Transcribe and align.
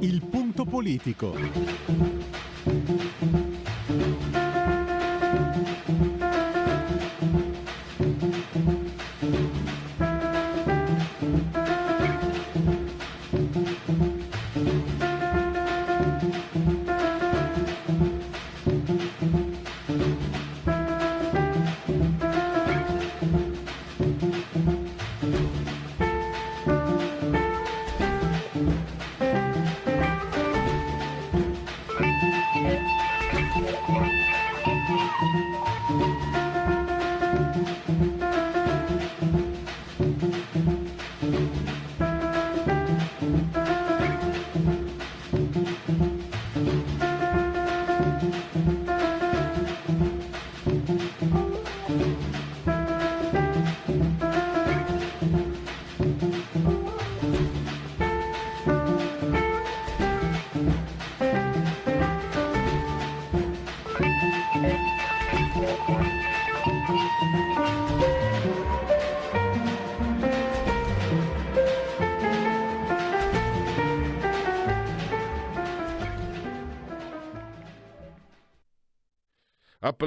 Il 0.00 0.22
punto 0.28 0.66
politico. 0.66 1.32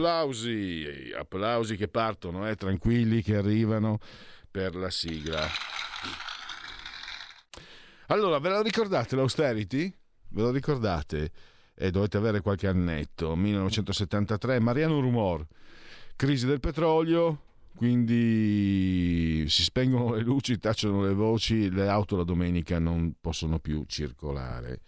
Applausi, 0.09 1.13
applausi 1.15 1.77
che 1.77 1.87
partono, 1.87 2.49
eh, 2.49 2.55
tranquilli 2.55 3.21
che 3.21 3.35
arrivano 3.35 3.99
per 4.49 4.73
la 4.73 4.89
sigla. 4.89 5.47
Allora, 8.07 8.39
ve 8.39 8.49
la 8.49 8.63
ricordate 8.63 9.15
l'austerity? 9.15 9.93
Ve 10.29 10.41
lo 10.41 10.49
ricordate? 10.49 11.31
E 11.75 11.91
dovete 11.91 12.17
avere 12.17 12.41
qualche 12.41 12.65
annetto. 12.65 13.35
1973, 13.35 14.59
Mariano 14.59 14.99
Rumor, 14.99 15.45
crisi 16.15 16.47
del 16.47 16.59
petrolio, 16.59 17.43
quindi 17.75 19.45
si 19.47 19.61
spengono 19.61 20.15
le 20.15 20.23
luci, 20.23 20.57
tacciono 20.57 21.03
le 21.03 21.13
voci, 21.13 21.69
le 21.69 21.87
auto 21.87 22.17
la 22.17 22.23
domenica 22.23 22.79
non 22.79 23.13
possono 23.21 23.59
più 23.59 23.83
circolare. 23.85 24.81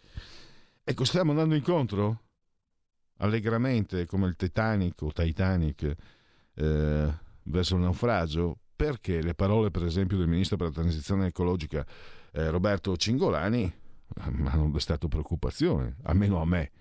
Ecco, 0.84 1.04
stiamo 1.06 1.30
andando 1.30 1.54
incontro 1.54 2.22
allegramente 3.22 4.06
come 4.06 4.28
il 4.28 4.36
Titanic 4.36 5.02
o 5.02 5.12
Titanic 5.12 5.96
eh, 6.56 7.14
verso 7.44 7.76
il 7.76 7.82
naufragio, 7.82 8.60
perché 8.76 9.22
le 9.22 9.34
parole 9.34 9.72
per 9.72 9.86
esempio 9.86 10.18
del 10.18 10.28
ministro 10.28 10.58
per 10.58 10.68
la 10.68 10.74
transizione 10.74 11.28
ecologica 11.28 11.86
eh, 12.32 12.50
Roberto 12.50 12.96
Cingolani 12.96 13.72
hanno 14.24 14.70
destato 14.72 15.08
preoccupazione, 15.08 15.98
almeno 16.04 16.42
a 16.42 16.46
me, 16.46 16.72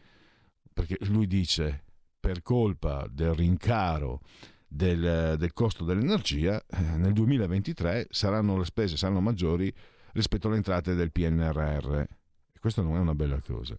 perché 0.72 0.96
lui 1.02 1.26
dice 1.26 1.84
per 2.18 2.42
colpa 2.42 3.06
del 3.10 3.34
rincaro 3.34 4.20
del, 4.66 5.36
del 5.36 5.52
costo 5.52 5.84
dell'energia 5.84 6.62
eh, 6.66 6.80
nel 6.96 7.12
2023 7.12 8.06
saranno 8.10 8.56
le 8.56 8.64
spese 8.64 8.96
saranno 8.96 9.20
maggiori 9.20 9.72
rispetto 10.12 10.46
alle 10.46 10.58
entrate 10.58 10.94
del 10.94 11.10
PNRR 11.10 11.94
e 11.94 12.58
questa 12.60 12.82
non 12.82 12.96
è 12.96 12.98
una 12.98 13.14
bella 13.14 13.40
cosa. 13.40 13.76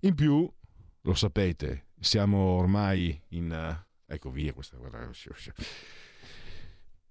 In 0.00 0.14
più 0.14 0.50
lo 1.02 1.14
sapete, 1.14 1.86
siamo 1.98 2.38
ormai 2.38 3.20
in... 3.28 3.50
Uh, 3.50 4.12
ecco 4.12 4.30
via 4.30 4.52
questa... 4.52 4.76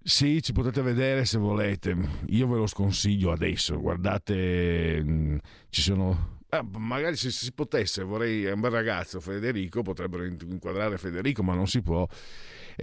Sì, 0.02 0.42
ci 0.42 0.52
potete 0.52 0.80
vedere 0.80 1.26
se 1.26 1.36
volete, 1.36 1.94
io 2.28 2.48
ve 2.48 2.56
lo 2.56 2.66
sconsiglio 2.66 3.32
adesso, 3.32 3.78
guardate, 3.78 5.02
mh, 5.02 5.12
mm, 5.12 5.36
ci 5.68 5.82
sono... 5.82 6.38
Ah, 6.48 6.62
magari 6.62 7.16
se 7.16 7.30
si 7.30 7.52
potesse, 7.52 8.02
vorrei, 8.02 8.44
è 8.44 8.52
un 8.52 8.60
bel 8.60 8.70
ragazzo, 8.70 9.20
Federico, 9.20 9.82
potrebbero 9.82 10.24
inquadrare 10.24 10.98
Federico, 10.98 11.42
ma 11.42 11.54
non 11.54 11.68
si 11.68 11.80
può. 11.80 12.08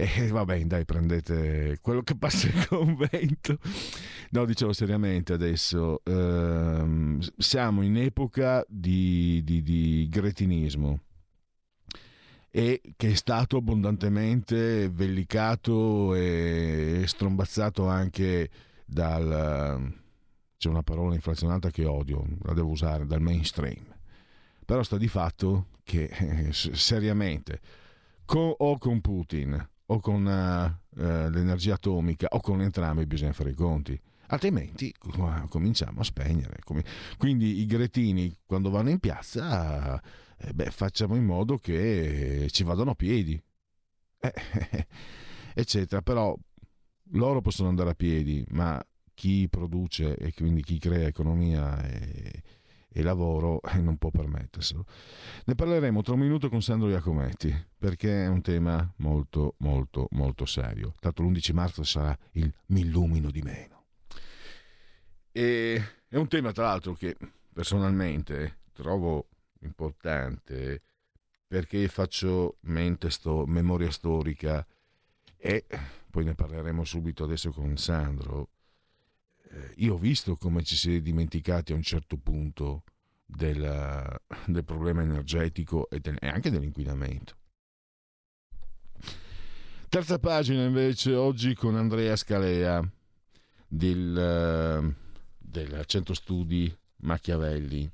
E 0.00 0.06
eh, 0.16 0.28
vabbè, 0.28 0.64
dai, 0.64 0.84
prendete 0.84 1.78
quello 1.82 2.02
che 2.02 2.16
passa 2.16 2.46
il 2.46 2.68
convento. 2.68 3.58
No, 4.30 4.44
dicevo 4.44 4.72
seriamente 4.72 5.32
adesso, 5.32 6.02
ehm, 6.04 7.18
siamo 7.36 7.82
in 7.82 7.96
epoca 7.96 8.64
di, 8.68 9.42
di, 9.42 9.60
di 9.60 10.06
gretinismo 10.08 11.00
e 12.48 12.80
che 12.96 13.10
è 13.10 13.14
stato 13.14 13.56
abbondantemente 13.56 14.88
vellicato 14.88 16.14
e 16.14 17.02
strombazzato 17.04 17.88
anche 17.88 18.50
dal 18.84 19.96
c'è 20.56 20.68
una 20.68 20.82
parola 20.82 21.14
inflazionata 21.14 21.70
che 21.70 21.84
odio, 21.84 22.24
la 22.42 22.52
devo 22.52 22.70
usare, 22.70 23.04
dal 23.04 23.20
mainstream. 23.20 23.84
Però 24.64 24.80
sta 24.84 24.96
di 24.96 25.08
fatto 25.08 25.70
che 25.82 26.04
eh, 26.04 26.52
seriamente 26.52 27.60
con, 28.24 28.54
o 28.56 28.78
con 28.78 29.00
Putin 29.00 29.68
o 29.90 30.00
con 30.00 30.24
uh, 30.24 31.00
l'energia 31.00 31.74
atomica 31.74 32.28
o 32.30 32.40
con 32.40 32.60
entrambi 32.60 33.06
bisogna 33.06 33.32
fare 33.32 33.50
i 33.50 33.54
conti 33.54 34.00
altrimenti 34.28 34.94
cominciamo 35.48 36.00
a 36.00 36.04
spegnere. 36.04 36.60
Quindi 37.16 37.60
i 37.60 37.66
gretini 37.66 38.36
quando 38.44 38.70
vanno 38.70 38.90
in 38.90 38.98
piazza, 38.98 40.00
eh, 40.38 40.52
beh, 40.52 40.70
facciamo 40.70 41.16
in 41.16 41.24
modo 41.24 41.56
che 41.56 42.48
ci 42.50 42.62
vadano 42.64 42.92
a 42.92 42.94
piedi, 42.94 43.40
eh, 44.20 44.34
eccetera. 45.54 46.02
Però 46.02 46.36
loro 47.12 47.40
possono 47.40 47.68
andare 47.68 47.90
a 47.90 47.94
piedi, 47.94 48.44
ma 48.50 48.82
chi 49.14 49.48
produce 49.48 50.16
e 50.16 50.32
quindi 50.32 50.62
chi 50.62 50.78
crea 50.78 51.08
economia 51.08 51.82
e, 51.82 52.42
e 52.90 53.02
lavoro 53.02 53.60
eh, 53.72 53.80
non 53.80 53.96
può 53.96 54.10
permetterselo. 54.10 54.84
Ne 55.44 55.54
parleremo 55.54 56.02
tra 56.02 56.14
un 56.14 56.20
minuto 56.20 56.48
con 56.48 56.62
Sandro 56.62 56.88
Iacometti 56.88 57.66
perché 57.78 58.24
è 58.24 58.28
un 58.28 58.40
tema 58.40 58.92
molto 58.96 59.54
molto 59.58 60.08
molto 60.12 60.46
serio. 60.46 60.94
Tanto 60.98 61.22
l'11 61.22 61.52
marzo 61.52 61.82
sarà 61.82 62.16
il 62.32 62.52
mi 62.66 62.80
illumino 62.80 63.30
di 63.30 63.42
meno. 63.42 63.84
E 65.32 65.82
è 66.08 66.16
un 66.16 66.26
tema, 66.26 66.52
tra 66.52 66.64
l'altro, 66.64 66.94
che 66.94 67.16
personalmente 67.52 68.60
trovo 68.72 69.28
importante 69.60 70.82
perché 71.46 71.88
faccio 71.88 72.56
mente 72.62 73.10
sto, 73.10 73.46
memoria 73.46 73.90
storica 73.90 74.66
e 75.36 75.64
poi 76.10 76.24
ne 76.24 76.34
parleremo 76.34 76.84
subito 76.84 77.24
adesso 77.24 77.50
con 77.52 77.76
Sandro. 77.76 78.50
Eh, 79.50 79.74
io 79.76 79.94
ho 79.94 79.98
visto 79.98 80.36
come 80.36 80.62
ci 80.62 80.76
si 80.76 80.96
è 80.96 81.00
dimenticati 81.00 81.72
a 81.72 81.76
un 81.76 81.82
certo 81.82 82.16
punto 82.16 82.84
del, 83.24 84.20
del 84.46 84.64
problema 84.64 85.02
energetico 85.02 85.88
e, 85.90 86.00
del, 86.00 86.16
e 86.20 86.28
anche 86.28 86.50
dell'inquinamento. 86.50 87.36
Terza 89.88 90.18
pagina 90.18 90.64
invece 90.64 91.14
oggi 91.14 91.54
con 91.54 91.74
Andrea 91.74 92.14
Scalea 92.14 92.86
del 93.66 94.94
del 95.48 95.82
Centro 95.86 96.14
Studi 96.14 96.74
Machiavelli. 96.98 97.90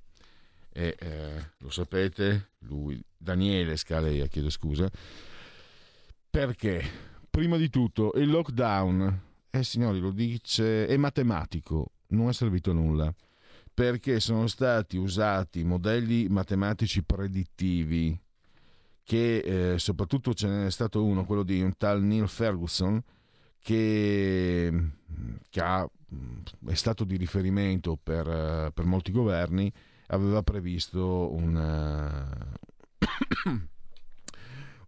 E 0.76 0.96
eh, 0.98 1.50
lo 1.58 1.70
sapete, 1.70 2.50
lui, 2.60 3.00
Daniele 3.16 3.76
Scalea, 3.76 4.26
chiedo 4.26 4.50
scusa, 4.50 4.90
perché 6.28 6.82
prima 7.30 7.56
di 7.56 7.70
tutto 7.70 8.12
il 8.16 8.28
lockdown, 8.28 9.23
eh 9.54 9.62
signori, 9.62 10.00
lo 10.00 10.10
dice, 10.10 10.86
è 10.88 10.96
matematico, 10.96 11.92
non 12.08 12.28
è 12.28 12.32
servito 12.32 12.72
a 12.72 12.74
nulla, 12.74 13.14
perché 13.72 14.18
sono 14.18 14.48
stati 14.48 14.96
usati 14.96 15.62
modelli 15.62 16.26
matematici 16.28 17.04
predittivi 17.04 18.20
che 19.04 19.72
eh, 19.74 19.78
soprattutto 19.78 20.34
ce 20.34 20.48
n'è 20.48 20.70
stato 20.72 21.04
uno, 21.04 21.24
quello 21.24 21.44
di 21.44 21.60
un 21.60 21.76
tal 21.76 22.02
Neil 22.02 22.26
Ferguson, 22.26 23.00
che, 23.60 24.90
che 25.48 25.60
ha 25.60 25.88
è 26.66 26.74
stato 26.74 27.04
di 27.04 27.16
riferimento 27.16 27.96
per, 28.00 28.28
eh, 28.28 28.72
per 28.72 28.84
molti 28.84 29.12
governi, 29.12 29.72
aveva 30.08 30.42
previsto 30.42 31.32
un, 31.32 31.56
eh, 32.98 33.06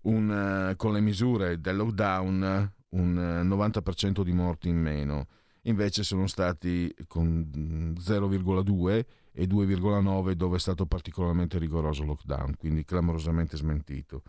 un, 0.02 0.70
eh, 0.70 0.76
con 0.76 0.92
le 0.92 1.00
misure 1.00 1.60
del 1.60 1.76
lockdown 1.76 2.74
un 2.96 3.42
90% 3.48 4.22
di 4.22 4.32
morti 4.32 4.68
in 4.68 4.78
meno. 4.78 5.26
Invece 5.62 6.04
sono 6.04 6.26
stati 6.26 6.94
con 7.08 7.94
0,2 7.98 9.04
e 9.32 9.46
2,9 9.46 10.32
dove 10.32 10.56
è 10.56 10.60
stato 10.60 10.86
particolarmente 10.86 11.58
rigoroso 11.58 12.02
il 12.02 12.08
lockdown, 12.08 12.56
quindi 12.56 12.84
clamorosamente 12.84 13.56
smentito. 13.56 14.22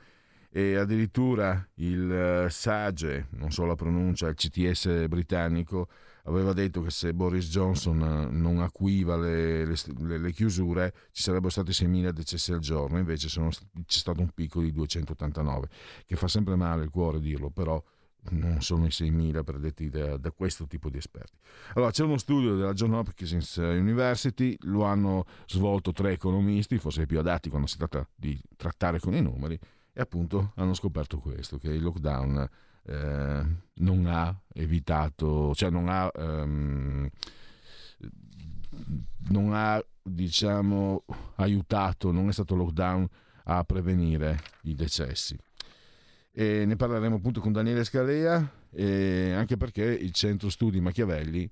E 0.49 0.75
addirittura 0.75 1.67
il 1.75 2.11
eh, 2.11 2.49
SAGE, 2.49 3.27
non 3.31 3.51
so 3.51 3.65
la 3.65 3.75
pronuncia, 3.75 4.27
il 4.27 4.35
CTS 4.35 5.07
britannico, 5.07 5.87
aveva 6.23 6.53
detto 6.53 6.81
che 6.81 6.89
se 6.89 7.13
Boris 7.13 7.49
Johnson 7.49 8.01
eh, 8.01 8.35
non 8.35 8.59
acuiva 8.59 9.17
le, 9.17 9.65
le, 9.65 10.17
le 10.17 10.31
chiusure 10.31 10.93
ci 11.11 11.21
sarebbero 11.21 11.49
stati 11.49 11.71
6.000 11.71 12.09
decessi 12.09 12.51
al 12.51 12.59
giorno, 12.59 12.97
invece 12.97 13.29
sono, 13.29 13.49
c'è 13.49 13.99
stato 13.99 14.21
un 14.21 14.29
picco 14.33 14.61
di 14.61 14.71
289, 14.71 15.67
che 16.05 16.15
fa 16.15 16.27
sempre 16.27 16.55
male 16.55 16.83
il 16.83 16.89
cuore 16.89 17.19
dirlo, 17.19 17.49
però 17.49 17.81
non 18.31 18.61
sono 18.61 18.85
i 18.85 18.89
6.000 18.89 19.43
predetti 19.43 19.89
da, 19.89 20.17
da, 20.17 20.31
questo 20.31 20.65
tipo 20.67 20.89
di 20.89 20.97
esperti. 20.97 21.37
Allora, 21.73 21.91
c'è 21.91 22.03
uno 22.03 22.17
studio 22.17 22.55
della 22.55 22.73
John 22.73 22.93
Hopkins 22.93 23.55
University, 23.55 24.57
lo 24.61 24.83
hanno 24.83 25.25
svolto 25.45 25.91
tre 25.91 26.11
economisti, 26.11 26.77
forse 26.77 27.03
i 27.03 27.05
più 27.05 27.19
adatti 27.19 27.49
quando 27.49 27.67
si 27.67 27.77
tratta 27.77 28.07
di 28.15 28.39
trattare 28.55 28.99
con 28.99 29.13
i 29.13 29.21
numeri, 29.21 29.57
e 29.93 30.01
appunto 30.01 30.51
hanno 30.55 30.73
scoperto 30.73 31.19
questo, 31.19 31.57
che 31.57 31.69
il 31.69 31.81
lockdown 31.81 32.49
eh, 32.83 33.45
non 33.73 34.05
ha 34.05 34.39
evitato, 34.53 35.53
cioè 35.55 35.69
non 35.69 35.89
ha, 35.89 36.09
um, 36.15 37.09
non 39.29 39.53
ha 39.53 39.83
diciamo, 40.01 41.03
aiutato, 41.35 42.11
non 42.11 42.29
è 42.29 42.31
stato 42.31 42.55
lockdown 42.55 43.07
a 43.45 43.63
prevenire 43.63 44.39
i 44.63 44.75
decessi. 44.75 45.37
E 46.39 46.65
ne 46.67 46.75
parleremo 46.75 47.15
appunto 47.15 47.41
con 47.41 47.51
Daniele 47.51 47.83
Scalea, 47.83 48.35
anche 48.35 49.57
perché 49.57 49.83
il 49.83 50.11
centro 50.11 50.51
studi 50.51 50.79
Machiavelli 50.79 51.49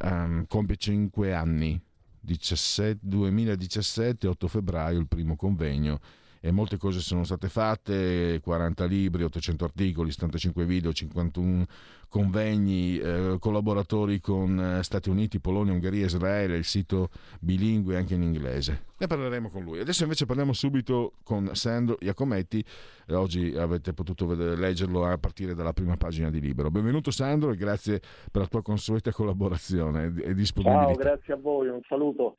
um, 0.00 0.46
compie 0.46 0.76
5 0.78 1.34
anni, 1.34 1.78
17, 2.18 3.00
2017, 3.02 4.26
8 4.26 4.48
febbraio, 4.48 4.98
il 4.98 5.06
primo 5.06 5.36
convegno 5.36 6.00
e 6.44 6.50
molte 6.50 6.76
cose 6.76 6.98
sono 6.98 7.22
state 7.22 7.48
fatte, 7.48 8.40
40 8.42 8.84
libri, 8.86 9.22
800 9.22 9.64
articoli, 9.64 10.10
75 10.10 10.64
video, 10.64 10.92
51 10.92 11.66
convegni, 12.08 12.98
eh, 12.98 13.36
collaboratori 13.38 14.18
con 14.18 14.58
eh, 14.58 14.82
Stati 14.82 15.08
Uniti, 15.08 15.38
Polonia, 15.38 15.72
Ungheria, 15.72 16.04
Israele, 16.04 16.56
il 16.56 16.64
sito 16.64 17.10
bilingue 17.40 17.96
anche 17.96 18.14
in 18.14 18.22
inglese. 18.22 18.86
Ne 18.98 19.06
parleremo 19.06 19.50
con 19.50 19.62
lui. 19.62 19.78
Adesso 19.78 20.02
invece 20.02 20.26
parliamo 20.26 20.52
subito 20.52 21.12
con 21.22 21.54
Sandro 21.54 21.96
Iacometti, 22.00 22.64
oggi 23.10 23.54
avete 23.56 23.92
potuto 23.92 24.26
vedere, 24.26 24.56
leggerlo 24.56 25.06
a 25.06 25.16
partire 25.18 25.54
dalla 25.54 25.72
prima 25.72 25.96
pagina 25.96 26.28
di 26.28 26.40
Libero. 26.40 26.72
Benvenuto 26.72 27.12
Sandro 27.12 27.52
e 27.52 27.56
grazie 27.56 28.00
per 28.32 28.42
la 28.42 28.48
tua 28.48 28.62
consueta 28.62 29.12
collaborazione 29.12 30.12
e 30.24 30.34
disponibilità. 30.34 30.86
Ciao, 30.86 30.96
grazie 30.96 31.34
a 31.34 31.36
voi, 31.36 31.68
un 31.68 31.82
saluto. 31.88 32.38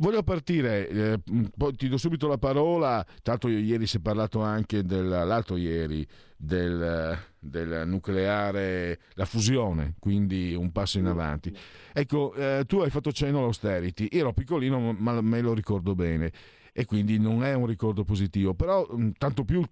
Voglio 0.00 0.22
partire, 0.22 0.88
eh, 0.88 1.20
ti 1.76 1.88
do 1.88 1.98
subito 1.98 2.26
la 2.26 2.38
parola, 2.38 3.04
tanto 3.22 3.48
ieri 3.48 3.86
si 3.86 3.98
è 3.98 4.00
parlato 4.00 4.40
anche 4.40 4.82
dell'altro 4.82 5.58
ieri 5.58 6.06
del, 6.38 7.18
del, 7.38 7.86
nucleare, 7.86 8.98
la 9.12 9.26
fusione, 9.26 9.96
quindi 9.98 10.54
un 10.54 10.72
passo 10.72 10.98
in 10.98 11.04
avanti. 11.04 11.54
Ecco, 11.92 12.32
eh, 12.32 12.64
tu 12.66 12.78
hai 12.78 12.88
fatto 12.88 13.12
cenno 13.12 13.40
all'austerity, 13.40 14.08
ero 14.10 14.32
piccolino 14.32 14.94
ma 14.94 15.20
me 15.20 15.42
lo 15.42 15.52
ricordo 15.52 15.94
bene. 15.94 16.32
E 16.72 16.86
quindi 16.86 17.18
non 17.18 17.44
è 17.44 17.52
un 17.52 17.66
ricordo 17.66 18.02
positivo, 18.02 18.54
però 18.54 18.86
tanto 19.18 19.44
più 19.44 19.62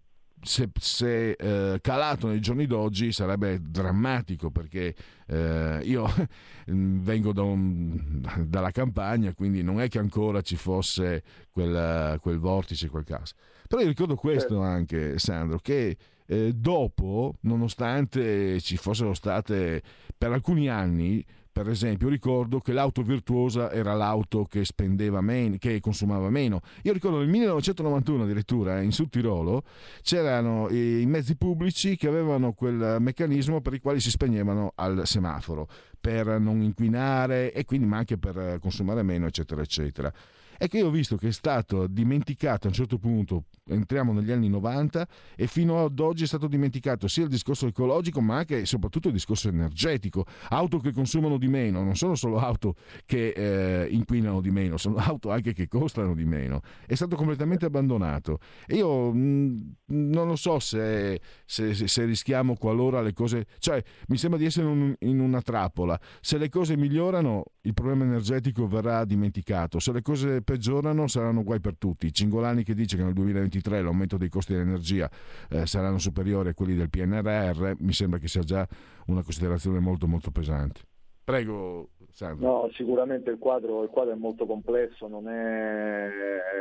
se, 0.41 0.71
se 0.79 1.31
eh, 1.33 1.81
calato 1.81 2.29
nei 2.29 2.41
giorni 2.41 2.67
d'oggi 2.67 3.13
sarebbe 3.13 3.61
drammatico 3.61 4.51
perché 4.51 4.95
eh, 5.27 5.81
io 5.83 6.07
vengo 6.67 7.33
da 7.33 7.43
un, 7.43 8.23
dalla 8.47 8.71
campagna, 8.71 9.35
quindi 9.35 9.63
non 9.63 9.81
è 9.81 9.89
che 9.89 9.99
ancora 9.99 10.41
ci 10.41 10.57
fosse 10.57 11.23
quel, 11.51 12.19
quel 12.21 12.39
vortice, 12.39 12.89
quel 12.89 13.05
caso. 13.05 13.35
Però 13.67 13.83
io 13.83 13.89
ricordo 13.89 14.15
questo 14.15 14.55
certo. 14.55 14.63
anche, 14.63 15.19
Sandro, 15.19 15.59
che 15.59 15.97
eh, 16.27 16.53
dopo, 16.55 17.37
nonostante 17.43 18.61
ci 18.61 18.77
fossero 18.77 19.15
state 19.15 19.83
per 20.17 20.33
alcuni 20.33 20.69
anni 20.69 21.25
per 21.59 21.71
esempio, 21.71 22.09
ricordo 22.09 22.61
che 22.61 22.73
l'auto 22.73 23.03
virtuosa 23.03 23.73
era 23.73 23.93
l'auto 23.93 24.45
che 24.45 24.65
spendeva 24.65 25.21
meno, 25.21 25.57
che 25.59 25.81
consumava 25.81 26.31
meno. 26.31 26.61
Io 26.83 26.93
ricordo 26.93 27.19
nel 27.19 27.27
1991 27.27 28.23
addirittura 28.23 28.81
in 28.81 28.93
Sud 28.93 29.09
Tirolo 29.09 29.65
c'erano 30.03 30.69
i 30.69 31.05
mezzi 31.07 31.35
pubblici 31.35 31.97
che 31.97 32.07
avevano 32.07 32.53
quel 32.53 32.99
meccanismo 33.01 33.61
per 33.61 33.75
i 33.75 33.81
quali 33.81 33.99
si 33.99 34.11
spegnevano 34.11 34.71
al 34.77 35.05
semaforo 35.05 35.67
per 36.01 36.39
non 36.39 36.63
inquinare 36.63 37.53
e 37.53 37.65
quindi 37.65 37.89
ma 37.89 37.97
anche 37.97 38.19
per 38.19 38.59
consumare 38.61 39.03
meno, 39.03 39.27
eccetera, 39.27 39.61
eccetera 39.61 40.13
è 40.59 40.67
che 40.67 40.79
io 40.79 40.89
ho 40.89 40.91
visto 40.91 41.17
che 41.17 41.29
è 41.29 41.33
stato 41.33 41.87
dimenticato 41.87 42.67
a 42.67 42.71
un 42.71 42.75
certo 42.75 42.99
punto, 42.99 43.45
entriamo 43.69 44.13
negli 44.13 44.31
anni 44.31 44.49
90 44.49 45.07
e 45.37 45.47
fino 45.47 45.85
ad 45.85 45.99
oggi 46.01 46.25
è 46.25 46.27
stato 46.27 46.47
dimenticato 46.47 47.09
sia 47.09 47.25
il 47.25 47.29
discorso 47.29 47.67
ecologico 47.67 48.21
ma 48.21 48.37
anche 48.37 48.61
e 48.61 48.67
soprattutto 48.67 49.09
il 49.09 49.15
discorso 49.15 49.49
energetico. 49.49 50.25
Auto 50.51 50.79
che 50.79 50.93
consumano 50.93 51.39
di 51.39 51.49
meno, 51.49 51.83
non 51.83 51.97
sono 51.97 52.15
solo 52.15 52.39
auto 52.39 52.75
che 53.05 53.29
eh, 53.29 53.89
inquinano 53.91 54.41
di 54.41 54.51
meno, 54.51 54.77
sono 54.77 54.97
auto 54.97 55.31
anche 55.31 55.53
che 55.53 55.69
costano 55.69 56.15
di 56.15 56.25
meno. 56.25 56.61
È 56.87 56.95
stato 56.95 57.17
completamente 57.17 57.67
abbandonato. 57.67 58.39
Io 58.69 59.13
mh, 59.13 59.19
mm, 59.19 60.11
non 60.11 60.29
lo 60.29 60.37
so 60.37 60.59
se, 60.59 61.21
se, 61.45 61.75
se, 61.75 62.05
rischiamo 62.05 62.57
qualora 62.57 63.01
le 63.01 63.13
cose... 63.13 63.47
Cioè, 63.59 63.83
mi 64.09 64.17
sembra 64.17 64.39
di 64.39 64.47
essere 64.47 64.67
un, 64.67 64.95
in 65.01 65.21
una 65.21 65.41
trappola. 65.41 65.99
Se 66.21 66.39
le 66.39 66.49
cose 66.49 66.77
migliorano, 66.77 67.45
il 67.63 67.75
problema 67.75 68.05
energetico 68.05 68.67
verrà 68.67 69.05
dimenticato. 69.05 69.79
Se 69.79 69.93
le 69.93 70.03
cose 70.03 70.43
peggiorano 70.43 71.07
saranno 71.07 71.43
guai 71.43 71.61
per 71.61 71.77
tutti. 71.77 72.13
Cingolani 72.13 72.63
che 72.63 72.75
dice 72.75 72.97
che 72.97 73.03
nel 73.03 73.13
2023 73.59 73.83
l'aumento 73.83 74.17
dei 74.17 74.29
costi 74.29 74.53
dell'energia 74.53 75.11
eh, 75.51 75.67
saranno 75.67 75.99
superiori 75.99 76.51
a 76.51 76.55
quelli 76.55 76.75
del 76.75 76.91
PNRR, 76.91 77.75
mi 77.81 77.93
sembra 77.93 78.19
che 78.19 78.29
sia 78.29 78.43
già 78.43 78.67
una 79.07 79.23
considerazione 79.23 79.79
molto 79.79 80.07
molto 80.07 80.31
pesante. 80.31 80.81
Prego, 81.25 81.91
Sandro. 82.11 82.47
No, 82.47 82.71
sicuramente 82.73 83.31
il 83.31 83.39
quadro, 83.39 83.83
il 83.83 83.91
quadro, 83.91 84.15
è 84.15 84.17
molto 84.17 84.47
complesso, 84.47 85.09
non 85.09 85.29
è, 85.29 86.09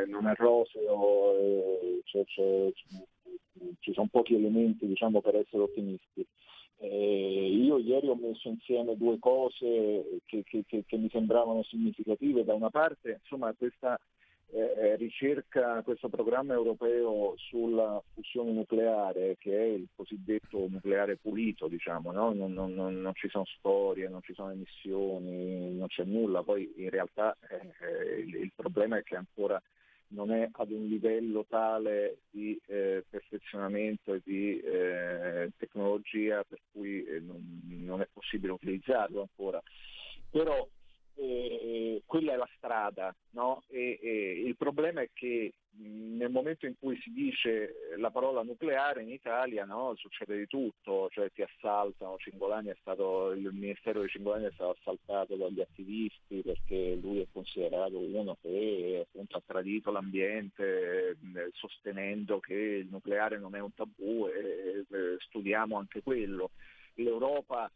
non 0.06 0.26
è 0.26 0.34
roseo, 0.36 1.38
eh, 1.38 2.02
c'è, 2.04 2.22
ci 3.78 3.92
sono 3.94 4.08
pochi 4.10 4.34
elementi 4.34 4.86
diciamo, 4.86 5.22
per 5.22 5.36
essere 5.36 5.62
ottimisti. 5.62 6.26
Eh, 6.80 7.48
io 7.50 7.78
ieri 7.78 8.08
ho 8.08 8.14
messo 8.14 8.48
insieme 8.48 8.96
due 8.96 9.18
cose 9.18 10.20
che, 10.26 10.44
che, 10.44 10.62
che, 10.66 10.84
che 10.86 10.96
mi 10.96 11.08
sembravano 11.10 11.62
significative. 11.62 12.44
Da 12.44 12.52
una 12.52 12.70
parte, 12.70 13.20
insomma, 13.22 13.52
questa 13.54 13.98
eh, 14.50 14.96
ricerca, 14.96 15.82
questo 15.82 16.08
programma 16.08 16.54
europeo 16.54 17.34
sulla 17.36 18.02
fusione 18.14 18.52
nucleare, 18.52 19.36
che 19.38 19.56
è 19.56 19.64
il 19.64 19.88
cosiddetto 19.94 20.66
nucleare 20.68 21.16
pulito, 21.16 21.68
diciamo, 21.68 22.12
no? 22.12 22.32
non, 22.32 22.52
non, 22.52 22.72
non, 22.74 23.14
ci 23.14 23.28
sono 23.28 23.44
storie, 23.44 24.08
non 24.08 24.22
ci 24.22 24.34
sono 24.34 24.50
emissioni, 24.50 25.74
non 25.76 25.88
c'è 25.88 26.04
nulla. 26.04 26.42
Poi 26.42 26.72
in 26.76 26.90
realtà 26.90 27.36
eh, 27.48 27.72
eh 27.80 28.20
il, 28.20 28.34
il 28.36 28.52
problema 28.54 28.96
è 28.96 29.02
che 29.02 29.16
ancora 29.16 29.60
non 30.08 30.30
è 30.30 30.48
ad 30.50 30.70
un 30.70 30.86
livello 30.86 31.44
tale 31.46 32.20
di 32.30 32.58
eh, 32.66 33.04
perfezionamento 33.08 34.14
e 34.14 34.22
di 34.24 34.58
eh, 34.60 35.50
tecnologia 35.58 36.42
per 36.44 36.60
cui 36.72 37.04
eh, 37.04 37.20
non, 37.20 37.60
non, 37.66 38.00
è 38.00 38.08
possibile 38.10 38.52
utilizzarlo 38.52 39.20
ancora. 39.20 39.62
Però 40.30 40.66
quella 42.06 42.32
è 42.32 42.36
la 42.36 42.48
strada, 42.56 43.14
no? 43.30 43.62
e, 43.68 43.98
e 44.02 44.42
il 44.44 44.56
problema 44.56 45.00
è 45.00 45.10
che 45.12 45.52
nel 45.80 46.30
momento 46.30 46.66
in 46.66 46.74
cui 46.78 46.98
si 47.00 47.12
dice 47.12 47.94
la 47.98 48.10
parola 48.10 48.42
nucleare 48.42 49.02
in 49.02 49.10
Italia 49.10 49.64
no, 49.64 49.94
succede 49.96 50.36
di 50.36 50.46
tutto, 50.46 51.08
cioè 51.10 51.30
ti 51.30 51.42
assaltano, 51.42 52.16
Cingolani 52.18 52.68
è 52.68 52.76
stato, 52.80 53.30
il 53.32 53.48
ministero 53.52 54.02
di 54.02 54.08
Cingolani 54.08 54.46
è 54.46 54.52
stato 54.54 54.76
assaltato 54.78 55.36
dagli 55.36 55.60
attivisti 55.60 56.42
perché 56.42 56.98
lui 57.00 57.20
è 57.20 57.26
considerato 57.32 57.98
uno 57.98 58.36
che 58.40 59.06
appunto, 59.06 59.36
ha 59.36 59.42
tradito 59.44 59.90
l'ambiente 59.92 61.16
sostenendo 61.52 62.40
che 62.40 62.54
il 62.54 62.88
nucleare 62.90 63.38
non 63.38 63.54
è 63.54 63.60
un 63.60 63.72
tabù 63.74 64.26
e 64.26 64.84
studiamo 65.20 65.76
anche 65.76 66.02
quello. 66.02 66.50
L'Europa 66.94 67.70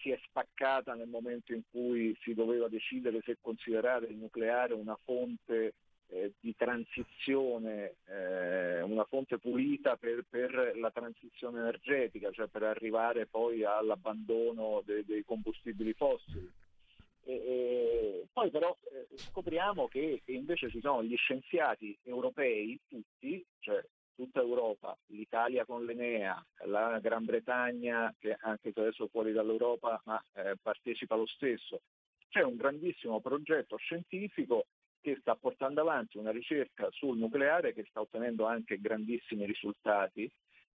si 0.00 0.10
è 0.10 0.18
spaccata 0.26 0.94
nel 0.94 1.08
momento 1.08 1.52
in 1.52 1.62
cui 1.70 2.16
si 2.20 2.34
doveva 2.34 2.68
decidere 2.68 3.20
se 3.24 3.38
considerare 3.40 4.06
il 4.06 4.16
nucleare 4.16 4.74
una 4.74 4.98
fonte 5.04 5.74
eh, 6.08 6.32
di 6.40 6.54
transizione, 6.56 7.96
eh, 8.06 8.82
una 8.82 9.04
fonte 9.04 9.38
pulita 9.38 9.96
per, 9.96 10.24
per, 10.28 10.76
la 10.76 10.90
transizione 10.90 11.58
energetica, 11.60 12.30
cioè 12.30 12.46
per 12.46 12.62
arrivare 12.62 13.26
poi 13.26 13.64
all'abbandono 13.64 14.82
de, 14.84 15.04
dei 15.04 15.24
combustibili 15.24 15.92
fossili. 15.94 16.50
E, 17.24 17.32
e 17.34 18.26
poi 18.32 18.50
però 18.50 18.76
eh, 18.92 19.08
scopriamo 19.16 19.88
che 19.88 20.22
invece 20.26 20.70
ci 20.70 20.80
sono 20.80 21.02
gli 21.02 21.16
scienziati 21.16 21.96
europei, 22.04 22.78
tutti, 22.88 23.44
cioè 23.58 23.84
tutta 24.16 24.40
Europa, 24.40 24.96
l'Italia 25.08 25.64
con 25.64 25.84
l'Enea, 25.84 26.44
la 26.64 26.98
Gran 26.98 27.24
Bretagna 27.24 28.12
che 28.18 28.36
anche 28.40 28.72
se 28.72 28.80
adesso 28.80 29.06
fuori 29.08 29.32
dall'Europa 29.32 30.00
ma 30.06 30.20
eh, 30.34 30.56
partecipa 30.60 31.14
lo 31.14 31.26
stesso. 31.26 31.82
C'è 32.28 32.42
un 32.42 32.56
grandissimo 32.56 33.20
progetto 33.20 33.76
scientifico 33.76 34.66
che 35.00 35.18
sta 35.20 35.36
portando 35.36 35.82
avanti 35.82 36.18
una 36.18 36.32
ricerca 36.32 36.88
sul 36.90 37.16
nucleare 37.16 37.72
che 37.72 37.84
sta 37.88 38.00
ottenendo 38.00 38.46
anche 38.46 38.80
grandissimi 38.80 39.46
risultati 39.46 40.28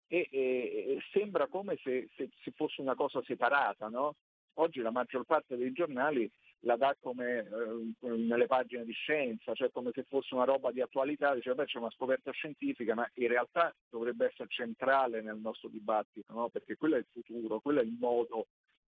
e, 0.08 0.28
e, 0.32 0.40
e 0.40 1.00
sembra 1.12 1.48
come 1.48 1.78
se, 1.84 2.10
se, 2.16 2.30
se, 2.42 2.52
fosse 2.52 2.82
una 2.82 2.96
cosa 2.96 3.22
separata. 3.24 3.90
No? 3.90 4.16
Oggi 4.56 4.82
la 4.82 4.92
maggior 4.92 5.26
parte 5.26 5.58
dei 5.58 5.72
giornali 5.72 6.30
la 6.62 6.76
dà 6.76 6.96
come 7.00 7.40
eh, 7.40 8.08
nelle 8.08 8.46
pagine 8.46 8.86
di 8.86 8.92
scienza, 8.92 9.54
cioè 9.54 9.72
come 9.72 9.92
se 9.94 10.04
fosse 10.04 10.36
una 10.36 10.44
roba 10.44 10.72
di 10.72 10.82
attualità, 10.82 11.34
dice 11.34 11.56
beh 11.56 11.66
c'è 11.66 11.80
una 11.80 11.90
scoperta 11.92 12.32
scientifica, 12.32 12.94
ma 12.94 13.10
in 13.16 13.28
realtà 13.28 13.74
dovrebbe 13.90 14.28
essere 14.28 14.50
centrale 14.50 15.22
nel 15.22 15.38
nostro 15.38 15.70
dibattito, 15.70 16.34
no? 16.34 16.50
perché 16.50 16.76
quello 16.78 16.96
è 16.96 17.00
il 17.00 17.08
futuro, 17.10 17.60
quello 17.60 17.80
è 17.80 17.84
il 17.84 17.96
modo 18.00 18.48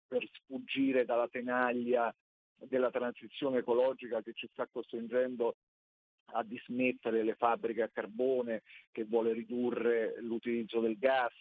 per 0.07 0.27
sfuggire 0.31 1.05
dalla 1.05 1.29
tenaglia 1.29 2.15
della 2.57 2.91
transizione 2.91 3.59
ecologica 3.59 4.23
che 4.23 4.33
ci 4.35 4.49
sta 4.53 4.67
costringendo 4.71 5.57
a 6.27 6.43
dismettere 6.43 7.23
le 7.23 7.35
fabbriche 7.35 7.83
a 7.83 7.91
carbone, 7.93 8.63
che 8.91 9.05
vuole 9.05 9.33
ridurre 9.33 10.21
l'utilizzo 10.21 10.81
del 10.81 10.99
gas, 10.99 11.33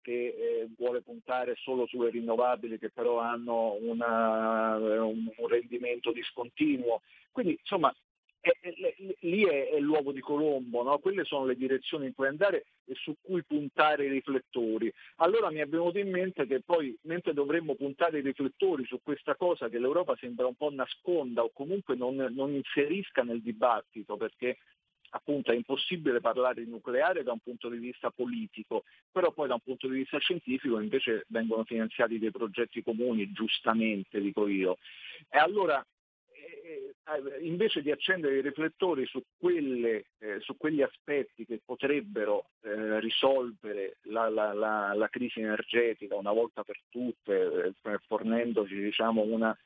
che 0.00 0.12
eh, 0.12 0.68
vuole 0.76 1.02
puntare 1.02 1.54
solo 1.56 1.86
sulle 1.86 2.10
rinnovabili 2.10 2.78
che 2.78 2.90
però 2.90 3.18
hanno 3.18 3.76
una, 3.80 4.76
un, 4.76 5.30
un 5.36 5.48
rendimento 5.48 6.12
discontinuo. 6.12 7.02
Quindi 7.32 7.58
insomma 7.60 7.94
è, 8.40 8.50
è, 8.60 8.94
lì 9.20 9.44
è, 9.44 9.70
è, 9.70 9.78
l'uovo 9.80 10.12
di 10.12 10.20
Colombo, 10.20 10.82
no? 10.82 10.98
quelle 10.98 11.24
sono 11.24 11.44
le 11.44 11.56
direzioni 11.56 12.06
in 12.06 12.14
cui 12.14 12.26
andare 12.26 12.66
e 12.84 12.94
su 12.94 13.14
cui 13.20 13.42
puntare 13.44 14.06
i 14.06 14.10
riflettori. 14.10 14.92
Allora 15.16 15.50
mi 15.50 15.58
è 15.58 15.66
venuto 15.66 15.98
in 15.98 16.10
mente 16.10 16.46
che 16.46 16.60
poi 16.60 16.96
mentre 17.02 17.34
dovremmo 17.34 17.74
puntare 17.74 18.18
i 18.18 18.22
riflettori 18.22 18.84
su 18.84 19.00
questa 19.02 19.34
cosa 19.36 19.68
che 19.68 19.78
l'Europa 19.78 20.16
sembra 20.16 20.46
un 20.46 20.54
po' 20.54 20.70
nasconda 20.70 21.42
o 21.42 21.50
comunque 21.52 21.96
non, 21.96 22.14
non 22.30 22.52
inserisca 22.52 23.22
nel 23.22 23.42
dibattito, 23.42 24.16
perché 24.16 24.58
appunto 25.10 25.52
è 25.52 25.54
impossibile 25.54 26.20
parlare 26.20 26.64
di 26.64 26.70
nucleare 26.70 27.22
da 27.22 27.32
un 27.32 27.40
punto 27.40 27.68
di 27.68 27.78
vista 27.78 28.10
politico, 28.10 28.84
però 29.10 29.32
poi 29.32 29.48
da 29.48 29.54
un 29.54 29.60
punto 29.60 29.88
di 29.88 29.98
vista 29.98 30.18
scientifico 30.18 30.80
invece 30.80 31.24
vengono 31.28 31.64
finanziati 31.64 32.18
dei 32.18 32.30
progetti 32.30 32.82
comuni, 32.82 33.32
giustamente 33.32 34.20
dico 34.20 34.46
io. 34.46 34.78
E 35.28 35.38
allora 35.38 35.84
eh, 36.68 36.94
eh, 37.04 37.46
invece 37.46 37.82
di 37.82 37.90
accendere 37.90 38.36
i 38.36 38.42
riflettori 38.42 39.06
su, 39.06 39.22
quelle, 39.38 40.06
eh, 40.18 40.40
su 40.40 40.56
quegli 40.56 40.82
aspetti 40.82 41.46
che 41.46 41.60
potrebbero 41.64 42.50
eh, 42.62 43.00
risolvere 43.00 43.98
la, 44.02 44.28
la, 44.28 44.52
la, 44.52 44.92
la, 44.94 45.08
crisi 45.08 45.40
energetica 45.40 46.16
una 46.16 46.32
volta 46.32 46.62
per 46.64 46.78
tutte, 46.88 47.74
eh, 47.82 47.98
fornendoci 48.06 48.78
diciamo, 48.78 49.22
una 49.22 49.56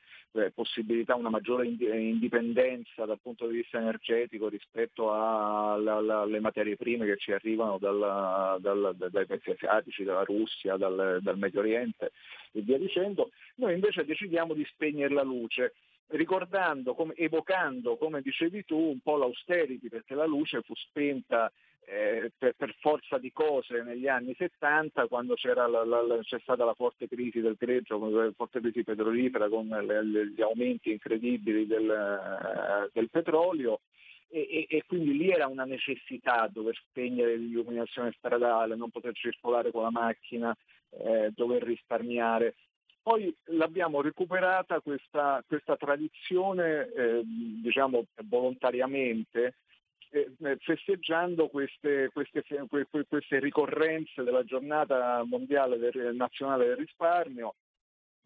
possibilità, 0.53 1.15
una 1.15 1.29
maggiore 1.29 1.67
indipendenza 1.67 3.05
dal 3.05 3.19
punto 3.21 3.47
di 3.47 3.57
vista 3.57 3.77
energetico 3.77 4.49
rispetto 4.49 5.13
alle 5.13 6.39
materie 6.39 6.75
prime 6.75 7.05
che 7.05 7.17
ci 7.17 7.31
arrivano 7.31 7.77
dalla, 7.77 8.57
dal, 8.59 8.95
dai 8.97 9.25
paesi 9.25 9.51
asiatici, 9.51 10.03
dalla 10.03 10.23
Russia, 10.23 10.75
dal, 10.75 11.19
dal 11.21 11.37
Medio 11.37 11.59
Oriente 11.59 12.11
e 12.51 12.61
via 12.61 12.77
dicendo, 12.77 13.29
noi 13.55 13.73
invece 13.73 14.05
decidiamo 14.05 14.53
di 14.53 14.65
spegnere 14.65 15.13
la 15.13 15.23
luce 15.23 15.73
ricordando, 16.07 16.93
come, 16.93 17.13
evocando, 17.15 17.97
come 17.97 18.21
dicevi 18.21 18.65
tu, 18.65 18.77
un 18.77 18.99
po' 18.99 19.17
l'austerity, 19.17 19.87
perché 19.87 20.15
la 20.15 20.25
luce 20.25 20.61
fu 20.61 20.73
spenta 20.75 21.51
eh, 21.85 22.31
per, 22.37 22.53
per, 22.55 22.75
forza 22.79 23.17
di 23.17 23.31
cose 23.31 23.81
negli 23.83 24.07
anni 24.07 24.33
70 24.37 25.07
quando 25.07 25.35
c'era 25.35 25.67
la, 25.67 25.83
la, 25.83 26.19
c'è 26.21 26.39
stata 26.39 26.65
la 26.65 26.73
forte 26.73 27.07
crisi 27.07 27.41
del 27.41 27.55
greggio, 27.57 27.97
la 28.09 28.31
forte 28.35 28.59
crisi 28.59 28.83
petrolifera 28.83 29.49
con 29.49 29.67
le, 29.67 30.27
gli 30.27 30.41
aumenti 30.41 30.91
incredibili 30.91 31.67
del, 31.67 31.87
uh, 31.87 32.89
del 32.93 33.09
petrolio 33.09 33.81
e, 34.33 34.47
e, 34.49 34.65
e, 34.67 34.83
quindi 34.87 35.15
lì 35.15 35.29
era 35.29 35.45
una 35.45 35.63
necessità 35.63 36.49
dover 36.51 36.75
spegnere 36.89 37.35
l'illuminazione 37.35 38.11
stradale, 38.17 38.75
non 38.75 38.89
poter 38.89 39.13
circolare 39.13 39.69
con 39.69 39.83
la 39.83 39.91
macchina, 39.91 40.57
eh, 40.89 41.31
dover 41.35 41.61
risparmiare. 41.61 42.55
Poi 43.03 43.35
l'abbiamo 43.49 44.01
recuperata 44.01 44.79
questa, 44.79 45.43
questa 45.45 45.75
tradizione, 45.75 46.91
eh, 46.93 47.21
diciamo 47.23 48.05
volontariamente, 48.23 49.43
eh, 49.43 49.47
eh 49.47 49.53
festeggiando 50.59 51.47
queste, 51.47 52.09
queste, 52.13 52.43
queste, 53.07 53.39
ricorrenze 53.39 54.23
della 54.23 54.43
giornata 54.43 55.23
mondiale 55.25 55.77
del, 55.77 56.15
nazionale 56.15 56.67
del 56.67 56.77
risparmio, 56.77 57.55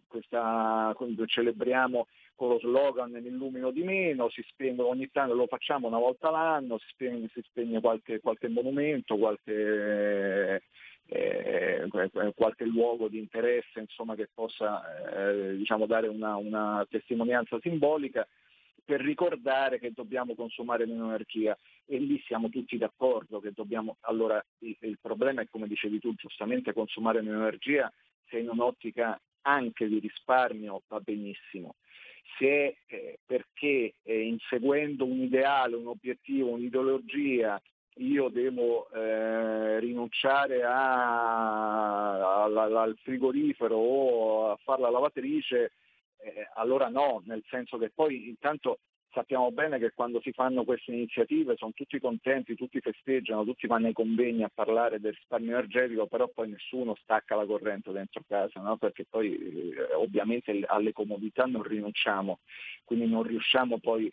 questa, 0.08 0.96
celebriamo 1.26 2.08
con 2.36 2.50
lo 2.50 2.60
slogan 2.60 3.16
Illumino 3.16 3.72
di 3.72 3.84
meno, 3.84 4.30
si 4.30 4.44
spegne 4.48 4.82
ogni 4.84 5.10
tanto, 5.12 5.34
lo 5.34 5.48
facciamo 5.48 5.88
una 5.88 5.98
volta 5.98 6.30
l'anno, 6.30 6.78
si 6.78 6.88
spegne, 6.90 7.30
si 7.34 7.42
spegne 7.42 7.80
qualche, 7.80 8.20
qualche 8.20 8.48
monumento, 8.48 9.18
qualche 9.18 10.62
eh, 11.10 11.88
qualche 12.36 12.66
luogo 12.66 13.08
di 13.08 13.18
interesse 13.18 13.80
insomma, 13.80 14.16
che 14.16 14.28
possa 14.34 14.84
eh, 15.30 15.56
diciamo, 15.56 15.86
dare 15.86 16.08
una, 16.08 16.36
una, 16.36 16.86
testimonianza 16.90 17.58
simbolica 17.62 18.28
per 18.88 19.02
ricordare 19.02 19.80
che 19.80 19.92
dobbiamo 19.92 20.34
consumare 20.34 20.86
meno 20.86 21.08
energia 21.08 21.58
e 21.86 21.98
lì 21.98 22.24
siamo 22.26 22.48
tutti 22.48 22.78
d'accordo 22.78 23.42
che 23.42 23.52
dobbiamo, 23.54 23.98
allora 24.02 24.42
il, 24.60 24.78
il 24.80 24.98
problema 25.02 25.42
è 25.42 25.48
come 25.50 25.68
dicevi 25.68 26.00
tu 26.00 26.14
giustamente 26.14 26.72
consumare 26.72 27.22
meno 27.22 27.40
energia 27.40 27.92
se 28.30 28.40
in 28.40 28.48
un'ottica 28.48 29.20
anche 29.42 29.90
di 29.90 30.00
risparmio 30.00 30.84
va 30.88 31.02
benissimo, 31.02 31.76
se 32.38 32.78
eh, 32.86 33.20
perché 33.26 33.96
eh, 34.04 34.22
inseguendo 34.22 35.04
un 35.04 35.20
ideale, 35.20 35.76
un 35.76 35.88
obiettivo, 35.88 36.52
un'ideologia 36.52 37.62
io 37.96 38.30
devo 38.30 38.90
eh, 38.92 39.82
rinunciare 39.82 40.64
a, 40.64 42.44
a, 42.44 42.44
al 42.46 42.98
frigorifero 43.04 43.76
o 43.76 44.52
a 44.52 44.58
fare 44.64 44.82
la 44.82 44.92
lavatrice, 44.92 45.74
eh, 46.20 46.50
allora 46.56 46.90
no, 46.90 47.22
nel 47.26 47.44
senso 47.48 47.78
che 47.78 47.90
poi 47.90 48.28
intanto 48.28 48.80
sappiamo 49.12 49.52
bene 49.52 49.80
che 49.80 49.92
quando 49.96 50.22
si 50.22 50.32
fanno 50.32 50.64
queste 50.64 50.92
iniziative 50.92 51.56
sono 51.56 51.72
tutti 51.74 52.00
contenti, 52.00 52.56
tutti 52.56 52.80
festeggiano, 52.80 53.44
tutti 53.44 53.66
vanno 53.66 53.88
ai 53.88 53.94
convegni 53.94 54.44
a 54.44 54.52
parlare 54.54 55.00
del 55.00 55.14
risparmio 55.14 55.52
energetico, 55.52 56.06
però 56.08 56.28
poi 56.28 56.50
nessuno 56.50 56.96
stacca 57.02 57.36
la 57.36 57.46
corrente 57.46 57.92
dentro 57.92 58.22
casa, 58.28 58.60
no? 58.62 58.78
perché 58.78 59.06
poi 59.10 59.36
eh, 59.36 59.94
ovviamente 59.96 60.64
alle 60.68 60.94
comodità 60.94 61.46
non 61.46 61.64
rinunciamo, 61.64 62.40
quindi 62.84 63.08
non 63.08 63.24
riusciamo 63.24 63.80
poi 63.80 64.12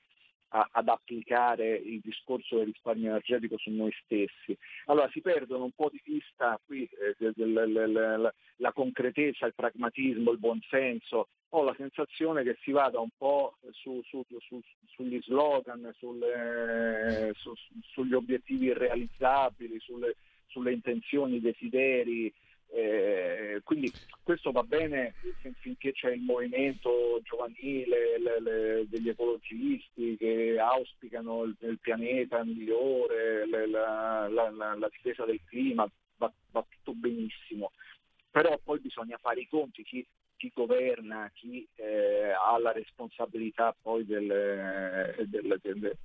a, 0.54 0.68
ad 0.70 0.88
applicare 0.88 1.74
il 1.74 2.00
discorso 2.00 2.56
del 2.56 2.66
risparmio 2.66 3.08
energetico 3.08 3.58
su 3.58 3.70
noi 3.70 3.92
stessi. 4.04 4.56
Allora 4.86 5.08
si 5.10 5.20
perdono 5.20 5.64
un 5.64 5.72
po' 5.72 5.90
di 5.90 6.00
vista 6.04 6.58
qui 6.64 6.84
eh, 6.84 7.14
del, 7.18 7.32
del, 7.34 7.72
del, 7.72 8.34
la 8.56 8.72
concretezza, 8.72 9.46
il 9.46 9.54
pragmatismo, 9.54 10.30
il 10.30 10.38
buonsenso. 10.38 11.28
Ho 11.50 11.62
la 11.62 11.74
sensazione 11.76 12.42
che 12.42 12.56
si 12.62 12.70
vada 12.70 13.00
un 13.00 13.10
po' 13.16 13.56
su, 13.70 14.00
su, 14.04 14.24
su, 14.40 14.60
sugli 14.86 15.20
slogan, 15.22 15.92
sulle, 15.98 17.32
sugli 17.92 18.12
obiettivi 18.12 18.66
irrealizzabili, 18.66 19.78
sulle, 19.80 20.16
sulle 20.46 20.72
intenzioni, 20.72 21.36
i 21.36 21.40
desideri, 21.40 22.32
eh, 22.70 23.60
quindi 23.62 23.92
questo 24.22 24.50
va 24.50 24.62
bene 24.62 25.14
finché 25.60 25.92
c'è 25.92 26.10
il 26.10 26.22
movimento 26.22 27.20
giovanile 27.22 28.18
le, 28.18 28.40
le, 28.40 28.84
degli 28.88 29.08
ecologisti 29.08 30.16
che 30.16 30.56
auspicano 30.58 31.44
il, 31.44 31.56
il 31.60 31.78
pianeta 31.78 32.42
migliore, 32.42 33.46
le, 33.46 33.68
la, 33.68 34.28
la, 34.28 34.50
la, 34.50 34.74
la, 34.74 34.88
difesa 34.88 35.24
del 35.24 35.40
clima, 35.44 35.88
va, 36.16 36.32
va, 36.50 36.64
tutto 36.68 36.92
benissimo. 36.94 37.70
Però 38.30 38.58
poi 38.62 38.80
bisogna 38.80 39.18
fare 39.18 39.40
i 39.40 39.48
conti, 39.48 39.84
chi, 39.84 40.04
chi 40.36 40.50
governa, 40.52 41.30
chi 41.32 41.64
eh, 41.76 42.30
ha 42.30 42.58
la 42.58 42.72
responsabilità 42.72 43.76
poi 43.80 44.04
del, 44.04 45.14
del, 45.28 45.60
del, 45.62 45.96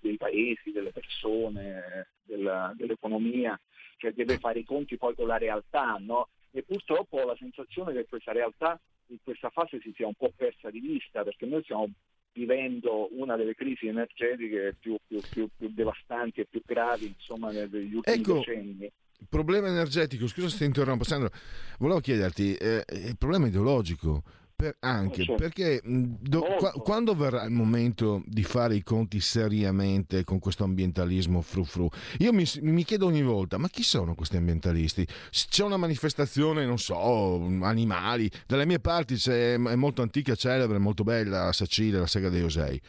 dei 0.00 0.16
paesi, 0.16 0.72
delle 0.72 0.90
persone, 0.90 2.08
della, 2.24 2.72
dell'economia 2.76 3.58
cioè 3.96 4.12
deve 4.12 4.38
fare 4.38 4.60
i 4.60 4.64
conti 4.64 4.96
poi 4.96 5.14
con 5.14 5.26
la 5.26 5.38
realtà, 5.38 5.96
no? 6.00 6.28
E 6.50 6.62
purtroppo 6.62 7.18
ho 7.18 7.26
la 7.26 7.36
sensazione 7.38 7.92
che 7.92 8.06
questa 8.08 8.32
realtà 8.32 8.80
in 9.08 9.18
questa 9.22 9.50
fase 9.50 9.78
si 9.80 9.92
sia 9.94 10.06
un 10.06 10.14
po' 10.14 10.32
persa 10.34 10.70
di 10.70 10.80
vista, 10.80 11.22
perché 11.22 11.46
noi 11.46 11.62
stiamo 11.62 11.88
vivendo 12.32 13.08
una 13.12 13.36
delle 13.36 13.54
crisi 13.54 13.86
energetiche 13.86 14.76
più, 14.78 14.96
più, 15.06 15.20
più, 15.30 15.48
più 15.56 15.70
devastanti 15.72 16.40
e 16.40 16.46
più 16.46 16.60
gravi 16.64 17.06
insomma, 17.06 17.50
negli 17.50 17.94
ultimi 17.94 18.16
ecco. 18.16 18.34
decenni. 18.34 18.90
Il 19.18 19.26
problema 19.30 19.68
energetico, 19.68 20.26
scusa 20.26 20.48
se 20.48 20.58
ti 20.58 20.64
interrompo, 20.64 21.04
Sandro, 21.04 21.30
volevo 21.78 22.00
chiederti, 22.00 22.54
eh, 22.54 22.84
il 22.92 23.16
problema 23.16 23.46
ideologico, 23.46 24.22
per, 24.56 24.76
anche 24.80 25.22
certo. 25.22 25.34
perché 25.34 25.82
do, 25.84 26.42
qua, 26.56 26.72
quando 26.72 27.14
verrà 27.14 27.44
il 27.44 27.50
momento 27.50 28.22
di 28.26 28.42
fare 28.42 28.74
i 28.74 28.82
conti 28.82 29.20
seriamente 29.20 30.24
con 30.24 30.38
questo 30.38 30.64
ambientalismo 30.64 31.42
frufru, 31.42 31.86
io 32.18 32.32
mi, 32.32 32.44
mi, 32.62 32.82
chiedo 32.82 33.04
ogni 33.04 33.22
volta, 33.22 33.58
ma 33.58 33.68
chi 33.68 33.82
sono 33.82 34.14
questi 34.14 34.38
ambientalisti? 34.38 35.06
C'è 35.30 35.62
una 35.62 35.76
manifestazione, 35.76 36.64
non 36.64 36.78
so, 36.78 37.44
animali, 37.62 38.30
dalle 38.46 38.64
mie 38.64 38.80
parti 38.80 39.16
c'è, 39.16 39.54
è 39.54 39.74
molto 39.74 40.00
antica, 40.00 40.34
celebre, 40.34 40.78
molto 40.78 41.04
bella, 41.04 41.44
la 41.44 41.52
Sacile, 41.52 41.98
la 41.98 42.06
Sega 42.06 42.30
dei 42.30 42.42
Osei. 42.42 42.80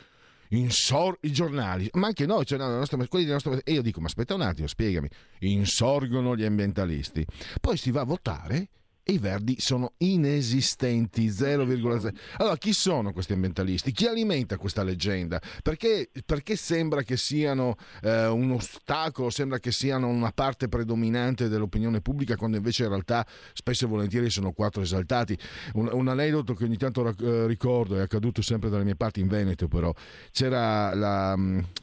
insor- 0.52 1.18
i 1.22 1.34
giornali, 1.34 1.90
ma 1.94 2.08
anche 2.08 2.26
noi, 2.26 2.46
cioè, 2.46 2.58
no, 2.58 2.70
nostra, 2.70 2.98
quelli 3.08 3.26
della 3.26 3.40
nostra... 3.44 3.60
E 3.66 3.74
io 3.74 3.82
dico, 3.82 4.00
ma 4.00 4.08
aspetta 4.08 4.34
un 4.34 4.42
attimo, 4.42 4.68
spiegami, 4.68 5.10
insorgono 5.40 6.34
gli 6.34 6.46
ambientalisti. 6.46 7.26
Poi 7.60 7.76
si 7.76 7.92
va 7.92 8.02
a 8.02 8.06
votare 8.06 8.70
e 9.10 9.14
i 9.14 9.20
verdi 9.20 9.56
sono 9.58 9.94
inesistenti, 10.00 11.30
0,0. 11.30 12.14
Allora, 12.40 12.58
chi 12.58 12.74
sono 12.74 13.14
questi 13.14 13.32
ambientalisti? 13.32 13.94
Chi 13.94 14.06
alimenta 14.06 14.58
questa 14.58 14.84
leggenda? 14.84 15.42
Perché, 15.64 16.10
perché 16.26 16.58
sembra 16.58 17.04
che 17.04 17.16
siano 17.16 17.78
eh, 18.02 18.28
un 18.28 18.52
ostacolo, 18.52 19.30
sembra 19.30 19.60
che 19.60 19.72
siano 19.72 20.10
una 20.10 20.34
parte 20.34 20.68
predominante 20.68 21.48
dell'opinione 21.48 22.02
pubblica, 22.02 22.36
quando 22.36 22.58
invece 22.58 22.84
in 22.84 22.90
realtà 22.90 23.26
spesso 23.54 23.86
e 23.86 23.88
volentieri 23.88 24.30
sono 24.30 24.52
quattro 24.52 24.82
esaltati. 24.82 25.40
Un, 25.76 25.90
un 25.90 26.10
aneddoto 26.10 26.54
che 26.54 26.66
ogni 26.66 26.76
tanto 26.76 27.08
eh, 27.08 27.48
ricordo, 27.48 27.96
è 27.96 28.02
accaduto 28.02 28.42
sempre 28.42 28.70
dalle 28.70 28.84
mie 28.84 28.98
parti 28.98 29.22
in 29.22 29.30
Veneto, 29.30 29.70
però 29.70 29.94
c'era 30.34 30.94
la, 30.94 31.34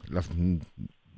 la 0.09 0.23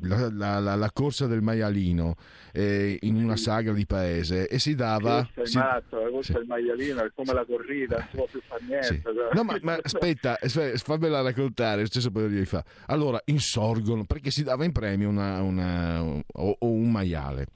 la, 0.02 0.60
la, 0.60 0.76
la, 0.76 0.92
corsa 0.92 1.28
del 1.28 1.42
maialino 1.42 2.16
eh, 2.52 2.98
in 3.02 3.16
una 3.16 3.36
sagra 3.36 3.74
di 3.74 3.86
paese 3.86 4.48
e 4.48 4.60
si 4.60 4.76
dava 4.76 5.28
è 5.34 5.46
si, 5.46 5.58
matto, 5.58 6.02
la 6.02 6.10
corsa 6.10 6.34
sì. 6.34 6.40
del 6.40 6.48
maialino 6.48 7.04
è 7.04 7.12
come 7.16 7.34
la 7.34 7.46
corrida 7.46 7.98
non 7.98 8.08
può 8.12 8.28
più 8.30 8.42
fare 8.46 8.64
niente 8.68 8.88
sì. 8.88 9.02
no 9.34 9.44
ma, 9.44 9.58
ma 9.62 9.78
aspetta, 9.82 10.38
aspetta 10.40 10.78
fammela 10.78 11.22
raccontare 11.22 11.82
lo 11.82 11.88
stesso 11.88 12.12
paio 12.12 12.28
di 12.28 12.46
fa 12.46 12.64
allora 12.88 13.22
insorgono 13.26 14.06
perché 14.06 14.32
si 14.32 14.44
dava 14.44 14.66
in 14.66 14.72
premio 14.72 15.10
una, 15.10 15.42
una, 15.42 16.02
o, 16.04 16.24
o 16.60 16.72
un 16.72 16.92
maiale 16.92 17.48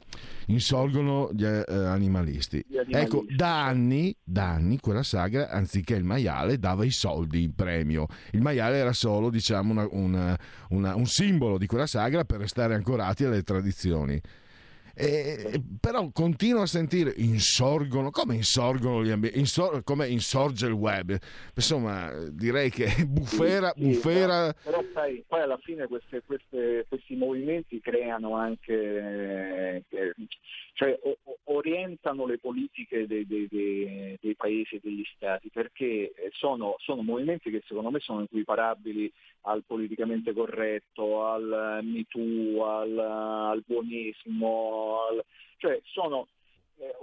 insorgono 0.51 1.29
gli 1.33 1.45
eh, 1.45 1.63
animalisti. 1.67 2.63
gli 2.67 2.77
animalisti. 2.77 3.15
Ecco, 3.15 3.25
da 3.29 3.65
anni, 3.65 4.15
da 4.24 4.50
anni 4.50 4.79
quella 4.79 5.03
sagra, 5.03 5.50
anziché 5.50 5.95
il 5.95 6.03
maiale, 6.03 6.60
dava 6.60 6.86
i 6.86 6.91
soldi 6.91 7.43
in 7.43 7.55
premio. 7.55 8.07
Il 8.31 8.41
maiale 8.41 8.77
era 8.77 8.93
solo, 8.93 9.29
diciamo, 9.29 9.88
una, 9.91 10.38
un 10.69 11.05
simbolo 11.05 11.57
di 11.57 11.65
quella 11.65 11.88
sagra 11.88 12.25
per 12.31 12.39
restare 12.39 12.75
ancorati 12.75 13.25
alle 13.25 13.43
tradizioni. 13.43 14.21
Eh, 14.93 15.61
però 15.79 16.09
continuo 16.11 16.63
a 16.63 16.65
sentire 16.65 17.13
insorgono 17.15 18.09
come 18.09 18.35
insorgono 18.35 19.03
gli 19.05 19.09
ambienti 19.09 19.39
insor- 19.39 19.83
come 19.85 20.05
insorge 20.09 20.67
il 20.67 20.73
web 20.73 21.17
insomma 21.55 22.11
direi 22.29 22.69
che 22.69 23.05
bufera, 23.07 23.71
sì, 23.73 23.85
bufera... 23.85 24.51
Però, 24.51 24.79
però 24.79 24.83
sai, 24.93 25.23
poi 25.25 25.41
alla 25.43 25.57
fine 25.63 25.88
queste, 25.88 26.21
queste, 26.25 26.85
questi 26.89 27.15
movimenti 27.15 27.79
creano 27.79 28.35
anche 28.35 28.73
eh, 28.73 30.13
cioè 30.81 30.97
o, 31.03 31.15
orientano 31.55 32.25
le 32.25 32.39
politiche 32.39 33.05
dei, 33.05 33.27
dei, 33.27 33.47
dei, 33.47 34.17
dei, 34.19 34.35
paesi 34.35 34.77
e 34.77 34.79
degli 34.81 35.05
stati 35.15 35.50
perché 35.50 36.11
sono, 36.31 36.75
sono 36.79 37.03
movimenti 37.03 37.51
che 37.51 37.61
secondo 37.67 37.91
me 37.91 38.00
sono 38.00 38.23
equiparabili 38.23 39.11
al 39.41 39.63
politicamente 39.63 40.33
corretto, 40.33 41.27
al 41.27 41.81
Me 41.83 42.05
Too, 42.09 42.65
al, 42.65 42.97
al 42.97 43.63
buonismo, 43.63 45.01
al, 45.07 45.23
cioè 45.57 45.79
sono 45.83 46.21
eh, 46.23 46.40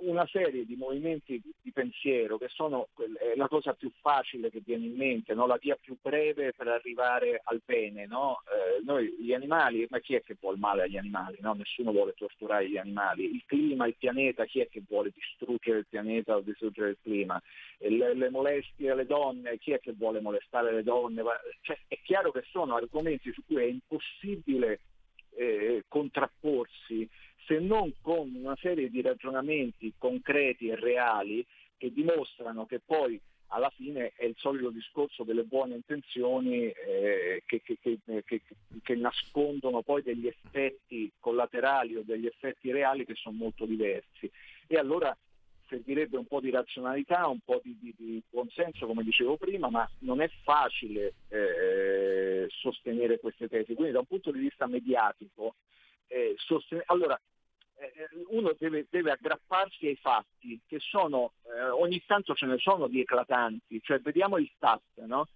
una 0.00 0.26
serie 0.26 0.64
di 0.64 0.74
movimenti 0.76 1.40
di 1.60 1.72
pensiero 1.72 2.36
che 2.36 2.48
sono 2.48 2.88
la 3.36 3.48
cosa 3.48 3.74
più 3.74 3.90
facile 4.00 4.50
che 4.50 4.60
viene 4.64 4.86
in 4.86 4.96
mente, 4.96 5.34
no? 5.34 5.46
la 5.46 5.58
via 5.60 5.76
più 5.80 5.96
breve 6.00 6.52
per 6.52 6.68
arrivare 6.68 7.40
al 7.44 7.60
bene. 7.64 8.06
No? 8.06 8.42
Eh, 8.46 8.82
noi 8.84 9.14
gli 9.18 9.32
animali, 9.32 9.86
ma 9.90 10.00
chi 10.00 10.14
è 10.14 10.22
che 10.22 10.36
vuole 10.40 10.58
male 10.58 10.82
agli 10.82 10.96
animali? 10.96 11.36
No? 11.40 11.54
Nessuno 11.54 11.92
vuole 11.92 12.14
torturare 12.14 12.68
gli 12.68 12.76
animali. 12.76 13.32
Il 13.32 13.44
clima, 13.46 13.86
il 13.86 13.96
pianeta, 13.96 14.44
chi 14.46 14.60
è 14.60 14.68
che 14.68 14.82
vuole 14.86 15.12
distruggere 15.14 15.78
il 15.78 15.86
pianeta 15.88 16.36
o 16.36 16.40
distruggere 16.40 16.90
il 16.90 16.98
clima? 17.00 17.40
Le, 17.78 18.14
le 18.14 18.30
molestie 18.30 18.90
alle 18.90 19.06
donne, 19.06 19.58
chi 19.58 19.72
è 19.72 19.80
che 19.80 19.92
vuole 19.92 20.20
molestare 20.20 20.72
le 20.72 20.82
donne? 20.82 21.22
Cioè, 21.60 21.78
è 21.86 21.98
chiaro 22.02 22.32
che 22.32 22.42
sono 22.50 22.74
argomenti 22.74 23.32
su 23.32 23.42
cui 23.46 23.62
è 23.62 23.66
impossibile 23.66 24.80
eh, 25.36 25.84
contrapporsi 25.86 27.08
se 27.48 27.58
non 27.58 27.92
con 28.02 28.30
una 28.34 28.56
serie 28.60 28.90
di 28.90 29.00
ragionamenti 29.00 29.94
concreti 29.96 30.68
e 30.68 30.76
reali 30.76 31.44
che 31.78 31.90
dimostrano 31.90 32.66
che 32.66 32.78
poi 32.84 33.18
alla 33.50 33.70
fine 33.70 34.12
è 34.14 34.26
il 34.26 34.34
solito 34.36 34.68
discorso 34.68 35.24
delle 35.24 35.44
buone 35.44 35.76
intenzioni 35.76 36.66
eh, 36.66 37.42
che, 37.46 37.62
che, 37.62 37.78
che, 37.80 38.42
che, 38.82 38.94
nascondono 38.94 39.80
poi 39.80 40.02
degli 40.02 40.26
effetti 40.26 41.10
collaterali 41.18 41.96
o 41.96 42.02
degli 42.04 42.26
effetti 42.26 42.70
reali 42.70 43.06
che 43.06 43.14
sono 43.14 43.38
molto 43.38 43.64
diversi. 43.64 44.30
E 44.66 44.76
allora 44.76 45.16
servirebbe 45.66 46.18
un 46.18 46.26
po' 46.26 46.40
di 46.40 46.50
razionalità, 46.50 47.26
un 47.26 47.40
po' 47.42 47.62
di, 47.64 47.74
di, 47.80 47.94
di 47.96 48.22
buonsenso, 48.28 48.86
come 48.86 49.02
dicevo 49.02 49.38
prima, 49.38 49.70
ma 49.70 49.88
non 50.00 50.20
è 50.20 50.28
facile 50.42 51.14
eh, 51.28 52.46
sostenere 52.50 53.18
queste 53.18 53.48
tesi. 53.48 53.72
Quindi 53.72 53.92
da 53.92 54.00
un 54.00 54.06
punto 54.06 54.30
di 54.30 54.40
vista 54.40 54.66
mediatico, 54.66 55.54
eh, 56.08 56.34
sosten- 56.36 56.82
allora 56.86 57.14
eh, 57.16 57.37
uno 58.30 58.54
deve, 58.58 58.86
deve, 58.90 59.12
aggrapparsi 59.12 59.86
ai 59.86 59.96
fatti, 59.96 60.60
che 60.66 60.78
sono, 60.80 61.32
eh, 61.44 61.68
ogni 61.68 62.02
tanto 62.06 62.34
ce 62.34 62.46
ne 62.46 62.58
sono 62.58 62.88
di 62.88 63.00
eclatanti, 63.00 63.80
cioè 63.82 64.00
vediamo 64.00 64.38
il 64.38 64.50
TAP, 64.58 64.82
no? 65.06 65.28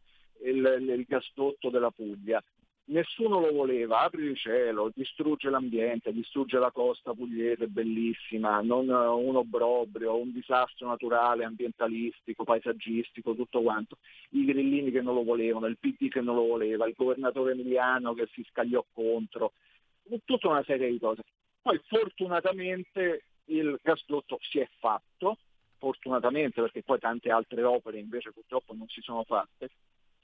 il, 0.45 0.57
il, 0.81 1.05
gasdotto 1.07 1.71
della 1.71 1.91
Puglia. 1.91 2.43
Nessuno 2.85 3.39
lo 3.39 3.53
voleva, 3.53 4.01
apri 4.01 4.25
il 4.25 4.37
cielo, 4.37 4.91
distrugge 4.93 5.49
l'ambiente, 5.49 6.13
distrugge 6.13 6.59
la 6.59 6.73
costa 6.73 7.15
pugliese, 7.15 7.69
bellissima, 7.69 8.61
non 8.61 8.89
un 8.89 9.37
obbrobrio, 9.37 10.17
un 10.17 10.33
disastro 10.33 10.89
naturale, 10.89 11.45
ambientalistico, 11.45 12.43
paesaggistico, 12.43 13.37
tutto 13.37 13.63
quanto. 13.63 13.99
I 14.31 14.45
grillini 14.45 14.91
che 14.91 15.01
non 15.01 15.15
lo 15.15 15.23
volevano, 15.23 15.67
il 15.67 15.79
PD 15.79 16.09
che 16.09 16.21
non 16.21 16.35
lo 16.35 16.45
voleva, 16.45 16.87
il 16.89 16.95
governatore 16.97 17.53
emiliano 17.53 18.15
che 18.15 18.29
si 18.33 18.45
scagliò 18.51 18.85
contro, 18.93 19.53
tutta 20.25 20.49
una 20.49 20.65
serie 20.65 20.91
di 20.91 20.99
cose. 20.99 21.23
Poi 21.63 21.81
fortunatamente 21.87 23.25
il 23.47 23.79
gasdotto 23.83 24.39
si 24.41 24.59
è 24.59 24.69
fatto, 24.79 25.39
fortunatamente 25.79 26.61
perché 26.61 26.83
poi 26.83 26.99
tante 26.99 27.31
altre 27.31 27.63
opere 27.63 27.99
invece 27.99 28.33
purtroppo 28.33 28.75
non 28.75 28.89
si 28.89 29.01
sono 29.01 29.23
fatte, 29.23 29.71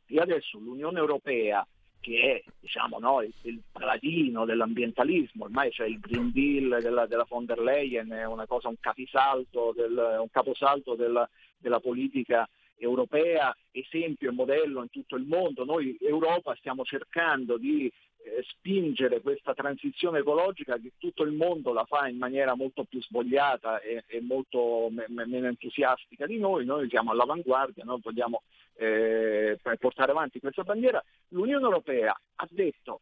e 0.07 0.19
adesso 0.19 0.59
l'Unione 0.59 0.99
Europea 0.99 1.67
che 2.01 2.43
è 2.45 2.51
diciamo, 2.61 2.99
no, 2.99 3.23
il, 3.23 3.33
il, 3.43 3.61
paladino 3.71 4.45
dell'ambientalismo, 4.45 5.45
ormai 5.45 5.71
c'è 5.71 5.87
il 5.87 5.99
Green 5.99 6.31
Deal 6.33 6.81
della, 6.81 7.07
della 7.07 7.27
von 7.29 7.45
der 7.45 7.59
Leyen, 7.59 8.09
è 8.11 8.25
una 8.25 8.47
cosa, 8.47 8.69
un 8.69 8.79
capisalto, 8.79 9.73
del, 9.75 10.17
un 10.21 10.31
caposalto 10.31 10.95
della, 10.95 11.29
della 11.57 11.81
politica 11.81 12.49
europea, 12.79 13.55
esempio 13.71 14.31
e 14.31 14.33
modello 14.33 14.83
in 14.83 14.91
tutto 14.91 15.17
il 15.17 15.25
mondo. 15.25 15.65
Noi 15.65 15.97
Europa 16.01 16.55
stiamo 16.57 16.85
cercando 16.85 17.57
di 17.57 17.87
eh, 17.87 18.45
spingere 18.49 19.21
questa 19.21 19.55
transizione 19.55 20.19
ecologica 20.19 20.77
che 20.79 20.93
tutto 20.99 21.23
il 21.23 21.33
mondo 21.33 21.73
la 21.73 21.85
fa 21.85 22.09
in 22.09 22.19
maniera 22.19 22.55
molto 22.55 22.85
più 22.85 23.03
svogliata 23.03 23.81
e, 23.81 24.05
e 24.07 24.21
molto 24.21 24.89
me, 24.91 25.07
meno 25.09 25.47
entusiastica 25.47 26.27
di 26.27 26.39
noi, 26.39 26.65
noi 26.65 26.89
siamo 26.89 27.13
all'avanguardia, 27.13 27.85
noi 27.85 28.01
vogliamo 28.03 28.43
eh, 28.75 29.59
portare 29.79 30.11
avanti 30.11 30.41
questa 30.41 30.63
bandiera. 30.63 31.03
L'Unione 31.29 31.65
Europea 31.65 32.19
ha 32.37 32.49
detto 32.51 33.01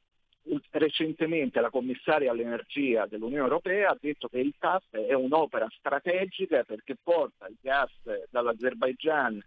recentemente 0.71 1.61
la 1.61 1.71
commissaria 1.71 2.31
all'energia 2.31 3.07
dell'Unione 3.07 3.43
Europea 3.43 3.91
ha 3.91 3.99
detto 4.01 4.29
che 4.29 4.39
il 4.39 4.55
TAP 4.59 4.95
è 4.95 5.13
un'opera 5.13 5.67
strategica 5.77 6.63
perché 6.63 6.97
porta 7.03 7.49
il 7.49 7.57
gas 7.61 7.91
dall'Azerbaigian 8.31 9.43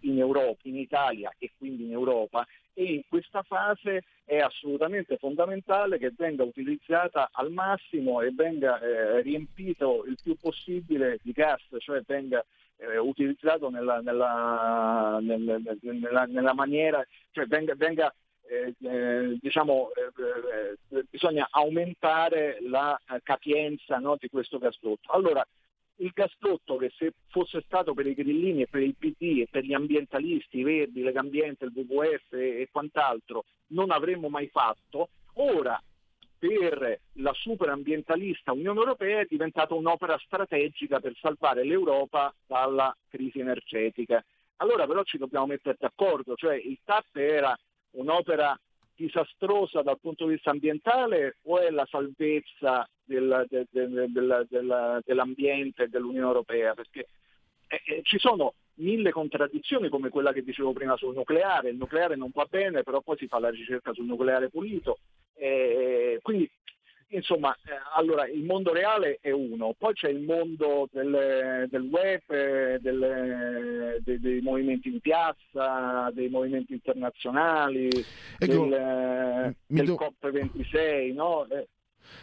in, 0.00 0.18
Europa, 0.18 0.60
in 0.62 0.76
Italia 0.76 1.32
e 1.38 1.52
quindi 1.56 1.84
in 1.84 1.92
Europa 1.92 2.46
e 2.74 2.84
in 2.84 3.02
questa 3.08 3.42
fase 3.42 4.02
è 4.24 4.38
assolutamente 4.38 5.16
fondamentale 5.16 5.98
che 5.98 6.12
venga 6.16 6.44
utilizzata 6.44 7.28
al 7.32 7.50
massimo 7.50 8.20
e 8.20 8.30
venga 8.32 8.80
eh, 8.80 9.22
riempito 9.22 10.04
il 10.06 10.16
più 10.22 10.36
possibile 10.36 11.18
di 11.22 11.32
gas, 11.32 11.62
cioè 11.78 12.02
venga 12.06 12.44
eh, 12.76 12.98
utilizzato 12.98 13.68
nella, 13.70 14.00
nella, 14.00 15.18
nella, 15.20 16.24
nella, 16.26 16.54
maniera, 16.54 17.04
cioè 17.32 17.46
venga, 17.46 17.74
venga 17.74 18.14
eh, 18.48 18.74
eh 18.82 19.38
diciamo, 19.40 19.90
eh, 19.94 20.96
eh, 20.96 21.04
bisogna 21.10 21.48
aumentare 21.50 22.58
la 22.62 22.98
capienza 23.22 23.98
no, 23.98 24.16
di 24.18 24.28
questo 24.28 24.58
gasdotto. 24.58 25.12
Allora, 25.12 25.46
il 26.00 26.10
gasdotto 26.14 26.76
che 26.76 26.90
se 26.96 27.12
fosse 27.28 27.62
stato 27.62 27.94
per 27.94 28.06
i 28.06 28.14
grillini 28.14 28.62
e 28.62 28.66
per 28.66 28.82
il 28.82 28.96
PD 28.96 29.40
e 29.40 29.48
per 29.50 29.64
gli 29.64 29.74
ambientalisti, 29.74 30.58
i 30.58 30.62
Verdi, 30.62 31.02
Legambiente, 31.02 31.66
il 31.66 31.72
WWF 31.74 32.32
e, 32.32 32.68
quant'altro 32.70 33.44
non 33.68 33.90
avremmo 33.90 34.28
mai 34.28 34.48
fatto, 34.48 35.10
ora 35.34 35.80
per 36.38 37.00
la 37.14 37.32
superambientalista 37.34 38.52
Unione 38.52 38.78
Europea 38.78 39.20
è 39.20 39.26
diventata 39.28 39.74
un'opera 39.74 40.18
strategica 40.18 40.98
per 40.98 41.14
salvare 41.20 41.64
l'Europa 41.64 42.34
dalla 42.46 42.96
crisi 43.08 43.40
energetica. 43.40 44.24
Allora 44.56 44.86
però 44.86 45.02
ci 45.02 45.18
dobbiamo 45.18 45.46
mettere 45.46 45.76
d'accordo, 45.78 46.34
cioè 46.36 46.54
il 46.56 46.78
TAP 46.82 47.16
era 47.16 47.54
un'opera 47.92 48.58
disastrosa 49.00 49.80
dal 49.80 49.98
punto 49.98 50.26
di 50.26 50.34
vista 50.34 50.50
ambientale 50.50 51.38
o 51.44 51.58
è 51.58 51.70
la 51.70 51.86
salvezza 51.88 52.86
del, 53.02 53.46
del, 53.48 54.06
del, 54.10 55.02
dell'ambiente 55.04 55.88
dell'Unione 55.88 56.26
Europea? 56.26 56.74
Perché 56.74 57.06
eh, 57.66 57.80
eh, 57.86 58.00
ci 58.02 58.18
sono 58.18 58.54
mille 58.74 59.10
contraddizioni 59.10 59.88
come 59.88 60.10
quella 60.10 60.32
che 60.32 60.42
dicevo 60.42 60.72
prima 60.72 60.96
sul 60.96 61.14
nucleare, 61.14 61.70
il 61.70 61.76
nucleare 61.76 62.16
non 62.16 62.30
va 62.32 62.46
bene, 62.48 62.82
però 62.82 63.00
poi 63.00 63.16
si 63.16 63.26
fa 63.26 63.38
la 63.38 63.50
ricerca 63.50 63.94
sul 63.94 64.06
nucleare 64.06 64.50
pulito. 64.50 64.98
Eh, 65.34 66.18
quindi 66.20 66.50
insomma, 67.10 67.54
eh, 67.64 67.70
allora 67.94 68.26
il 68.26 68.44
mondo 68.44 68.72
reale 68.72 69.18
è 69.20 69.30
uno, 69.30 69.74
poi 69.76 69.94
c'è 69.94 70.08
il 70.08 70.20
mondo 70.20 70.88
del, 70.92 71.66
del 71.68 71.82
web, 71.82 72.20
eh, 72.28 72.78
del, 72.80 74.00
dei, 74.02 74.20
dei, 74.20 74.40
movimenti 74.40 74.90
di 74.90 75.00
piazza, 75.00 76.10
dei 76.12 76.28
movimenti 76.28 76.72
internazionali, 76.72 77.88
ecco, 78.38 78.66
del, 78.66 79.54
del 79.66 79.86
do... 79.86 79.94
COP26, 79.94 81.14
no? 81.14 81.46
Eh, 81.48 81.68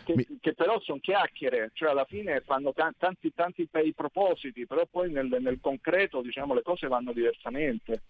che, 0.03 0.13
Mi... 0.15 0.25
che, 0.39 0.53
però 0.53 0.79
sono 0.81 0.99
chiacchiere, 0.99 1.71
cioè 1.73 1.91
alla 1.91 2.05
fine 2.05 2.41
fanno 2.45 2.73
tanti, 2.73 3.33
tanti 3.33 3.67
bei 3.69 3.93
propositi, 3.93 4.65
però 4.65 4.85
poi 4.89 5.11
nel, 5.11 5.35
nel 5.39 5.59
concreto 5.61 6.21
diciamo, 6.21 6.53
le 6.53 6.61
cose 6.61 6.87
vanno 6.87 7.13
diversamente. 7.13 8.03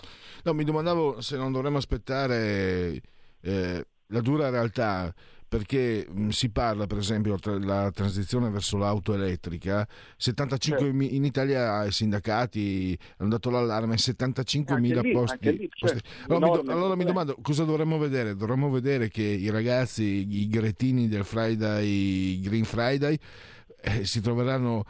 No, 0.43 0.53
mi 0.53 0.63
domandavo 0.63 1.21
se 1.21 1.37
non 1.37 1.51
dovremmo 1.51 1.77
aspettare 1.77 3.01
eh, 3.41 3.85
la 4.07 4.21
dura 4.21 4.49
realtà 4.49 5.13
perché 5.47 6.05
mh, 6.10 6.29
si 6.29 6.49
parla 6.49 6.88
per 6.88 6.97
esempio 6.97 7.38
della 7.41 7.89
transizione 7.91 8.49
verso 8.49 8.77
l'auto 8.77 9.13
elettrica 9.13 9.88
75 10.17 10.91
certo. 10.91 11.15
in 11.15 11.23
Italia 11.23 11.86
i 11.86 11.91
sindacati 11.91 12.97
hanno 13.17 13.29
dato 13.29 13.49
l'allarme 13.49 13.95
75.000 13.95 15.01
lì, 15.01 15.12
posti, 15.12 15.57
lì, 15.57 15.69
posti. 15.79 15.99
Certo. 15.99 16.33
Allora, 16.33 16.62
mi, 16.62 16.69
allora 16.69 16.95
mi 16.95 17.05
domando 17.05 17.38
cosa 17.41 17.63
dovremmo 17.63 17.97
vedere 17.97 18.36
dovremmo 18.36 18.69
vedere 18.69 19.07
che 19.07 19.23
i 19.23 19.49
ragazzi 19.49 20.27
i 20.29 20.47
gretini 20.47 21.07
del 21.07 21.23
Friday 21.23 22.39
Green 22.41 22.65
Friday 22.65 23.17
eh, 23.81 24.05
si 24.05 24.19
troveranno 24.19 24.83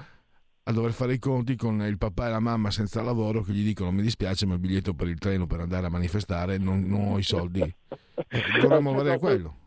a 0.64 0.72
dover 0.72 0.92
fare 0.92 1.14
i 1.14 1.20
conti 1.20 1.56
con 1.56 1.82
il 1.84 1.98
papà 1.98 2.28
e 2.28 2.32
la 2.32 2.40
mamma 2.40 2.72
senza 2.72 3.02
lavoro 3.04 3.42
che 3.42 3.54
gli 3.54 3.64
dicono 3.64 3.92
mi 3.92 4.02
dispiace 4.02 4.48
ma 4.48 4.56
il 4.56 4.60
biglietto 4.60 4.96
per 4.96 5.08
il 5.08 5.20
treno 5.20 5.46
per 5.46 5.60
andare 5.60 5.86
a 5.86 5.90
manifestare 5.90 6.58
non, 6.58 6.82
non 6.82 7.10
ho 7.10 7.20
i 7.20 7.24
soldi 7.24 7.62
eh, 7.62 8.44
dovremmo 8.60 8.96
vedere 8.96 9.20
quello 9.20 9.66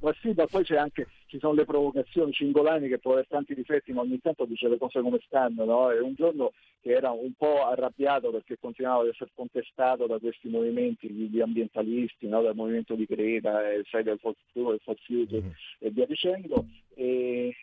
ma 0.00 0.14
sì, 0.20 0.32
ma 0.34 0.46
poi 0.46 0.64
c'è 0.64 0.76
anche, 0.76 1.08
ci 1.26 1.38
sono 1.38 1.54
le 1.54 1.64
provocazioni, 1.64 2.32
Cingolani 2.32 2.88
che 2.88 2.98
può 2.98 3.12
avere 3.12 3.26
tanti 3.28 3.54
difetti 3.54 3.92
ma 3.92 4.00
ogni 4.00 4.20
tanto 4.20 4.44
dice 4.44 4.68
le 4.68 4.78
cose 4.78 5.00
come 5.00 5.20
stanno, 5.24 5.64
no? 5.64 5.90
E 5.90 6.00
un 6.00 6.14
giorno 6.14 6.52
che 6.80 6.92
era 6.92 7.10
un 7.10 7.32
po' 7.36 7.66
arrabbiato 7.66 8.30
perché 8.30 8.58
continuava 8.58 9.02
ad 9.02 9.08
essere 9.08 9.30
contestato 9.34 10.06
da 10.06 10.18
questi 10.18 10.48
movimenti 10.48 11.12
di, 11.12 11.28
di 11.28 11.40
ambientalisti, 11.40 12.26
no? 12.26 12.42
dal 12.42 12.54
movimento 12.54 12.94
di 12.94 13.06
Creta, 13.06 13.70
il 13.72 13.84
Friday 13.84 14.16
for 14.16 14.34
Future 14.52 15.40
mm-hmm. 15.40 15.50
e 15.78 15.90
via 15.90 16.06
dicendo, 16.06 16.66
e 16.94 17.54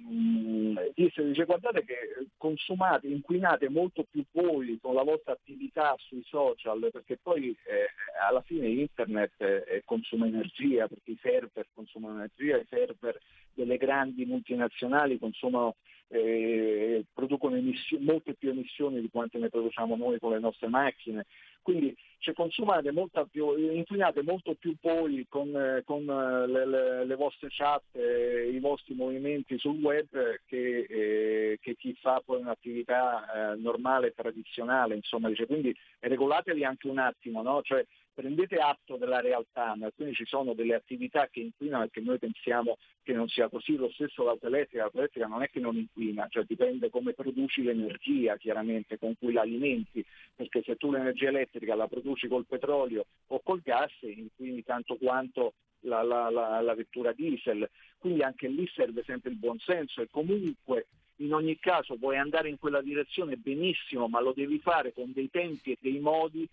Mm, 0.00 0.76
disse, 0.94 1.22
dice 1.22 1.44
guardate 1.44 1.84
che 1.84 2.26
consumate, 2.38 3.08
inquinate 3.08 3.68
molto 3.68 4.04
più 4.10 4.24
voi 4.32 4.78
con 4.80 4.94
la 4.94 5.02
vostra 5.02 5.32
attività 5.32 5.94
sui 5.98 6.22
social 6.24 6.88
perché 6.90 7.18
poi 7.22 7.50
eh, 7.50 7.88
alla 8.26 8.40
fine 8.40 8.68
internet 8.68 9.34
eh, 9.38 9.82
consuma 9.84 10.26
energia 10.26 10.88
perché 10.88 11.12
i 11.12 11.18
server 11.20 11.66
consumano 11.74 12.14
energia, 12.14 12.56
i 12.56 12.66
server 12.68 13.18
delle 13.52 13.76
grandi 13.76 14.24
multinazionali 14.24 15.18
consumano, 15.18 15.76
eh, 16.08 17.04
producono 17.12 17.56
emissioni, 17.56 18.04
molte 18.04 18.34
più 18.34 18.48
emissioni 18.50 19.00
di 19.00 19.10
quante 19.10 19.38
ne 19.38 19.50
produciamo 19.50 19.94
noi 19.94 20.18
con 20.18 20.32
le 20.32 20.40
nostre 20.40 20.68
macchine 20.68 21.26
quindi 21.62 21.96
cioè, 22.18 22.34
consumate 22.34 22.92
molto 22.92 23.26
più, 23.30 23.56
inquinate 23.56 24.22
molto 24.22 24.54
più 24.54 24.74
voi 24.80 25.26
con, 25.28 25.54
eh, 25.54 25.82
con 25.84 26.08
eh, 26.08 26.46
le, 26.46 26.66
le, 26.66 27.04
le, 27.04 27.14
vostre 27.16 27.48
chat, 27.50 27.82
eh, 27.92 28.48
i 28.52 28.60
vostri 28.60 28.94
movimenti 28.94 29.58
sul 29.58 29.80
web 29.80 30.06
che, 30.46 30.86
eh, 30.88 31.58
che 31.60 31.76
chi 31.76 31.94
fa 32.00 32.22
poi 32.24 32.40
un'attività 32.40 33.52
eh, 33.52 33.56
normale 33.56 34.12
tradizionale, 34.14 34.94
insomma, 34.94 35.28
dice, 35.28 35.46
quindi 35.46 35.74
regolatevi 35.98 36.64
anche 36.64 36.88
un 36.88 36.98
attimo, 36.98 37.42
no? 37.42 37.60
cioè, 37.62 37.84
prendete 38.14 38.56
atto 38.56 38.96
della 38.96 39.20
realtà, 39.20 39.76
quindi 39.94 40.14
ci 40.14 40.24
sono 40.26 40.54
delle 40.54 40.74
attività 40.74 41.28
che 41.28 41.40
inquinano 41.40 41.84
e 41.84 41.90
che 41.90 42.00
noi 42.00 42.18
pensiamo 42.18 42.76
che 43.02 43.12
non 43.12 43.28
sia 43.28 43.48
così, 43.48 43.76
lo 43.76 43.90
stesso 43.90 44.24
l'auto 44.24 44.46
elettrica, 44.46 44.82
l'auto 44.82 44.98
elettrica 44.98 45.26
non 45.26 45.42
è 45.42 45.48
che 45.48 45.60
non 45.60 45.76
inquina, 45.76 46.26
cioè 46.28 46.44
dipende 46.44 46.90
come 46.90 47.14
produci 47.14 47.62
l'energia 47.62 48.36
chiaramente 48.36 48.98
con 48.98 49.14
cui 49.18 49.32
la 49.32 49.40
alimenti, 49.40 50.04
perché 50.34 50.62
se 50.62 50.76
tu 50.76 50.90
l'energia 50.90 51.28
elettrica 51.28 51.74
la 51.74 51.88
produci 51.88 52.28
col 52.28 52.46
petrolio 52.46 53.06
o 53.28 53.40
col 53.42 53.60
gas 53.62 53.92
inquini 54.02 54.62
tanto 54.62 54.96
quanto 54.96 55.54
la, 55.80 56.02
la, 56.02 56.30
la, 56.30 56.60
la 56.60 56.74
vettura 56.74 57.12
diesel, 57.12 57.68
quindi 57.98 58.22
anche 58.22 58.48
lì 58.48 58.68
serve 58.74 59.02
sempre 59.04 59.30
il 59.30 59.36
buonsenso 59.36 60.02
e 60.02 60.08
comunque 60.10 60.86
in 61.16 61.32
ogni 61.34 61.58
caso 61.58 61.96
puoi 61.96 62.16
andare 62.16 62.48
in 62.48 62.58
quella 62.58 62.80
direzione 62.80 63.36
benissimo, 63.36 64.08
ma 64.08 64.20
lo 64.20 64.32
devi 64.32 64.58
fare 64.58 64.92
con 64.92 65.12
dei 65.12 65.30
tempi 65.30 65.72
e 65.72 65.78
dei 65.80 65.98
modi 65.98 66.48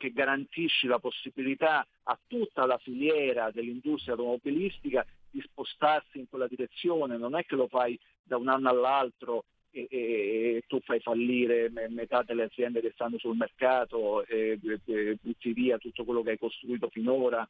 che 0.00 0.12
garantisci 0.12 0.86
la 0.86 0.98
possibilità 0.98 1.86
a 2.04 2.18
tutta 2.26 2.64
la 2.64 2.78
filiera 2.78 3.50
dell'industria 3.50 4.14
automobilistica 4.14 5.04
di 5.30 5.42
spostarsi 5.42 6.18
in 6.18 6.26
quella 6.26 6.48
direzione, 6.48 7.18
non 7.18 7.36
è 7.36 7.44
che 7.44 7.54
lo 7.54 7.68
fai 7.68 8.00
da 8.22 8.38
un 8.38 8.48
anno 8.48 8.70
all'altro 8.70 9.44
e, 9.70 9.86
e, 9.90 9.98
e 9.98 10.64
tu 10.66 10.80
fai 10.80 11.00
fallire 11.00 11.70
metà 11.90 12.22
delle 12.22 12.44
aziende 12.44 12.80
che 12.80 12.92
stanno 12.94 13.18
sul 13.18 13.36
mercato 13.36 14.24
e, 14.24 14.58
e 14.86 15.18
butti 15.20 15.52
via 15.52 15.76
tutto 15.76 16.04
quello 16.04 16.22
che 16.22 16.30
hai 16.30 16.38
costruito 16.38 16.88
finora, 16.88 17.46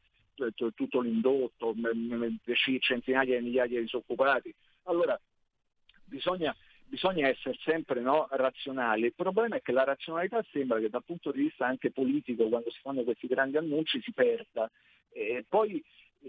tutto 0.75 0.99
l'indotto, 0.99 1.73
centinaia 2.81 3.37
di 3.37 3.45
migliaia 3.45 3.67
di 3.67 3.79
disoccupati. 3.79 4.53
Allora 4.83 5.17
bisogna 6.03 6.53
bisogna 6.91 7.29
essere 7.29 7.55
sempre 7.63 8.01
no, 8.01 8.27
razionali. 8.31 9.05
Il 9.05 9.13
problema 9.15 9.55
è 9.55 9.61
che 9.61 9.71
la 9.71 9.85
razionalità 9.85 10.43
sembra 10.51 10.77
che 10.77 10.89
dal 10.89 11.05
punto 11.05 11.31
di 11.31 11.43
vista 11.43 11.65
anche 11.65 11.89
politico, 11.89 12.49
quando 12.49 12.69
si 12.69 12.79
fanno 12.81 13.03
questi 13.03 13.27
grandi 13.27 13.55
annunci, 13.55 14.01
si 14.01 14.11
perda. 14.11 14.69
E 15.13 15.45
poi 15.47 15.81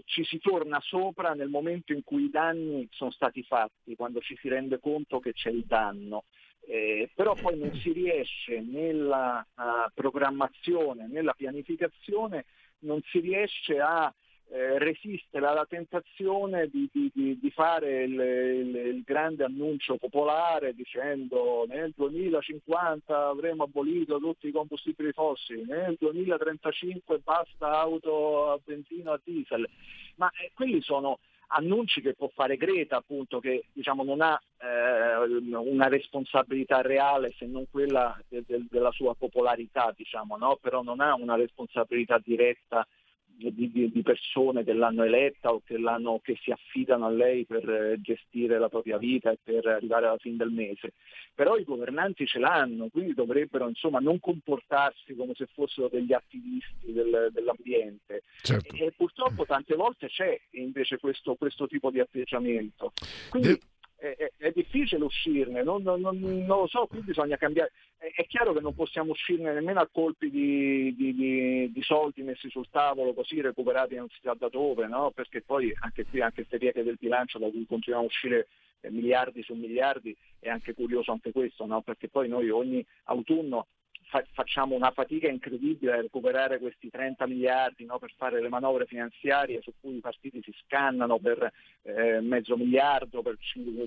ci 0.05 0.23
si 0.23 0.39
torna 0.39 0.79
sopra 0.79 1.33
nel 1.33 1.49
momento 1.49 1.91
in 1.91 2.01
cui 2.03 2.23
i 2.23 2.29
danni 2.29 2.87
sono 2.91 3.11
stati 3.11 3.43
fatti, 3.43 3.97
quando 3.97 4.21
ci 4.21 4.37
si 4.39 4.47
rende 4.47 4.79
conto 4.79 5.19
che 5.19 5.33
c'è 5.33 5.49
il 5.49 5.65
danno. 5.65 6.23
Eh, 6.65 7.11
però 7.13 7.33
poi 7.35 7.57
non 7.57 7.73
si 7.81 7.91
riesce 7.91 8.61
nella 8.61 9.45
uh, 9.55 9.91
programmazione, 9.93 11.07
nella 11.07 11.33
pianificazione, 11.33 12.45
non 12.79 13.01
si 13.03 13.19
riesce 13.19 13.81
a 13.81 14.13
eh, 14.49 14.77
resistere 14.77 15.47
alla 15.47 15.65
tentazione 15.65 16.67
di, 16.67 16.89
di, 16.91 17.11
di, 17.13 17.39
di 17.39 17.51
fare 17.51 18.03
il, 18.03 18.13
il, 18.13 18.75
il, 18.75 19.03
grande 19.03 19.43
annuncio 19.43 19.97
popolare 19.97 20.73
dicendo 20.73 21.65
nel 21.67 21.91
2050 21.95 23.27
avremo 23.29 23.63
abolito 23.63 24.19
tutti 24.19 24.47
i 24.47 24.51
combustibili 24.51 25.11
fossili, 25.11 25.63
nel 25.65 25.95
2035 25.99 27.19
basta 27.19 27.79
auto 27.79 28.51
a 28.51 28.59
benzina 28.63 29.13
a 29.13 29.21
diesel, 29.23 29.67
ma 30.15 30.29
eh, 30.29 30.51
quelli 30.53 30.81
sono 30.81 31.19
annunci 31.55 32.01
che 32.01 32.13
può 32.13 32.29
fare 32.33 32.57
Greta 32.57 32.97
appunto 32.97 33.39
che 33.39 33.65
diciamo, 33.73 34.03
non 34.03 34.21
ha 34.21 34.39
eh, 34.59 35.55
una 35.55 35.87
responsabilità 35.87 36.81
reale 36.81 37.33
se 37.37 37.45
non 37.45 37.65
quella 37.69 38.19
de, 38.27 38.43
de, 38.45 38.65
della 38.69 38.91
sua 38.91 39.15
popolarità 39.15 39.93
diciamo, 39.95 40.37
no? 40.37 40.57
però 40.61 40.81
non 40.81 40.99
ha 40.99 41.13
una 41.15 41.35
responsabilità 41.35 42.19
diretta 42.23 42.85
di, 43.35 43.71
di, 43.71 43.91
di, 43.91 44.01
persone 44.01 44.63
che 44.63 44.73
l'hanno 44.73 45.03
eletta 45.03 45.51
o 45.51 45.61
che, 45.63 45.77
che, 46.21 46.37
si 46.41 46.51
affidano 46.51 47.05
a 47.05 47.09
lei 47.09 47.45
per 47.45 47.67
eh, 47.67 48.01
gestire 48.01 48.59
la 48.59 48.69
propria 48.69 48.97
vita 48.97 49.31
e 49.31 49.39
per 49.41 49.65
arrivare 49.65 50.07
alla 50.07 50.17
fine 50.17 50.37
del 50.37 50.51
mese. 50.51 50.93
Però 51.33 51.57
i 51.57 51.63
governanti 51.63 52.25
ce 52.25 52.39
l'hanno, 52.39 52.89
quindi 52.89 53.13
dovrebbero 53.13 53.67
insomma, 53.67 53.99
non 53.99 54.19
comportarsi 54.19 55.15
come 55.15 55.33
se 55.35 55.47
fossero 55.53 55.89
degli 55.89 56.13
attivisti 56.13 56.91
del, 56.91 57.29
dell'ambiente. 57.31 58.23
Certo. 58.41 58.75
E, 58.75 58.85
e, 58.85 58.91
purtroppo 58.91 59.45
tante 59.45 59.75
volte 59.75 60.07
c'è 60.07 60.39
invece 60.51 60.97
questo, 60.97 61.35
questo 61.35 61.67
tipo 61.67 61.89
di 61.89 61.99
atteggiamento. 61.99 62.93
Quindi, 63.29 63.49
De- 63.49 63.59
è, 64.03 64.31
è, 64.35 64.51
difficile 64.51 65.05
uscirne, 65.05 65.63
non, 65.63 65.81
non, 65.81 66.01
non, 66.01 66.45
lo 66.45 66.67
so, 66.67 66.87
qui 66.87 66.99
bisogna 66.99 67.37
cambiare. 67.37 67.71
È, 67.97 68.11
è, 68.13 68.25
chiaro 68.27 68.51
che 68.51 68.59
non 68.59 68.75
possiamo 68.75 69.11
uscirne 69.11 69.53
nemmeno 69.53 69.79
a 69.79 69.87
colpi 69.89 70.29
di, 70.29 70.93
di, 70.95 71.13
di, 71.13 71.71
di, 71.71 71.81
soldi 71.81 72.21
messi 72.21 72.49
sul 72.49 72.67
tavolo, 72.69 73.13
così 73.13 73.39
recuperati 73.39 73.95
non 73.95 74.09
si 74.09 74.19
sa 74.21 74.35
da 74.37 74.49
dove, 74.49 74.87
no? 74.87 75.11
perché 75.11 75.41
poi 75.41 75.73
anche 75.79 76.05
qui, 76.05 76.19
anche 76.19 76.45
queste 76.45 76.57
pieghe 76.57 76.83
del 76.83 76.97
bilancio 76.99 77.39
da 77.39 77.49
cui 77.49 77.65
continuiamo 77.65 78.05
a 78.05 78.09
uscire 78.09 78.47
eh, 78.81 78.91
miliardi 78.91 79.41
su 79.41 79.53
miliardi, 79.53 80.15
è 80.39 80.49
anche 80.49 80.73
curioso 80.73 81.11
anche 81.11 81.31
questo, 81.31 81.65
no? 81.65 81.81
perché 81.81 82.09
poi 82.09 82.27
noi 82.27 82.49
ogni 82.49 82.85
autunno 83.05 83.67
fa- 84.13 84.23
facciamo 84.33 84.75
una 84.75 84.91
fatica 84.91 85.27
incredibile 85.27 85.93
a 85.93 86.01
recuperare 86.01 86.59
questi 86.59 86.89
30 86.91 87.25
miliardi 87.25 87.85
no, 87.85 87.97
per 87.97 88.13
fare 88.15 88.39
le 88.39 88.49
manovre 88.49 88.85
finanziarie 88.85 89.61
su 89.63 89.73
cui 89.81 89.97
i 89.97 90.01
partiti 90.01 90.39
si 90.43 90.53
scannano 90.63 91.17
per 91.17 91.51
eh, 91.81 92.21
mezzo 92.21 92.55
miliardo, 92.55 93.23
per 93.23 93.37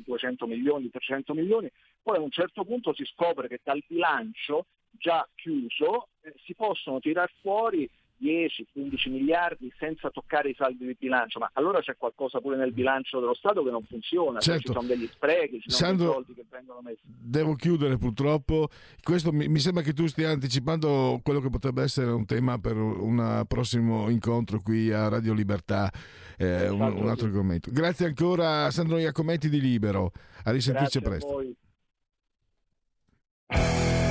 200 0.02 0.46
milioni, 0.48 0.90
300 0.90 1.32
milioni, 1.32 1.70
poi 2.02 2.16
a 2.16 2.20
un 2.20 2.30
certo 2.30 2.64
punto 2.64 2.92
si 2.92 3.04
scopre 3.04 3.46
che 3.46 3.60
dal 3.62 3.82
bilancio 3.86 4.66
già 4.90 5.26
chiuso 5.36 6.08
eh, 6.22 6.34
si 6.44 6.54
possono 6.54 6.98
tirar 6.98 7.30
fuori 7.40 7.88
10-15 8.20 9.10
miliardi 9.10 9.72
senza 9.78 10.10
toccare 10.10 10.50
i 10.50 10.54
saldi 10.56 10.86
di 10.86 10.96
bilancio, 10.98 11.38
ma 11.38 11.50
allora 11.54 11.80
c'è 11.80 11.96
qualcosa 11.96 12.40
pure 12.40 12.56
nel 12.56 12.72
bilancio 12.72 13.20
dello 13.20 13.34
Stato 13.34 13.62
che 13.62 13.70
non 13.70 13.84
funziona, 13.84 14.40
certo. 14.40 14.60
ci 14.60 14.72
sono 14.72 14.86
degli 14.86 15.06
sprechi, 15.06 15.60
ci 15.60 15.70
sono 15.70 15.86
Sandro, 15.86 16.04
dei 16.04 16.14
soldi 16.14 16.34
che 16.34 16.44
vengono 16.50 16.80
devo 17.02 17.54
chiudere 17.54 17.98
purtroppo. 17.98 18.68
Questo 19.02 19.32
mi, 19.32 19.48
mi, 19.48 19.58
sembra 19.58 19.82
che 19.82 19.92
tu 19.92 20.06
stia 20.06 20.30
anticipando 20.30 21.20
quello 21.22 21.40
che 21.40 21.50
potrebbe 21.50 21.82
essere 21.82 22.10
un 22.10 22.24
tema 22.24 22.58
per 22.58 22.76
un 22.76 23.44
prossimo 23.46 24.08
incontro 24.08 24.60
qui 24.60 24.90
a 24.92 25.08
Radio 25.08 25.34
Libertà, 25.34 25.90
eh, 26.38 26.68
un, 26.68 26.80
un, 26.80 27.08
altro 27.08 27.26
argomento. 27.26 27.70
Grazie 27.70 28.06
ancora 28.06 28.64
a 28.64 28.70
Sandro 28.70 28.98
Iacometti 28.98 29.48
di 29.48 29.60
Libero, 29.60 30.12
a 30.44 30.50
risentirci 30.50 31.00
Grazie 31.00 31.18
presto. 31.18 31.54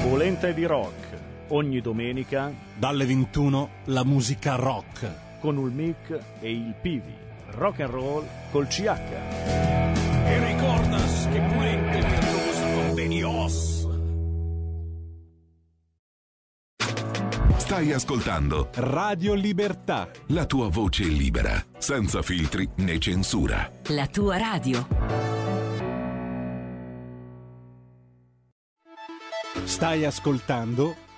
Volente 0.08 0.54
di 0.54 0.66
rock, 0.66 1.35
ogni 1.50 1.82
domenica 1.82 2.52
dalle 2.78 3.06
21 3.06 3.70
la 3.86 4.04
musica 4.04 4.56
rock 4.56 5.24
con 5.40 5.58
il 5.58 5.72
mic 5.72 6.20
e 6.40 6.52
il 6.52 6.74
Pivi. 6.82 7.14
Rock 7.52 7.82
and 7.82 7.92
roll 7.92 8.28
col 8.52 8.68
CH. 8.68 8.88
E 8.88 10.46
ricordas 10.46 11.28
che 11.32 11.40
pulente 11.40 12.02
virtuosa 12.02 12.74
con 12.74 12.94
Benios. 12.96 13.88
Stai 17.58 17.94
ascoltando 17.94 18.70
Radio 18.74 19.34
Libertà. 19.34 20.10
La 20.28 20.46
tua 20.46 20.70
voce 20.70 21.04
libera, 21.04 21.64
senza 21.78 22.22
filtri 22.22 22.68
né 22.78 22.98
censura. 23.00 23.72
La 23.90 24.08
tua 24.08 24.38
radio. 24.38 24.88
Stai 29.64 30.06
ascoltando 30.06 30.96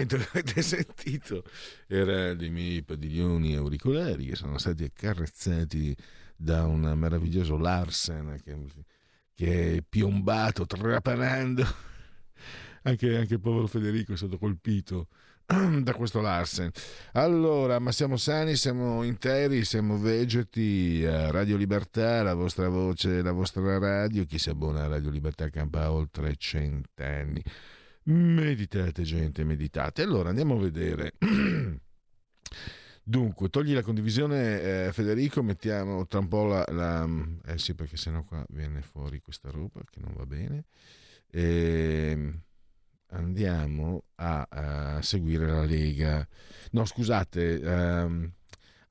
Il 0.00 0.06
lamento 0.06 0.16
che 0.16 0.28
avete 0.38 0.62
sentito 0.62 1.44
era 1.86 2.34
dei 2.34 2.50
miei 2.50 2.82
padiglioni 2.82 3.56
auricolari 3.56 4.26
che 4.26 4.36
sono 4.36 4.58
stati 4.58 4.84
accarezzati 4.84 5.96
da 6.36 6.64
un 6.66 6.80
meraviglioso 6.96 7.56
Larsen 7.56 8.40
che, 8.44 8.56
che 9.34 9.76
è 9.76 9.82
piombato, 9.86 10.66
trapanando. 10.66 11.86
Anche, 12.82 13.16
anche 13.16 13.34
il 13.34 13.40
povero 13.40 13.66
Federico 13.66 14.12
è 14.12 14.16
stato 14.16 14.38
colpito 14.38 15.08
da 15.46 15.94
questo 15.94 16.20
Larsen. 16.20 16.70
Allora, 17.12 17.80
ma 17.80 17.90
siamo 17.90 18.16
sani, 18.16 18.54
siamo 18.54 19.02
interi, 19.02 19.64
siamo 19.64 19.98
vegeti. 19.98 21.04
Radio 21.04 21.56
Libertà, 21.56 22.22
la 22.22 22.34
vostra 22.34 22.68
voce, 22.68 23.20
la 23.20 23.32
vostra 23.32 23.78
radio. 23.78 24.24
Chi 24.24 24.38
si 24.38 24.48
abbona 24.48 24.84
a 24.84 24.88
Radio 24.88 25.10
Libertà 25.10 25.48
campa 25.50 25.90
oltre 25.90 26.36
cent'anni. 26.36 27.42
Meditate, 28.10 29.02
gente, 29.02 29.44
meditate. 29.44 30.00
Allora 30.00 30.30
andiamo 30.30 30.54
a 30.54 30.60
vedere. 30.60 31.12
Dunque, 33.02 33.50
togli 33.50 33.74
la 33.74 33.82
condivisione, 33.82 34.86
eh, 34.86 34.92
Federico, 34.92 35.42
mettiamo 35.42 36.06
tra 36.06 36.18
un 36.20 36.28
po' 36.28 36.46
la, 36.46 36.64
la, 36.70 37.06
Eh 37.44 37.58
sì, 37.58 37.74
perché 37.74 37.98
sennò 37.98 38.24
qua 38.24 38.42
viene 38.48 38.80
fuori 38.80 39.20
questa 39.20 39.50
roba 39.50 39.82
che 39.90 40.00
non 40.00 40.14
va 40.16 40.24
bene. 40.24 40.64
E 41.30 42.10
ehm, 42.12 42.40
andiamo 43.08 44.04
a, 44.14 44.46
a, 44.48 45.02
seguire 45.02 45.44
la 45.44 45.64
Lega. 45.64 46.26
No, 46.70 46.86
scusate, 46.86 47.60
um, 47.62 48.32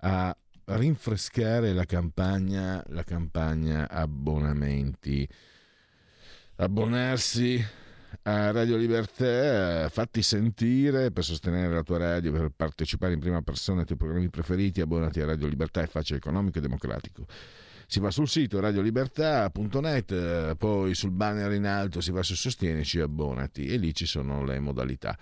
a 0.02 0.38
rinfrescare 0.66 1.74
la 1.74 1.86
campagna, 1.86 2.84
la 2.90 3.04
campagna 3.04 3.90
abbonamenti. 3.90 5.28
Abbonarsi 6.58 7.86
a 8.30 8.52
Radio 8.52 8.76
Libertà, 8.76 9.88
fatti 9.88 10.22
sentire 10.22 11.12
per 11.12 11.24
sostenere 11.24 11.74
la 11.74 11.82
tua 11.82 11.98
radio, 11.98 12.34
per 12.34 12.52
partecipare 12.54 13.14
in 13.14 13.22
prima 13.22 13.42
persona 13.42 13.80
ai 13.80 13.86
tuoi 13.86 13.98
programmi 13.98 14.28
preferiti, 14.30 14.82
abbonati 14.82 15.22
a 15.22 15.26
Radio 15.26 15.48
Libertà, 15.48 15.82
è 15.82 15.88
facile, 15.88 16.18
economico 16.18 16.58
e 16.58 16.62
democratico. 16.62 17.26
Si 17.88 18.02
va 18.02 18.12
sul 18.12 18.28
sito 18.28 18.60
radiolibertà.net, 18.60 20.56
poi 20.56 20.94
sul 20.94 21.12
banner 21.12 21.54
in 21.54 21.66
alto 21.66 22.02
si 22.02 22.12
va 22.12 22.22
su 22.22 22.36
Sostienici 22.36 23.00
abbonati 23.00 23.68
e 23.68 23.78
lì 23.78 23.94
ci 23.94 24.06
sono 24.06 24.44
le 24.44 24.60
modalità. 24.60 25.18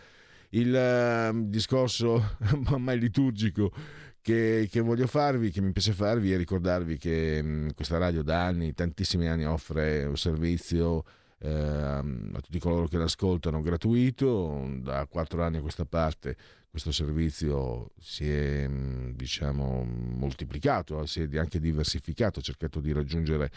Il 0.49 0.73
uh, 0.73 1.47
discorso 1.47 2.37
ormai 2.71 2.97
liturgico 2.97 3.71
che, 4.19 4.67
che, 4.67 4.79
voglio 4.79 5.05
farvi, 5.05 5.51
che 5.51 5.61
mi 5.61 5.71
piace 5.73 5.93
farvi, 5.93 6.31
è 6.31 6.37
ricordarvi 6.37 6.97
che 6.97 7.39
mh, 7.39 7.73
questa 7.75 7.99
radio 7.99 8.23
da 8.23 8.43
anni, 8.45 8.73
tantissimi 8.73 9.27
anni, 9.27 9.45
offre 9.45 10.05
un 10.05 10.17
servizio 10.17 11.03
eh, 11.45 12.33
a 12.33 12.41
tutti 12.41 12.59
coloro 12.59 12.87
che 12.87 12.97
l'ascoltano 12.97 13.61
gratuito. 13.61 14.67
Da 14.79 15.05
quattro 15.05 15.43
anni 15.43 15.57
a 15.57 15.61
questa 15.61 15.85
parte 15.85 16.35
questo 16.75 16.91
servizio 16.91 17.91
si 17.97 18.29
è 18.29 18.69
diciamo, 19.13 19.85
moltiplicato, 19.85 21.05
si 21.05 21.21
è 21.21 21.37
anche 21.37 21.57
diversificato, 21.57 22.39
ha 22.39 22.41
cercato 22.41 22.81
di 22.81 22.91
raggiungere 22.91 23.49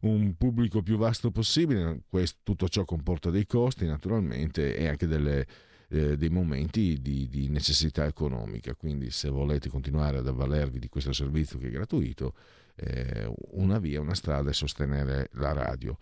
un 0.00 0.34
pubblico 0.36 0.82
più 0.82 0.96
vasto 0.96 1.30
possibile. 1.30 2.00
Questo, 2.08 2.38
tutto 2.42 2.68
ciò 2.68 2.84
comporta 2.84 3.30
dei 3.30 3.46
costi 3.46 3.86
naturalmente 3.86 4.76
e 4.76 4.88
anche 4.88 5.06
delle, 5.06 5.46
eh, 5.88 6.16
dei 6.16 6.30
momenti 6.30 7.00
di, 7.00 7.28
di, 7.28 7.48
necessità 7.48 8.06
economica. 8.06 8.74
Quindi 8.74 9.10
se 9.10 9.28
volete 9.28 9.68
continuare 9.68 10.18
ad 10.18 10.26
avvalervi 10.26 10.80
di 10.80 10.88
questo 10.88 11.12
servizio 11.12 11.60
che 11.60 11.68
è 11.68 11.70
gratuito, 11.70 12.34
eh, 12.74 13.32
una 13.52 13.78
via, 13.78 14.00
una 14.00 14.14
strada 14.14 14.50
è 14.50 14.52
sostenere 14.52 15.28
la 15.34 15.52
radio. 15.52 15.96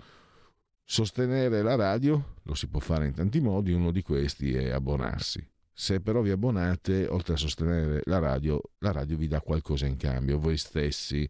Sostenere 0.92 1.62
la 1.62 1.74
radio 1.74 2.34
lo 2.42 2.52
si 2.52 2.66
può 2.68 2.78
fare 2.78 3.06
in 3.06 3.14
tanti 3.14 3.40
modi, 3.40 3.72
uno 3.72 3.92
di 3.92 4.02
questi 4.02 4.52
è 4.52 4.68
abbonarsi. 4.68 5.42
Se 5.72 6.02
però 6.02 6.20
vi 6.20 6.28
abbonate, 6.28 7.06
oltre 7.06 7.32
a 7.32 7.38
sostenere 7.38 8.02
la 8.04 8.18
radio, 8.18 8.60
la 8.80 8.92
radio 8.92 9.16
vi 9.16 9.26
dà 9.26 9.40
qualcosa 9.40 9.86
in 9.86 9.96
cambio, 9.96 10.38
voi 10.38 10.58
stessi. 10.58 11.26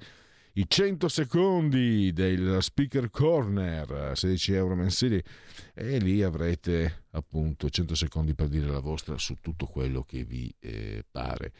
I 0.55 0.65
100 0.67 1.07
secondi 1.07 2.13
del 2.13 2.61
Speaker 2.61 3.09
Corner, 3.09 4.11
16 4.17 4.53
euro 4.53 4.75
mensili, 4.75 5.23
e 5.75 5.99
lì 5.99 6.25
avrete 6.25 7.05
appunto 7.11 7.71
100 7.71 7.95
secondi 7.95 8.35
per 8.35 8.49
dire 8.49 8.67
la 8.67 8.81
vostra 8.81 9.17
su 9.17 9.37
tutto 9.41 9.67
quello 9.67 10.03
che 10.03 10.25
vi 10.25 10.53
eh, 10.59 11.05
pare. 11.09 11.53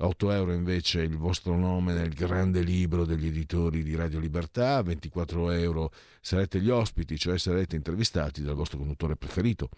8 0.00 0.30
euro 0.30 0.52
invece 0.52 1.02
il 1.02 1.16
vostro 1.16 1.56
nome 1.56 1.92
nel 1.92 2.14
grande 2.14 2.62
libro 2.62 3.04
degli 3.04 3.26
editori 3.26 3.82
di 3.82 3.96
Radio 3.96 4.20
Libertà, 4.20 4.80
24 4.82 5.50
euro 5.50 5.90
sarete 6.20 6.60
gli 6.60 6.70
ospiti, 6.70 7.18
cioè 7.18 7.36
sarete 7.38 7.74
intervistati 7.74 8.42
dal 8.42 8.54
vostro 8.54 8.78
conduttore 8.78 9.16
preferito. 9.16 9.68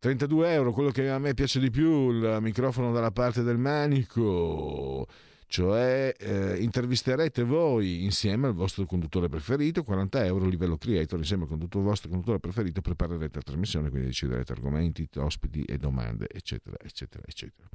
32 0.00 0.52
euro, 0.52 0.72
quello 0.72 0.90
che 0.90 1.08
a 1.08 1.18
me 1.18 1.34
piace 1.34 1.60
di 1.60 1.70
più, 1.70 2.10
il 2.10 2.38
microfono 2.40 2.92
dalla 2.92 3.12
parte 3.12 3.42
del 3.42 3.56
manico, 3.56 5.06
cioè 5.46 6.12
eh, 6.18 6.56
intervisterete 6.60 7.44
voi 7.44 8.02
insieme 8.02 8.48
al 8.48 8.54
vostro 8.54 8.84
conduttore 8.86 9.28
preferito, 9.28 9.84
40 9.84 10.24
euro 10.24 10.46
livello 10.46 10.76
creator, 10.76 11.18
insieme 11.20 11.46
al 11.48 11.56
vostro 11.56 12.10
conduttore 12.10 12.40
preferito 12.40 12.80
preparerete 12.80 13.36
la 13.36 13.42
trasmissione, 13.42 13.88
quindi 13.88 14.08
deciderete 14.08 14.52
argomenti, 14.52 15.08
ospiti 15.14 15.62
e 15.62 15.78
domande, 15.78 16.26
eccetera, 16.28 16.76
eccetera, 16.82 17.22
eccetera. 17.24 17.68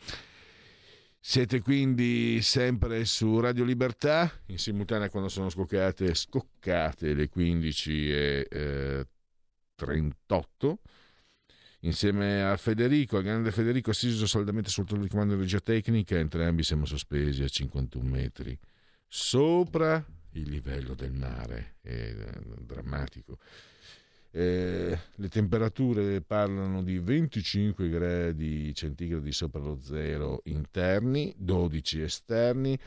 Siete 1.22 1.62
quindi 1.62 2.42
sempre 2.42 3.06
su 3.06 3.40
Radio 3.40 3.64
Libertà, 3.64 4.32
in 4.48 4.58
simultanea 4.58 5.10
quando 5.10 5.30
sono 5.30 5.50
scoccate, 5.50 6.14
scoccate 6.16 7.14
le 7.14 7.28
15 7.28 8.12
e 8.12 8.48
eh, 8.50 9.08
38 9.76 10.80
insieme 11.82 12.44
a 12.44 12.56
Federico, 12.58 13.18
al 13.18 13.24
grande 13.24 13.52
Federico 13.52 13.92
assiso 13.92 14.26
saldamente 14.28 14.70
sul 14.70 14.86
trono 14.86 15.04
di 15.04 15.10
comando 15.10 15.36
di 15.36 15.42
regia 15.42 15.60
tecnica, 15.60 16.18
entrambi 16.18 16.64
siamo 16.64 16.86
sospesi 16.86 17.44
a 17.44 17.48
51 17.48 18.10
metri 18.10 18.58
sopra 19.12 20.06
il 20.34 20.50
livello 20.50 20.94
del 20.94 21.12
mare, 21.12 21.78
è 21.82 21.90
eh, 21.92 22.42
drammatico. 22.62 23.40
Eh, 24.32 25.00
le 25.16 25.28
temperature 25.28 26.22
parlano 26.22 26.84
di 26.84 27.00
25 27.00 27.90
gradi 27.90 28.74
centigradi 28.76 29.32
sopra 29.32 29.60
lo 29.60 29.80
zero 29.82 30.42
interni, 30.46 31.34
12 31.36 32.02
esterni, 32.02 32.78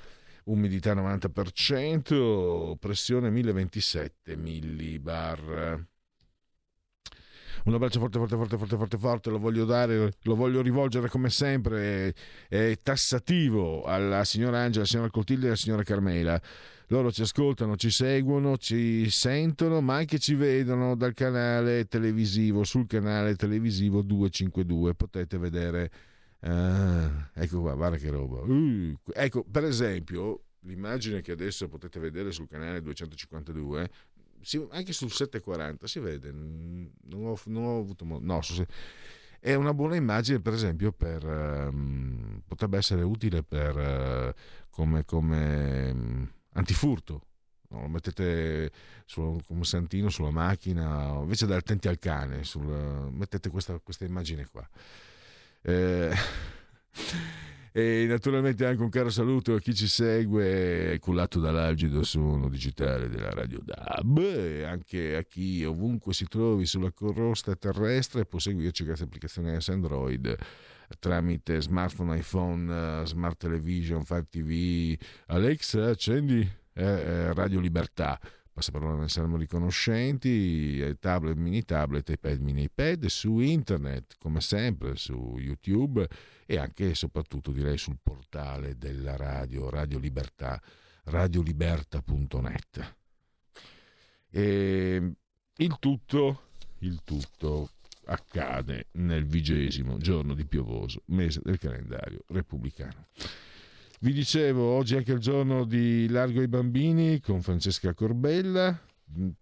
umidità 0.45 0.95
90%, 0.95 2.77
pressione 2.79 3.31
1027 3.31 4.37
millibar. 4.37 5.85
Un 7.65 7.75
abbraccio 7.75 8.01
forte, 8.01 8.19
forte, 8.19 8.37
forte, 8.37 8.57
forte, 8.57 8.77
forte, 8.77 8.99
forte, 8.99 9.31
lo 9.31 9.39
voglio 9.39 9.65
dare, 9.65 10.13
lo 10.23 10.35
voglio 10.35 10.61
rivolgere 10.63 11.09
come 11.09 11.31
sempre, 11.31 12.15
è, 12.49 12.77
tassativo 12.83 13.85
alla 13.85 14.25
signora 14.25 14.59
Angela, 14.59 14.81
alla 14.81 14.87
signora 14.87 15.11
Coltilde 15.11 15.45
e 15.45 15.49
alla 15.49 15.57
signora 15.57 15.83
Carmela 15.83 16.41
loro 16.93 17.11
ci 17.11 17.23
ascoltano, 17.23 17.77
ci 17.77 17.91
seguono, 17.91 18.59
ci 18.59 19.09
sentono, 19.09 19.81
ma 19.81 19.97
anche 19.97 20.19
ci 20.19 20.35
vedono 20.35 20.95
dal 20.95 21.15
canale 21.15 21.87
televisivo, 21.87 22.65
sul 22.65 22.87
canale 22.87 23.35
televisivo 23.35 24.03
252. 24.03 24.95
Potete 24.95 25.39
vedere, 25.39 25.91
uh, 26.41 26.51
ecco 27.33 27.63
qua, 27.63 27.75
guarda 27.75 27.97
che 27.97 28.11
roba. 28.11 28.41
Uh, 28.41 28.95
ecco, 29.15 29.43
per 29.43 29.65
esempio, 29.65 30.43
l'immagine 30.61 31.23
che 31.23 31.33
adesso 31.33 31.67
potete 31.67 31.99
vedere 31.99 32.31
sul 32.31 32.47
canale 32.47 32.83
252, 32.83 33.91
si, 34.12 34.12
anche 34.71 34.93
sul 34.93 35.11
740 35.11 35.87
si 35.87 35.99
vede, 36.01 36.33
non 36.33 36.91
ho, 37.27 37.39
non 37.47 37.65
ho 37.65 37.79
avuto 37.79 38.05
no, 38.05 38.41
è 39.45 39.55
una 39.55 39.75
buona 39.75 39.97
immagine 39.97 40.41
per 40.41 40.53
esempio 40.53 40.93
per, 40.93 41.25
um, 41.25 42.43
potrebbe 42.47 42.79
essere 42.79 43.03
utile 43.03 43.43
per 43.43 43.77
uh, 43.77 44.33
come, 44.71 45.05
come 45.05 45.91
um, 45.91 46.33
antifurto. 46.53 47.27
No, 47.69 47.81
lo 47.81 47.89
mettete 47.89 48.71
su, 49.07 49.41
come 49.47 49.65
santino 49.65 50.11
sulla 50.11 50.31
macchina, 50.31 51.19
invece 51.21 51.47
da 51.47 51.57
attenti 51.57 51.89
al 51.89 51.99
cane, 51.99 52.45
sul, 52.45 53.11
mettete 53.11 53.49
questa, 53.49 53.79
questa, 53.79 54.05
immagine 54.05 54.47
qua. 54.47 54.69
Eh, 55.63 56.15
e 57.73 58.05
naturalmente 58.07 58.67
anche 58.67 58.83
un 58.83 58.91
caro 58.91 59.09
saluto 59.09 59.55
a 59.55 59.61
chi 59.61 59.75
ci 59.75 59.89
segue, 59.89 60.99
cullato 61.01 61.41
dall'algido 61.41 62.03
suono 62.05 62.49
digitale 62.49 63.09
della 63.09 63.31
Radio 63.31 63.61
DAB, 63.65 64.19
e 64.19 64.63
anche 64.65 65.17
a 65.17 65.23
chi 65.23 65.65
ovunque 65.65 66.13
si 66.13 66.27
trovi 66.27 66.67
sulla 66.67 66.93
crosta 66.93 67.57
terrestre 67.57 68.27
può 68.27 68.39
seguirci 68.39 68.85
grazie 68.85 69.05
all'applicazione 69.05 69.61
S 69.61 69.69
Android 69.71 70.37
tramite 70.99 71.61
smartphone, 71.61 72.19
iPhone, 72.19 73.07
smart 73.07 73.39
television, 73.39 74.05
Fire 74.05 74.27
TV. 74.29 74.97
Alexa, 75.27 75.89
accendi 75.89 76.41
eh, 76.75 76.85
eh, 76.85 77.33
Radio 77.33 77.61
Libertà. 77.61 78.19
Passaparola 78.53 79.01
ne 79.01 79.09
saremo 79.09 79.39
riconoscenti, 79.39 80.79
eh, 80.79 80.99
tablet, 80.99 81.37
mini 81.37 81.65
tablet, 81.65 82.09
iPad, 82.11 82.39
mini 82.41 82.65
iPad, 82.65 83.07
su 83.07 83.39
internet, 83.39 84.17
come 84.19 84.41
sempre, 84.41 84.97
su 84.97 85.37
YouTube 85.39 86.07
e 86.47 86.59
anche 86.59 86.91
e 86.91 86.95
soprattutto 86.95 87.53
direi 87.53 87.79
sul 87.79 87.99
portale 88.03 88.77
della 88.77 89.17
radio, 89.17 89.71
Radio 89.71 89.99
Libertà, 89.99 90.61
radioliberta.net. 91.05 92.97
E 94.31 95.13
il 95.57 95.77
tutto, 95.79 96.43
il 96.79 97.01
tutto 97.05 97.71
accade 98.07 98.89
nel 98.93 99.27
vigesimo 99.27 99.99
giorno 99.99 100.35
di 100.35 100.45
piovoso 100.45 101.03
mese 101.07 101.41
del 101.43 101.59
calendario 101.59 102.25
repubblicano. 102.29 103.07
Vi 104.01 104.13
dicevo, 104.13 104.63
oggi 104.63 104.95
è 104.95 104.99
anche 104.99 105.13
il 105.13 105.21
giorno 105.21 105.65
di 105.65 106.09
Largo 106.09 106.41
ai 106.41 106.49
Bambini 106.49 107.21
con 107.21 107.41
Francesca 107.41 107.95
Corbella, 107.95 108.77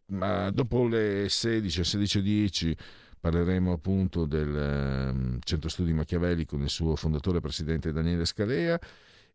ma 0.06 0.50
dopo 0.50 0.86
le 0.86 1.28
16, 1.30 1.80
16.10 1.80 2.76
parleremo 3.20 3.72
appunto 3.72 4.24
del 4.24 5.12
um, 5.12 5.38
Centro 5.40 5.68
Studi 5.68 5.92
Machiavelli 5.92 6.46
con 6.46 6.62
il 6.62 6.70
suo 6.70 6.96
fondatore 6.96 7.38
e 7.38 7.40
presidente 7.40 7.92
Daniele 7.92 8.24
Scalea 8.24 8.78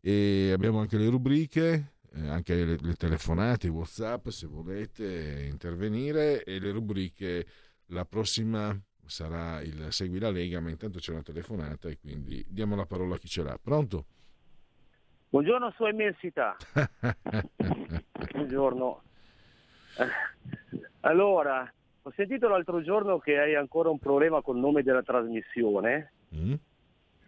e 0.00 0.50
abbiamo 0.52 0.80
anche 0.80 0.98
le 0.98 1.08
rubriche, 1.08 1.92
eh, 2.12 2.28
anche 2.28 2.64
le, 2.64 2.76
le 2.80 2.94
telefonate, 2.94 3.68
whatsapp 3.68 4.28
se 4.28 4.46
volete 4.46 5.46
intervenire 5.48 6.42
e 6.42 6.58
le 6.58 6.72
rubriche, 6.72 7.46
la 7.86 8.04
prossima 8.04 8.76
sarà 9.06 9.60
il 9.62 9.86
Segui 9.90 10.18
la 10.18 10.30
Lega, 10.30 10.60
ma 10.60 10.70
intanto 10.70 10.98
c'è 10.98 11.12
una 11.12 11.22
telefonata 11.22 11.88
e 11.88 11.98
quindi 11.98 12.44
diamo 12.48 12.74
la 12.74 12.86
parola 12.86 13.14
a 13.14 13.18
chi 13.18 13.28
ce 13.28 13.42
l'ha. 13.42 13.58
Pronto? 13.62 14.06
Buongiorno 15.28 15.70
Sua 15.76 15.90
Immensità. 15.90 16.56
Buongiorno. 18.32 19.02
Allora, 21.00 21.72
ho 22.06 22.12
sentito 22.14 22.46
l'altro 22.46 22.80
giorno 22.82 23.18
che 23.18 23.36
hai 23.36 23.56
ancora 23.56 23.90
un 23.90 23.98
problema 23.98 24.40
col 24.40 24.58
nome 24.58 24.84
della 24.84 25.02
trasmissione. 25.02 26.12
Mm. 26.36 26.54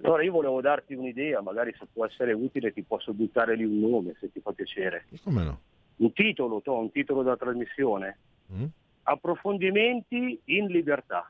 Allora 0.02 0.22
io 0.22 0.30
volevo 0.30 0.60
darti 0.60 0.94
un'idea, 0.94 1.40
magari 1.40 1.74
se 1.76 1.84
può 1.92 2.06
essere 2.06 2.32
utile 2.32 2.72
ti 2.72 2.84
posso 2.84 3.12
buttare 3.12 3.56
lì 3.56 3.64
un 3.64 3.80
nome, 3.80 4.14
se 4.20 4.30
ti 4.30 4.40
fa 4.40 4.52
piacere. 4.52 5.06
Come 5.24 5.42
no? 5.42 5.60
Un 5.96 6.12
titolo, 6.12 6.60
to, 6.62 6.78
un 6.78 6.92
titolo 6.92 7.24
della 7.24 7.36
trasmissione. 7.36 8.18
Mm. 8.52 8.66
Approfondimenti 9.02 10.40
in 10.44 10.66
libertà. 10.66 11.28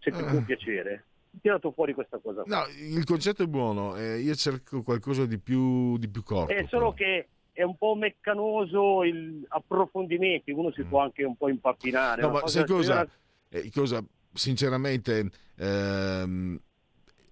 Se 0.00 0.10
ti 0.10 0.20
uh. 0.20 0.26
può 0.26 0.42
piacere 0.42 1.04
tirato 1.40 1.70
fuori 1.70 1.94
questa 1.94 2.18
cosa. 2.18 2.42
No, 2.46 2.64
il 2.76 3.04
concetto 3.04 3.44
è 3.44 3.46
buono, 3.46 3.96
eh, 3.96 4.18
io 4.18 4.34
cerco 4.34 4.82
qualcosa 4.82 5.24
di 5.24 5.38
più, 5.38 5.96
di 5.96 6.08
più 6.08 6.22
corto. 6.22 6.52
È 6.52 6.66
solo 6.68 6.92
però. 6.92 7.10
che 7.10 7.28
è 7.58 7.64
un 7.64 7.76
po' 7.76 7.96
meccanoso 7.96 9.02
il 9.02 9.44
approfondimenti, 9.48 10.52
uno 10.52 10.70
si 10.70 10.82
mm. 10.82 10.88
può 10.88 11.00
anche 11.00 11.24
un 11.24 11.36
po' 11.36 11.48
impappinare. 11.48 12.22
No, 12.22 12.30
ma 12.30 12.46
sai 12.46 12.64
cosa, 12.64 13.04
eh, 13.48 13.68
cosa? 13.74 14.00
Sinceramente, 14.32 15.28
ehm, 15.56 16.56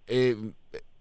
è, 0.03 0.37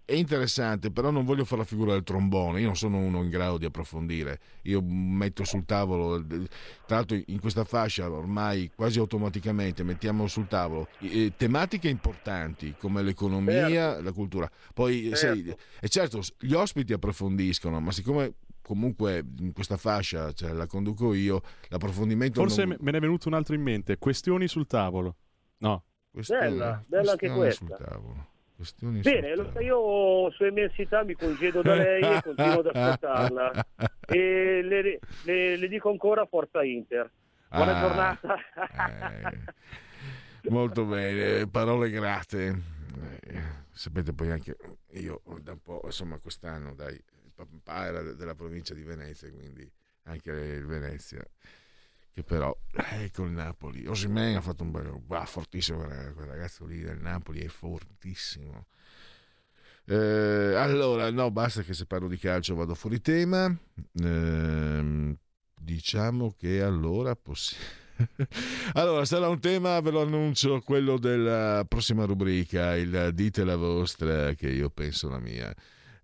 è 0.04 0.12
interessante, 0.12 0.92
però 0.92 1.10
non 1.10 1.24
voglio 1.24 1.44
fare 1.44 1.62
la 1.62 1.66
figura 1.66 1.90
del 1.90 2.04
trombone, 2.04 2.60
io 2.60 2.66
non 2.66 2.76
sono 2.76 2.98
uno 2.98 3.20
in 3.24 3.28
grado 3.28 3.58
di 3.58 3.64
approfondire, 3.64 4.38
io 4.62 4.80
metto 4.80 5.42
sul 5.42 5.64
tavolo, 5.64 6.24
tra 6.24 6.94
l'altro 6.94 7.20
in 7.26 7.40
questa 7.40 7.64
fascia 7.64 8.08
ormai 8.08 8.70
quasi 8.76 9.00
automaticamente 9.00 9.82
mettiamo 9.82 10.28
sul 10.28 10.46
tavolo 10.46 10.86
eh, 11.00 11.32
tematiche 11.36 11.88
importanti 11.88 12.76
come 12.78 13.02
l'economia, 13.02 13.94
certo. 13.94 14.02
la 14.02 14.12
cultura, 14.12 14.50
poi 14.72 15.10
certo. 15.16 15.16
Sei, 15.16 15.56
e 15.80 15.88
certo 15.88 16.20
gli 16.38 16.54
ospiti 16.54 16.92
approfondiscono, 16.92 17.80
ma 17.80 17.90
siccome 17.90 18.34
comunque 18.66 19.24
in 19.38 19.52
questa 19.52 19.76
fascia 19.76 20.32
cioè, 20.32 20.50
la 20.50 20.66
conduco 20.66 21.14
io, 21.14 21.40
l'approfondimento... 21.68 22.40
Forse 22.40 22.64
non... 22.64 22.76
me 22.80 22.90
ne 22.90 22.96
è 22.96 23.00
venuto 23.00 23.28
un 23.28 23.34
altro 23.34 23.54
in 23.54 23.62
mente, 23.62 23.96
questioni 23.96 24.48
sul 24.48 24.66
tavolo. 24.66 25.14
No. 25.58 25.84
Questione, 26.10 26.48
bella, 26.48 26.84
bella 26.84 27.10
anche 27.12 27.30
questa. 27.30 27.64
Sul 27.64 27.76
tavolo. 27.76 28.26
Questioni 28.56 29.00
Bene, 29.02 29.36
lo, 29.36 29.52
io 29.60 30.30
su 30.32 30.44
immensità 30.46 31.04
mi 31.04 31.14
congedo 31.14 31.62
da 31.62 31.76
lei 31.76 32.02
e 32.02 32.22
continuo 32.22 32.58
ad 32.58 32.66
aspettarla. 32.66 33.66
E 34.08 34.62
le, 34.62 35.00
le, 35.24 35.56
le, 35.56 35.68
dico 35.68 35.90
ancora 35.90 36.24
Forza 36.26 36.62
Inter. 36.62 37.10
Buona 37.48 37.76
ah, 37.76 37.80
giornata. 37.80 38.36
eh, 40.42 40.50
molto 40.50 40.84
bene, 40.84 41.48
parole 41.48 41.90
grate. 41.90 42.62
Eh, 43.20 43.42
sapete 43.72 44.12
poi 44.12 44.30
anche 44.30 44.56
io 44.92 45.22
da 45.42 45.52
un 45.52 45.60
po', 45.60 45.80
insomma, 45.84 46.18
quest'anno 46.18 46.72
dai, 46.74 46.96
il 47.42 47.48
papà 47.48 47.86
era 47.86 48.02
della 48.02 48.34
provincia 48.34 48.74
di 48.74 48.82
Venezia, 48.82 49.30
quindi 49.30 49.70
anche 50.04 50.30
il 50.30 50.66
Venezia 50.66 51.22
che 52.16 52.22
però 52.22 52.56
eh, 52.72 53.10
con 53.10 53.26
il 53.26 53.32
Napoli 53.32 53.86
Osimen 53.86 54.36
ha 54.36 54.40
fatto 54.40 54.62
un 54.62 54.70
bel 54.70 54.98
bah, 55.00 55.26
fortissimo 55.26 55.80
quel 55.80 56.26
ragazzo 56.26 56.64
lì 56.64 56.80
del 56.80 56.98
Napoli 56.98 57.40
è 57.40 57.48
fortissimo 57.48 58.68
eh, 59.84 60.54
allora 60.56 61.10
no 61.10 61.30
basta 61.30 61.60
che 61.60 61.74
se 61.74 61.84
parlo 61.84 62.08
di 62.08 62.16
calcio 62.16 62.54
vado 62.54 62.74
fuori 62.74 63.02
tema 63.02 63.54
eh, 64.00 65.16
diciamo 65.60 66.34
che 66.38 66.62
allora 66.62 67.14
possiamo 67.14 67.84
allora, 68.74 69.06
sarà 69.06 69.26
un 69.28 69.40
tema, 69.40 69.80
ve 69.80 69.90
lo 69.90 70.02
annuncio, 70.02 70.60
quello 70.60 70.98
della 70.98 71.64
prossima 71.66 72.04
rubrica, 72.04 72.76
il 72.76 73.12
dite 73.14 73.42
la 73.42 73.56
vostra, 73.56 74.34
che 74.34 74.50
io 74.50 74.68
penso 74.68 75.08
la 75.08 75.18
mia. 75.18 75.54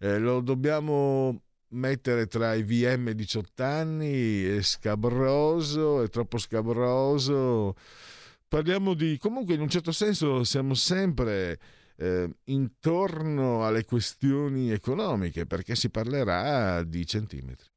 Eh, 0.02 0.18
lo 0.18 0.40
dobbiamo 0.40 1.42
mettere 1.74 2.26
tra 2.26 2.54
i 2.54 2.64
VM 2.64 3.12
18 3.12 3.62
anni 3.62 4.42
è 4.42 4.60
scabroso, 4.60 6.02
è 6.02 6.08
troppo 6.08 6.38
scabroso. 6.38 7.76
Parliamo 8.48 8.94
di... 8.94 9.16
comunque 9.16 9.54
in 9.54 9.60
un 9.60 9.68
certo 9.68 9.92
senso 9.92 10.42
siamo 10.42 10.74
sempre 10.74 11.60
eh, 11.98 12.28
intorno 12.46 13.64
alle 13.64 13.84
questioni 13.84 14.72
economiche 14.72 15.46
perché 15.46 15.76
si 15.76 15.88
parlerà 15.88 16.82
di 16.82 17.06
centimetri. 17.06 17.71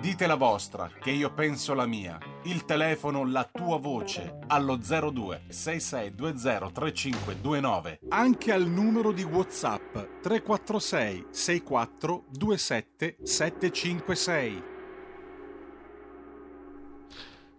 Dite 0.00 0.26
la 0.26 0.34
vostra, 0.34 0.90
che 0.98 1.10
io 1.10 1.30
penso 1.34 1.74
la 1.74 1.84
mia. 1.84 2.18
Il 2.44 2.64
telefono, 2.64 3.26
la 3.26 3.44
tua 3.44 3.78
voce, 3.78 4.38
allo 4.46 4.76
02 4.76 5.42
6620 5.48 6.72
3529. 6.72 8.00
Anche 8.08 8.50
al 8.50 8.66
numero 8.66 9.12
di 9.12 9.24
WhatsApp 9.24 9.92
346 10.22 11.26
64 11.30 12.24
27 12.30 13.18
756. 13.22 14.62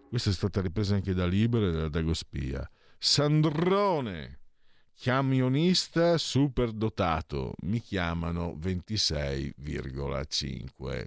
Questa 0.08 0.30
è 0.30 0.32
stata 0.32 0.60
ripresa 0.60 0.96
anche 0.96 1.14
da 1.14 1.26
Libero 1.26 1.68
e 1.68 1.72
da 1.72 1.88
Dagospia. 1.88 2.68
Sandrone, 2.98 4.40
camionista 5.00 6.18
superdotato, 6.18 7.54
mi 7.62 7.80
chiamano 7.80 8.58
26,5 8.60 11.06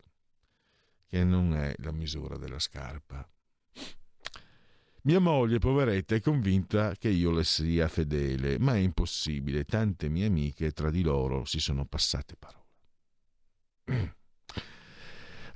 che 1.16 1.24
non 1.24 1.56
è 1.56 1.74
la 1.78 1.94
misura 1.94 2.36
della 2.36 2.60
scarpa. 2.60 3.26
Mia 5.04 5.20
moglie, 5.20 5.60
poveretta, 5.60 6.14
è 6.14 6.20
convinta 6.20 6.94
che 6.98 7.08
io 7.08 7.32
le 7.32 7.46
sia 7.46 7.88
fedele, 7.88 8.60
ma 8.60 8.76
è 8.76 8.80
impossibile. 8.80 9.64
Tante 9.64 10.10
mie 10.10 10.26
amiche 10.26 10.72
tra 10.72 10.90
di 10.90 11.04
loro 11.04 11.46
si 11.46 11.62
sono 11.62 11.86
passate 11.86 12.36
parole. 12.38 12.64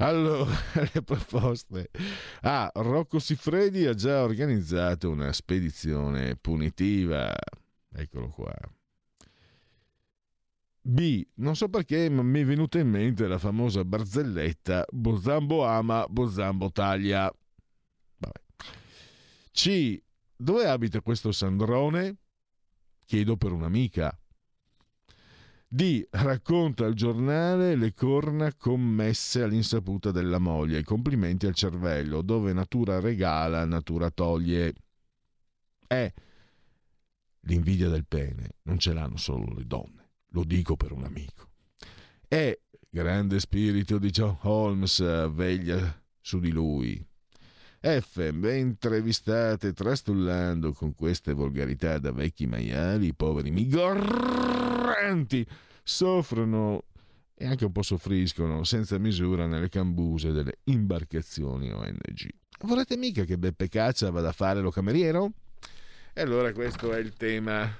Allora, 0.02 0.50
le 0.94 1.02
proposte. 1.02 1.90
Ah, 2.44 2.72
Rocco 2.74 3.20
Siffredi 3.20 3.86
ha 3.86 3.94
già 3.94 4.24
organizzato 4.24 5.10
una 5.10 5.34
spedizione 5.34 6.38
punitiva. 6.38 7.36
Eccolo 7.92 8.30
qua. 8.30 8.56
B. 10.82 11.26
Non 11.36 11.56
so 11.56 11.68
perché, 11.70 12.10
ma 12.10 12.24
mi 12.24 12.42
è 12.42 12.46
venuta 12.46 12.80
in 12.80 12.90
mente 12.90 13.28
la 13.28 13.38
famosa 13.38 13.84
barzelletta 13.84 14.86
Bozambo 14.90 15.66
ama, 15.66 16.06
Bozambo 16.10 16.72
taglia. 16.72 17.32
Vabbè. 18.18 18.40
C. 19.52 20.02
Dove 20.36 20.66
abita 20.68 21.02
questo 21.02 21.32
Sandrone? 21.32 22.16
Chiedo 23.06 23.36
per 23.36 23.52
un'amica. 23.52 24.18
D. 25.68 26.08
Racconta 26.10 26.86
al 26.86 26.94
giornale 26.94 27.76
le 27.76 27.94
corna 27.94 28.54
commesse 28.56 29.44
all'insaputa 29.44 30.12
della 30.12 30.40
moglie. 30.40 30.84
Complimenti 30.84 31.46
al 31.46 31.56
cervello. 31.56 32.22
Dove 32.22 32.54
natura 32.54 33.00
regala, 33.00 33.66
natura 33.66 34.10
toglie. 34.10 34.74
E. 35.88 36.14
L'invidia 37.42 37.90
del 37.90 38.06
pene 38.06 38.56
non 38.64 38.80
ce 38.80 38.94
l'hanno 38.94 39.18
solo 39.18 39.54
le 39.54 39.66
donne 39.66 39.99
lo 40.30 40.44
dico 40.44 40.76
per 40.76 40.92
un 40.92 41.04
amico. 41.04 41.48
E 42.28 42.62
grande 42.90 43.40
spirito 43.40 43.98
di 43.98 44.10
John 44.10 44.38
Holmes 44.42 45.00
veglia 45.32 46.02
su 46.20 46.40
di 46.40 46.52
lui. 46.52 47.06
F, 47.82 48.32
mentre 48.32 49.02
vi 49.02 49.14
state 49.14 49.72
trastullando 49.72 50.74
con 50.74 50.94
queste 50.94 51.32
volgarità 51.34 51.98
da 51.98 52.12
vecchi 52.12 52.46
maiali, 52.46 53.08
i 53.08 53.14
poveri 53.14 53.52
migranti 53.52 55.48
soffrono 55.82 56.84
e 57.34 57.46
anche 57.48 57.64
un 57.64 57.72
po' 57.72 57.84
soffriscono 57.84 58.66
senza 58.66 58.98
misura 58.98 59.48
nelle 59.48 59.70
cambuse 59.70 60.34
delle 60.34 60.60
imbarcazioni 60.66 61.72
ONG. 61.72 62.30
Volete 62.64 62.98
mica 62.98 63.24
che 63.24 63.38
Beppe 63.38 63.70
Caccia 63.70 64.12
vada 64.12 64.28
a 64.28 64.34
fare 64.34 64.60
lo 64.60 64.72
cameriero? 64.72 65.32
E 66.14 66.22
allora 66.22 66.52
questo 66.52 66.92
è 66.92 67.00
il 67.00 67.14
tema 67.14 67.74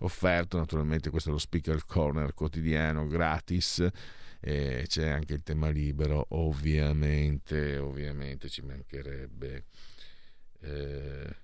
offerto 0.00 0.58
naturalmente 0.58 1.10
questo 1.10 1.30
è 1.30 1.32
lo 1.32 1.38
speaker 1.38 1.84
corner 1.86 2.34
quotidiano 2.34 3.06
gratis 3.06 3.86
e 4.40 4.84
c'è 4.86 5.08
anche 5.08 5.34
il 5.34 5.42
tema 5.42 5.68
libero 5.70 6.26
ovviamente 6.30 7.78
ovviamente 7.78 8.48
ci 8.48 8.62
mancherebbe 8.62 9.64
eh, 10.60 11.36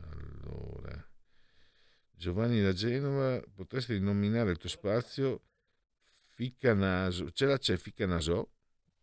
Allora, 0.00 1.08
Giovanni 2.10 2.60
da 2.60 2.72
Genova, 2.72 3.40
potresti 3.54 3.98
nominare 4.00 4.50
il 4.50 4.58
tuo 4.58 4.68
spazio 4.68 5.42
Ficcanaso. 6.34 7.30
Ce 7.30 7.46
la 7.46 7.58
c'è 7.58 7.76
Ficcanaso? 7.76 8.50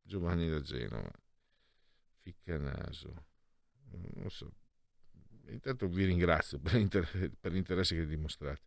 Giovanni 0.02 0.50
da 0.50 0.60
Genova. 0.62 1.12
Ficcanaso. 2.20 3.26
Non 4.16 4.30
so. 4.30 4.52
Intanto 5.50 5.88
vi 5.88 6.06
ringrazio 6.06 6.60
per, 6.60 6.76
l'inter- 6.76 7.32
per 7.40 7.52
l'interesse 7.52 7.96
che 7.96 8.06
dimostrate. 8.06 8.62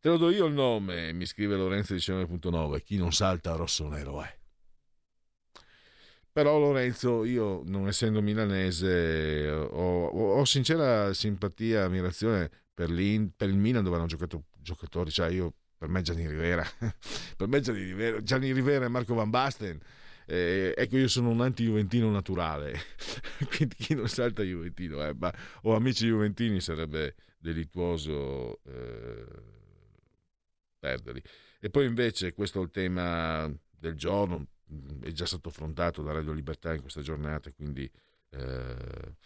Te 0.00 0.08
lo 0.08 0.16
do 0.16 0.30
io 0.30 0.46
il 0.46 0.52
nome, 0.52 1.12
mi 1.12 1.26
scrive 1.26 1.56
Lorenzo 1.56 1.94
19.9. 1.94 2.82
Chi 2.82 2.96
non 2.96 3.12
salta 3.12 3.56
rosso 3.56 3.88
nero 3.88 4.22
è. 4.22 4.38
Però 6.30 6.58
Lorenzo, 6.58 7.24
io 7.24 7.62
non 7.64 7.88
essendo 7.88 8.20
milanese, 8.20 9.48
ho, 9.48 10.06
ho 10.08 10.44
sincera 10.44 11.14
simpatia, 11.14 11.84
ammirazione 11.84 12.50
per, 12.74 12.90
per, 13.34 13.48
il 13.48 13.56
Milan 13.56 13.82
dove 13.82 13.96
hanno 13.96 14.04
giocato 14.04 14.44
giocatori, 14.52 15.10
cioè 15.10 15.30
io 15.30 15.54
per 15.78 15.88
me 15.88 16.02
Gianni 16.02 16.28
Rivera, 16.28 16.62
per 17.38 17.48
me 17.48 17.60
Gianni 17.60 17.84
Rivera, 17.84 18.22
Gianni 18.22 18.52
Rivera 18.52 18.84
e 18.84 18.88
Marco 18.88 19.14
Van 19.14 19.30
Basten, 19.30 19.80
eh, 20.26 20.74
ecco 20.76 20.96
io 20.98 21.08
sono 21.08 21.30
un 21.30 21.40
anti-juventino 21.40 22.10
naturale, 22.10 22.74
quindi 23.56 23.76
chi 23.76 23.94
non 23.94 24.08
salta 24.08 24.42
juventino, 24.42 25.06
eh, 25.06 25.14
ma, 25.14 25.32
o 25.62 25.74
amici 25.74 26.06
juventini 26.06 26.60
sarebbe 26.60 27.14
delittuoso 27.38 28.60
eh, 28.64 29.24
perderli. 30.78 31.22
E 31.60 31.70
poi 31.70 31.86
invece 31.86 32.32
questo 32.32 32.60
è 32.60 32.64
il 32.64 32.70
tema 32.70 33.48
del 33.70 33.94
giorno, 33.94 34.48
è 35.00 35.10
già 35.12 35.26
stato 35.26 35.48
affrontato 35.48 36.02
da 36.02 36.12
Radio 36.12 36.32
Libertà 36.32 36.74
in 36.74 36.80
questa 36.80 37.02
giornata, 37.02 37.52
quindi 37.52 37.88
eh, 38.30 39.16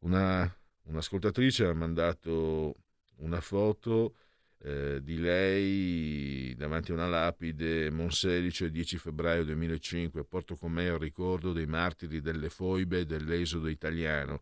una, 0.00 0.52
un'ascoltatrice 0.82 1.66
ha 1.66 1.74
mandato 1.74 2.74
una 3.18 3.40
foto 3.40 4.16
eh, 4.62 5.02
di 5.02 5.18
lei 5.18 6.54
davanti 6.54 6.90
a 6.90 6.94
una 6.94 7.06
lapide 7.06 7.90
Monselice 7.90 8.70
10 8.70 8.98
febbraio 8.98 9.44
2005 9.44 10.24
porto 10.24 10.54
con 10.56 10.72
me 10.72 10.84
il 10.84 10.98
ricordo 10.98 11.52
dei 11.52 11.66
martiri 11.66 12.20
delle 12.20 12.50
foibe 12.50 13.06
dell'esodo 13.06 13.68
italiano 13.68 14.40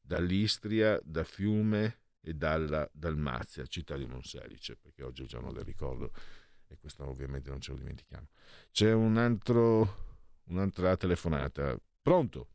dall'Istria, 0.00 0.98
da 1.02 1.22
Fiume 1.22 1.98
e 2.22 2.32
dalla 2.32 2.88
Dalmazia, 2.90 3.66
città 3.66 3.96
di 3.96 4.06
Monselice, 4.06 4.76
perché 4.76 5.02
oggi 5.02 5.20
è 5.20 5.24
il 5.24 5.30
giorno 5.30 5.52
del 5.52 5.64
ricordo 5.64 6.12
e 6.66 6.78
questo 6.80 7.06
ovviamente 7.06 7.50
non 7.50 7.60
ce 7.60 7.72
lo 7.72 7.78
dimentichiamo. 7.78 8.28
C'è 8.70 8.92
un 8.92 9.18
altro, 9.18 9.96
un'altra 10.44 10.96
telefonata. 10.96 11.78
Pronto? 12.00 12.48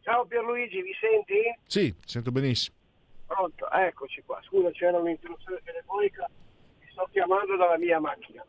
Ciao 0.00 0.26
Pierluigi, 0.26 0.82
mi 0.82 0.92
senti? 1.00 1.34
Sì, 1.64 1.94
sento 2.04 2.32
benissimo. 2.32 2.81
Pronto, 3.32 3.70
eccoci 3.70 4.22
qua. 4.26 4.38
Scusa, 4.42 4.70
c'era 4.72 4.98
un'interruzione 4.98 5.62
telefonica, 5.64 6.28
ti 6.80 6.86
sto 6.90 7.08
chiamando 7.10 7.56
dalla 7.56 7.78
mia 7.78 7.98
macchina. 7.98 8.44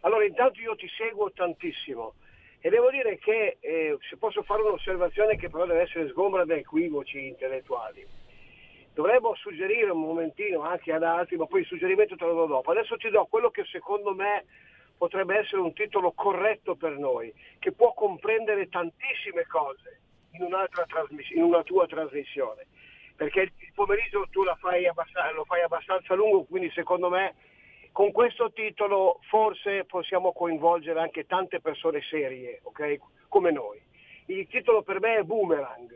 Allora, 0.00 0.24
intanto 0.24 0.60
io 0.60 0.74
ti 0.74 0.88
seguo 0.88 1.30
tantissimo 1.30 2.14
e 2.58 2.68
devo 2.68 2.90
dire 2.90 3.16
che 3.18 3.58
eh, 3.60 3.96
se 4.10 4.16
posso 4.16 4.42
fare 4.42 4.62
un'osservazione 4.62 5.36
che 5.36 5.48
però 5.48 5.66
deve 5.66 5.82
essere 5.82 6.08
sgombra 6.08 6.44
da 6.44 6.54
equivoci 6.54 7.28
intellettuali 7.28 8.04
dovremmo 8.92 9.34
suggerire 9.34 9.90
un 9.90 10.00
momentino 10.00 10.62
anche 10.62 10.92
ad 10.92 11.02
altri, 11.02 11.36
ma 11.36 11.46
poi 11.46 11.60
il 11.60 11.66
suggerimento 11.66 12.16
te 12.16 12.24
lo 12.24 12.34
do 12.34 12.46
dopo. 12.46 12.70
Adesso 12.70 12.96
ti 12.96 13.10
do 13.10 13.26
quello 13.26 13.50
che 13.50 13.64
secondo 13.64 14.14
me 14.14 14.44
potrebbe 14.96 15.38
essere 15.38 15.60
un 15.60 15.72
titolo 15.72 16.12
corretto 16.12 16.74
per 16.74 16.96
noi, 16.96 17.32
che 17.58 17.72
può 17.72 17.92
comprendere 17.92 18.68
tantissime 18.68 19.46
cose 19.46 20.00
in, 20.32 20.42
in 20.42 21.42
una 21.42 21.62
tua 21.62 21.86
trasmissione, 21.86 22.66
perché 23.16 23.40
il 23.40 23.72
pomeriggio 23.74 24.26
tu 24.30 24.42
fai 24.60 24.84
lo 25.34 25.44
fai 25.44 25.62
abbastanza 25.62 26.14
lungo, 26.14 26.44
quindi 26.44 26.70
secondo 26.70 27.08
me 27.08 27.34
con 27.92 28.10
questo 28.10 28.52
titolo 28.52 29.20
forse 29.28 29.84
possiamo 29.84 30.32
coinvolgere 30.32 31.00
anche 31.00 31.26
tante 31.26 31.60
persone 31.60 32.00
serie, 32.02 32.60
okay? 32.64 33.00
come 33.28 33.52
noi. 33.52 33.80
Il 34.26 34.46
titolo 34.48 34.82
per 34.82 35.00
me 35.00 35.16
è 35.16 35.22
Boomerang, 35.22 35.94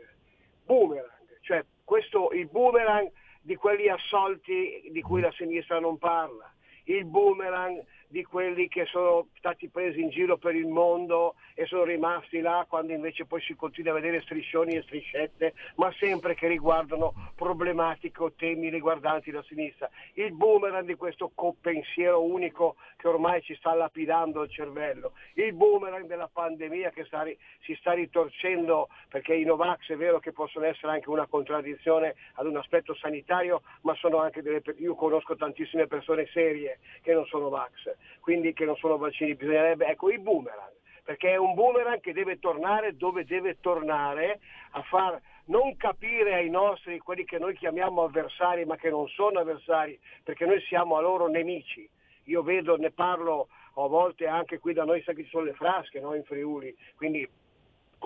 Boomerang, 0.65 1.39
cioè 1.41 1.65
questo, 1.83 2.31
il 2.31 2.47
boomerang 2.47 3.11
di 3.41 3.55
quegli 3.55 3.87
assolti 3.87 4.89
di 4.91 5.01
cui 5.01 5.21
la 5.21 5.31
sinistra 5.31 5.79
non 5.79 5.97
parla, 5.97 6.49
il 6.83 7.05
boomerang 7.05 7.83
di 8.11 8.23
quelli 8.23 8.67
che 8.67 8.85
sono 8.85 9.27
stati 9.37 9.69
presi 9.69 10.01
in 10.01 10.09
giro 10.09 10.37
per 10.37 10.55
il 10.55 10.65
mondo 10.65 11.35
e 11.53 11.67
sono 11.67 11.83
rimasti 11.83 12.39
là 12.39 12.65
quando 12.67 12.91
invece 12.91 13.25
poi 13.25 13.39
si 13.41 13.55
continua 13.55 13.91
a 13.91 13.95
vedere 13.95 14.21
striscioni 14.21 14.73
e 14.73 14.81
striscette, 14.81 15.53
ma 15.75 15.93
sempre 15.99 16.33
che 16.33 16.47
riguardano 16.47 17.13
problematiche 17.35 18.23
o 18.23 18.33
temi 18.33 18.69
riguardanti 18.69 19.29
la 19.29 19.43
sinistra. 19.43 19.87
Il 20.13 20.33
boomerang 20.33 20.87
di 20.87 20.95
questo 20.95 21.31
pensiero 21.61 22.23
unico 22.23 22.77
che 22.97 23.07
ormai 23.07 23.43
ci 23.43 23.53
sta 23.55 23.75
lapidando 23.75 24.41
il 24.41 24.49
cervello, 24.49 25.13
il 25.35 25.53
boomerang 25.53 26.07
della 26.07 26.29
pandemia 26.31 26.89
che 26.89 27.05
sta, 27.05 27.23
si 27.61 27.75
sta 27.75 27.93
ritorcendo 27.93 28.89
perché 29.07 29.35
i 29.35 29.43
Novax 29.43 29.91
è 29.91 29.95
vero 29.97 30.17
che 30.19 30.31
possono 30.31 30.65
essere 30.65 30.93
anche 30.93 31.09
una 31.09 31.27
contraddizione 31.27 32.15
ad 32.33 32.47
un 32.47 32.57
aspetto 32.57 32.95
sanitario, 32.95 33.61
ma 33.81 33.93
sono 33.95 34.17
anche 34.17 34.41
delle 34.41 34.63
io 34.77 34.95
conosco 34.95 35.35
tantissime 35.35 35.85
persone 35.85 36.27
serie 36.33 36.79
che 37.03 37.13
non 37.13 37.25
sono 37.27 37.49
Vax 37.49 37.97
quindi 38.19 38.53
che 38.53 38.65
non 38.65 38.75
sono 38.75 38.97
vaccini, 38.97 39.35
bisognerebbe, 39.35 39.87
ecco, 39.87 40.09
il 40.09 40.19
boomerang, 40.19 40.73
perché 41.03 41.31
è 41.31 41.35
un 41.37 41.53
boomerang 41.53 41.99
che 41.99 42.13
deve 42.13 42.39
tornare 42.39 42.95
dove 42.95 43.25
deve 43.25 43.59
tornare 43.59 44.39
a 44.71 44.81
far 44.83 45.19
non 45.45 45.75
capire 45.77 46.35
ai 46.35 46.49
nostri, 46.49 46.99
quelli 46.99 47.25
che 47.25 47.39
noi 47.39 47.55
chiamiamo 47.55 48.03
avversari, 48.03 48.65
ma 48.65 48.75
che 48.75 48.89
non 48.89 49.07
sono 49.07 49.39
avversari, 49.39 49.99
perché 50.23 50.45
noi 50.45 50.61
siamo 50.61 50.95
a 50.95 51.01
loro 51.01 51.27
nemici. 51.27 51.89
Io 52.25 52.43
vedo, 52.43 52.77
ne 52.77 52.91
parlo 52.91 53.47
a 53.75 53.87
volte 53.87 54.27
anche 54.27 54.59
qui 54.59 54.73
da 54.73 54.83
noi, 54.83 55.01
sa 55.01 55.13
che 55.13 55.23
ci 55.23 55.29
sono 55.29 55.45
le 55.45 55.53
frasche 55.53 55.99
no? 55.99 56.13
in 56.13 56.23
Friuli, 56.23 56.75
quindi 56.95 57.27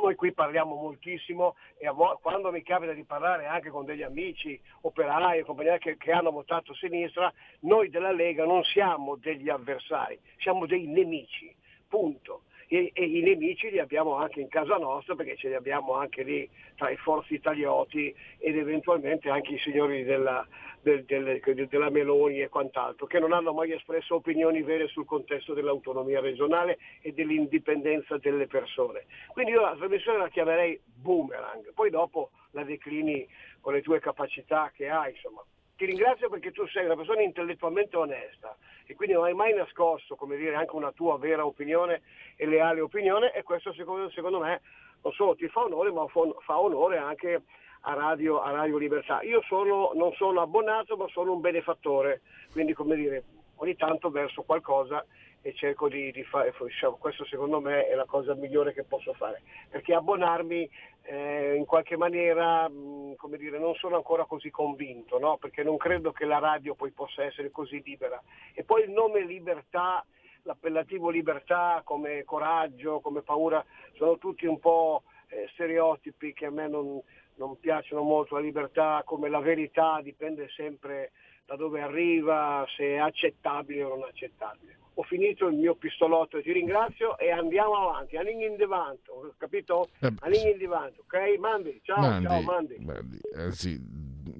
noi 0.01 0.15
qui 0.15 0.33
parliamo 0.33 0.75
moltissimo 0.75 1.55
e 1.77 1.87
vo- 1.89 2.19
quando 2.21 2.51
mi 2.51 2.61
capita 2.63 2.93
di 2.93 3.03
parlare 3.03 3.45
anche 3.45 3.69
con 3.69 3.85
degli 3.85 4.01
amici, 4.01 4.59
operai 4.81 5.39
e 5.39 5.43
compagnia 5.43 5.77
che, 5.77 5.97
che 5.97 6.11
hanno 6.11 6.31
votato 6.31 6.73
sinistra, 6.73 7.31
noi 7.61 7.89
della 7.89 8.11
Lega 8.11 8.45
non 8.45 8.63
siamo 8.63 9.15
degli 9.15 9.49
avversari, 9.49 10.19
siamo 10.37 10.65
dei 10.65 10.87
nemici, 10.87 11.53
punto. 11.87 12.43
E, 12.67 12.91
e, 12.93 13.03
i 13.03 13.21
nemici 13.21 13.69
li 13.69 13.79
abbiamo 13.79 14.15
anche 14.15 14.41
in 14.41 14.47
casa 14.47 14.77
nostra 14.77 15.15
perché 15.15 15.35
ce 15.35 15.49
li 15.49 15.55
abbiamo 15.55 15.93
anche 15.93 16.23
lì 16.23 16.49
tra 16.75 16.89
i 16.89 16.97
forzi 16.97 17.33
italioti 17.33 18.13
ed 18.37 18.57
eventualmente 18.57 19.29
anche 19.29 19.53
i 19.53 19.59
signori 19.59 20.03
della, 20.03 20.45
del, 20.81 21.05
del, 21.05 21.67
della 21.67 21.89
Meloni 21.89 22.41
e 22.41 22.49
quant'altro, 22.49 23.05
che 23.05 23.19
non 23.19 23.31
hanno 23.31 23.53
mai 23.53 23.71
espresso 23.71 24.15
opinioni 24.15 24.61
vere 24.61 24.87
sul 24.87 25.05
contesto 25.05 25.53
dell'autonomia 25.53 26.19
regionale 26.19 26.77
e 27.01 27.13
dell'indipendenza 27.13 28.17
delle 28.17 28.47
persone. 28.47 29.05
Quindi 29.31 29.51
io 29.51 29.61
la 29.61 29.75
trasmissione 29.75 30.17
la 30.17 30.29
chiamerei 30.29 30.79
boomerang, 30.83 31.73
poi 31.73 31.89
dopo 31.89 32.31
la 32.51 32.63
declini 32.63 33.27
con 33.61 33.73
le 33.73 33.81
tue 33.81 33.99
capacità 33.99 34.71
che 34.75 34.89
hai, 34.89 35.11
insomma. 35.11 35.43
Ti 35.83 35.89
ringrazio 35.89 36.29
perché 36.29 36.53
tu 36.53 36.65
sei 36.67 36.85
una 36.85 36.95
persona 36.95 37.23
intellettualmente 37.23 37.97
onesta 37.97 38.55
e 38.85 38.95
quindi 38.95 39.15
non 39.15 39.25
hai 39.25 39.33
mai 39.33 39.53
nascosto, 39.53 40.15
come 40.15 40.37
dire, 40.37 40.55
anche 40.55 40.77
una 40.77 40.93
tua 40.93 41.17
vera 41.17 41.45
opinione 41.45 42.03
e 42.37 42.45
leale 42.45 42.79
opinione 42.79 43.33
e 43.33 43.43
questo 43.43 43.73
secondo, 43.73 44.09
secondo 44.11 44.39
me 44.39 44.61
non 45.01 45.11
solo 45.11 45.35
ti 45.35 45.45
fa 45.49 45.65
onore 45.65 45.91
ma 45.91 46.05
fa 46.07 46.57
onore 46.57 46.99
anche 46.99 47.41
a 47.81 47.93
Radio, 47.95 48.39
a 48.39 48.51
Radio 48.51 48.77
Libertà. 48.77 49.23
Io 49.23 49.41
sono, 49.41 49.91
non 49.93 50.13
sono 50.13 50.39
abbonato 50.39 50.95
ma 50.95 51.05
sono 51.09 51.33
un 51.33 51.41
benefattore, 51.41 52.21
quindi 52.53 52.71
come 52.71 52.95
dire, 52.95 53.23
ogni 53.55 53.75
tanto 53.75 54.09
verso 54.09 54.43
qualcosa 54.43 55.05
e 55.45 55.53
cerco 55.53 55.89
di, 55.89 56.09
di 56.13 56.23
fare, 56.23 56.53
diciamo, 56.57 56.95
questo 56.95 57.25
secondo 57.25 57.59
me 57.59 57.85
è 57.87 57.95
la 57.95 58.05
cosa 58.05 58.33
migliore 58.33 58.73
che 58.73 58.85
posso 58.85 59.13
fare, 59.13 59.41
perché 59.69 59.93
abbonarmi 59.93 60.69
eh, 61.01 61.55
in 61.55 61.65
qualche 61.65 61.97
maniera, 61.97 62.69
mh, 62.69 63.15
come 63.17 63.37
dire, 63.37 63.59
non 63.59 63.75
sono 63.75 63.97
ancora 63.97 64.23
così 64.23 64.49
convinto, 64.49 65.19
no? 65.19 65.35
perché 65.35 65.61
non 65.61 65.75
credo 65.75 66.13
che 66.13 66.23
la 66.23 66.39
radio 66.39 66.75
poi 66.75 66.91
possa 66.91 67.25
essere 67.25 67.51
così 67.51 67.81
libera. 67.83 68.21
E 68.53 68.63
poi 68.63 68.83
il 68.83 68.91
nome 68.91 69.25
libertà, 69.25 70.03
l'appellativo 70.43 71.09
libertà 71.09 71.81
come 71.83 72.23
coraggio, 72.23 73.01
come 73.01 73.21
paura, 73.21 73.63
sono 73.95 74.17
tutti 74.17 74.45
un 74.45 74.59
po' 74.59 75.03
eh, 75.27 75.49
stereotipi 75.51 76.31
che 76.31 76.45
a 76.45 76.51
me 76.51 76.69
non, 76.69 77.01
non 77.35 77.59
piacciono 77.59 78.01
molto 78.01 78.35
la 78.35 78.41
libertà 78.41 79.01
come 79.05 79.27
la 79.27 79.39
verità, 79.39 79.99
dipende 80.01 80.47
sempre 80.55 81.11
da 81.45 81.55
dove 81.55 81.81
arriva, 81.81 82.65
se 82.75 82.83
è 82.83 82.97
accettabile 82.97 83.83
o 83.83 83.89
non 83.89 84.03
accettabile. 84.03 84.77
Ho 84.95 85.03
finito 85.03 85.47
il 85.47 85.55
mio 85.55 85.75
pistolotto, 85.75 86.39
ti 86.41 86.51
ringrazio 86.51 87.17
e 87.17 87.31
andiamo 87.31 87.89
avanti. 87.89 88.15
Aning 88.15 88.43
in 88.43 88.57
devanto, 88.57 89.33
capito? 89.37 89.89
Eh, 89.99 90.13
Aning 90.19 90.51
in 90.53 90.57
devanto, 90.59 91.01
ok? 91.01 91.39
Mandi, 91.39 91.79
ciao, 91.81 91.99
Mandi, 91.99 92.27
ciao, 92.27 92.41
Mandi. 92.41 92.75
Mandi. 92.79 93.19
Eh, 93.35 93.51
sì, 93.51 93.81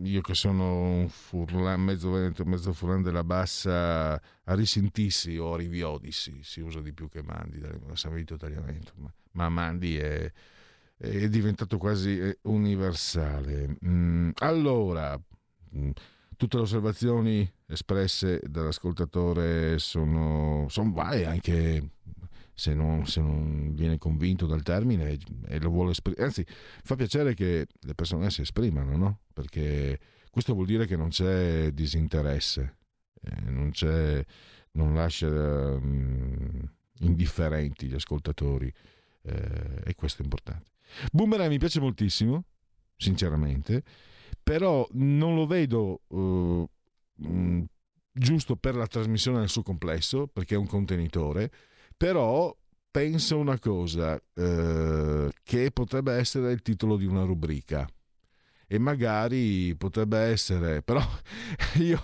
io 0.04 0.22
che 0.22 0.36
sono 0.36 0.80
un 0.80 1.10
furlan, 1.10 1.82
mezzo 1.82 2.12
veneto, 2.12 2.46
mezzo 2.46 2.72
furlan 2.72 3.02
della 3.02 3.24
bassa, 3.24 4.14
a 4.14 4.54
risentissi 4.54 5.38
o 5.38 5.54
a 5.54 5.58
riviodissi, 5.58 6.44
si 6.44 6.62
usa 6.62 6.82
di 6.82 6.94
più 6.94 7.10
che 7.10 7.24
Mandi, 7.24 7.60
da 7.60 7.96
Savito 7.96 8.36
italianamente, 8.36 8.92
ma, 8.98 9.12
ma 9.32 9.50
Mandi 9.50 9.98
è 9.98 10.32
è 11.04 11.28
diventato 11.28 11.78
quasi 11.78 12.18
eh, 12.18 12.38
universale. 12.44 13.76
Mm, 13.86 14.30
allora, 14.36 15.20
tutte 16.44 16.58
le 16.58 16.64
osservazioni 16.64 17.54
espresse 17.68 18.42
dall'ascoltatore 18.44 19.80
sono, 19.80 20.66
sono 20.68 20.92
varie 20.92 21.26
anche 21.26 21.92
se 22.54 22.74
non, 22.74 23.08
se 23.08 23.22
non, 23.22 23.74
viene 23.74 23.98
convinto 23.98 24.46
dal 24.46 24.62
termine 24.62 25.18
e 25.46 25.62
lo 25.62 25.70
vuole 25.70 25.92
esprimere. 25.92 26.26
Anzi, 26.26 26.46
fa 26.46 26.96
piacere 26.96 27.34
che 27.34 27.68
le 27.80 27.96
persone 27.96 28.30
si 28.30 28.42
esprimano, 28.42 28.98
no? 28.98 29.20
Perché 29.32 29.98
questo 30.30 30.54
vuol 30.54 30.66
dire 30.66 30.86
che 30.86 30.98
non 30.98 31.10
c'è 31.10 31.72
disinteresse, 31.72 32.76
eh, 33.22 33.50
non, 33.50 33.72
c'è, 33.72 34.24
non 34.72 34.94
lascia 34.94 35.28
um, 35.28 36.70
indifferenti 37.00 37.88
gli 37.88 37.96
ascoltatori 37.96 38.72
eh, 39.22 39.82
e 39.86 39.96
questo 39.96 40.22
è 40.22 40.26
importante. 40.26 40.72
Boomerang 41.10 41.50
mi 41.50 41.58
piace 41.58 41.80
moltissimo, 41.80 42.44
sinceramente, 42.98 43.84
però 44.44 44.88
non 44.92 45.36
lo 45.36 45.48
vedo 45.48 46.02
uh, 46.08 46.70
mh, 47.16 47.64
giusto 48.12 48.56
per 48.56 48.76
la 48.76 48.88
trasmissione 48.88 49.40
nel 49.40 49.50
suo 49.50 49.64
complesso, 49.64 50.28
perché 50.28 50.56
è 50.56 50.58
un 50.58 50.68
contenitore 50.68 51.52
però 51.96 52.56
penso 52.92 53.38
una 53.38 53.58
cosa, 53.60 54.22
eh, 54.36 55.32
che 55.44 55.72
potrebbe 55.72 56.14
essere 56.14 56.52
il 56.52 56.62
titolo 56.62 56.98
di 56.98 57.06
una 57.06 57.24
rubrica 57.24 57.88
e 58.74 58.80
magari 58.80 59.76
potrebbe 59.76 60.18
essere, 60.18 60.82
però 60.82 61.00
io, 61.78 62.02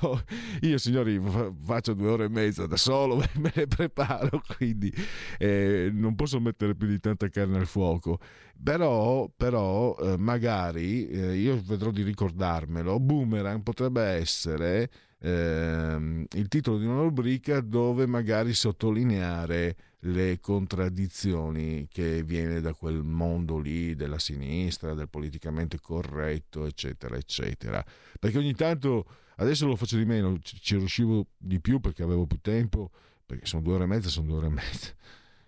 io 0.61 0.77
signori 0.77 1.19
faccio 1.63 1.95
due 1.95 2.09
ore 2.09 2.25
e 2.25 2.29
mezza 2.29 2.67
da 2.67 2.77
solo, 2.77 3.15
me 3.37 3.51
le 3.55 3.65
preparo, 3.65 4.39
quindi 4.55 4.93
eh, 5.39 5.89
non 5.91 6.13
posso 6.13 6.39
mettere 6.39 6.75
più 6.75 6.85
di 6.85 6.99
tanta 6.99 7.27
carne 7.29 7.57
al 7.57 7.65
fuoco, 7.65 8.19
però, 8.61 9.27
però 9.35 9.97
eh, 9.97 10.17
magari 10.19 11.07
eh, 11.07 11.37
io 11.37 11.59
vedrò 11.59 11.89
di 11.89 12.03
ricordarmelo, 12.03 12.99
Boomerang 12.99 13.63
potrebbe 13.63 14.03
essere 14.03 14.91
ehm, 15.21 16.25
il 16.35 16.47
titolo 16.49 16.77
di 16.77 16.85
una 16.85 17.01
rubrica 17.01 17.61
dove 17.61 18.05
magari 18.05 18.53
sottolineare 18.53 19.75
le 20.03 20.39
contraddizioni 20.39 21.87
che 21.91 22.23
viene 22.23 22.61
da 22.61 22.73
quel 22.73 23.03
mondo 23.03 23.57
lì 23.57 23.95
della 23.95 24.19
sinistra, 24.19 24.93
del 24.93 25.09
politicamente 25.09 25.79
corretto, 25.79 26.65
eccetera, 26.65 27.17
eccetera. 27.17 27.83
Perché 28.17 28.37
ogni 28.37 28.53
tanto, 28.53 29.05
adesso 29.37 29.67
lo 29.67 29.75
faccio 29.75 29.97
di 29.97 30.05
meno, 30.05 30.37
ci 30.41 30.77
riuscivo 30.77 31.27
di 31.37 31.59
più 31.59 31.79
perché 31.79 32.03
avevo 32.03 32.25
più 32.25 32.39
tempo, 32.39 32.91
perché 33.25 33.45
sono 33.45 33.61
due 33.61 33.73
ore 33.73 33.83
e 33.83 33.87
mezza, 33.87 34.09
sono 34.09 34.27
due 34.27 34.37
ore 34.37 34.47
e 34.47 34.51
mezza. 34.51 34.93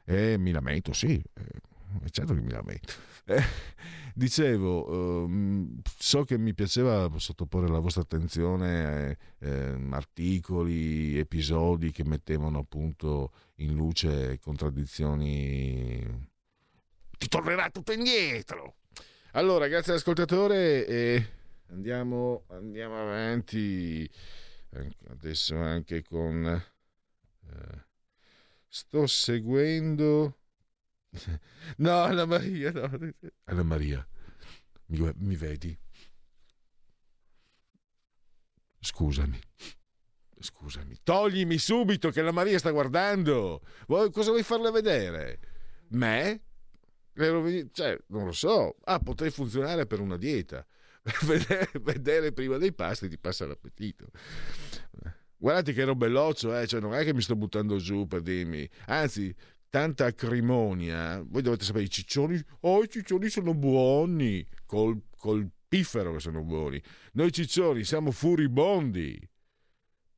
E 0.03 0.37
mi 0.37 0.51
lamento, 0.51 0.91
sì, 0.91 1.13
eh, 1.33 2.09
certo 2.09 2.33
che 2.33 2.41
mi 2.41 2.51
lamento. 2.51 2.93
Eh, 3.25 3.41
dicevo, 4.13 5.25
eh, 5.27 5.81
so 5.97 6.23
che 6.23 6.37
mi 6.37 6.53
piaceva 6.53 7.09
sottoporre 7.17 7.67
alla 7.67 7.79
vostra 7.79 8.01
attenzione 8.01 9.17
eh, 9.39 9.87
articoli, 9.91 11.17
episodi 11.17 11.91
che 11.91 12.03
mettevano 12.03 12.59
appunto 12.59 13.31
in 13.63 13.73
luce 13.75 14.39
contraddizioni. 14.39 16.29
Ti 17.17 17.27
tornerà 17.27 17.69
tutto 17.69 17.91
indietro. 17.91 18.77
Allora, 19.31 19.67
grazie 19.67 19.93
all'ascoltatore 19.93 20.85
e 20.85 21.25
andiamo, 21.69 22.45
andiamo 22.49 22.99
avanti. 22.99 24.09
Adesso 25.09 25.55
anche 25.57 26.01
con... 26.03 26.45
Eh, 26.45 27.85
sto 28.67 29.05
seguendo 29.05 30.41
No, 31.77 32.03
Anna 32.03 32.25
Maria, 32.25 32.71
no. 32.71 32.89
Anna 33.45 33.63
Maria, 33.63 34.07
mi, 34.87 35.11
mi 35.17 35.35
vedi? 35.35 35.77
Scusami. 38.79 39.39
Scusami, 40.41 40.97
toglimi 41.03 41.57
subito 41.57 42.09
che 42.09 42.21
la 42.21 42.31
Maria 42.31 42.57
sta 42.57 42.71
guardando. 42.71 43.61
Vuoi, 43.87 44.11
cosa 44.11 44.31
vuoi 44.31 44.43
farle 44.43 44.71
vedere? 44.71 45.39
Me? 45.89 46.41
Cioè, 47.13 47.97
non 48.07 48.25
lo 48.25 48.31
so. 48.31 48.75
Ah, 48.83 48.99
potrei 48.99 49.29
funzionare 49.29 49.85
per 49.85 49.99
una 49.99 50.17
dieta. 50.17 50.65
vedere, 51.81 52.31
prima 52.31 52.57
dei 52.57 52.73
pasti 52.73 53.09
ti 53.09 53.17
passa 53.17 53.45
l'appetito. 53.45 54.07
Guardate 55.37 55.73
che 55.73 55.81
ero 55.81 55.95
belloccio, 55.95 56.55
eh? 56.55 56.67
cioè, 56.67 56.79
non 56.79 56.93
è 56.93 57.03
che 57.03 57.13
mi 57.13 57.21
sto 57.21 57.35
buttando 57.35 57.77
giù 57.77 58.05
per 58.07 58.21
dirmi. 58.21 58.69
Anzi, 58.85 59.33
tanta 59.69 60.05
acrimonia. 60.05 61.23
Voi 61.25 61.41
dovete 61.41 61.65
sapere, 61.65 61.85
i 61.85 61.89
ciccioni, 61.89 62.39
oh 62.61 62.83
i 62.83 62.89
ciccioni 62.89 63.29
sono 63.29 63.55
buoni, 63.55 64.45
col, 64.65 65.01
col 65.17 65.49
piffero 65.67 66.13
che 66.13 66.19
sono 66.19 66.43
buoni. 66.43 66.79
Noi 67.13 67.31
ciccioni 67.31 67.83
siamo 67.83 68.11
furibondi, 68.11 69.19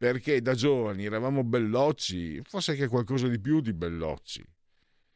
perché 0.04 0.42
da 0.42 0.54
giovani 0.54 1.06
eravamo 1.06 1.46
bellocci, 1.46 2.42
forse 2.44 2.72
anche 2.72 2.90
qualcosa 2.90 3.30
di 3.30 3.40
più 3.40 3.62
di 3.62 3.72
bellocci. 3.72 4.44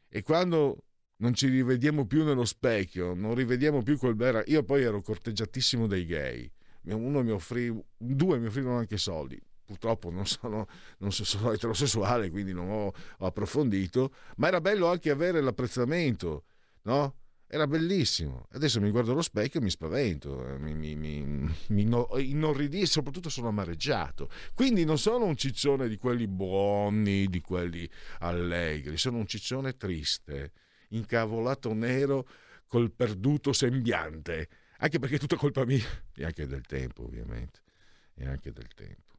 E 0.08 0.22
quando 0.22 0.84
non 1.16 1.34
ci 1.34 1.48
rivediamo 1.48 2.06
più 2.06 2.24
nello 2.24 2.46
specchio, 2.46 3.12
non 3.12 3.34
rivediamo 3.34 3.82
più 3.82 3.98
quel 3.98 4.14
bel... 4.14 4.42
Io 4.46 4.62
poi 4.62 4.84
ero 4.84 5.02
corteggiatissimo 5.02 5.86
dai 5.86 6.06
gay. 6.06 6.50
Uno 6.84 7.22
mi 7.22 7.32
offrì, 7.32 7.70
due 7.98 8.38
mi 8.38 8.46
offrirono 8.46 8.78
anche 8.78 8.96
soldi 8.96 9.38
purtroppo 9.62 10.08
non 10.08 10.24
sono, 10.24 10.66
non 11.00 11.12
sono 11.12 11.52
eterosessuale, 11.52 12.30
quindi 12.30 12.54
non 12.54 12.70
ho, 12.70 12.94
ho, 13.18 13.26
approfondito, 13.26 14.14
ma 14.36 14.48
era 14.48 14.62
bello 14.62 14.88
anche 14.88 15.10
avere 15.10 15.42
l'apprezzamento, 15.42 16.44
no? 16.84 17.14
Era 17.50 17.66
bellissimo. 17.66 18.46
Adesso 18.50 18.78
mi 18.78 18.90
guardo 18.90 19.12
allo 19.12 19.22
specchio 19.22 19.58
e 19.58 19.62
mi 19.62 19.70
spavento, 19.70 20.46
eh, 20.46 20.58
mi, 20.58 20.74
mi, 20.74 20.94
mi, 20.94 21.50
mi 21.68 21.82
inorridì 21.82 22.82
e 22.82 22.86
soprattutto 22.86 23.30
sono 23.30 23.48
amareggiato. 23.48 24.28
Quindi 24.52 24.84
non 24.84 24.98
sono 24.98 25.24
un 25.24 25.34
ciccione 25.34 25.88
di 25.88 25.96
quelli 25.96 26.28
buoni, 26.28 27.26
di 27.26 27.40
quelli 27.40 27.88
allegri, 28.18 28.98
sono 28.98 29.16
un 29.16 29.26
ciccione 29.26 29.78
triste, 29.78 30.52
incavolato 30.90 31.72
nero 31.72 32.28
col 32.66 32.92
perduto 32.92 33.54
sembiante. 33.54 34.48
Anche 34.80 34.98
perché 34.98 35.16
è 35.16 35.18
tutta 35.18 35.36
colpa 35.36 35.64
mia 35.64 35.88
e 36.14 36.24
anche 36.26 36.46
del 36.46 36.66
tempo, 36.66 37.04
ovviamente. 37.04 37.60
E 38.14 38.26
anche 38.26 38.52
del 38.52 38.68
tempo. 38.74 39.14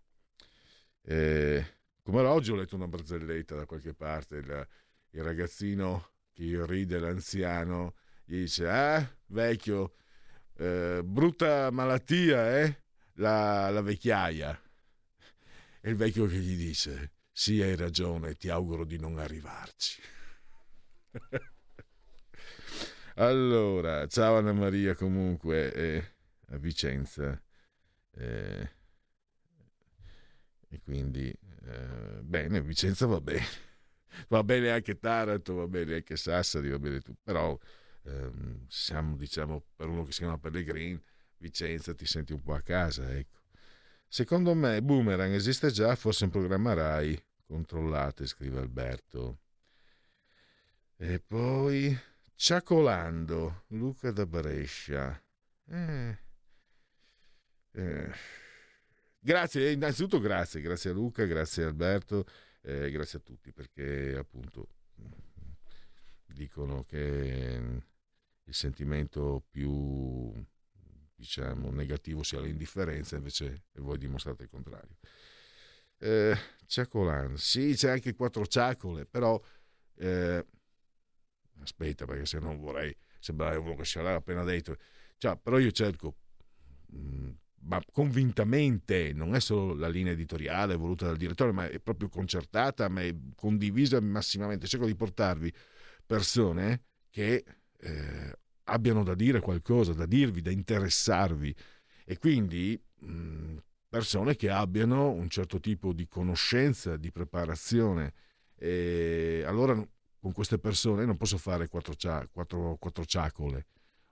Eh, 1.02 1.66
come 2.04 2.22
oggi 2.22 2.52
ho 2.52 2.56
letto 2.56 2.76
una 2.76 2.88
barzelletta 2.88 3.56
da 3.56 3.66
qualche 3.66 3.96
parte, 3.96 4.36
il, 4.36 4.68
il 5.12 5.24
ragazzino 5.24 6.12
che 6.32 6.64
ride 6.68 7.00
l'anziano, 7.00 7.96
gli 8.30 8.42
dice, 8.42 8.68
ah, 8.70 9.18
vecchio, 9.30 9.96
eh, 10.58 11.02
brutta 11.04 11.72
malattia, 11.72 12.60
eh? 12.60 12.84
La, 13.14 13.72
la 13.72 13.82
vecchiaia. 13.82 14.62
E 15.82 15.90
il 15.90 15.96
vecchio 15.96 16.28
che 16.28 16.36
gli 16.36 16.56
dice, 16.56 17.14
sì, 17.32 17.60
hai 17.60 17.76
ragione, 17.76 18.36
ti 18.36 18.50
auguro 18.50 18.86
di 18.86 19.00
non 19.00 19.18
arrivarci. 19.18 20.00
allora, 23.16 24.06
ciao 24.06 24.38
Anna 24.38 24.54
Maria 24.54 24.94
comunque, 24.94 25.74
eh, 25.74 26.12
a 26.50 26.58
Vicenza. 26.58 27.42
Eh, 28.12 28.70
e 30.70 30.80
quindi 30.84 31.34
eh, 31.66 32.22
bene, 32.22 32.62
Vicenza 32.62 33.08
va 33.08 33.20
bene, 33.20 33.46
va 34.30 34.44
bene 34.44 34.70
anche 34.70 35.00
Taranto, 35.00 35.56
va 35.56 35.68
bene 35.68 35.96
anche 35.96 36.16
Sassari, 36.16 36.70
va 36.70 36.78
bene 36.78 37.00
tutto, 37.00 37.20
però 37.24 37.58
ehm, 38.10 38.66
siamo 38.68 39.16
diciamo 39.16 39.66
per 39.76 39.88
uno 39.88 40.04
che 40.04 40.12
si 40.12 40.20
chiama 40.20 40.38
Pellegrin, 40.38 41.02
Vicenza 41.38 41.94
ti 41.94 42.06
senti 42.06 42.34
un 42.34 42.42
po' 42.42 42.54
a 42.54 42.62
casa, 42.62 43.10
ecco. 43.16 43.38
Secondo 44.08 44.54
me 44.56 44.82
Boomerang 44.82 45.34
esiste 45.34 45.72
già, 45.72 45.96
forse 45.96 46.26
in 46.26 46.32
programma 46.32 46.74
Rai, 46.74 47.22
controllate, 47.46 48.26
scrive 48.26 48.60
Alberto. 48.60 49.40
E 50.98 51.20
poi 51.20 51.98
Ciacolando, 52.36 53.66
Luca 53.68 54.12
da 54.12 54.26
Brescia. 54.26 55.22
Eh. 55.66 56.18
Eh 57.72 58.38
Grazie, 59.22 59.72
innanzitutto 59.74 60.20
grazie, 60.22 60.62
grazie 60.62 60.92
a 60.92 60.94
Luca, 60.94 61.26
grazie 61.26 61.64
a 61.64 61.68
Alberto, 61.68 62.26
eh, 62.62 62.90
grazie 62.90 63.20
a 63.20 63.22
tutti 63.22 63.52
perché 63.52 64.16
appunto 64.18 64.70
dicono 66.26 66.86
che 66.86 67.84
il 68.50 68.56
sentimento 68.56 69.46
più 69.50 70.34
diciamo 71.16 71.70
negativo 71.72 72.24
sia 72.24 72.42
l'indifferenza, 72.42 73.16
invece 73.16 73.66
voi 73.74 73.98
dimostrate 73.98 74.44
il 74.44 74.50
contrario. 74.50 74.98
Eh, 76.00 76.36
Ciacolan, 76.66 77.38
sì, 77.38 77.74
c'è 77.76 77.92
anche 77.92 78.16
quattro 78.16 78.48
ciacole, 78.48 79.06
però 79.06 79.40
eh, 79.96 80.46
aspetta 81.62 82.06
perché 82.06 82.26
se 82.26 82.40
non 82.40 82.58
vorrei 82.58 82.96
sembrare 83.20 83.58
uno 83.58 83.76
che 83.76 83.84
ce 83.84 84.02
l'ha 84.02 84.16
appena 84.16 84.44
detto. 84.44 84.78
Cioè, 85.18 85.38
però 85.38 85.60
io 85.60 85.72
cerco 85.72 86.16
mm, 86.96 87.32
ma 87.62 87.84
convintamente, 87.92 89.12
non 89.14 89.36
è 89.36 89.40
solo 89.40 89.76
la 89.76 89.90
linea 89.90 90.14
editoriale 90.14 90.76
voluta 90.76 91.06
dal 91.06 91.18
direttore, 91.18 91.52
ma 91.52 91.68
è 91.68 91.80
proprio 91.80 92.08
concertata, 92.10 92.88
ma 92.88 93.04
è 93.04 93.14
condivisa 93.36 94.00
massimamente. 94.00 94.66
Cerco 94.66 94.86
di 94.86 94.96
portarvi 94.96 95.54
persone 96.06 96.86
che 97.10 97.44
eh, 97.82 98.38
abbiano 98.66 99.04
da 99.04 99.16
dire 99.16 99.40
qualcosa, 99.40 99.94
da 99.94 100.06
dirvi, 100.06 100.42
da 100.42 100.52
interessarvi. 100.52 101.56
E 102.06 102.18
quindi 102.18 102.82
mh, 103.00 103.58
persone 103.88 104.36
che 104.36 104.50
abbiano 104.50 105.10
un 105.10 105.30
certo 105.30 105.60
tipo 105.60 105.94
di 105.94 106.08
conoscenza, 106.08 106.98
di 106.98 107.12
preparazione. 107.12 108.14
E 108.56 109.44
allora 109.46 109.74
con 110.20 110.32
queste 110.34 110.60
persone 110.60 111.06
non 111.06 111.18
posso 111.18 111.38
fare 111.38 111.68
quattro, 111.68 111.94
quattro, 112.32 112.78
quattro 112.78 113.06
ciacole. 113.06 113.66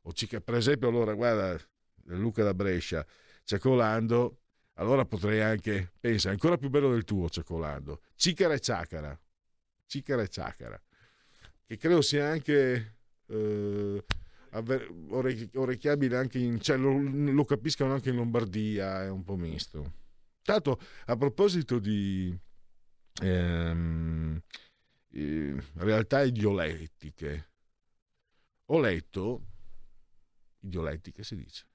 O 0.03 0.13
cica, 0.13 0.39
per 0.39 0.55
esempio, 0.55 0.87
allora, 0.87 1.13
guarda, 1.13 1.59
Luca 2.05 2.43
da 2.43 2.53
Brescia, 2.53 3.05
ciacolando, 3.43 4.39
allora 4.75 5.05
potrei 5.05 5.41
anche, 5.41 5.91
pensa, 5.99 6.29
ancora 6.29 6.57
più 6.57 6.69
bello 6.69 6.91
del 6.91 7.03
tuo 7.03 7.29
ciacolando, 7.29 8.01
cicara 8.15 8.53
e 8.53 8.59
ciacara, 8.59 9.19
cicara 9.85 10.21
e 10.21 10.27
ciacara, 10.29 10.81
che 11.65 11.77
credo 11.77 12.01
sia 12.01 12.29
anche 12.29 12.96
eh, 13.27 14.03
orecchiabile 15.53 16.17
anche 16.17 16.39
in, 16.39 16.59
cioè 16.61 16.77
lo, 16.77 16.97
lo, 16.97 17.45
capiscono 17.45 17.93
anche 17.93 18.09
in 18.09 18.15
Lombardia, 18.15 19.03
è 19.03 19.09
un 19.09 19.23
po' 19.23 19.35
misto. 19.35 19.93
Tanto, 20.41 20.79
a 21.05 21.15
proposito 21.17 21.79
di 21.79 22.35
ehm, 23.21 24.41
realtà 25.75 26.23
idiolettiche, 26.23 27.49
ho 28.65 28.79
letto, 28.79 29.45
idiolettiche 30.61 31.23
si 31.23 31.35
dice, 31.35 31.65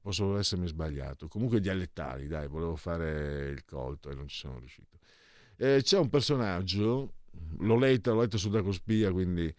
posso 0.00 0.36
essermi 0.36 0.66
sbagliato, 0.66 1.28
comunque 1.28 1.60
dialettali, 1.60 2.26
dai, 2.26 2.48
volevo 2.48 2.76
fare 2.76 3.48
il 3.50 3.64
colto 3.64 4.10
e 4.10 4.14
non 4.14 4.28
ci 4.28 4.36
sono 4.36 4.58
riuscito. 4.58 4.98
Eh, 5.56 5.80
c'è 5.82 5.98
un 5.98 6.08
personaggio, 6.08 7.14
l'ho 7.58 7.78
letto, 7.78 8.12
l'ho 8.12 8.20
letto 8.20 8.38
su 8.38 8.50
Dacospia, 8.50 9.12
quindi 9.12 9.54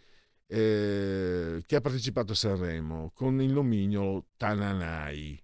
eh, 0.48 1.64
che 1.66 1.76
ha 1.76 1.82
partecipato 1.82 2.34
a 2.34 2.36
Sanremo 2.36 3.12
con 3.14 3.41
il 3.41 3.52
nomignolo 3.52 4.28
Tananai. 4.38 5.41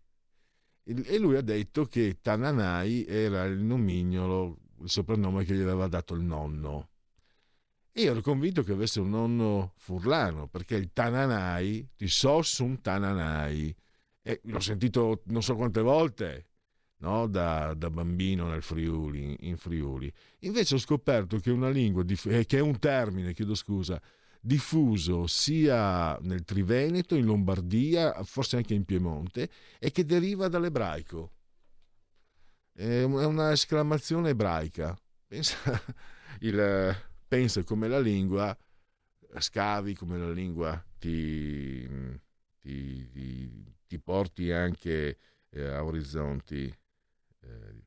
E 0.84 1.18
lui 1.20 1.36
ha 1.36 1.41
detto 1.41 1.86
che 1.86 2.18
Tananai 2.22 3.06
era 3.06 3.45
il 3.45 3.60
nomignolo, 3.60 4.58
il 4.82 4.89
soprannome 4.89 5.43
che 5.45 5.54
gli 5.54 5.62
aveva 5.62 5.88
dato 5.88 6.14
il 6.16 6.22
nonno. 6.22 6.89
E 7.93 8.04
io 8.04 8.12
ero 8.12 8.22
convinto 8.22 8.64
che 8.64 8.72
avesse 8.72 8.99
un 8.99 9.10
nonno 9.10 9.74
furlano, 9.76 10.47
perché 10.47 10.76
il 10.76 10.91
Tananai, 10.93 11.89
ti 11.95 12.08
so 12.08 12.41
un 12.60 12.82
Tananai, 12.82 13.76
e 14.22 14.39
l'ho 14.45 14.60
sentito 14.60 15.24
non 15.26 15.43
so 15.43 15.56
quante 15.56 15.82
volte, 15.82 16.47
no? 16.97 17.28
da, 17.28 17.74
da, 17.74 17.89
bambino 17.89 18.47
nel 18.47 18.62
Friuli, 18.62 19.36
in 19.41 19.58
Friuli. 19.58 20.12
Invece 20.39 20.76
ho 20.76 20.78
scoperto 20.78 21.38
che 21.38 21.52
una 21.52 21.70
lingua, 21.70 22.04
eh, 22.26 22.45
che 22.45 22.58
è 22.58 22.62
un 22.62 22.80
termine, 22.80 23.34
chiedo 23.34 23.56
scusa, 23.56 24.02
diffuso 24.41 25.27
sia 25.27 26.17
nel 26.21 26.43
Triveneto, 26.43 27.15
in 27.15 27.25
Lombardia, 27.25 28.23
forse 28.23 28.57
anche 28.57 28.73
in 28.73 28.83
Piemonte, 28.83 29.49
e 29.79 29.91
che 29.91 30.03
deriva 30.03 30.47
dall'ebraico. 30.47 31.33
È 32.73 33.03
una 33.03 33.51
esclamazione 33.51 34.29
ebraica. 34.29 34.99
Pensa, 35.27 35.57
il, 36.41 36.95
pensa 37.27 37.63
come 37.63 37.87
la 37.87 37.99
lingua, 37.99 38.57
scavi 39.37 39.93
come 39.93 40.17
la 40.17 40.31
lingua 40.31 40.83
ti, 40.97 41.87
ti, 42.59 43.09
ti, 43.09 43.75
ti 43.85 43.99
porti 43.99 44.51
anche 44.51 45.17
eh, 45.49 45.67
a 45.67 45.83
orizzonti. 45.83 46.75
Eh, 47.43 47.83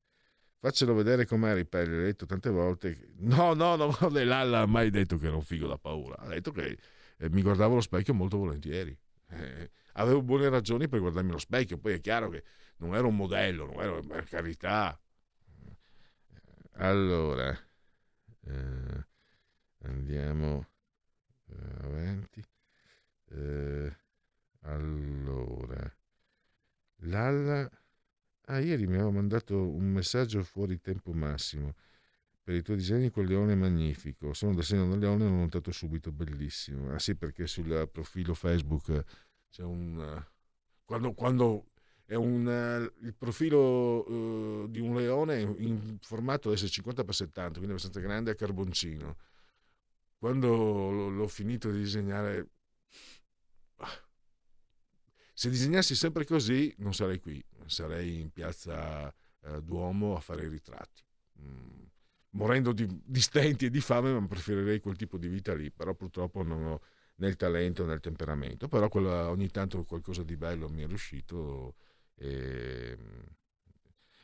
faccelo 0.64 0.94
vedere 0.94 1.26
com'è, 1.26 1.52
ripeto, 1.52 1.90
l'ho 1.90 2.02
detto 2.04 2.24
tante 2.24 2.48
volte. 2.48 3.10
No, 3.18 3.52
no, 3.52 3.76
no, 3.76 3.94
Lalla 4.08 4.60
ha 4.60 4.66
mai 4.66 4.88
detto 4.88 5.18
che 5.18 5.26
era 5.26 5.36
un 5.36 5.42
figo 5.42 5.66
da 5.66 5.76
paura. 5.76 6.16
Ha 6.16 6.28
detto 6.28 6.52
che 6.52 6.78
eh, 7.18 7.28
mi 7.28 7.42
guardavo 7.42 7.72
allo 7.72 7.82
specchio 7.82 8.14
molto 8.14 8.38
volentieri. 8.38 8.98
Eh, 9.28 9.70
avevo 9.92 10.22
buone 10.22 10.48
ragioni 10.48 10.88
per 10.88 11.00
guardarmi 11.00 11.28
allo 11.28 11.38
specchio, 11.38 11.76
poi 11.76 11.92
è 11.92 12.00
chiaro 12.00 12.30
che 12.30 12.44
non 12.78 12.94
era 12.94 13.06
un 13.06 13.14
modello, 13.14 13.66
non 13.66 13.82
era 13.82 14.00
per 14.00 14.24
carità. 14.24 14.98
Allora, 16.76 17.50
eh, 18.46 19.06
andiamo 19.82 20.66
eh, 21.50 21.84
avanti. 21.84 22.42
Eh, 23.32 23.96
allora, 24.62 25.94
Lalla 27.00 27.68
Ah, 28.46 28.60
ieri 28.60 28.86
mi 28.86 28.94
aveva 28.94 29.10
mandato 29.10 29.56
un 29.56 29.90
messaggio 29.90 30.42
fuori 30.42 30.78
tempo 30.80 31.12
massimo. 31.12 31.74
Per 32.42 32.54
i 32.54 32.62
tuoi 32.62 32.76
disegni 32.76 33.10
quel 33.10 33.26
leone 33.26 33.52
è 33.52 33.56
magnifico. 33.56 34.34
Sono 34.34 34.54
da 34.54 34.62
segno 34.62 34.86
da 34.88 34.96
leone 34.96 35.24
e 35.24 35.28
l'ho 35.28 35.34
notato 35.36 35.72
subito, 35.72 36.12
bellissimo. 36.12 36.92
Ah 36.92 36.98
sì, 36.98 37.14
perché 37.16 37.46
sul 37.46 37.88
profilo 37.90 38.34
Facebook 38.34 39.04
c'è 39.48 39.62
un... 39.62 40.22
Quando, 40.84 41.14
quando 41.14 41.70
è 42.04 42.14
un, 42.16 42.92
il 43.00 43.14
profilo 43.14 44.10
uh, 44.10 44.68
di 44.68 44.80
un 44.80 44.94
leone 44.94 45.40
in 45.40 45.96
formato 46.02 46.52
S50x70, 46.52 47.52
quindi 47.52 47.70
abbastanza 47.70 48.00
grande, 48.00 48.32
a 48.32 48.34
carboncino. 48.34 49.16
Quando 50.18 50.90
l'ho 50.90 51.28
finito 51.28 51.70
di 51.70 51.78
disegnare 51.78 52.48
se 55.36 55.50
disegnassi 55.50 55.96
sempre 55.96 56.24
così 56.24 56.72
non 56.78 56.94
sarei 56.94 57.18
qui, 57.18 57.44
sarei 57.66 58.20
in 58.20 58.30
piazza 58.30 59.12
eh, 59.42 59.62
Duomo 59.62 60.16
a 60.16 60.20
fare 60.20 60.44
i 60.44 60.48
ritratti. 60.48 61.02
Mm, 61.40 61.82
morendo 62.30 62.72
di, 62.72 62.86
di, 63.04 63.20
stenti 63.20 63.66
e 63.66 63.70
di 63.70 63.80
fame, 63.80 64.12
ma 64.12 64.26
preferirei 64.26 64.80
quel 64.80 64.96
tipo 64.96 65.18
di 65.18 65.28
vita 65.28 65.54
lì, 65.54 65.70
però 65.70 65.94
purtroppo 65.94 66.42
non 66.42 66.64
ho 66.64 66.80
né 67.16 67.28
il 67.28 67.36
talento 67.36 67.84
né 67.86 67.94
il 67.94 68.00
temperamento, 68.00 68.68
però 68.68 68.88
quella, 68.88 69.30
ogni 69.30 69.48
tanto 69.50 69.84
qualcosa 69.84 70.22
di 70.24 70.36
bello 70.36 70.68
mi 70.68 70.82
è 70.82 70.86
riuscito 70.86 71.76
e, 72.16 72.98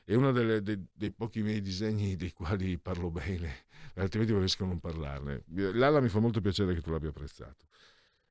è 0.05 0.15
uno 0.15 0.33
delle, 0.33 0.61
dei, 0.63 0.85
dei, 0.93 1.13
pochi 1.13 1.43
miei 1.43 1.61
disegni 1.61 2.17
dei 2.17 2.33
quali 2.33 2.79
parlo 2.79 3.11
bene, 3.11 3.67
altrimenti 3.95 4.35
riesco 4.35 4.65
a 4.65 4.67
non 4.67 4.81
parlarne. 4.81 5.45
Lalla 5.47 6.01
mi 6.01 6.09
fa 6.09 6.19
molto 6.19 6.41
piacere 6.41 6.75
che 6.75 6.81
tu 6.81 6.91
l'abbia 6.91 7.11
apprezzato. 7.11 7.67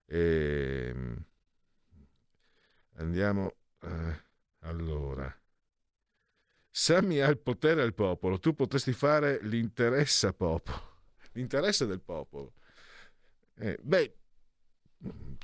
E, 0.05 0.93
Andiamo. 2.99 3.55
Eh, 3.81 4.27
allora. 4.59 5.33
Sammy 6.69 7.19
ha 7.19 7.27
il 7.27 7.39
potere 7.39 7.81
al 7.81 7.93
popolo, 7.93 8.39
tu 8.39 8.53
potresti 8.53 8.93
fare 8.93 9.39
l'interesse 9.43 10.33
popolo. 10.33 10.87
L'interesse 11.33 11.85
del 11.85 12.01
popolo. 12.01 12.53
Eh, 13.55 13.77
beh, 13.81 14.17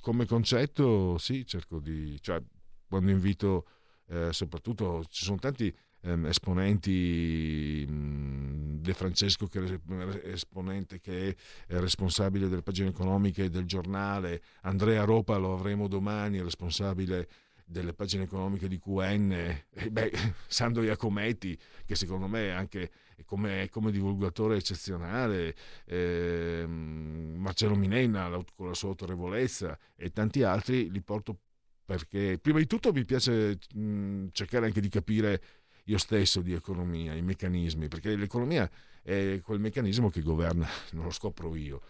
come 0.02 0.26
concetto, 0.26 1.18
sì, 1.18 1.46
cerco 1.46 1.80
di. 1.80 2.20
cioè, 2.22 2.42
quando 2.88 3.12
invito, 3.12 3.68
eh, 4.08 4.32
soprattutto 4.32 5.04
ci 5.10 5.24
sono 5.26 5.38
tanti 5.38 5.76
ehm, 6.02 6.26
esponenti, 6.28 7.86
De 7.88 8.94
Francesco 8.94 9.48
che 9.48 9.64
è 9.64 10.28
esponente 10.28 11.00
che 11.00 11.36
è 11.68 11.80
responsabile 11.80 12.48
delle 12.48 12.62
pagine 12.62 12.90
economiche 12.90 13.50
del 13.50 13.66
giornale, 13.66 14.42
Andrea 14.62 15.04
Ropa 15.04 15.38
lo 15.38 15.54
avremo 15.54 15.88
domani, 15.88 16.42
responsabile 16.42 17.28
delle 17.66 17.94
pagine 17.94 18.24
economiche 18.24 18.68
di 18.68 18.80
QN, 18.80 19.32
e 19.32 19.92
beh, 19.92 20.12
Sandro 20.48 20.84
Iacometti, 20.84 21.58
che 21.86 21.96
secondo 21.96 22.28
me 22.28 22.48
è 22.48 22.52
anche 22.52 22.92
come, 23.26 23.70
come 23.70 23.92
divulgatore 23.92 24.58
eccezionale, 24.58 25.56
eh, 25.86 26.66
Marcello 26.68 27.76
Minenna 27.76 28.30
con 28.54 28.68
la 28.68 28.74
sua 28.74 28.90
autorevolezza 28.90 29.78
e 29.96 30.12
tanti 30.12 30.44
altri, 30.44 30.92
li 30.92 31.02
porto 31.02 31.40
perché 31.86 32.40
prima 32.42 32.58
di 32.58 32.66
tutto 32.66 32.92
mi 32.92 33.06
piace 33.06 33.60
mh, 33.74 34.28
cercare 34.32 34.66
anche 34.66 34.82
di 34.82 34.90
capire 34.90 35.42
io 35.86 35.98
stesso 35.98 36.42
di 36.42 36.54
economia, 36.54 37.14
i 37.14 37.22
meccanismi, 37.22 37.88
perché 37.88 38.16
l'economia 38.16 38.70
è 39.04 39.40
quel 39.44 39.60
meccanismo 39.60 40.10
che 40.10 40.22
governa, 40.22 40.68
non 40.94 41.06
lo 41.06 41.12
scopro 41.12 41.56
io, 41.56 41.82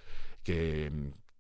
che, 0.41 0.91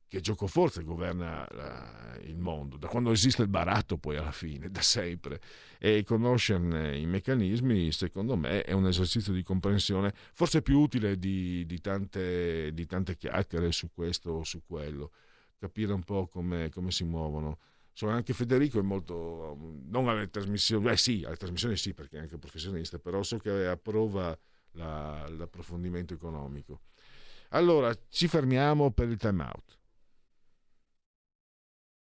che 0.07 0.19
gioco 0.21 0.47
forza 0.47 0.81
governa 0.81 1.47
la, 1.51 2.17
il 2.23 2.37
mondo, 2.37 2.77
da 2.77 2.87
quando 2.87 3.11
esiste 3.11 3.41
il 3.41 3.47
baratto 3.47 3.97
poi 3.97 4.17
alla 4.17 4.31
fine, 4.31 4.69
da 4.69 4.81
sempre. 4.81 5.41
E 5.79 6.03
conoscerne 6.03 6.97
i 6.97 7.05
meccanismi, 7.05 7.91
secondo 7.91 8.35
me, 8.35 8.61
è 8.63 8.71
un 8.71 8.87
esercizio 8.87 9.33
di 9.33 9.43
comprensione 9.43 10.13
forse 10.33 10.61
più 10.61 10.79
utile 10.79 11.17
di, 11.17 11.65
di, 11.65 11.79
tante, 11.79 12.73
di 12.73 12.85
tante, 12.85 13.17
chiacchiere 13.17 13.71
su 13.71 13.89
questo 13.93 14.31
o 14.31 14.43
su 14.43 14.61
quello, 14.65 15.11
capire 15.57 15.93
un 15.93 16.03
po' 16.03 16.27
come, 16.27 16.69
come 16.69 16.91
si 16.91 17.03
muovono. 17.03 17.57
So, 17.93 18.09
anche 18.09 18.33
Federico 18.33 18.79
è 18.79 18.83
molto, 18.83 19.57
non 19.87 20.09
alle 20.09 20.29
trasmissioni, 20.29 20.83
beh 20.83 20.97
sì, 20.97 21.23
alle 21.25 21.37
trasmissioni 21.37 21.77
sì 21.77 21.93
perché 21.93 22.17
è 22.17 22.21
anche 22.21 22.37
professionista, 22.37 22.99
però 22.99 23.23
so 23.23 23.37
che 23.37 23.67
approva 23.67 24.37
la, 24.71 25.25
l'approfondimento 25.29 26.13
economico. 26.13 26.81
Allora, 27.49 27.93
ci 28.09 28.27
fermiamo 28.27 28.91
per 28.91 29.07
il 29.07 29.17
time 29.17 29.43
out. 29.43 29.79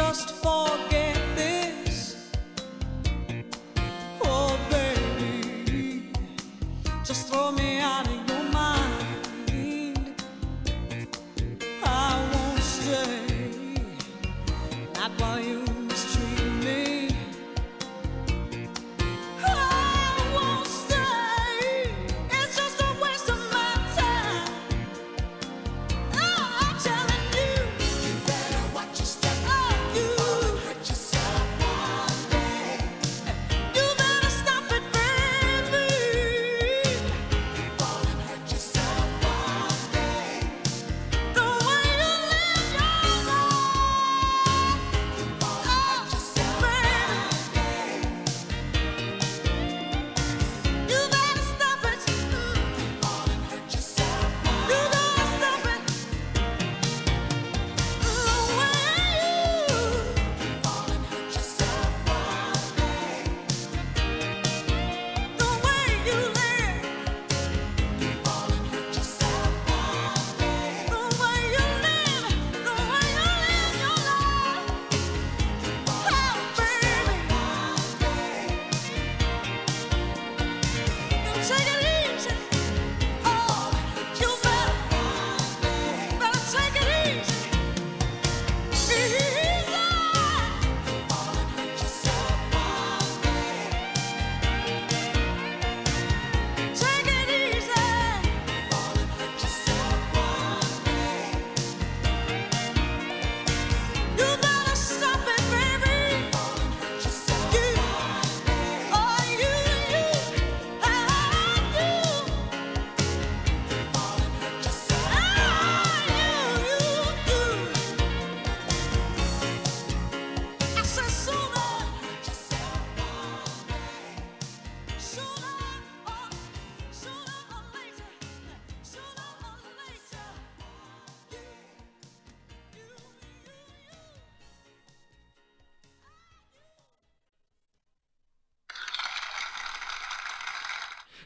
just 0.00 0.30
forget. 0.42 0.99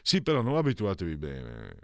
Sì, 0.07 0.21
però 0.21 0.41
non 0.43 0.55
abituatevi 0.57 1.17
bene. 1.17 1.75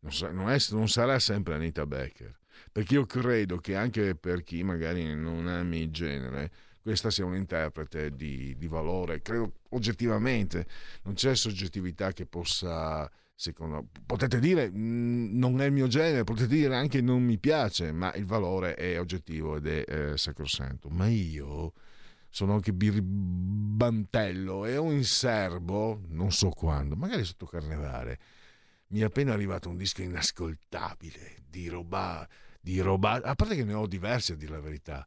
Non, 0.00 0.12
sa- 0.12 0.30
non 0.32 0.50
è- 0.50 0.58
non 0.70 0.88
sarà 0.88 1.18
sempre 1.20 1.54
Anita 1.54 1.86
Becker. 1.86 2.36
Perché 2.72 2.94
io 2.94 3.06
credo 3.06 3.58
che 3.58 3.76
anche 3.76 4.16
per 4.16 4.42
chi 4.42 4.62
magari 4.64 5.14
non 5.14 5.46
ami 5.46 5.82
il 5.82 5.90
genere, 5.90 6.50
questa 6.82 7.10
sia 7.10 7.24
un 7.24 7.36
interprete 7.36 8.14
di, 8.16 8.56
di 8.56 8.66
valore. 8.66 9.22
Credo 9.22 9.60
oggettivamente, 9.70 10.66
non 11.02 11.14
c'è 11.14 11.34
soggettività 11.36 12.12
che 12.12 12.26
possa. 12.26 13.08
Secondo, 13.38 13.88
potete 14.06 14.38
dire 14.40 14.70
"Mm, 14.70 15.38
non 15.38 15.60
è 15.60 15.66
il 15.66 15.72
mio 15.72 15.86
genere, 15.88 16.24
potete 16.24 16.48
dire 16.48 16.74
anche 16.74 17.00
non 17.02 17.22
mi 17.22 17.38
piace, 17.38 17.92
ma 17.92 18.12
il 18.14 18.24
valore 18.24 18.74
è 18.74 18.98
oggettivo 18.98 19.56
ed 19.56 19.66
è 19.66 19.84
eh, 20.12 20.16
sacrosanto. 20.16 20.88
Ma 20.88 21.06
io 21.06 21.72
sono 22.30 22.54
anche 22.54 22.72
birbantello 22.72 24.64
e 24.66 24.76
ho 24.76 24.90
in 24.92 25.04
serbo, 25.04 26.02
non 26.08 26.32
so 26.32 26.50
quando, 26.50 26.96
magari 26.96 27.24
sotto 27.24 27.46
carnevale, 27.46 28.18
mi 28.88 29.00
è 29.00 29.04
appena 29.04 29.32
arrivato 29.32 29.68
un 29.68 29.76
disco 29.76 30.02
inascoltabile 30.02 31.42
di 31.48 31.68
roba, 31.68 32.28
di 32.60 32.80
roba, 32.80 33.20
a 33.22 33.34
parte 33.34 33.56
che 33.56 33.64
ne 33.64 33.74
ho 33.74 33.86
diversi 33.86 34.32
a 34.32 34.36
dire 34.36 34.52
la 34.52 34.60
verità, 34.60 35.06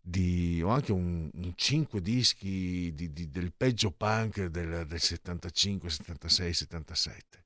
di, 0.00 0.62
ho 0.62 0.68
anche 0.68 0.92
un, 0.92 1.28
un 1.32 1.52
5 1.56 2.00
dischi 2.00 2.92
di- 2.94 3.12
di- 3.12 3.28
del 3.28 3.52
peggio 3.52 3.90
punk 3.90 4.44
del, 4.44 4.86
del 4.86 5.00
75, 5.00 5.90
76, 5.90 6.52
77. 6.52 7.44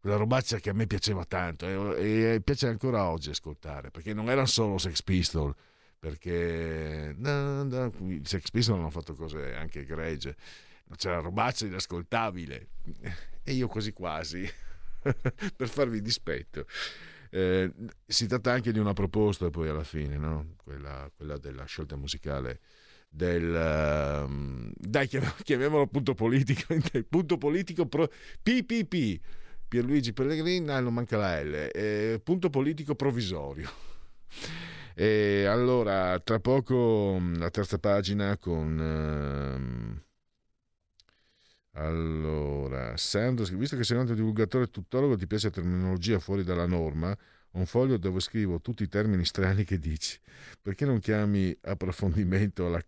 Quella 0.00 0.16
robaccia 0.16 0.60
che 0.60 0.70
a 0.70 0.72
me 0.72 0.86
piaceva 0.86 1.24
tanto 1.24 1.96
e, 1.96 2.34
e 2.34 2.40
piace 2.40 2.68
ancora 2.68 3.08
oggi 3.08 3.30
ascoltare, 3.30 3.90
perché 3.90 4.14
non 4.14 4.30
erano 4.30 4.46
solo 4.46 4.78
Sex 4.78 5.02
Pistol, 5.02 5.52
perché 5.98 7.14
i 7.18 8.20
Sex 8.24 8.50
Pistol 8.50 8.78
hanno 8.78 8.90
fatto 8.90 9.14
cose 9.14 9.54
anche 9.54 9.80
egregie, 9.80 10.36
c'era 10.96 11.20
robaccia 11.20 11.66
inascoltabile 11.66 12.68
e 13.42 13.52
io 13.52 13.66
quasi 13.66 13.92
quasi 13.92 14.48
per 15.56 15.68
farvi 15.68 16.00
dispetto. 16.00 16.66
Eh, 17.30 17.72
si 18.06 18.26
tratta 18.26 18.52
anche 18.52 18.72
di 18.72 18.78
una 18.78 18.92
proposta 18.92 19.50
poi 19.50 19.68
alla 19.68 19.82
fine, 19.82 20.16
no? 20.16 20.54
quella, 20.62 21.10
quella 21.14 21.36
della 21.38 21.64
scelta 21.64 21.96
musicale 21.96 22.60
del 23.08 23.54
ehm, 23.54 24.72
dai 24.74 25.08
chiamiamolo, 25.42 25.86
punto 25.86 26.14
politico 26.14 26.74
punto 27.08 27.38
politico 27.38 27.86
pro, 27.86 28.08
PPP 28.42 29.20
Pierluigi 29.68 30.12
Pellegrini 30.12 30.70
ah, 30.70 30.80
non 30.80 30.92
manca 30.92 31.16
la 31.16 31.42
L 31.42 31.70
eh, 31.72 32.20
punto 32.22 32.50
politico 32.50 32.94
provvisorio 32.94 33.70
e 34.98 35.44
allora 35.46 36.18
tra 36.20 36.40
poco 36.40 37.18
mh, 37.20 37.38
la 37.38 37.50
terza 37.50 37.78
pagina 37.78 38.36
con 38.38 38.80
ehm, 38.80 40.02
allora, 41.72 42.96
Sandro, 42.96 43.44
visto 43.56 43.76
che 43.76 43.84
sei 43.84 43.96
un 43.96 44.02
altro 44.02 44.16
divulgatore 44.16 44.70
tuttologo, 44.70 45.16
ti 45.16 45.26
piace 45.26 45.48
la 45.48 45.52
terminologia 45.52 46.18
fuori 46.18 46.42
dalla 46.42 46.66
norma, 46.66 47.10
ho 47.10 47.58
un 47.58 47.66
foglio 47.66 47.98
dove 47.98 48.20
scrivo 48.20 48.60
tutti 48.62 48.82
i 48.82 48.88
termini 48.88 49.24
strani 49.26 49.64
che 49.64 49.78
dici. 49.78 50.18
Perché 50.62 50.86
non 50.86 51.00
chiami 51.00 51.54
approfondimento 51.62 52.68
la 52.68 52.82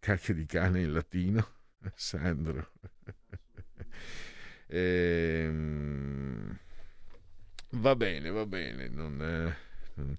cacchia 0.00 0.34
di 0.34 0.44
cane 0.44 0.80
in 0.80 0.92
latino? 0.92 1.46
Sandro. 1.94 2.72
Ehm, 4.68 6.58
va 7.84 7.94
bene, 7.94 8.30
va 8.30 8.46
bene. 8.46 8.88
Non, 8.88 9.20
eh, 9.22 9.56
non- 9.94 10.16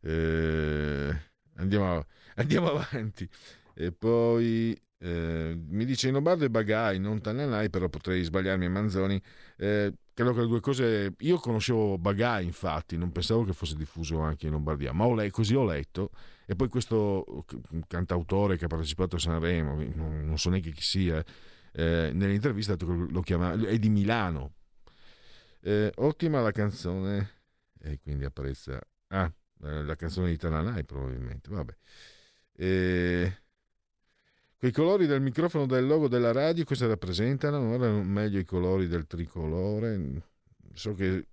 eh, 0.00 1.16
andiamo, 1.56 2.06
andiamo 2.36 2.70
avanti. 2.72 3.28
E 3.74 3.92
poi 3.92 4.76
eh, 5.00 5.56
mi 5.68 5.84
dice 5.84 6.08
in 6.08 6.14
Lombardo 6.14 6.44
e 6.44 6.50
Bagai, 6.50 6.98
non 6.98 7.20
Tananai, 7.20 7.70
però 7.70 7.88
potrei 7.88 8.22
sbagliarmi 8.22 8.66
a 8.66 8.70
Manzoni. 8.70 9.20
Eh, 9.56 9.92
credo 10.12 10.32
che 10.32 10.40
le 10.40 10.46
due 10.46 10.60
cose. 10.60 11.14
Io 11.18 11.38
conoscevo 11.38 11.98
Bagai, 11.98 12.44
infatti, 12.44 12.96
non 12.96 13.12
pensavo 13.12 13.44
che 13.44 13.52
fosse 13.52 13.76
diffuso 13.76 14.20
anche 14.20 14.46
in 14.46 14.52
Lombardia, 14.52 14.92
ma 14.92 15.04
ho 15.04 15.14
le- 15.14 15.30
così 15.30 15.54
ho 15.54 15.64
letto. 15.64 16.10
E 16.46 16.56
poi 16.56 16.68
questo 16.68 17.44
cantautore 17.86 18.56
che 18.56 18.64
ha 18.64 18.68
partecipato 18.68 19.16
a 19.16 19.18
Sanremo, 19.18 19.74
non, 19.94 20.38
so 20.38 20.50
neanche 20.50 20.72
chi 20.72 20.82
sia, 20.82 21.22
eh, 21.72 22.10
nell'intervista 22.12 22.74
lo 22.78 23.20
chiama, 23.20 23.52
è 23.52 23.78
di 23.78 23.88
Milano. 23.90 24.54
Eh, 25.60 25.92
ottima 25.96 26.40
la 26.40 26.52
canzone, 26.52 27.30
e 27.80 27.98
quindi 28.00 28.24
apprezza. 28.24 28.80
Ah, 29.08 29.30
la 29.60 29.96
canzone 29.96 30.30
di 30.30 30.36
Tananai, 30.36 30.84
probabilmente. 30.84 31.50
Vabbè. 31.50 31.76
Eh, 32.56 33.32
Quei 34.56 34.72
colori 34.72 35.06
del 35.06 35.20
microfono 35.20 35.66
del 35.66 35.86
logo 35.86 36.08
della 36.08 36.32
radio 36.32 36.64
cosa 36.64 36.88
rappresentano? 36.88 37.58
Non 37.62 37.74
erano 37.74 38.02
meglio 38.02 38.40
i 38.40 38.44
colori 38.44 38.88
del 38.88 39.06
tricolore? 39.06 40.22
So 40.74 40.94
che 40.94 41.28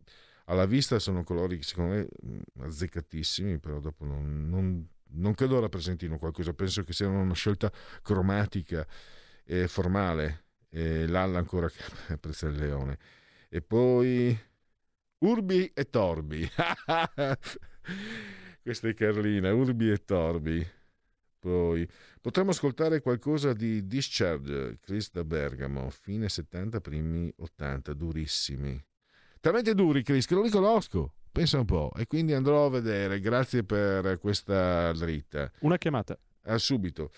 alla 0.46 0.66
vista 0.68 1.00
sono 1.00 1.24
colori 1.24 1.58
che 1.58 1.64
secondo 1.64 1.94
me 1.96 2.08
mh, 2.22 2.64
azzeccatissimi, 2.64 3.58
però 3.58 3.80
dopo 3.80 4.06
non, 4.06 4.48
non- 4.48 4.88
non 5.18 5.34
credo 5.34 5.60
rappresentino 5.60 6.20
qualcosa. 6.20 6.54
Penso 6.54 6.84
che 6.84 6.94
siano 6.94 7.20
una 7.20 7.34
scelta 7.34 7.72
cromatica 8.04 8.86
e 9.44 9.68
formale. 9.68 10.44
E 10.70 11.08
Lalla 11.08 11.40
ancora 11.40 11.68
che 11.70 11.82
apprezza 12.14 12.48
il 12.48 12.58
leone. 12.58 13.00
E 13.50 13.62
poi 13.62 14.38
Urbi 15.26 15.72
e 15.74 15.90
Torbi. 15.90 16.48
Questa 18.62 18.88
è 18.88 18.94
Carlina, 18.94 19.52
Urbi 19.56 19.90
e 19.90 20.06
Torbi. 20.06 20.64
Poi 21.40 21.90
potremmo 22.22 22.52
ascoltare 22.52 23.02
qualcosa 23.02 23.54
di 23.54 23.88
Discharge, 23.88 24.78
Chris 24.82 25.10
da 25.12 25.24
Bergamo, 25.24 25.90
fine 25.90 26.30
70, 26.30 26.80
primi 26.80 27.34
80, 27.38 27.94
durissimi. 27.94 28.80
Talmente 29.40 29.74
duri, 29.74 30.04
Chris, 30.04 30.28
che 30.28 30.36
non 30.36 30.44
li 30.44 30.52
conosco. 30.52 31.16
Pensa 31.32 31.58
un 31.58 31.66
po'. 31.66 31.92
E 31.96 32.06
quindi 32.06 32.34
andrò 32.34 32.68
a 32.68 32.70
vedere. 32.70 33.20
Grazie 33.20 33.64
per 33.64 34.20
questa 34.20 34.92
dritta. 34.94 35.52
Una 35.62 35.80
chiamata. 35.80 36.16
Ah, 36.44 36.60
subito. 36.60 37.10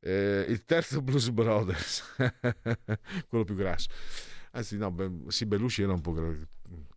Eh, 0.00 0.44
il 0.48 0.64
terzo 0.64 1.00
Blues 1.00 1.30
Brothers, 1.30 2.02
quello 3.28 3.44
più 3.44 3.54
grasso. 3.54 3.88
Anzi, 4.54 4.76
no, 4.76 4.90
Be- 4.90 5.10
sì, 5.28 5.46
Belushi 5.46 5.82
era 5.82 5.92
un 5.92 6.00
po' 6.00 6.12
gra- 6.12 6.32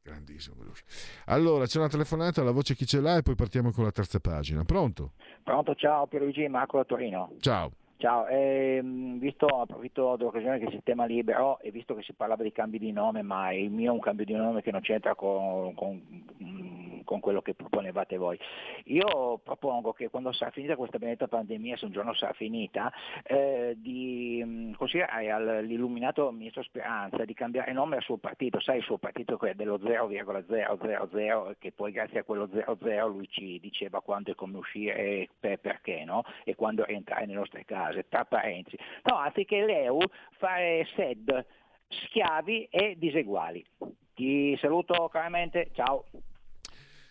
grandissimo. 0.02 0.56
Belushi. 0.56 0.84
Allora, 1.26 1.66
c'è 1.66 1.80
una 1.80 1.90
telefonata, 1.90 2.44
la 2.44 2.52
voce 2.52 2.76
chi 2.76 2.86
ce 2.86 3.02
l'ha 3.02 3.18
e 3.18 3.22
poi 3.24 3.36
partiamo 3.36 3.72
con 3.72 3.84
la 3.84 3.92
terza 3.92 4.20
pagina. 4.20 4.64
Pronto? 4.64 5.14
Pronto, 5.44 5.74
ciao 5.76 6.08
Pierluigi 6.08 6.48
Marco 6.48 6.78
da 6.78 6.86
Torino. 6.86 7.32
Ciao. 7.40 7.72
Ciao, 8.00 8.28
ehm, 8.28 9.18
visto, 9.18 9.48
approfitto 9.48 10.16
dell'occasione 10.18 10.60
che 10.60 10.66
il 10.66 10.72
sistema 10.72 11.06
libero 11.06 11.58
e 11.60 11.72
visto 11.72 11.96
che 11.96 12.04
si 12.04 12.14
parlava 12.14 12.44
di 12.44 12.52
cambi 12.52 12.78
di 12.78 12.92
nome, 12.92 13.24
ma 13.24 13.52
il 13.52 13.72
mio 13.72 13.90
è 13.90 13.94
un 13.94 14.00
cambio 14.00 14.24
di 14.24 14.34
nome 14.34 14.62
che 14.62 14.70
non 14.70 14.82
c'entra 14.82 15.16
con, 15.16 15.74
con- 15.74 16.00
mm, 16.44 17.00
con 17.08 17.20
quello 17.20 17.42
che 17.42 17.56
proponevate 17.56 18.18
voi. 18.18 18.38
Io 18.86 19.40
propongo 19.44 19.94
che 19.94 20.10
quando 20.10 20.32
sarà 20.34 20.52
finita 20.52 20.76
questa 20.76 21.00
benedetta 21.00 21.28
pandemia, 21.28 21.78
se 21.78 21.86
un 21.86 21.92
giorno 21.92 22.14
sarà 22.14 22.34
finita, 22.34 22.94
eh, 23.24 23.76
di 23.78 24.44
mm, 24.46 24.74
consigliare 24.74 25.32
all'illuminato 25.32 26.30
ministro 26.32 26.62
Speranza 26.62 27.26
di 27.26 27.34
cambiare 27.34 27.74
nome 27.74 27.96
al 27.96 28.04
suo 28.04 28.18
partito, 28.18 28.60
sai 28.60 28.78
il 28.78 28.84
suo 28.84 29.00
partito 29.00 29.38
che 29.38 29.52
è 29.52 29.56
dello 29.56 29.80
0,000 29.80 31.56
che 31.58 31.72
poi 31.72 31.92
grazie 31.92 32.20
a 32.20 32.24
quello 32.24 32.48
00 32.48 33.08
lui 33.08 33.28
ci 33.30 33.60
diceva 33.60 34.02
quando 34.02 34.30
e 34.32 34.36
come 34.36 34.58
uscire 34.58 34.96
e 34.96 35.30
per- 35.40 35.60
perché 35.60 36.04
no? 36.04 36.24
e 36.44 36.54
quando 36.54 36.84
rientrare 36.84 37.26
nelle 37.26 37.40
nostre 37.40 37.64
case, 37.88 38.06
tra 38.10 38.26
parentesi. 38.26 38.78
No, 39.04 39.18
anziché 39.18 39.66
l'EU 39.66 40.00
fare 40.38 40.88
SED, 40.96 41.46
schiavi 41.88 42.66
e 42.66 42.96
diseguali. 42.98 43.66
Ti 44.14 44.58
saluto 44.60 45.10
caramente, 45.10 45.70
ciao. 45.74 46.06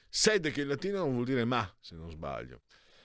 Sed 0.08 0.50
che 0.50 0.62
in 0.62 0.68
latino 0.68 1.04
vuol 1.04 1.24
dire 1.24 1.44
ma, 1.44 1.68
se 1.80 1.94
non 1.94 2.10
sbaglio. 2.10 2.60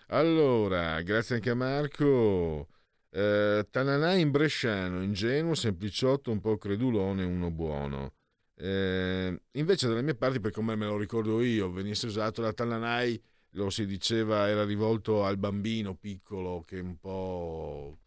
Allora, 0.07 1.01
grazie 1.01 1.35
anche 1.35 1.49
a 1.49 1.55
Marco. 1.55 2.67
Eh, 3.09 3.67
Tananà 3.69 4.13
in 4.13 4.31
bresciano, 4.31 5.01
ingenuo, 5.01 5.53
sempliciotto, 5.53 6.31
un 6.31 6.39
po' 6.39 6.57
credulone, 6.57 7.23
uno 7.23 7.51
buono. 7.51 8.13
Eh, 8.55 9.41
invece 9.53 9.87
dalle 9.87 10.01
mie 10.01 10.15
parti, 10.15 10.39
per 10.39 10.51
come 10.51 10.75
me 10.75 10.85
lo 10.85 10.97
ricordo 10.97 11.41
io, 11.41 11.71
venisse 11.71 12.05
usato 12.05 12.41
la 12.41 12.53
Tananai, 12.53 13.21
lo 13.51 13.69
si 13.69 13.85
diceva 13.85 14.47
era 14.49 14.63
rivolto 14.65 15.25
al 15.25 15.37
bambino 15.37 15.95
piccolo 15.95 16.63
che 16.65 16.79
un 16.79 16.97
po' 16.99 17.99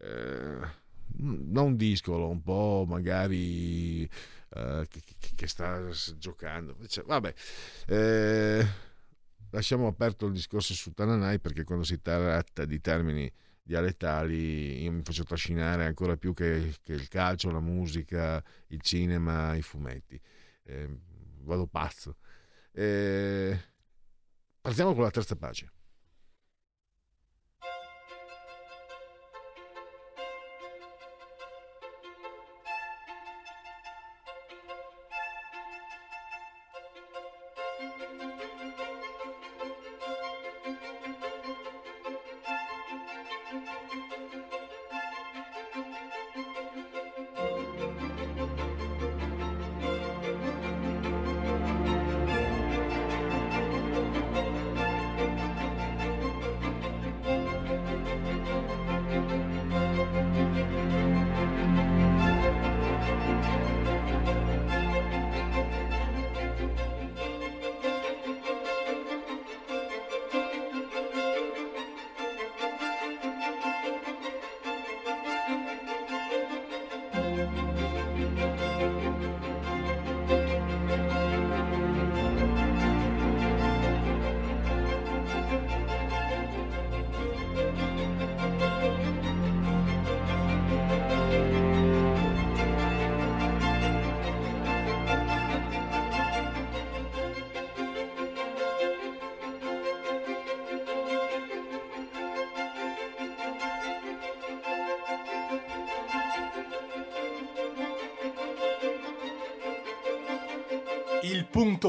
eh, 0.00 0.58
non 1.16 1.76
discolo, 1.76 2.28
un 2.28 2.42
po' 2.42 2.84
magari 2.88 4.02
eh, 4.04 4.86
che, 4.88 5.02
che- 5.34 5.46
sta 5.46 5.88
giocando. 6.16 6.76
Cioè, 6.86 7.04
vabbè, 7.04 7.34
eh, 7.86 8.66
lasciamo 9.50 9.86
aperto 9.86 10.26
il 10.26 10.32
discorso 10.32 10.74
su 10.74 10.92
Tananai 10.92 11.38
perché 11.40 11.64
quando 11.64 11.84
si 11.84 12.00
tratta 12.00 12.64
di 12.64 12.80
termini 12.80 13.30
dialettali 13.62 14.82
io 14.82 14.92
mi 14.92 15.02
faccio 15.02 15.24
trascinare 15.24 15.86
ancora 15.86 16.16
più 16.16 16.34
che, 16.34 16.74
che 16.82 16.92
il 16.92 17.08
calcio, 17.08 17.50
la 17.50 17.60
musica, 17.60 18.42
il 18.68 18.80
cinema, 18.80 19.54
i 19.54 19.62
fumetti. 19.62 20.20
Eh, 20.64 20.88
vado 21.42 21.66
pazzo. 21.66 22.16
Eh, 22.72 23.58
partiamo 24.64 24.94
con 24.94 25.02
la 25.04 25.10
terza 25.10 25.36
pagina. 25.36 25.70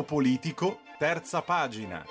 Politico, 0.05 0.79
terza 0.97 1.41
pagina. 1.41 2.05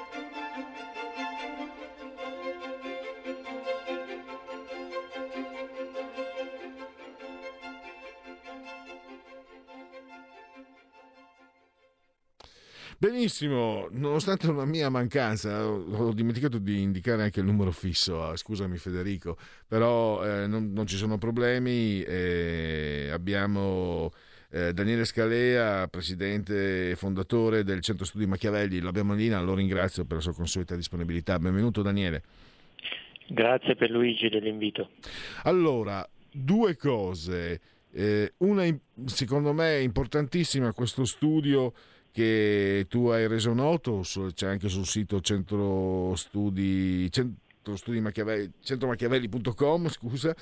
Benissimo, 13.05 13.88
nonostante 13.90 14.49
una 14.49 14.64
mia 14.64 14.88
mancanza, 14.88 15.66
ho 15.66 16.12
dimenticato 16.14 16.57
di 16.57 16.80
indicare 16.80 17.24
anche 17.24 17.40
il 17.40 17.45
numero 17.45 17.70
fisso, 17.70 18.24
ah, 18.24 18.34
scusami 18.34 18.78
Federico, 18.78 19.36
però 19.66 20.24
eh, 20.24 20.47
non, 20.47 20.72
non 20.72 20.86
ci 20.86 20.97
sono 20.97 21.18
problemi, 21.18 22.03
eh, 22.03 23.11
abbiamo 23.12 24.11
eh, 24.55 24.72
Daniele 24.72 25.05
Scalea, 25.05 25.88
presidente 25.88 26.90
e 26.90 26.94
fondatore 26.94 27.64
del 27.64 27.80
Centro 27.80 28.05
Studi 28.05 28.24
Machiavelli, 28.24 28.78
l'abbiamo 28.78 29.14
in 29.14 29.18
linea, 29.18 29.40
lo 29.40 29.52
ringrazio 29.52 30.05
per 30.05 30.18
la 30.18 30.22
sua 30.22 30.32
consueta 30.32 30.76
disponibilità. 30.76 31.40
Benvenuto 31.40 31.82
Daniele. 31.82 32.22
Grazie 33.26 33.74
per 33.74 33.90
Luigi 33.90 34.28
dell'invito. 34.28 34.90
Allora, 35.42 36.09
due 36.30 36.76
cose. 36.76 37.61
Eh, 37.90 38.34
una, 38.38 38.64
secondo 39.07 39.52
me, 39.52 39.80
importantissima, 39.80 40.72
questo 40.72 41.05
studio 41.05 41.72
che 42.12 42.86
tu 42.88 43.09
hai 43.09 43.26
reso 43.26 43.52
noto, 43.55 44.02
c'è 44.34 44.46
anche 44.46 44.68
sul 44.68 44.86
sito 44.86 45.20
Centro 45.20 46.14
Studi, 46.14 47.11
Centro 47.11 47.74
Studi 47.74 48.00
Machiavelli, 48.00 48.52
centromachiavelli.com, 48.62 49.88
scusa, 49.88 50.32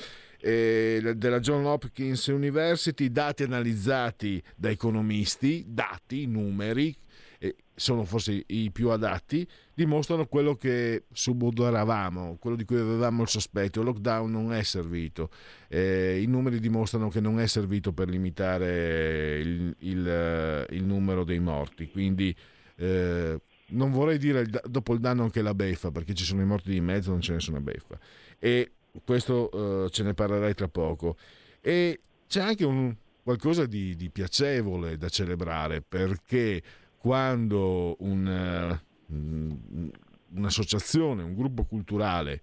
eh, 0.43 1.15
della 1.17 1.39
John 1.39 1.65
Hopkins 1.65 2.27
University, 2.27 3.11
dati 3.11 3.45
analizzati 3.45 4.43
da 4.57 4.71
economisti, 4.71 5.65
dati, 5.69 6.27
numeri, 6.27 6.95
eh, 7.39 7.55
sono 7.75 8.05
forse 8.05 8.43
i 8.47 8.71
più 8.73 8.91
adatti, 8.91 9.47
dimostrano 9.73 10.27
quello 10.27 10.57
che 10.57 11.05
subodoravamo, 11.13 12.39
quello 12.41 12.57
di 12.57 12.65
cui 12.65 12.79
avevamo 12.79 13.23
il 13.23 13.29
sospetto. 13.29 13.79
Il 13.79 13.87
lockdown 13.87 14.31
non 14.31 14.53
è 14.53 14.63
servito. 14.65 15.31
Eh, 15.69 16.21
I 16.21 16.27
numeri 16.27 16.59
dimostrano 16.59 17.09
che 17.09 17.21
non 17.21 17.39
è 17.39 17.47
servito 17.47 17.93
per 17.93 18.09
limitare 18.09 19.39
il, 19.39 19.77
il, 19.79 20.67
il 20.71 20.85
numero 20.85 21.23
dei 21.23 21.41
morti. 21.41 21.89
Quindi 21.89 22.35
eh, 22.77 23.41
non 23.69 23.91
vorrei 23.93 24.19
dire 24.19 24.45
dopo 24.65 24.93
il 24.93 25.01
danno 25.01 25.23
anche 25.23 25.41
la 25.41 25.55
beffa, 25.55 25.93
perché 25.93 26.15
ci 26.15 26.25
sono 26.25 26.43
i 26.43 26.47
morti 26.47 26.71
di 26.71 26.81
mezzo, 26.81 27.11
non 27.11 27.21
c'è 27.21 27.33
nessuna 27.33 27.61
beffa. 27.61 27.97
E 28.39 28.73
questo 29.05 29.85
eh, 29.85 29.91
ce 29.91 30.03
ne 30.03 30.15
parlerai 30.15 30.55
tra 30.55 30.69
poco. 30.69 31.17
E 31.61 32.01
c'è 32.27 32.41
anche 32.41 32.65
un, 32.65 32.95
qualcosa 33.23 33.67
di, 33.67 33.95
di 33.97 34.11
piacevole 34.11 34.97
da 34.97 35.09
celebrare, 35.09 35.83
perché 35.83 36.63
quando 36.97 37.97
un, 38.01 38.79
mm, 39.13 39.89
un'associazione, 40.35 41.23
un 41.23 41.35
gruppo 41.35 41.65
culturale 41.65 42.43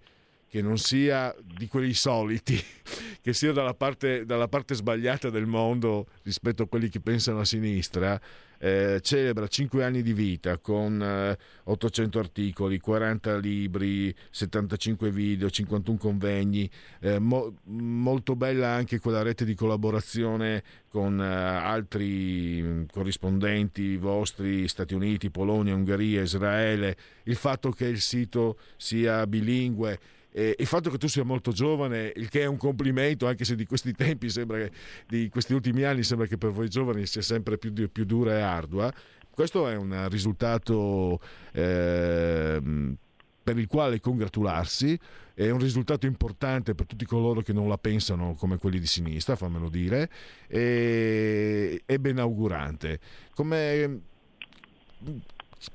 che 0.50 0.62
non 0.62 0.78
sia 0.78 1.32
di 1.42 1.68
quelli 1.68 1.94
soliti, 1.94 2.60
che 3.22 3.32
sia 3.32 3.52
dalla 3.52 3.72
parte, 3.72 4.26
dalla 4.26 4.48
parte 4.48 4.74
sbagliata 4.74 5.30
del 5.30 5.46
mondo 5.46 6.08
rispetto 6.24 6.64
a 6.64 6.66
quelli 6.66 6.88
che 6.88 6.98
pensano 6.98 7.38
a 7.38 7.44
sinistra, 7.44 8.20
eh, 8.58 8.98
celebra 9.00 9.46
5 9.46 9.84
anni 9.84 10.02
di 10.02 10.12
vita 10.12 10.58
con 10.58 11.00
eh, 11.00 11.38
800 11.64 12.18
articoli, 12.18 12.80
40 12.80 13.36
libri, 13.38 14.12
75 14.28 15.10
video, 15.12 15.48
51 15.48 15.96
convegni, 15.96 16.68
eh, 16.98 17.20
mo- 17.20 17.54
molto 17.66 18.34
bella 18.34 18.70
anche 18.70 18.98
quella 18.98 19.22
rete 19.22 19.44
di 19.44 19.54
collaborazione 19.54 20.62
con 20.88 21.20
eh, 21.20 21.24
altri 21.24 22.60
mh, 22.60 22.86
corrispondenti 22.92 23.96
vostri, 23.96 24.66
Stati 24.66 24.94
Uniti, 24.94 25.30
Polonia, 25.30 25.74
Ungheria, 25.74 26.22
Israele, 26.22 26.96
il 27.24 27.36
fatto 27.36 27.70
che 27.70 27.86
il 27.86 28.00
sito 28.00 28.58
sia 28.76 29.26
bilingue. 29.28 30.18
E 30.32 30.54
il 30.58 30.66
fatto 30.66 30.90
che 30.90 30.98
tu 30.98 31.08
sia 31.08 31.24
molto 31.24 31.52
giovane, 31.52 32.12
il 32.14 32.28
che 32.28 32.42
è 32.42 32.46
un 32.46 32.56
complimento, 32.56 33.26
anche 33.26 33.44
se 33.44 33.56
di 33.56 33.66
questi 33.66 33.92
tempi 33.92 34.28
sembra 34.28 34.58
che, 34.58 34.70
di 35.08 35.28
questi 35.28 35.54
ultimi 35.54 35.82
anni 35.82 36.02
sembra 36.02 36.26
che 36.26 36.38
per 36.38 36.50
voi 36.50 36.68
giovani 36.68 37.06
sia 37.06 37.22
sempre 37.22 37.58
più, 37.58 37.72
più 37.90 38.04
dura 38.04 38.38
e 38.38 38.40
ardua, 38.40 38.92
questo 39.30 39.66
è 39.68 39.74
un 39.74 40.08
risultato 40.08 41.20
ehm, 41.52 42.96
per 43.42 43.58
il 43.58 43.66
quale 43.66 43.98
congratularsi, 43.98 44.98
è 45.34 45.48
un 45.48 45.58
risultato 45.58 46.06
importante 46.06 46.74
per 46.74 46.86
tutti 46.86 47.06
coloro 47.06 47.40
che 47.40 47.52
non 47.52 47.66
la 47.66 47.78
pensano 47.78 48.34
come 48.34 48.58
quelli 48.58 48.78
di 48.78 48.86
sinistra, 48.86 49.36
fammelo 49.36 49.68
dire, 49.68 50.10
e 50.46 51.82
è 51.86 51.96
ben 51.96 52.18
augurante. 52.18 53.00
Come, 53.34 54.00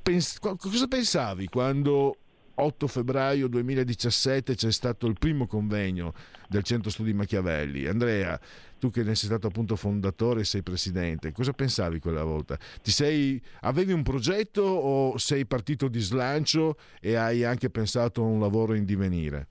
pens- 0.03 0.39
cosa 0.39 0.87
pensavi 0.87 1.47
quando 1.47 2.17
8 2.55 2.87
febbraio 2.87 3.47
2017 3.47 4.55
c'è 4.55 4.71
stato 4.71 5.07
il 5.07 5.15
primo 5.19 5.45
convegno 5.47 6.13
del 6.47 6.63
Centro 6.63 6.89
Studi 6.89 7.13
Machiavelli. 7.13 7.85
Andrea, 7.85 8.39
tu 8.79 8.91
che 8.91 9.03
ne 9.03 9.15
sei 9.15 9.29
stato 9.29 9.47
appunto 9.47 9.75
fondatore 9.75 10.41
e 10.41 10.45
sei 10.45 10.61
presidente, 10.61 11.31
cosa 11.31 11.53
pensavi 11.53 11.99
quella 11.99 12.23
volta? 12.23 12.57
Sei, 12.81 13.41
avevi 13.61 13.91
un 13.91 14.03
progetto 14.03 14.61
o 14.61 15.17
sei 15.17 15.45
partito 15.45 15.87
di 15.87 15.99
slancio 15.99 16.77
e 17.01 17.15
hai 17.15 17.43
anche 17.43 17.69
pensato 17.69 18.21
a 18.21 18.25
un 18.25 18.39
lavoro 18.39 18.73
in 18.73 18.85
divenire? 18.85 19.47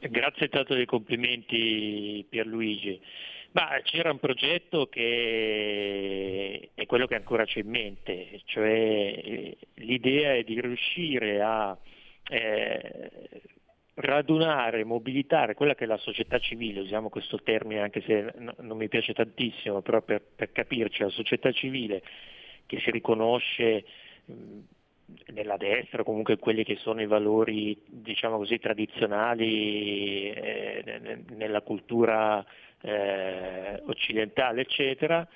Grazie 0.00 0.48
tanto 0.48 0.74
dei 0.74 0.86
complimenti 0.86 2.24
Pierluigi. 2.28 2.98
Ma 3.52 3.80
c'era 3.82 4.12
un 4.12 4.20
progetto 4.20 4.86
che 4.86 6.70
è 6.72 6.86
quello 6.86 7.06
che 7.06 7.16
ancora 7.16 7.44
c'è 7.44 7.60
in 7.60 7.68
mente, 7.68 8.42
cioè 8.44 8.68
eh, 8.68 9.56
l'idea 9.74 10.34
è 10.34 10.44
di 10.44 10.60
riuscire 10.60 11.40
a 11.42 11.76
eh, 12.28 13.10
radunare, 13.94 14.84
mobilitare 14.84 15.54
quella 15.54 15.74
che 15.74 15.82
è 15.82 15.88
la 15.88 15.96
società 15.96 16.38
civile, 16.38 16.80
usiamo 16.80 17.08
questo 17.08 17.40
termine 17.42 17.80
anche 17.80 18.02
se 18.02 18.32
no- 18.36 18.54
non 18.58 18.76
mi 18.76 18.88
piace 18.88 19.12
tantissimo, 19.12 19.82
però 19.82 20.00
per, 20.00 20.22
per 20.36 20.52
capirci, 20.52 21.02
la 21.02 21.08
società 21.08 21.50
civile 21.50 22.02
che 22.66 22.78
si 22.78 22.92
riconosce 22.92 23.84
nella 25.32 25.56
destra, 25.56 26.04
comunque 26.04 26.38
quelli 26.38 26.62
che 26.62 26.76
sono 26.76 27.02
i 27.02 27.06
valori, 27.06 27.76
diciamo 27.84 28.36
così, 28.36 28.58
tradizionali 28.58 30.30
eh, 30.30 30.82
ne- 31.00 31.24
nella 31.34 31.62
cultura 31.62 32.44
eh, 32.82 33.82
occidentale, 33.86 34.62
eccetera, 34.62 35.26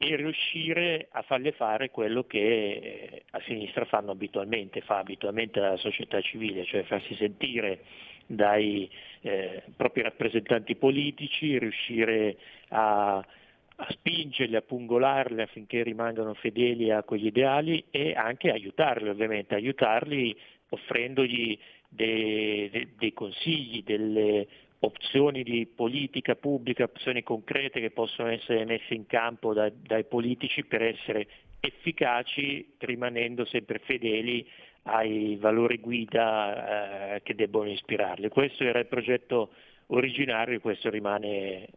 e 0.00 0.14
riuscire 0.14 1.08
a 1.10 1.22
farle 1.22 1.52
fare 1.52 1.90
quello 1.90 2.24
che 2.24 2.38
eh, 2.38 3.22
a 3.32 3.40
sinistra 3.46 3.84
fanno 3.84 4.12
abitualmente, 4.12 4.80
fa 4.80 4.98
abitualmente 4.98 5.58
la 5.58 5.76
società 5.76 6.20
civile, 6.20 6.64
cioè 6.64 6.84
farsi 6.84 7.14
sentire 7.16 7.80
dai 8.24 8.88
eh, 9.22 9.62
propri 9.76 10.02
rappresentanti 10.02 10.76
politici, 10.76 11.58
riuscire 11.58 12.36
a, 12.68 13.16
a 13.16 13.86
spingerli, 13.88 14.54
a 14.54 14.62
pungolarli 14.62 15.42
affinché 15.42 15.82
rimangano 15.82 16.34
fedeli 16.34 16.92
a 16.92 17.02
quegli 17.02 17.26
ideali 17.26 17.84
e 17.90 18.14
anche 18.14 18.52
aiutarli 18.52 19.08
ovviamente, 19.08 19.56
aiutarli 19.56 20.36
offrendogli 20.68 21.58
dei, 21.88 22.68
dei- 22.70 22.88
dei 22.96 23.12
consigli, 23.12 23.82
delle 23.82 24.46
opzioni 24.80 25.42
di 25.42 25.66
politica 25.66 26.34
pubblica, 26.36 26.84
opzioni 26.84 27.22
concrete 27.22 27.80
che 27.80 27.90
possono 27.90 28.28
essere 28.28 28.64
messe 28.64 28.94
in 28.94 29.06
campo 29.06 29.52
da- 29.52 29.70
dai 29.70 30.04
politici 30.04 30.64
per 30.64 30.82
essere 30.82 31.26
efficaci 31.60 32.74
rimanendo 32.78 33.44
sempre 33.44 33.80
fedeli 33.80 34.46
ai 34.82 35.36
valori 35.36 35.78
guida 35.78 37.16
eh, 37.16 37.22
che 37.22 37.34
debbono 37.34 37.70
ispirarli. 37.70 38.28
Questo 38.28 38.64
era 38.64 38.78
il 38.78 38.86
progetto 38.86 39.50
originario 39.86 40.56
e 40.56 40.60
questo 40.60 40.88
rimane 40.90 41.68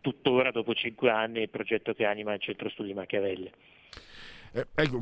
tuttora 0.00 0.50
dopo 0.50 0.74
cinque 0.74 1.10
anni 1.10 1.42
il 1.42 1.50
progetto 1.50 1.94
che 1.94 2.04
anima 2.04 2.34
il 2.34 2.40
Centro 2.40 2.68
Studi 2.70 2.92
Machiavelli. 2.94 3.50
Eh, 4.52 4.66
ecco, 4.74 5.00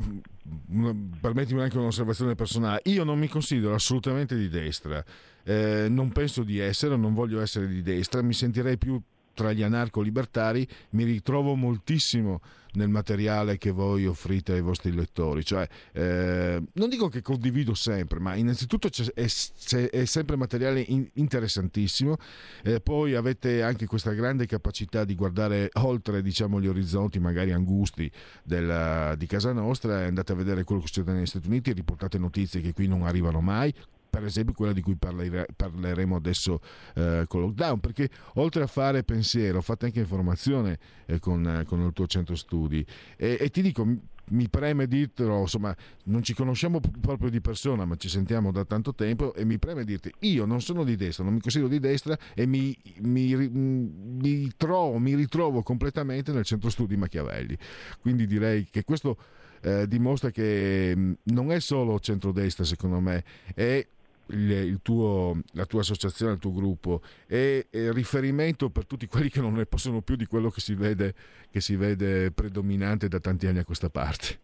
una- 0.69 0.95
permettimi 1.21 1.61
anche 1.61 1.77
un'osservazione 1.77 2.35
personale. 2.35 2.81
Io 2.85 3.03
non 3.03 3.17
mi 3.17 3.27
considero 3.27 3.73
assolutamente 3.73 4.35
di 4.35 4.49
destra, 4.49 5.03
Eh, 5.47 5.87
non 5.89 6.11
penso 6.11 6.43
di 6.43 6.59
essere, 6.59 6.97
non 6.97 7.13
voglio 7.13 7.39
essere 7.39 7.67
di 7.67 7.81
destra, 7.81 8.21
mi 8.21 8.33
sentirei 8.33 8.77
più 8.77 9.01
tra 9.33 9.53
gli 9.53 9.63
anarco-libertari, 9.63 10.67
mi 10.89 11.03
ritrovo 11.03 11.53
moltissimo 11.53 12.41
nel 12.73 12.89
materiale 12.89 13.57
che 13.57 13.71
voi 13.71 14.05
offrite 14.07 14.53
ai 14.53 14.61
vostri 14.61 14.91
lettori. 14.93 15.45
Cioè, 15.45 15.65
eh, 15.93 16.61
non 16.73 16.89
dico 16.89 17.07
che 17.07 17.21
condivido 17.21 17.75
sempre, 17.75 18.19
ma 18.19 18.35
innanzitutto 18.35 18.89
è, 19.13 19.89
è 19.89 20.05
sempre 20.05 20.35
materiale 20.35 20.81
in- 20.81 21.07
interessantissimo. 21.13 22.17
Eh, 22.63 22.81
poi 22.81 23.13
avete 23.15 23.61
anche 23.61 23.85
questa 23.85 24.11
grande 24.11 24.47
capacità 24.47 25.05
di 25.05 25.15
guardare 25.15 25.69
oltre 25.75 26.21
diciamo, 26.21 26.59
gli 26.59 26.67
orizzonti, 26.67 27.19
magari 27.19 27.51
angusti 27.53 28.11
della- 28.43 29.15
di 29.15 29.27
casa 29.27 29.53
nostra, 29.53 30.05
andate 30.05 30.31
a 30.31 30.35
vedere 30.35 30.63
quello 30.63 30.81
che 30.81 30.87
succede 30.87 31.13
negli 31.13 31.25
Stati 31.25 31.47
Uniti, 31.47 31.71
riportate 31.73 32.17
notizie 32.17 32.59
che 32.59 32.73
qui 32.73 32.87
non 32.87 33.03
arrivano 33.03 33.39
mai. 33.39 33.73
Per 34.17 34.27
esempio 34.27 34.53
quella 34.53 34.73
di 34.73 34.81
cui 34.81 34.95
parlere- 34.95 35.47
parleremo 35.55 36.15
adesso 36.15 36.59
eh, 36.95 37.25
con 37.27 37.41
lockdown, 37.41 37.79
perché 37.79 38.09
oltre 38.35 38.63
a 38.63 38.67
fare 38.67 39.03
pensiero, 39.03 39.61
fate 39.61 39.85
anche 39.85 39.99
informazione 39.99 40.79
eh, 41.05 41.19
con, 41.19 41.45
eh, 41.47 41.65
con 41.65 41.81
il 41.81 41.93
tuo 41.93 42.07
centro 42.07 42.35
studi. 42.35 42.85
E, 43.15 43.37
e 43.39 43.49
ti 43.49 43.61
dico, 43.61 43.85
mi 44.29 44.49
preme 44.49 44.87
dirtelo, 44.87 45.39
insomma, 45.41 45.73
non 46.05 46.21
ci 46.23 46.33
conosciamo 46.33 46.81
proprio 46.99 47.29
di 47.29 47.39
persona, 47.39 47.85
ma 47.85 47.95
ci 47.95 48.09
sentiamo 48.09 48.51
da 48.51 48.65
tanto 48.65 48.93
tempo 48.93 49.33
e 49.33 49.45
mi 49.45 49.57
preme 49.57 49.85
dirti, 49.85 50.11
io 50.19 50.45
non 50.45 50.61
sono 50.61 50.83
di 50.83 50.95
destra, 50.95 51.23
non 51.23 51.33
mi 51.33 51.39
considero 51.39 51.69
di 51.69 51.79
destra 51.79 52.17
e 52.33 52.45
mi, 52.45 52.75
mi 53.01 53.35
mi 53.35 54.51
trovo, 54.57 54.97
mi 54.97 55.15
ritrovo 55.15 55.61
completamente 55.61 56.33
nel 56.33 56.43
centro 56.43 56.69
studi 56.69 56.97
Machiavelli. 56.97 57.57
Quindi 58.01 58.25
direi 58.25 58.67
che 58.69 58.83
questo 58.83 59.17
eh, 59.61 59.87
dimostra 59.87 60.29
che 60.29 60.93
mh, 60.95 61.17
non 61.25 61.51
è 61.51 61.59
solo 61.59 61.99
centrodestra, 61.99 62.65
secondo 62.65 62.99
me, 62.99 63.23
è 63.55 63.85
il, 64.29 64.51
il 64.51 64.81
tuo, 64.81 65.39
la 65.53 65.65
tua 65.65 65.81
associazione, 65.81 66.33
il 66.33 66.39
tuo 66.39 66.51
gruppo 66.51 67.01
è, 67.27 67.65
è 67.69 67.91
riferimento 67.91 68.69
per 68.69 68.85
tutti 68.85 69.07
quelli 69.07 69.29
che 69.29 69.41
non 69.41 69.53
ne 69.53 69.65
possono 69.65 70.01
più 70.01 70.15
di 70.15 70.25
quello 70.25 70.49
che 70.49 70.59
si 70.59 70.73
vede, 70.73 71.13
che 71.51 71.61
si 71.61 71.75
vede 71.75 72.31
predominante 72.31 73.07
da 73.07 73.19
tanti 73.19 73.47
anni 73.47 73.59
a 73.59 73.65
questa 73.65 73.89
parte. 73.89 74.39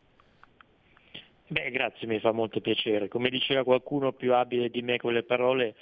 Beh, 1.47 1.72
grazie, 1.72 2.07
mi 2.07 2.19
fa 2.19 2.31
molto 2.31 2.61
piacere. 2.61 3.07
Come 3.07 3.30
diceva 3.30 3.64
qualcuno 3.64 4.14
più 4.14 4.34
abile 4.34 4.69
di 4.69 4.81
me 4.81 4.97
con 4.97 5.14
le 5.14 5.23
parole, 5.23 5.76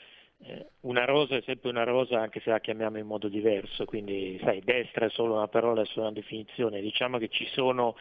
eh, 0.44 0.66
una 0.82 1.06
rosa 1.06 1.38
è 1.38 1.42
sempre 1.46 1.70
una 1.70 1.84
rosa 1.84 2.20
anche 2.20 2.42
se 2.42 2.50
la 2.50 2.60
chiamiamo 2.60 2.98
in 2.98 3.06
modo 3.06 3.30
diverso, 3.30 3.86
quindi 3.86 4.40
sai, 4.44 4.62
destra 4.64 5.06
è 5.06 5.10
solo 5.10 5.36
una 5.36 5.48
parola, 5.48 5.84
è 5.84 5.86
solo 5.86 6.08
una 6.08 6.16
definizione. 6.16 6.82
Diciamo 6.82 7.20
che 7.20 7.30
ci 7.30 7.46
sono 7.54 7.96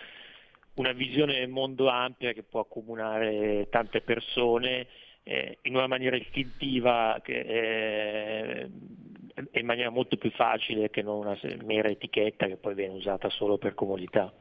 una 0.75 0.93
visione 0.93 1.35
del 1.39 1.49
mondo 1.49 1.89
ampia 1.89 2.33
che 2.33 2.43
può 2.43 2.61
accomunare 2.61 3.69
tante 3.71 4.01
persone 4.01 4.87
eh, 5.23 5.59
in 5.63 5.75
una 5.77 5.87
maniera 5.87 6.17
istintiva 6.17 7.21
che, 7.23 7.41
eh, 7.41 8.71
e 9.53 9.61
in 9.61 9.67
maniera 9.67 9.91
molto 9.91 10.17
più 10.17 10.31
facile 10.33 10.91
che 10.91 11.03
non 11.03 11.19
una 11.19 11.39
mera 11.65 11.89
etichetta 11.89 12.47
che 12.47 12.57
poi 12.57 12.75
viene 12.75 12.95
usata 12.95 13.31
solo 13.31 13.57
per 13.57 13.75
comodità. 13.75 14.33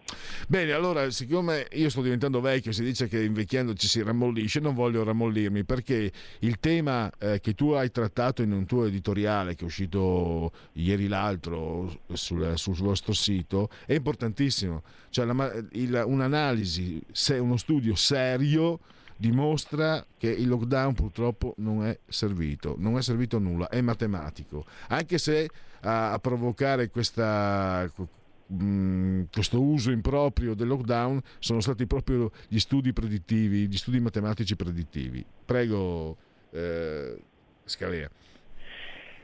Bene, 0.48 0.74
allora, 0.74 1.10
siccome 1.10 1.68
io 1.74 1.90
sto 1.90 2.02
diventando 2.02 2.42
vecchio, 2.42 2.72
si 2.72 2.84
dice 2.84 3.08
che 3.08 3.24
invecchiando 3.24 3.74
ci 3.76 3.88
si 3.88 4.02
rammollisce, 4.04 4.60
non 4.60 4.74
voglio 4.74 5.04
rammollirmi 5.04 5.64
perché 5.64 6.12
il 6.40 6.60
tema 6.60 7.10
eh, 7.20 7.40
che 7.40 7.54
tu 7.54 7.70
hai 7.72 7.92
trattato 7.92 8.42
in 8.42 8.52
un 8.52 8.66
tuo 8.66 8.86
editoriale 8.86 9.56
che 9.56 9.62
è 9.62 9.66
uscito 9.66 10.52
ieri 10.74 11.08
l'altro 11.08 12.02
sul, 12.14 12.58
sul 12.58 12.76
vostro 12.78 13.14
sito 13.14 13.70
è 13.86 13.94
importantissimo. 13.94 14.84
Cioè, 15.10 15.26
la 15.26 15.64
il- 15.74 16.04
un'analisi, 16.06 17.02
uno 17.38 17.58
studio 17.58 17.96
serio 17.96 18.80
dimostra 19.20 20.06
che 20.18 20.30
il 20.30 20.48
lockdown 20.48 20.94
purtroppo 20.94 21.54
non 21.58 21.86
è 21.86 22.00
servito, 22.08 22.76
non 22.78 22.98
è 22.98 23.02
servito 23.02 23.36
a 23.36 23.40
nulla, 23.42 23.68
è 23.68 23.82
matematico, 23.82 24.66
anche 24.88 25.18
se 25.18 25.50
a, 25.82 26.14
a 26.14 26.20
provocare 26.20 26.90
questa, 26.90 27.86
mh, 28.48 29.24
questo 29.30 29.62
uso 29.62 29.92
improprio 29.92 30.54
del 30.54 30.68
lockdown 30.68 31.20
sono 31.40 31.60
stati 31.60 31.86
proprio 31.86 32.32
gli 32.48 32.60
studi 32.60 32.94
predittivi, 32.94 33.68
gli 33.68 33.76
studi 33.76 34.00
matematici 34.00 34.56
predittivi. 34.56 35.26
Prego, 35.44 36.16
eh, 36.52 37.22
Scalea. 37.66 38.10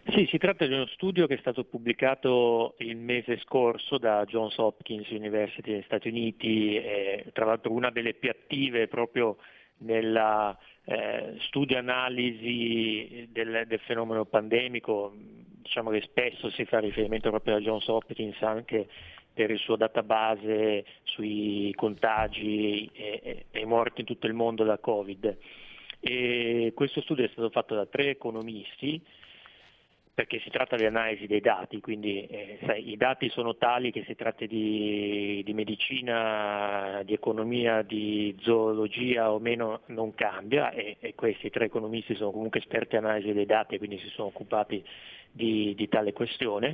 Sì, 0.07 0.27
si 0.29 0.37
tratta 0.37 0.67
di 0.67 0.73
uno 0.73 0.85
studio 0.87 1.25
che 1.25 1.33
è 1.35 1.39
stato 1.39 1.63
pubblicato 1.63 2.75
il 2.79 2.95
mese 2.97 3.39
scorso 3.39 3.97
da 3.97 4.23
Johns 4.25 4.55
Hopkins 4.57 5.09
University 5.09 5.71
negli 5.71 5.83
Stati 5.85 6.09
Uniti, 6.09 6.75
e, 6.75 7.25
tra 7.33 7.45
l'altro 7.45 7.71
una 7.71 7.89
delle 7.89 8.13
più 8.13 8.29
attive 8.29 8.87
proprio 8.87 9.37
nella 9.79 10.57
eh, 10.85 11.35
studio 11.47 11.77
analisi 11.77 13.27
del, 13.31 13.65
del 13.67 13.79
fenomeno 13.79 14.25
pandemico, 14.25 15.13
diciamo 15.15 15.89
che 15.89 16.01
spesso 16.01 16.49
si 16.51 16.65
fa 16.65 16.79
riferimento 16.79 17.29
proprio 17.29 17.55
a 17.55 17.59
Johns 17.59 17.87
Hopkins 17.87 18.41
anche 18.41 18.87
per 19.33 19.51
il 19.51 19.59
suo 19.59 19.75
database 19.75 20.85
sui 21.03 21.73
contagi 21.75 22.89
e, 22.93 23.19
e- 23.21 23.45
e 23.51 23.65
morti 23.65 24.01
in 24.01 24.07
tutto 24.07 24.27
il 24.27 24.33
mondo 24.33 24.63
da 24.63 24.77
Covid. 24.77 25.37
E 25.99 26.71
questo 26.73 27.01
studio 27.01 27.25
è 27.25 27.29
stato 27.29 27.49
fatto 27.49 27.75
da 27.75 27.85
tre 27.85 28.09
economisti 28.09 29.01
perché 30.15 30.39
si 30.39 30.49
tratta 30.49 30.77
di 30.77 30.85
analisi 30.85 31.27
dei 31.27 31.41
dati, 31.41 31.81
quindi 31.81 32.25
eh, 32.25 32.57
sai, 32.65 32.89
i 32.89 32.95
dati 32.95 33.27
sono 33.27 33.57
tali 33.57 33.91
che 33.91 34.05
si 34.05 34.15
tratti 34.15 34.47
di, 34.47 35.41
di 35.43 35.53
medicina, 35.53 37.01
di 37.03 37.11
economia, 37.11 37.81
di 37.81 38.33
zoologia 38.39 39.33
o 39.33 39.39
meno 39.39 39.81
non 39.87 40.15
cambia 40.15 40.71
e, 40.71 40.95
e 41.01 41.15
questi 41.15 41.49
tre 41.49 41.65
economisti 41.65 42.15
sono 42.15 42.31
comunque 42.31 42.61
esperti 42.61 42.95
analisi 42.95 43.33
dei 43.33 43.45
dati 43.45 43.75
e 43.75 43.77
quindi 43.77 43.99
si 43.99 44.07
sono 44.07 44.29
occupati 44.29 44.81
di, 45.29 45.75
di 45.75 45.89
tale 45.89 46.13
questione. 46.13 46.73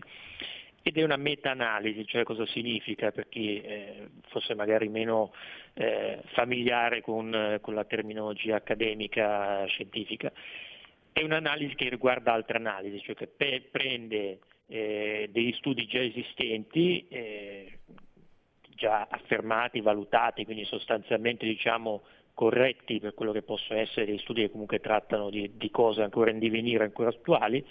Ed 0.84 0.98
è 0.98 1.04
una 1.04 1.18
meta-analisi, 1.18 2.06
cioè 2.06 2.24
cosa 2.24 2.46
significa 2.46 3.12
per 3.12 3.28
chi 3.28 3.60
eh, 3.60 4.08
fosse 4.28 4.54
magari 4.54 4.88
meno 4.88 5.34
eh, 5.74 6.20
familiare 6.34 7.02
con, 7.02 7.58
con 7.60 7.74
la 7.74 7.86
terminologia 7.86 8.58
accademica 8.58 9.66
scientifica. 9.66 10.32
È 11.14 11.22
un'analisi 11.22 11.76
che 11.76 11.90
riguarda 11.90 12.34
altre 12.34 12.58
analisi, 12.58 13.02
cioè 13.02 13.16
che 13.16 13.28
pe- 13.28 13.68
prende 13.70 14.40
eh, 14.68 15.30
degli 15.32 15.52
studi 15.54 15.86
già 15.86 16.02
esistenti, 16.02 17.06
eh, 17.10 17.80
già 18.70 19.08
affermati, 19.10 19.82
valutati, 19.82 20.46
quindi 20.46 20.66
sostanzialmente 20.66 21.46
diciamo 21.46 22.04
corretti 22.34 23.00
per 23.00 23.14
quello 23.14 23.32
che 23.34 23.42
possono 23.42 23.80
essere 23.80 24.06
degli 24.06 24.18
studi 24.20 24.42
che 24.42 24.52
comunque 24.52 24.80
trattano 24.80 25.30
di, 25.30 25.52
di 25.56 25.70
cose 25.70 26.02
ancora 26.02 26.32
in 26.32 26.40
divenire, 26.40 26.84
ancora 26.84 27.10
attuali, 27.10 27.64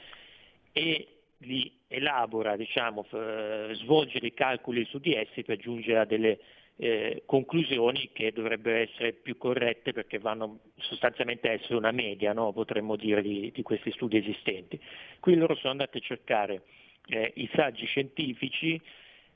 e 0.72 1.08
li 1.38 1.78
elabora, 1.88 2.56
diciamo, 2.56 3.02
f- 3.02 3.72
svolge 3.72 4.20
dei 4.20 4.34
calcoli 4.34 4.84
su 4.84 4.98
di 4.98 5.14
essi 5.14 5.42
per 5.42 5.56
giungere 5.56 6.00
a 6.00 6.04
delle 6.04 6.38
eh, 6.82 7.24
conclusioni 7.26 8.08
che 8.10 8.32
dovrebbero 8.32 8.78
essere 8.78 9.12
più 9.12 9.36
corrette 9.36 9.92
perché 9.92 10.18
vanno 10.18 10.60
sostanzialmente 10.76 11.48
a 11.48 11.52
essere 11.52 11.74
una 11.74 11.90
media, 11.90 12.32
no? 12.32 12.54
potremmo 12.54 12.96
dire, 12.96 13.20
di, 13.20 13.52
di 13.52 13.62
questi 13.62 13.92
studi 13.92 14.16
esistenti. 14.16 14.80
Qui 15.20 15.34
loro 15.34 15.54
sono 15.56 15.72
andati 15.72 15.98
a 15.98 16.00
cercare 16.00 16.62
eh, 17.08 17.32
i 17.36 17.50
saggi 17.52 17.84
scientifici 17.84 18.80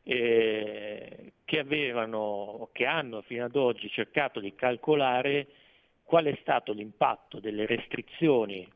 eh, 0.05 1.33
che 1.45 1.59
avevano, 1.59 2.71
che 2.73 2.87
hanno 2.87 3.21
fino 3.21 3.45
ad 3.45 3.57
oggi 3.57 3.91
cercato 3.91 4.41
di 4.41 4.55
calcolare 4.55 5.47
qual 6.03 6.25
è 6.25 6.39
stato 6.41 6.73
l'impatto 6.73 7.41
delle 7.41 7.67
restrizioni 7.67 8.67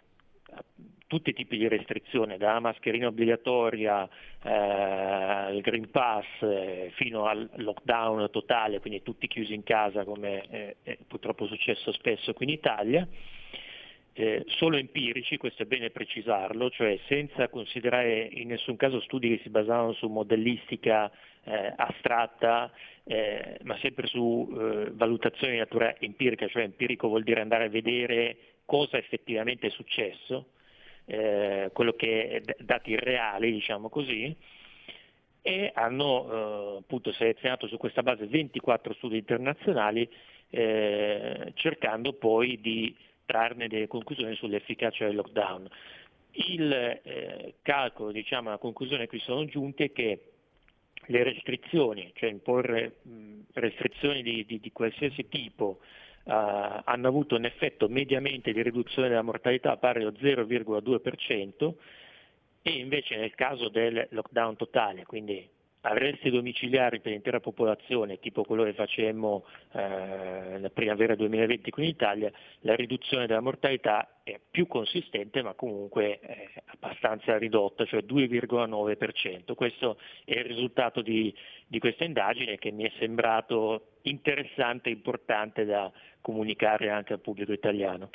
tutti 1.09 1.31
i 1.31 1.35
tipi 1.35 1.57
di 1.57 1.67
restrizioni, 1.67 2.37
dalla 2.37 2.61
mascherina 2.61 3.09
obbligatoria 3.09 4.09
eh, 4.43 4.51
al 4.51 5.61
Green 5.63 5.91
Pass 5.91 6.27
eh, 6.41 6.93
fino 6.95 7.25
al 7.25 7.49
lockdown 7.57 8.29
totale, 8.31 8.79
quindi 8.79 9.03
tutti 9.03 9.27
chiusi 9.27 9.55
in 9.55 9.65
casa 9.65 10.05
come 10.05 10.45
eh, 10.51 10.77
è 10.83 10.99
purtroppo 11.09 11.47
successo 11.47 11.93
spesso 11.93 12.35
qui 12.35 12.47
in 12.47 12.53
Italia, 12.53 13.09
eh, 14.13 14.45
solo 14.49 14.77
empirici, 14.77 15.39
questo 15.39 15.63
è 15.63 15.67
bene 15.67 15.91
precisarlo, 15.91 16.69
cioè 16.71 16.99
senza 17.07 17.49
considerare 17.49 18.29
in 18.31 18.49
nessun 18.49 18.77
caso 18.77 19.01
studi 19.01 19.29
che 19.29 19.43
si 19.43 19.49
basavano 19.49 19.93
su 19.93 20.09
modellistica 20.09 21.11
eh, 21.45 21.73
astratta, 21.75 22.71
eh, 23.05 23.59
ma 23.63 23.79
sempre 23.79 24.07
su 24.09 24.47
eh, 24.51 24.91
valutazioni 24.93 25.55
di 25.55 25.59
natura 25.59 25.97
empirica, 25.99 26.49
cioè 26.49 26.65
empirico 26.65 27.09
vuol 27.09 27.23
dire 27.23 27.41
andare 27.41 27.65
a 27.65 27.71
vedere 27.71 28.37
cosa 28.67 28.99
effettivamente 28.99 29.69
è 29.69 29.71
successo, 29.71 30.49
eh, 31.09 31.71
quello 31.73 31.95
che 31.95 32.43
è 32.45 32.55
dati 32.63 32.95
reali, 32.95 33.51
diciamo 33.51 33.89
così, 33.89 34.35
e 35.41 35.73
hanno 35.75 36.77
eh, 36.77 36.79
appunto 36.81 37.13
selezionato 37.13 37.67
su 37.67 37.79
questa 37.79 38.03
base 38.03 38.27
24 38.27 38.93
studi 38.95 39.17
internazionali 39.17 40.09
eh, 40.51 41.53
cercando 41.55 42.13
poi 42.13 42.61
di 42.61 42.95
trarne 43.25 43.69
delle 43.69 43.87
conclusioni 43.87 44.35
sull'efficacia 44.35 45.07
del 45.07 45.17
lockdown. 45.17 45.69
Il 46.33 46.73
eh, 46.73 47.55
calcolo, 47.63 48.13
diciamo, 48.13 48.51
la 48.51 48.59
conclusione 48.59 49.05
a 49.05 49.09
cui 49.09 49.21
sono 49.21 49.47
giunti 49.47 49.85
è 49.85 49.93
che 49.93 50.21
le 51.07 51.23
restrizioni, 51.23 52.13
cioè 52.15 52.29
imporre 52.29 52.97
mh, 53.03 53.41
restrizioni 53.55 54.23
di, 54.23 54.45
di- 54.45 54.61
di 54.61 54.73
qualsiasi 54.73 55.27
tipo, 55.29 55.81
hanno 56.29 57.09
avuto 57.09 57.37
un 57.37 57.45
effetto 57.45 57.89
mediamente 57.89 58.53
di 58.53 58.63
riduzione 58.63 59.09
della 59.09 59.23
mortalità 59.23 59.77
pari 59.77 60.03
allo 60.03 60.13
0,2% 60.13 61.75
e 62.63 62.71
invece 62.71 63.17
nel 63.17 63.35
caso 63.35 63.69
del 63.69 64.07
lockdown 64.11 64.57
totale, 64.57 65.05
quindi 65.07 65.49
arresti 65.83 66.31
domiciliari 66.31 67.01
per 67.01 67.13
l'intera 67.13 67.41
popolazione, 67.41 68.19
tipo 68.19 68.43
quello 68.43 68.65
che 68.65 68.75
facemmo 68.75 69.45
eh, 69.73 70.59
la 70.59 70.71
primavera 70.71 71.15
2020 71.15 71.71
qui 71.71 71.85
in 71.85 71.91
Italia, 71.91 72.33
la 72.61 72.75
riduzione 72.75 73.27
della 73.27 73.41
mortalità 73.41 74.21
è 74.23 74.41
più 74.51 74.67
consistente 74.67 75.43
ma 75.43 75.55
comunque 75.55 76.21
eh, 76.21 76.49
abbastanza 76.67 77.39
ridotta, 77.39 77.85
cioè 77.85 78.03
2,9%. 78.03 79.55
Questo 79.55 79.99
è 80.25 80.39
il 80.39 80.45
risultato 80.45 81.01
di, 81.01 81.33
di 81.67 81.79
questa 81.79 82.05
indagine 82.05 82.59
che 82.59 82.71
mi 82.71 82.85
è 82.85 82.93
sembrato 82.99 83.99
interessante 84.03 84.89
e 84.89 84.93
importante 84.93 85.65
da 85.65 85.91
comunicare 86.21 86.91
anche 86.91 87.13
al 87.13 87.21
pubblico 87.21 87.53
italiano. 87.53 88.11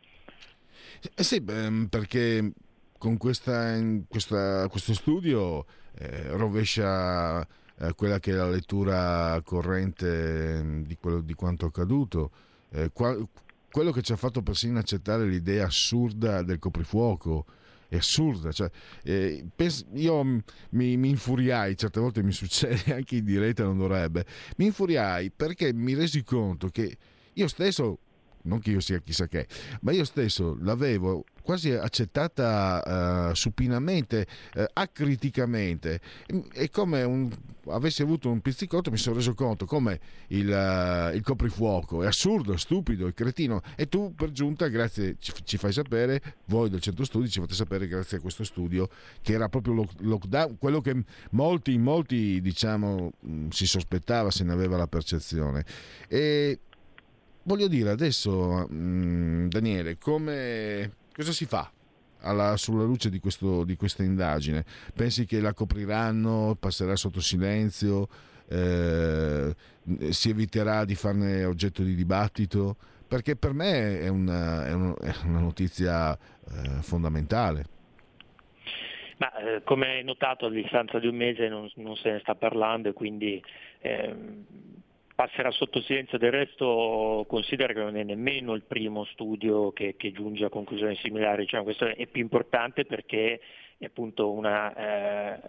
Eh 1.15 1.23
sì, 1.23 1.41
perché 1.90 2.52
con 2.98 3.18
questa, 3.18 3.77
questa- 4.07 4.68
questo 4.69 4.94
studio 4.94 5.65
eh, 5.98 6.28
rovescia 6.30 7.41
eh, 7.41 7.94
quella 7.95 8.20
che 8.20 8.32
è 8.32 8.36
la 8.36 8.49
lettura 8.49 9.40
corrente 9.44 10.60
eh, 10.60 10.84
di, 10.84 10.98
quello, 10.99 11.22
di 11.22 11.34
quanto 11.34 11.65
accaduto. 11.65 12.32
Eh, 12.70 12.90
qua- 12.91 13.18
quello 13.72 13.91
che 13.91 14.02
ci 14.02 14.11
ha 14.11 14.15
fatto 14.15 14.44
persino 14.44 14.78
accettare 14.78 15.26
l'idea 15.26 15.65
assurda 15.65 16.44
del 16.44 16.60
coprifuoco 16.60 17.45
è 17.88 17.98
assurda. 17.98 18.52
Cioè, 18.52 18.70
eh, 19.03 19.45
pens- 19.56 19.86
io 19.94 20.24
mm, 20.24 20.38
mi, 20.72 20.98
mi 20.98 21.10
infuriai, 21.10 21.76
certe 21.78 21.99
volte 21.99 22.24
mi 22.24 22.32
succede 22.32 22.94
anche 22.94 23.18
in 23.18 23.26
diretta, 23.26 23.64
non 23.64 23.78
dovrebbe. 23.78 24.26
Mi 24.57 24.65
infuriai 24.65 25.32
perché 25.32 25.74
mi 25.74 25.94
resi 25.94 26.24
conto 26.24 26.70
che 26.70 26.98
io 27.34 27.48
stesso, 27.48 27.99
non 28.44 28.60
che 28.60 28.72
io 28.72 28.80
sia 28.80 28.99
chissà 28.99 29.28
che, 29.28 29.48
ma 29.82 29.91
io 29.91 30.06
stesso 30.06 30.57
l'avevo 30.61 31.24
quasi 31.44 31.72
accettata 31.72 33.30
eh, 33.32 33.36
supinamente, 33.36 34.26
eh, 34.56 34.68
acriticamente. 34.74 35.99
È 36.52 36.70
come 36.70 37.03
un, 37.03 37.30
avessi 37.68 38.02
avuto 38.02 38.32
un 38.32 38.41
pizzicotto, 38.41 38.90
mi 38.90 38.98
sono 38.98 39.18
reso 39.18 39.34
conto 39.36 39.65
come 39.65 39.99
il, 40.28 40.52
eh, 40.52 41.15
il 41.15 41.22
coprifuoco 41.22 42.02
è 42.02 42.07
assurdo, 42.07 42.57
stupido, 42.57 43.07
è 43.07 43.14
cretino. 43.14 43.61
E 43.76 43.88
tu, 43.88 44.15
per 44.15 44.32
giunta, 44.32 44.68
grazie, 44.70 45.18
ci, 45.20 45.34
ci 45.44 45.57
fai 45.57 45.74
sapere, 45.74 46.22
voi 46.45 46.70
del 46.70 46.82
centro 46.82 47.03
studi 47.03 47.30
ci 47.30 47.41
fate 47.41 47.53
sapere 47.53 47.88
grazie 47.88 48.18
a 48.18 48.22
questo 48.22 48.44
studio 48.44 48.90
che 49.22 49.34
era 49.34 49.49
proprio 49.49 49.74
lo- 49.74 49.90
lockdown, 49.99 50.57
quello 50.57 50.82
che 50.82 51.03
molti, 51.32 51.78
molti 51.78 52.41
diciamo, 52.41 53.11
mh, 53.20 53.49
si 53.49 53.68
sospettava, 53.68 54.32
se 54.32 54.44
ne 54.44 54.53
aveva 54.53 54.78
la 54.78 54.88
percezione. 54.88 55.65
E 56.07 56.60
voglio 57.44 57.68
dire 57.68 57.90
adesso, 57.90 58.68
mh, 58.68 59.48
Daniele, 59.49 59.98
come, 59.98 60.91
cosa 61.14 61.32
si 61.32 61.45
fa? 61.45 61.72
alla- 62.26 62.56
sulla 62.56 62.84
luce 62.86 63.10
di, 63.10 63.20
questo- 63.20 63.65
di 63.65 63.76
questa 63.76 64.02
indagine? 64.03 64.64
Pensi 64.95 65.26
che 65.26 65.41
la 65.41 65.53
copriranno, 65.53 66.56
passerà 66.57 66.95
sotto 66.95 67.20
silenzio, 67.20 68.07
eh, 68.48 69.53
si 70.10 70.30
eviterà 70.30 70.86
di 70.86 70.95
farne 70.95 71.44
oggetto 71.44 71.84
di 71.84 71.95
dibattito? 71.95 72.78
Perché 73.07 73.36
per 73.36 73.52
me 73.53 73.99
è 73.99 74.07
una, 74.07 74.65
è 74.65 74.72
un- 74.74 74.95
è 75.02 75.14
una 75.26 75.40
notizia 75.40 76.14
eh, 76.18 76.82
fondamentale. 76.82 77.65
Ma 79.18 79.36
eh, 79.36 79.61
come 79.64 79.88
hai 79.88 80.03
notato 80.06 80.45
a 80.45 80.49
distanza 80.49 80.99
di 80.99 81.07
un 81.07 81.15
mese 81.15 81.48
non, 81.49 81.70
non 81.76 81.95
se 81.98 82.10
ne 82.11 82.20
sta 82.20 82.36
parlando 82.36 82.88
e 82.90 82.94
quindi 82.94 83.41
ehm, 83.82 84.45
passerà 85.24 85.52
sotto 85.52 85.82
silenzio. 85.82 86.18
Del 86.18 86.32
resto 86.32 87.26
considera 87.30 87.72
che 87.72 87.80
non 87.80 87.95
è 87.95 88.04
nemmeno 88.04 88.54
il 88.56 88.64
primo 88.64 89.06
studio 89.06 89.72
che, 89.72 89.95
che 89.95 90.12
giunge 90.12 90.45
a 90.45 90.50
conclusioni 90.50 90.95
similari, 90.98 91.44
Diciamo, 91.44 91.64
questo 91.64 91.86
è 91.86 92.06
più 92.08 92.22
importante 92.22 92.86
perché 92.86 93.40
è 93.78 93.86
appunto 93.86 94.32
una 94.32 94.74
eh, 94.76 95.40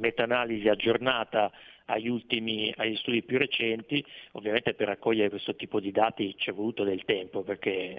meta-analisi 0.00 0.68
aggiornata 0.68 1.52
agli 1.86 2.08
ultimi, 2.08 2.72
agli 2.76 2.96
studi 2.96 3.22
più 3.22 3.38
recenti, 3.38 4.04
ovviamente 4.32 4.74
per 4.74 4.88
raccogliere 4.88 5.28
questo 5.28 5.54
tipo 5.54 5.78
di 5.78 5.92
dati 5.92 6.34
ci 6.38 6.50
è 6.50 6.52
voluto 6.52 6.82
del 6.84 7.04
tempo 7.04 7.42
perché 7.42 7.94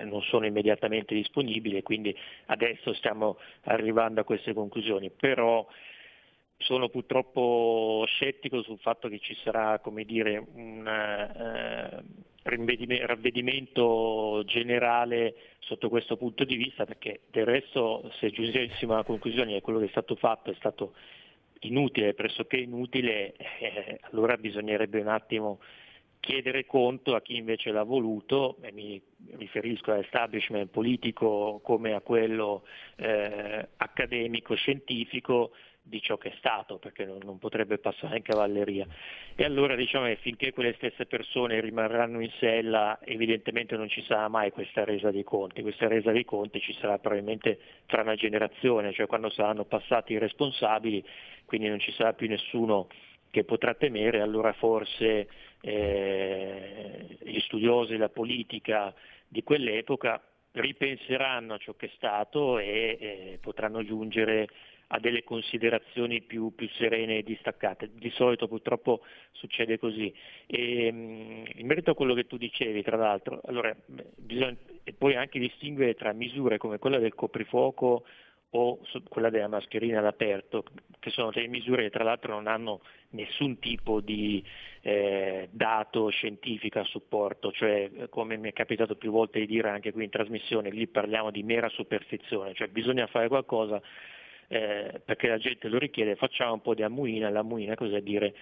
eh, 0.00 0.04
non 0.04 0.22
sono 0.22 0.46
immediatamente 0.46 1.14
disponibili 1.14 1.82
quindi 1.82 2.14
adesso 2.46 2.92
stiamo 2.94 3.38
arrivando 3.62 4.20
a 4.20 4.24
queste 4.24 4.52
conclusioni, 4.52 5.10
però 5.10 5.66
sono 6.58 6.88
purtroppo 6.88 8.04
scettico 8.06 8.62
sul 8.62 8.78
fatto 8.78 9.08
che 9.08 9.20
ci 9.20 9.34
sarà 9.42 9.80
dire, 10.04 10.44
un 10.54 10.86
eh, 10.86 12.02
ravvedimento 13.06 14.42
generale 14.44 15.34
sotto 15.60 15.88
questo 15.88 16.16
punto 16.16 16.44
di 16.44 16.56
vista 16.56 16.84
perché 16.84 17.20
del 17.30 17.44
resto 17.44 18.10
se 18.18 18.30
giungessimo 18.30 18.94
alla 18.94 19.04
conclusione 19.04 19.52
che 19.52 19.60
quello 19.60 19.78
che 19.78 19.86
è 19.86 19.90
stato 19.90 20.16
fatto 20.16 20.50
è 20.50 20.54
stato 20.54 20.94
inutile, 21.60 22.14
pressoché 22.14 22.56
inutile, 22.56 23.34
eh, 23.36 23.98
allora 24.10 24.36
bisognerebbe 24.36 25.00
un 25.00 25.08
attimo 25.08 25.60
chiedere 26.20 26.66
conto 26.66 27.14
a 27.14 27.22
chi 27.22 27.36
invece 27.36 27.70
l'ha 27.70 27.84
voluto, 27.84 28.56
e 28.60 28.72
mi 28.72 29.00
riferisco 29.36 29.92
all'establishment 29.92 30.70
politico 30.70 31.60
come 31.62 31.94
a 31.94 32.00
quello 32.00 32.64
eh, 32.96 33.68
accademico, 33.76 34.54
scientifico, 34.54 35.52
di 35.88 36.00
ciò 36.00 36.16
che 36.16 36.28
è 36.30 36.34
stato, 36.38 36.78
perché 36.78 37.04
non, 37.04 37.18
non 37.24 37.38
potrebbe 37.38 37.78
passare 37.78 38.18
in 38.18 38.22
cavalleria. 38.22 38.86
E 39.34 39.44
allora 39.44 39.74
diciamo 39.74 40.06
che 40.06 40.16
finché 40.16 40.52
quelle 40.52 40.74
stesse 40.74 41.06
persone 41.06 41.60
rimarranno 41.60 42.20
in 42.20 42.30
sella, 42.38 42.98
evidentemente 43.02 43.76
non 43.76 43.88
ci 43.88 44.02
sarà 44.02 44.28
mai 44.28 44.50
questa 44.50 44.84
resa 44.84 45.10
dei 45.10 45.24
conti. 45.24 45.62
Questa 45.62 45.88
resa 45.88 46.12
dei 46.12 46.24
conti 46.24 46.60
ci 46.60 46.74
sarà 46.74 46.98
probabilmente 46.98 47.58
tra 47.86 48.02
una 48.02 48.14
generazione, 48.14 48.92
cioè 48.92 49.06
quando 49.06 49.30
saranno 49.30 49.64
passati 49.64 50.12
i 50.12 50.18
responsabili, 50.18 51.04
quindi 51.44 51.68
non 51.68 51.80
ci 51.80 51.92
sarà 51.92 52.12
più 52.12 52.28
nessuno 52.28 52.88
che 53.30 53.44
potrà 53.44 53.74
temere, 53.74 54.20
allora 54.20 54.52
forse 54.52 55.28
eh, 55.60 57.18
gli 57.22 57.40
studiosi 57.40 57.92
della 57.92 58.08
politica 58.08 58.94
di 59.26 59.42
quell'epoca 59.42 60.22
ripenseranno 60.52 61.54
a 61.54 61.58
ciò 61.58 61.74
che 61.74 61.86
è 61.86 61.90
stato 61.94 62.58
e 62.58 62.96
eh, 63.00 63.38
potranno 63.40 63.84
giungere 63.84 64.48
a 64.88 64.98
delle 64.98 65.24
considerazioni 65.24 66.22
più, 66.22 66.54
più 66.54 66.68
serene 66.70 67.18
e 67.18 67.22
distaccate. 67.22 67.90
Di 67.92 68.10
solito 68.10 68.48
purtroppo 68.48 69.00
succede 69.32 69.78
così. 69.78 70.12
E, 70.46 70.90
mh, 70.90 71.44
in 71.56 71.66
merito 71.66 71.90
a 71.90 71.94
quello 71.94 72.14
che 72.14 72.26
tu 72.26 72.36
dicevi, 72.36 72.82
tra 72.82 72.96
l'altro, 72.96 73.40
allora, 73.44 73.74
bisogna 74.16 74.56
poi 74.96 75.14
anche 75.16 75.38
distinguere 75.38 75.94
tra 75.94 76.12
misure 76.12 76.58
come 76.58 76.78
quella 76.78 76.98
del 76.98 77.14
coprifuoco 77.14 78.04
o 78.50 78.78
quella 79.10 79.28
della 79.28 79.48
mascherina 79.48 79.98
all'aperto, 79.98 80.64
che 80.98 81.10
sono 81.10 81.30
delle 81.30 81.48
misure 81.48 81.82
che 81.82 81.90
tra 81.90 82.04
l'altro 82.04 82.32
non 82.32 82.46
hanno 82.46 82.80
nessun 83.10 83.58
tipo 83.58 84.00
di 84.00 84.42
eh, 84.80 85.48
dato 85.50 86.08
scientifico 86.08 86.78
a 86.78 86.84
supporto, 86.84 87.52
cioè 87.52 88.08
come 88.08 88.38
mi 88.38 88.48
è 88.48 88.52
capitato 88.54 88.96
più 88.96 89.10
volte 89.10 89.40
di 89.40 89.46
dire 89.46 89.68
anche 89.68 89.92
qui 89.92 90.04
in 90.04 90.10
trasmissione, 90.10 90.70
lì 90.70 90.86
parliamo 90.86 91.30
di 91.30 91.42
mera 91.42 91.68
superstizione, 91.68 92.54
cioè 92.54 92.68
bisogna 92.68 93.06
fare 93.06 93.28
qualcosa 93.28 93.82
eh, 94.48 95.00
perché 95.04 95.28
la 95.28 95.38
gente 95.38 95.68
lo 95.68 95.78
richiede, 95.78 96.16
facciamo 96.16 96.54
un 96.54 96.62
po' 96.62 96.74
di 96.74 96.82
ammuina, 96.82 97.30
l'ammuina 97.30 97.74
cos'è 97.74 98.00
dire 98.00 98.34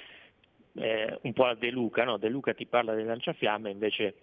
eh, 0.74 1.18
un 1.22 1.32
po' 1.32 1.44
a 1.44 1.54
De 1.54 1.70
Luca, 1.70 2.04
no? 2.04 2.16
De 2.16 2.28
Luca 2.28 2.54
ti 2.54 2.66
parla 2.66 2.94
del 2.94 3.06
lanciafiamme, 3.06 3.70
invece 3.70 4.14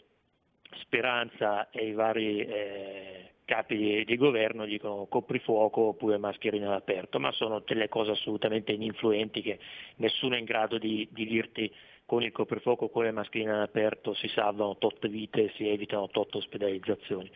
Speranza 0.80 1.70
e 1.70 1.88
i 1.88 1.94
vari 1.94 2.40
eh, 2.40 3.32
capi 3.46 3.76
di, 3.76 4.06
di 4.06 4.16
governo 4.16 4.66
dicono 4.66 5.06
coprifuoco 5.06 5.82
oppure 5.82 6.18
mascherina 6.18 6.68
all'aperto, 6.68 7.20
ma 7.20 7.32
sono 7.32 7.62
delle 7.66 7.90
cose 7.90 8.12
assolutamente 8.12 8.72
ininfluenti 8.72 9.42
che 9.42 9.60
nessuno 9.98 10.36
è 10.36 10.40
in 10.40 10.46
grado 10.46 10.78
di, 10.78 11.08
di 11.12 11.26
dirti 11.26 11.72
con 12.06 12.24
il 12.24 12.32
coprifuoco 12.32 12.86
o 12.86 12.90
con 12.90 13.04
le 13.04 13.12
mascherine 13.12 13.52
all'aperto 13.52 14.14
si 14.14 14.28
salvano 14.28 14.78
tot 14.78 15.08
vite 15.08 15.46
e 15.46 15.52
si 15.56 15.68
evitano 15.68 16.10
tot 16.10 16.36
ospedalizzazioni. 16.36 17.30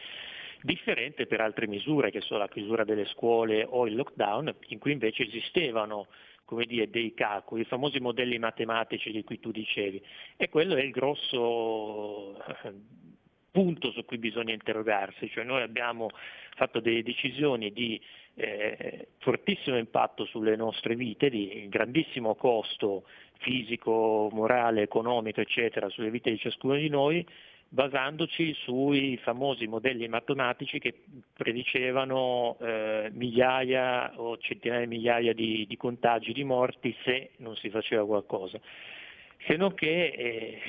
Differente 0.62 1.28
per 1.28 1.42
altre 1.42 1.68
misure, 1.68 2.12
che 2.12 2.22
sono 2.22 2.40
la 2.40 2.48
chiusura 2.48 2.84
delle 2.84 3.06
scuole 3.06 3.66
o 3.68 3.88
il 3.88 3.96
lockdown, 3.96 4.54
in 4.68 4.80
cui 4.80 4.92
invece 4.92 5.24
esistevano 5.24 6.08
come 6.48 6.66
dire, 6.66 6.90
dei 6.90 7.14
calcoli, 7.14 7.64
i 7.64 7.66
famosi 7.66 8.00
modelli 8.00 8.40
matematici 8.40 9.12
di 9.12 9.22
cui 9.24 9.38
tu 9.40 9.52
dicevi. 9.52 10.02
E 10.38 10.48
quello 10.48 10.76
è 10.78 10.82
il 10.82 10.92
grosso 10.92 12.38
eh, 12.38 12.74
punto 13.52 13.92
su 13.92 14.06
cui 14.06 14.18
bisogna 14.18 14.54
interrogarsi, 14.54 15.30
cioè 15.30 15.44
noi 15.44 15.62
abbiamo 15.62 16.10
fatto 16.56 16.80
delle 16.80 17.04
decisioni 17.04 17.74
di 17.74 18.00
eh, 18.36 19.10
fortissimo 19.18 19.78
impatto 19.78 20.24
sulle 20.24 20.56
nostre 20.56 20.96
vite, 20.96 21.30
di 21.30 21.66
grandissimo 21.68 22.36
costo 22.36 23.04
fisico, 23.40 24.30
morale, 24.32 24.84
economico, 24.84 25.42
eccetera, 25.42 25.90
sulle 25.90 26.12
vite 26.12 26.32
di 26.32 26.38
ciascuno 26.38 26.76
di 26.76 26.88
noi, 26.88 27.28
basandoci 27.70 28.54
sui 28.54 29.18
famosi 29.18 29.68
modelli 29.68 30.08
matematici 30.08 30.80
che 30.80 31.04
predicevano 31.34 32.58
eh, 32.60 33.10
migliaia 33.14 34.14
o 34.20 34.38
centinaia 34.38 34.82
di 34.82 34.88
migliaia 34.88 35.34
di, 35.34 35.66
di 35.68 35.78
contagi, 35.78 36.34
di 36.34 36.44
morti 36.44 36.96
se 37.04 37.32
non 37.38 37.56
si 37.56 37.70
faceva 37.70 38.06
qualcosa. 38.06 38.60
Se 39.46 39.56
non 39.56 39.74
che, 39.74 40.06
eh, 40.08 40.62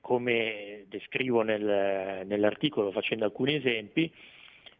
come 0.00 0.84
descrivo 0.88 1.42
nel- 1.42 2.26
nell'articolo 2.26 2.90
facendo 2.90 3.24
alcuni 3.24 3.54
esempi, 3.54 4.12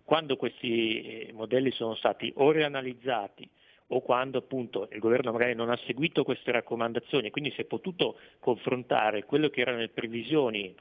quando 0.04 0.36
questi 0.36 1.00
eh, 1.00 1.32
modelli 1.32 1.70
sono 1.70 1.94
stati 1.94 2.32
o 2.36 2.50
rianalizzati 2.50 3.48
o 3.88 4.00
quando 4.00 4.38
appunto 4.38 4.88
il 4.92 4.98
governo 4.98 5.32
magari 5.32 5.54
non 5.54 5.70
ha 5.70 5.78
seguito 5.84 6.24
queste 6.24 6.52
raccomandazioni, 6.52 7.30
quindi 7.30 7.50
si 7.52 7.60
è 7.60 7.64
potuto 7.64 8.18
confrontare 8.38 9.24
quello 9.24 9.48
che 9.48 9.60
erano 9.60 9.78
le 9.78 9.88
previsioni 9.88 10.74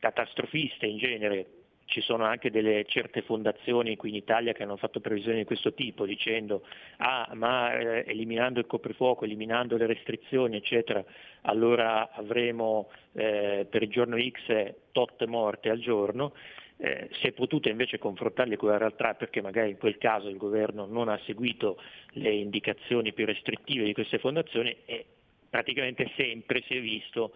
catastrofiste 0.00 0.86
in 0.86 0.98
genere, 0.98 1.46
ci 1.90 2.00
sono 2.00 2.24
anche 2.24 2.50
delle 2.50 2.84
certe 2.86 3.20
fondazioni 3.22 3.96
qui 3.96 4.10
in 4.10 4.14
Italia 4.14 4.52
che 4.52 4.62
hanno 4.62 4.76
fatto 4.76 5.00
previsioni 5.00 5.38
di 5.38 5.44
questo 5.44 5.74
tipo 5.74 6.06
dicendo 6.06 6.64
ah 6.98 7.28
ma 7.34 7.76
eh, 7.76 8.04
eliminando 8.06 8.60
il 8.60 8.66
coprifuoco, 8.66 9.24
eliminando 9.24 9.76
le 9.76 9.86
restrizioni 9.86 10.56
eccetera, 10.56 11.04
allora 11.42 12.10
avremo 12.12 12.90
eh, 13.12 13.66
per 13.68 13.82
il 13.82 13.90
giorno 13.90 14.16
X 14.16 14.74
tot 14.92 15.24
morte 15.26 15.68
al 15.68 15.80
giorno, 15.80 16.32
eh, 16.76 17.08
si 17.12 17.26
è 17.26 17.32
potuto 17.32 17.68
invece 17.68 17.98
confrontarli 17.98 18.56
con 18.56 18.70
la 18.70 18.78
realtà 18.78 19.14
perché 19.14 19.42
magari 19.42 19.70
in 19.70 19.76
quel 19.76 19.98
caso 19.98 20.28
il 20.28 20.36
governo 20.36 20.86
non 20.86 21.08
ha 21.08 21.20
seguito 21.24 21.78
le 22.12 22.30
indicazioni 22.30 23.12
più 23.12 23.26
restrittive 23.26 23.84
di 23.84 23.92
queste 23.92 24.18
fondazioni 24.18 24.74
e 24.84 25.04
praticamente 25.50 26.10
sempre 26.16 26.62
si 26.66 26.76
è 26.76 26.80
visto 26.80 27.32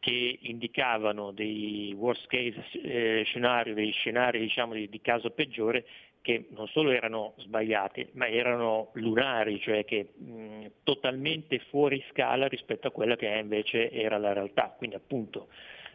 che 0.00 0.38
indicavano 0.42 1.32
dei 1.32 1.94
worst 1.96 2.26
case 2.26 2.62
eh, 2.82 3.22
scenari, 3.24 3.74
dei 3.74 3.90
scenari 3.90 4.38
diciamo, 4.38 4.74
di, 4.74 4.88
di 4.88 5.00
caso 5.00 5.30
peggiore 5.30 5.84
che 6.26 6.46
non 6.50 6.66
solo 6.66 6.90
erano 6.90 7.34
sbagliati, 7.36 8.08
ma 8.14 8.26
erano 8.26 8.90
lunari, 8.94 9.60
cioè 9.60 9.84
che 9.84 10.08
mh, 10.16 10.66
totalmente 10.82 11.60
fuori 11.70 12.04
scala 12.10 12.48
rispetto 12.48 12.88
a 12.88 12.90
quella 12.90 13.14
che 13.14 13.28
invece 13.28 13.90
era 13.92 14.18
la 14.18 14.32
realtà. 14.32 14.74
Quindi 14.76 14.96
appunto 14.96 15.48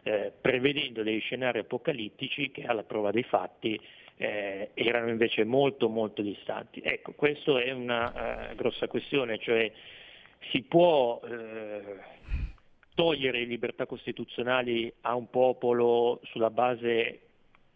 eh, 0.04 0.32
prevedendo 0.40 1.04
dei 1.04 1.20
scenari 1.20 1.60
apocalittici 1.60 2.50
che 2.50 2.64
alla 2.64 2.84
prova 2.84 3.12
dei 3.12 3.24
fatti 3.24 3.80
eh, 4.16 4.70
erano 4.74 5.10
invece 5.10 5.44
molto 5.44 5.90
molto 5.90 6.22
distanti. 6.22 6.82
Ecco, 6.82 7.12
questa 7.12 7.60
è 7.62 7.72
una 7.72 8.52
eh, 8.52 8.56
grossa 8.56 8.88
questione, 8.88 9.38
cioè 9.38 9.70
si 10.50 10.62
può 10.62 11.20
eh, 11.26 11.84
togliere 12.94 13.44
libertà 13.44 13.86
costituzionali 13.86 14.92
a 15.02 15.16
un 15.16 15.30
popolo 15.30 16.20
sulla 16.24 16.50
base 16.50 17.22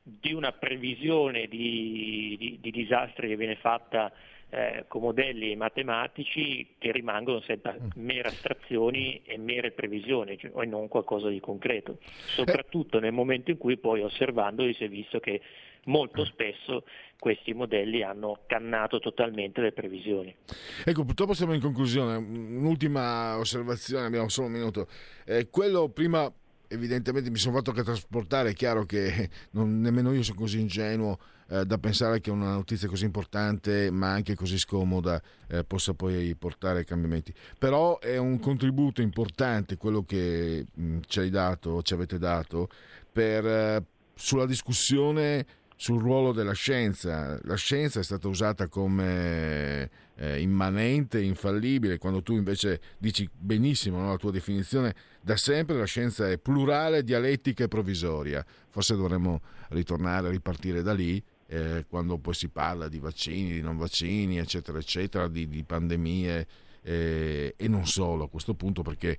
di 0.02 0.34
una 0.34 0.52
previsione 0.52 1.48
di, 1.48 2.36
di, 2.38 2.58
di 2.62 2.72
disastri 2.72 3.28
che 3.28 3.38
viene 3.38 3.56
fatta 3.56 4.12
eh, 4.50 4.86
con 4.88 5.02
modelli 5.02 5.56
matematici 5.56 6.76
che 6.78 6.92
rimangono 6.92 7.42
sempre 7.42 7.80
mere 7.96 8.28
astrazioni 8.28 9.22
e 9.26 9.38
mere 9.38 9.72
previsioni, 9.72 10.38
cioè, 10.38 10.52
e 10.56 10.66
non 10.66 10.88
qualcosa 10.88 11.30
di 11.30 11.40
concreto, 11.40 11.98
soprattutto 12.04 13.00
nel 13.00 13.12
momento 13.12 13.52
in 13.52 13.58
cui 13.58 13.78
poi 13.78 14.02
osservandoli 14.02 14.74
si 14.74 14.84
è 14.84 14.90
visto 14.90 15.20
che 15.20 15.42
molto 15.86 16.24
spesso 16.26 16.84
questi 17.26 17.56
modelli 17.56 18.04
hanno 18.04 18.42
cannato 18.46 19.00
totalmente 19.00 19.60
le 19.60 19.72
previsioni. 19.72 20.36
Ecco, 20.84 21.04
purtroppo 21.06 21.34
siamo 21.34 21.56
in 21.56 21.60
conclusione. 21.60 22.18
Un'ultima 22.18 23.40
osservazione, 23.40 24.06
abbiamo 24.06 24.30
solo 24.30 24.46
un 24.46 24.54
minuto. 24.54 24.88
Eh, 25.26 25.50
quello 25.50 25.90
prima 25.90 26.32
evidentemente 26.68 27.32
mi 27.32 27.38
sono 27.38 27.56
fatto 27.56 27.72
che 27.72 27.82
trasportare, 27.82 28.52
è 28.52 28.54
chiaro 28.54 28.86
che 28.86 29.28
non, 29.54 29.82
nemmeno 29.82 30.14
io 30.14 30.22
sono 30.22 30.38
così 30.38 30.60
ingenuo 30.60 31.18
eh, 31.50 31.66
da 31.66 31.80
pensare 31.80 32.20
che 32.20 32.30
una 32.30 32.54
notizia 32.54 32.88
così 32.88 33.06
importante 33.06 33.90
ma 33.90 34.12
anche 34.12 34.36
così 34.36 34.60
scomoda 34.60 35.20
eh, 35.48 35.64
possa 35.64 35.96
poi 35.96 36.36
portare 36.36 36.84
cambiamenti. 36.84 37.34
Però 37.58 37.98
è 37.98 38.18
un 38.18 38.38
contributo 38.40 39.02
importante 39.02 39.78
quello 39.78 40.04
che 40.04 40.64
mh, 40.72 41.00
ci 41.08 41.22
hai 41.22 41.32
dato, 41.32 41.82
ci 41.82 41.96
avete 41.96 42.20
dato 42.20 42.70
per, 43.12 43.48
eh, 43.48 43.84
sulla 44.14 44.46
discussione 44.46 45.64
sul 45.76 46.02
ruolo 46.02 46.32
della 46.32 46.54
scienza. 46.54 47.40
La 47.44 47.56
scienza 47.56 48.00
è 48.00 48.04
stata 48.04 48.28
usata 48.28 48.68
come 48.68 49.90
eh, 50.16 50.40
immanente, 50.40 51.22
infallibile, 51.22 51.98
quando 51.98 52.22
tu 52.22 52.34
invece 52.34 52.80
dici 52.98 53.30
benissimo 53.38 54.00
no, 54.00 54.10
la 54.10 54.18
tua 54.18 54.32
definizione, 54.32 54.96
da 55.22 55.36
sempre 55.36 55.78
la 55.78 55.86
scienza 55.86 56.30
è 56.30 56.38
plurale, 56.38 57.04
dialettica 57.04 57.66
e 57.66 57.68
provvisoria. 57.68 58.46
Forse 58.70 58.96
dovremmo 58.96 59.42
ritornare 59.70 60.30
ripartire 60.30 60.82
da 60.82 60.94
lì. 60.94 61.22
Eh, 61.48 61.86
quando 61.88 62.18
poi 62.18 62.34
si 62.34 62.48
parla 62.48 62.88
di 62.88 62.98
vaccini, 62.98 63.52
di 63.52 63.62
non 63.62 63.78
vaccini, 63.78 64.40
eccetera, 64.40 64.80
eccetera, 64.80 65.28
di, 65.28 65.48
di 65.48 65.64
pandemie 65.64 66.48
eh, 66.82 67.54
e 67.56 67.68
non 67.68 67.86
solo 67.86 68.24
a 68.24 68.30
questo 68.30 68.56
punto, 68.56 68.82
perché 68.82 69.18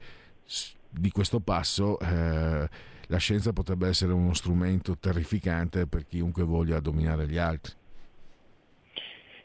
di 0.90 1.10
questo 1.10 1.38
passo 1.38 1.98
eh, 2.00 2.68
la 3.06 3.18
scienza 3.18 3.52
potrebbe 3.52 3.88
essere 3.88 4.12
uno 4.12 4.34
strumento 4.34 4.96
terrificante 4.98 5.86
per 5.86 6.06
chiunque 6.06 6.44
voglia 6.44 6.80
dominare 6.80 7.26
gli 7.26 7.38
altri. 7.38 7.72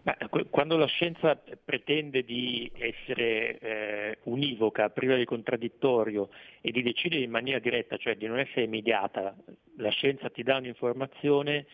Ma 0.03 0.17
quando 0.49 0.77
la 0.77 0.87
scienza 0.87 1.39
pretende 1.63 2.23
di 2.23 2.71
essere 2.75 3.59
eh, 3.59 4.17
univoca, 4.23 4.89
priva 4.89 5.15
di 5.15 5.25
contraddittorio 5.25 6.29
e 6.59 6.71
di 6.71 6.81
decidere 6.81 7.21
in 7.21 7.29
maniera 7.29 7.59
diretta, 7.59 7.97
cioè 7.97 8.15
di 8.15 8.25
non 8.25 8.39
essere 8.39 8.63
immediata, 8.63 9.35
la 9.77 9.89
scienza 9.91 10.29
ti 10.29 10.41
dà 10.41 10.57
un'informazione, 10.57 11.67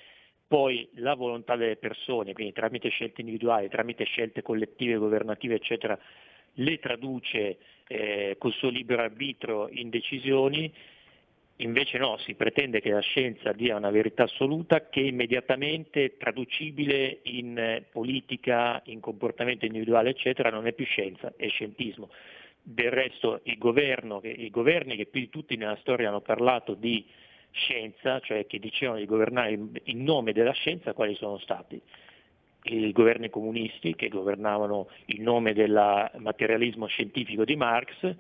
poi 0.46 0.90
la 0.96 1.14
volontà 1.14 1.56
delle 1.56 1.78
persone, 1.78 2.34
quindi 2.34 2.52
tramite 2.52 2.90
scelte 2.90 3.22
individuali, 3.22 3.70
tramite 3.70 4.04
scelte 4.04 4.42
collettive, 4.42 4.98
governative, 4.98 5.56
eccetera, 5.56 5.98
le 6.60 6.80
traduce 6.80 7.58
eh, 7.88 8.36
col 8.38 8.52
suo 8.54 8.70
libero 8.70 9.04
arbitro 9.04 9.70
in 9.70 9.90
decisioni, 9.90 10.74
Invece 11.60 11.98
no, 11.98 12.18
si 12.18 12.36
pretende 12.36 12.82
che 12.82 12.92
la 12.92 13.00
scienza 13.00 13.52
dia 13.52 13.76
una 13.76 13.90
verità 13.90 14.24
assoluta 14.24 14.90
che 14.90 15.02
è 15.02 15.06
immediatamente 15.06 16.16
traducibile 16.16 17.22
in 17.24 17.58
eh, 17.58 17.84
politica, 17.92 18.80
in 18.86 19.00
comportamento 19.00 19.66
individuale, 19.66 20.12
eccetera, 20.12 20.52
non 20.52 20.68
è 20.68 20.74
più 20.74 20.86
scienza, 20.86 21.34
è 21.36 21.48
scientismo. 21.48 22.10
Del 22.62 22.92
resto 22.92 23.40
il 23.44 23.58
governo, 23.58 24.20
i 24.24 24.52
governi 24.52 24.96
che 24.98 25.08
più 25.08 25.22
di 25.22 25.30
tutti 25.30 25.56
nella 25.56 25.78
storia 25.78 26.10
hanno 26.10 26.22
parlato 26.22 26.76
di 26.76 27.04
scienza, 27.50 28.20
cioè 28.20 28.46
che 28.46 28.60
dicevano 28.60 29.00
di 29.00 29.06
governare 29.06 29.58
in 29.86 30.04
nome 30.04 30.34
della 30.34 30.52
scienza, 30.52 30.94
quali 30.94 31.16
sono 31.16 31.40
stati? 31.40 31.82
I 32.64 32.92
governi 32.92 33.30
comunisti 33.30 33.96
che 33.96 34.10
governavano 34.10 34.90
in 35.06 35.24
nome 35.24 35.54
del 35.54 36.12
materialismo 36.18 36.86
scientifico 36.86 37.46
di 37.46 37.56
Marx, 37.56 38.16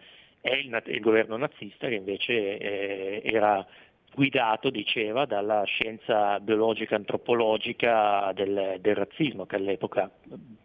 è 0.47 0.55
il, 0.55 0.81
il 0.85 0.99
governo 1.01 1.35
nazista 1.35 1.87
che 1.87 1.95
invece 1.95 2.57
eh, 2.57 3.21
era 3.23 3.65
guidato, 4.13 4.69
diceva, 4.69 5.25
dalla 5.25 5.63
scienza 5.65 6.39
biologica 6.39 6.95
antropologica 6.95 8.31
del, 8.33 8.77
del, 8.79 8.95
razzismo, 8.95 9.45
che 9.45 9.57
all'epoca, 9.57 10.09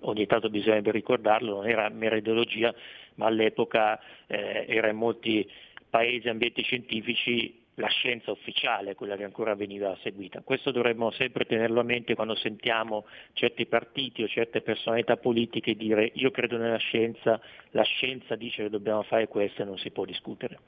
ogni 0.01 0.27
tanto 0.27 0.49
bisognerebbe 0.49 0.93
ricordarlo, 0.93 1.57
non 1.57 1.69
era 1.69 1.89
mera 1.91 2.17
ideologia, 2.17 2.73
ma 3.17 3.27
all'epoca 3.27 4.01
eh, 4.27 4.65
era 4.69 4.89
in 4.89 4.97
molti 4.97 5.47
paesi, 5.91 6.29
ambienti 6.29 6.63
scientifici, 6.63 7.62
la 7.77 7.89
scienza 7.89 8.31
ufficiale, 8.31 8.95
quella 8.95 9.17
che 9.17 9.25
ancora 9.25 9.55
veniva 9.55 9.97
seguita. 10.03 10.43
Questo 10.43 10.71
dovremmo 10.71 11.11
sempre 11.11 11.45
tenerlo 11.45 11.81
a 11.81 11.85
mente 11.85 12.15
quando 12.15 12.35
sentiamo 12.35 13.07
certi 13.33 13.67
partiti 13.67 14.23
o 14.23 14.29
certe 14.29 14.61
personalità 14.61 15.17
politiche 15.17 15.75
dire 15.75 16.11
io 16.15 16.31
credo 16.31 16.57
nella 16.59 16.77
scienza, 16.77 17.41
la 17.71 17.85
scienza 17.85 18.37
dice 18.37 18.65
che 18.65 18.71
dobbiamo 18.71 19.03
fare 19.03 19.29
questo 19.29 19.63
e 19.63 19.65
non 19.65 19.79
si 19.79 19.91
può 19.91 20.05
discutere. 20.05 20.59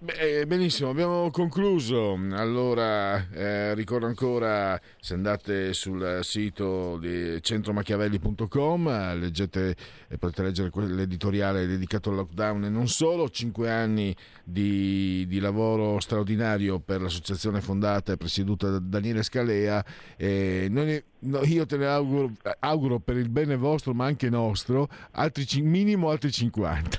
Beh, 0.00 0.46
benissimo, 0.46 0.90
abbiamo 0.90 1.28
concluso. 1.32 2.16
Allora, 2.30 3.28
eh, 3.32 3.74
ricordo 3.74 4.06
ancora, 4.06 4.80
se 5.00 5.14
andate 5.14 5.72
sul 5.72 6.20
sito 6.22 6.98
di 6.98 7.42
centromachiavelli.com, 7.42 9.18
leggete, 9.18 9.74
potete 10.16 10.42
leggere 10.44 10.70
l'editoriale 10.86 11.66
dedicato 11.66 12.10
al 12.10 12.14
lockdown 12.14 12.66
e 12.66 12.68
non 12.68 12.86
solo, 12.86 13.28
cinque 13.28 13.72
anni 13.72 14.14
di, 14.44 15.26
di 15.26 15.40
lavoro 15.40 15.98
straordinario 15.98 16.78
per 16.78 17.00
l'associazione 17.00 17.60
fondata 17.60 18.12
e 18.12 18.16
presieduta 18.16 18.70
da 18.70 18.78
Daniele 18.78 19.24
Scalea. 19.24 19.84
E 20.16 20.68
noi, 20.70 21.02
no, 21.20 21.42
io 21.44 21.66
te 21.66 21.76
ne 21.76 21.86
auguro, 21.86 22.32
auguro, 22.60 22.98
per 22.98 23.16
il 23.16 23.28
bene 23.28 23.56
vostro, 23.56 23.94
ma 23.94 24.06
anche 24.06 24.28
nostro, 24.28 24.88
altri, 25.12 25.60
minimo 25.62 26.10
altri 26.10 26.30
50 26.30 26.98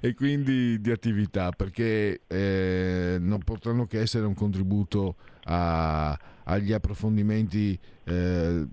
e 0.00 0.14
quindi 0.14 0.80
di 0.80 0.90
attività, 0.90 1.50
perché 1.50 2.22
eh, 2.26 3.16
non 3.20 3.42
potranno 3.42 3.86
che 3.86 4.00
essere 4.00 4.26
un 4.26 4.34
contributo 4.34 5.16
a, 5.44 6.18
agli 6.44 6.72
approfondimenti 6.72 7.78
eh, 8.04 8.66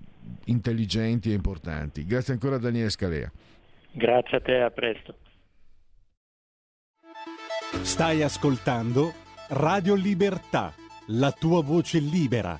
intelligenti 0.46 1.32
e 1.32 1.34
importanti. 1.34 2.06
Grazie 2.06 2.34
ancora 2.34 2.56
a 2.56 2.60
Daniele 2.60 2.90
Scalea. 2.90 3.32
Grazie 3.92 4.38
a 4.38 4.42
te, 4.42 4.62
a 4.62 4.70
presto. 4.70 5.16
Stai 7.82 8.24
ascoltando 8.24 9.14
Radio 9.50 9.96
Libertà, 9.96 10.74
la 11.08 11.32
tua 11.32 11.64
voce 11.64 12.00
libera, 12.00 12.60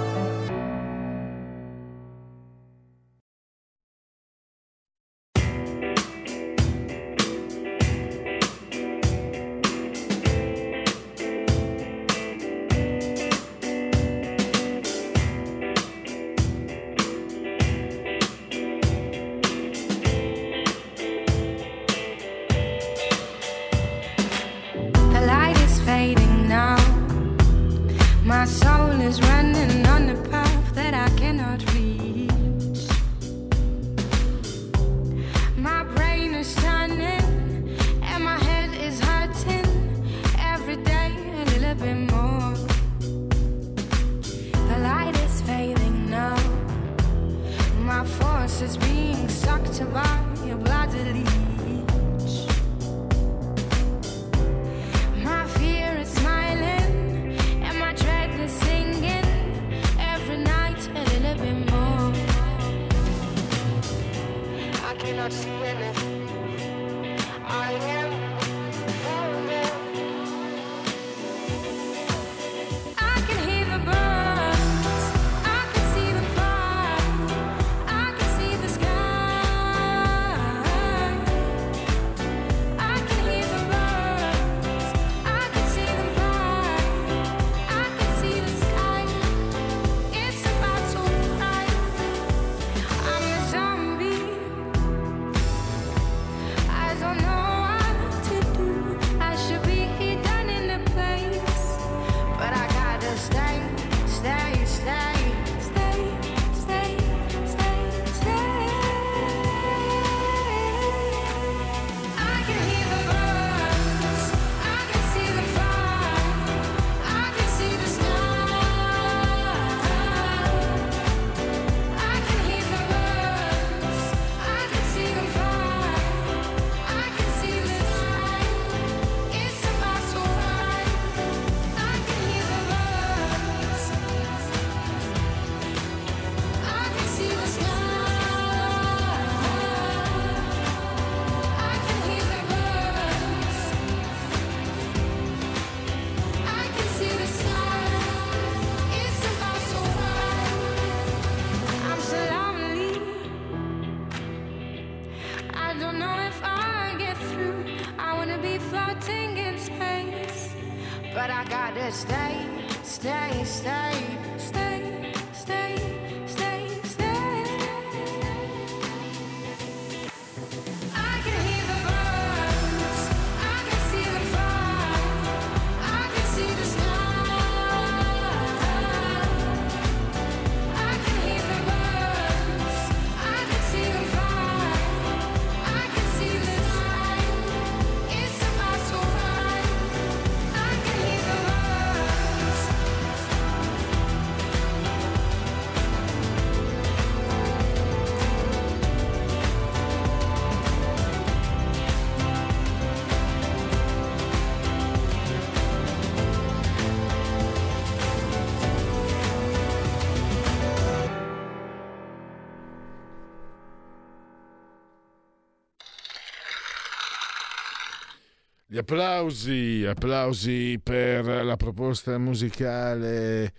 Gli 218.71 218.77
applausi, 218.77 219.83
applausi 219.85 220.79
per 220.81 221.25
la 221.25 221.57
proposta 221.57 222.17
musicale 222.17 223.53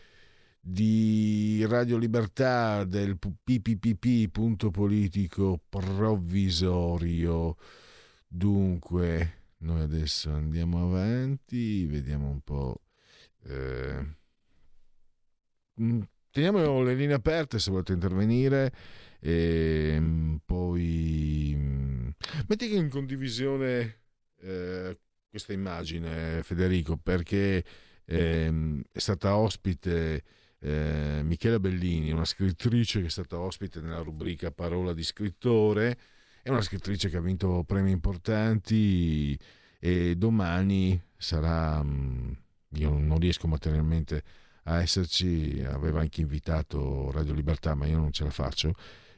di 0.58 1.62
Radio 1.68 1.98
Libertà 1.98 2.84
del 2.84 3.18
PPPP, 3.18 4.30
punto 4.30 4.70
politico 4.70 5.60
provvisorio. 5.68 7.56
Dunque, 8.26 9.50
noi 9.58 9.82
adesso 9.82 10.30
andiamo 10.30 10.82
avanti, 10.82 11.84
vediamo 11.84 12.30
un 12.30 12.40
po'. 12.40 12.80
eh, 13.44 14.06
mm, 15.78 16.00
Teniamo 16.30 16.82
le 16.82 16.94
linee 16.94 17.16
aperte 17.16 17.58
se 17.58 17.70
volete 17.70 17.92
intervenire. 17.92 18.72
E 19.20 19.94
mm, 20.00 20.36
poi 20.46 21.52
mm, 21.54 22.08
metti 22.48 22.74
in 22.74 22.88
condivisione 22.88 24.01
eh, 24.42 24.98
questa 25.28 25.52
immagine, 25.52 26.42
Federico, 26.42 26.96
perché 26.96 27.64
ehm, 28.04 28.82
è 28.92 28.98
stata 28.98 29.36
ospite 29.36 30.22
eh, 30.58 31.20
Michela 31.24 31.58
Bellini, 31.58 32.12
una 32.12 32.24
scrittrice 32.24 33.00
che 33.00 33.06
è 33.06 33.10
stata 33.10 33.38
ospite 33.38 33.80
nella 33.80 34.00
rubrica 34.02 34.50
Parola 34.50 34.92
di 34.92 35.02
scrittore. 35.02 35.98
È 36.42 36.50
una 36.50 36.60
scrittrice 36.60 37.08
che 37.08 37.16
ha 37.16 37.20
vinto 37.20 37.64
premi 37.64 37.90
importanti 37.92 39.38
e 39.78 40.16
domani 40.16 41.00
sarà. 41.16 41.82
mm, 41.82 42.32
Io 42.76 42.90
non 42.98 43.18
riesco 43.18 43.46
materialmente 43.48 44.22
a 44.64 44.80
esserci, 44.80 45.62
aveva 45.66 46.00
anche 46.00 46.20
invitato 46.20 47.10
Radio 47.10 47.34
Libertà, 47.34 47.74
ma 47.74 47.86
io 47.86 47.98
non 47.98 48.12
ce 48.12 48.24
la 48.24 48.30
faccio. 48.30 48.74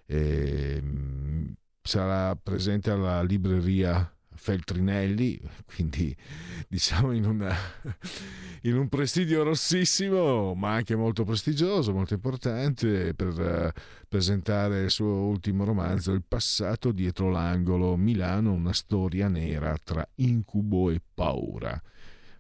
E, 0.07 0.81
mm, 0.83 1.53
sarà 1.83 2.35
presente 2.37 2.91
alla 2.91 3.23
libreria 3.23 4.14
Feltrinelli, 4.35 5.41
quindi 5.65 6.15
diciamo 6.69 7.13
in, 7.13 7.25
una- 7.27 7.55
in 8.63 8.77
un 8.77 8.89
presidio 8.89 9.43
rossissimo, 9.43 10.55
ma 10.55 10.73
anche 10.73 10.97
molto 10.97 11.25
prestigioso, 11.25 11.93
molto 11.93 12.15
importante, 12.15 13.15
per 13.15 13.41
eh, 13.41 13.73
presentare 14.09 14.85
il 14.85 14.91
suo 14.91 15.07
ultimo 15.27 15.65
romanzo, 15.65 16.13
Il 16.13 16.25
passato 16.27 16.93
dietro 16.93 17.31
l'angolo, 17.31 17.97
Milano, 17.97 18.53
una 18.53 18.73
storia 18.73 19.29
nera 19.29 19.77
tra 19.83 20.07
incubo 20.17 20.91
e 20.91 21.01
paura. 21.15 21.81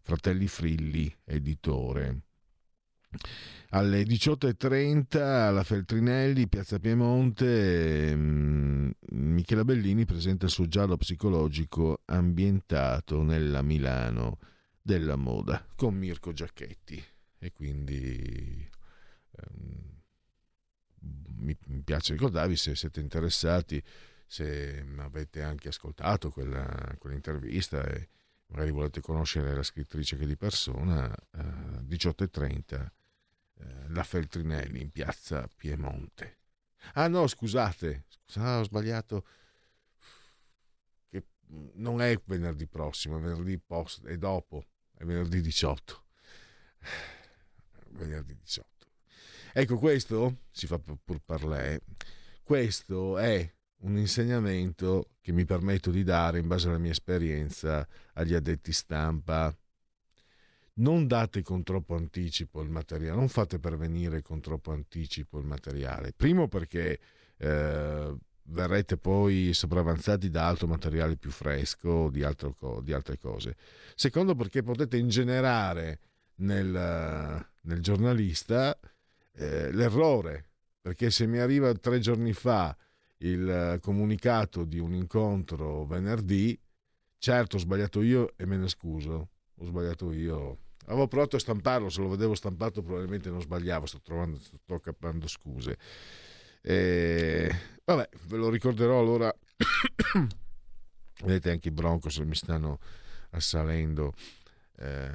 Fratelli 0.02 0.46
Frilli, 0.46 1.14
editore. 1.24 2.20
Alle 3.70 4.02
18.30 4.02 5.18
alla 5.18 5.64
Feltrinelli, 5.64 6.48
Piazza 6.48 6.78
Piemonte, 6.78 8.10
ehm, 8.10 8.92
Michela 9.10 9.64
Bellini 9.64 10.04
presenta 10.04 10.44
il 10.44 10.52
suo 10.52 10.68
giallo 10.68 10.96
psicologico 10.96 12.02
ambientato 12.04 13.22
nella 13.22 13.62
Milano 13.62 14.38
della 14.80 15.16
moda 15.16 15.66
con 15.74 15.94
Mirko 15.96 16.32
Giacchetti. 16.32 17.02
E 17.38 17.52
quindi 17.52 18.70
ehm, 19.32 19.94
mi, 21.38 21.56
mi 21.66 21.82
piace 21.82 22.12
ricordarvi 22.12 22.56
se 22.56 22.76
siete 22.76 23.00
interessati, 23.00 23.82
se 24.26 24.84
avete 24.98 25.42
anche 25.42 25.68
ascoltato 25.68 26.30
quella, 26.30 26.94
quell'intervista 26.98 27.84
e 27.84 28.08
magari 28.46 28.70
volete 28.70 29.00
conoscere 29.00 29.54
la 29.54 29.62
scrittrice 29.62 30.16
che 30.16 30.26
di 30.26 30.36
persona, 30.36 31.12
eh, 31.12 31.40
18.30 31.88 32.86
eh, 33.64 33.88
la 33.88 34.02
Feltrinelli 34.02 34.80
in 34.80 34.90
piazza 34.90 35.48
Piemonte. 35.56 36.38
Ah 36.94 37.08
no, 37.08 37.26
scusate, 37.26 38.04
scusate, 38.26 38.60
ho 38.60 38.62
sbagliato. 38.64 39.26
Che 41.08 41.24
non 41.74 42.00
è 42.00 42.20
venerdì 42.24 42.66
prossimo, 42.66 43.18
è 43.18 43.20
venerdì 43.20 43.58
post, 43.58 44.04
è 44.06 44.16
dopo, 44.16 44.66
è 44.94 45.04
venerdì 45.04 45.40
18. 45.40 46.04
Venerdì 47.90 48.36
18. 48.36 48.86
Ecco 49.52 49.78
questo 49.78 50.40
si 50.50 50.66
fa 50.66 50.78
pur 50.78 51.20
parlè. 51.24 51.80
questo 52.42 53.18
è 53.18 53.54
un 53.84 53.96
insegnamento 53.98 55.10
che 55.20 55.30
mi 55.32 55.44
permetto 55.44 55.90
di 55.90 56.02
dare 56.02 56.38
in 56.38 56.48
base 56.48 56.68
alla 56.68 56.78
mia 56.78 56.90
esperienza 56.90 57.86
agli 58.14 58.34
addetti 58.34 58.72
stampa. 58.72 59.56
Non 60.76 61.06
date 61.06 61.42
con 61.42 61.62
troppo 61.62 61.94
anticipo 61.94 62.60
il 62.60 62.68
materiale, 62.68 63.16
non 63.16 63.28
fate 63.28 63.60
pervenire 63.60 64.22
con 64.22 64.40
troppo 64.40 64.72
anticipo 64.72 65.38
il 65.38 65.44
materiale. 65.46 66.12
Primo 66.12 66.48
perché 66.48 66.98
eh, 67.36 68.14
verrete 68.46 68.96
poi 68.96 69.52
sopravanzati 69.54 70.30
da 70.30 70.48
altro 70.48 70.66
materiale 70.66 71.16
più 71.16 71.30
fresco 71.30 72.10
di, 72.10 72.24
altro 72.24 72.80
di 72.82 72.92
altre 72.92 73.18
cose. 73.18 73.56
Secondo 73.94 74.34
perché 74.34 74.64
potete 74.64 74.96
ingenerare 74.96 76.00
nel, 76.36 77.46
nel 77.60 77.80
giornalista 77.80 78.76
eh, 79.32 79.70
l'errore, 79.70 80.50
perché 80.80 81.10
se 81.10 81.26
mi 81.26 81.38
arriva 81.38 81.72
tre 81.74 82.00
giorni 82.00 82.32
fa 82.32 82.76
il 83.18 83.78
comunicato 83.80 84.64
di 84.64 84.80
un 84.80 84.92
incontro 84.92 85.84
venerdì, 85.86 86.58
certo 87.18 87.56
ho 87.56 87.60
sbagliato 87.60 88.02
io 88.02 88.32
e 88.36 88.44
me 88.44 88.56
ne 88.56 88.68
scuso, 88.68 89.28
ho 89.54 89.64
sbagliato 89.64 90.12
io. 90.12 90.58
Avevo 90.86 91.08
provato 91.08 91.36
a 91.36 91.38
stamparlo, 91.38 91.88
se 91.88 92.00
lo 92.00 92.08
vedevo 92.08 92.34
stampato 92.34 92.82
probabilmente 92.82 93.30
non 93.30 93.40
sbagliavo, 93.40 93.86
sto 93.86 94.00
trovando, 94.02 94.38
sto 94.38 94.80
capendo 94.80 95.26
scuse. 95.26 95.78
E, 96.62 97.50
vabbè, 97.84 98.08
ve 98.26 98.36
lo 98.36 98.48
ricorderò 98.50 98.98
allora. 98.98 99.34
Vedete 101.24 101.50
anche 101.50 101.68
i 101.68 101.70
Broncos 101.70 102.18
mi 102.18 102.34
stanno 102.34 102.78
assalendo 103.30 104.12
eh, 104.78 105.10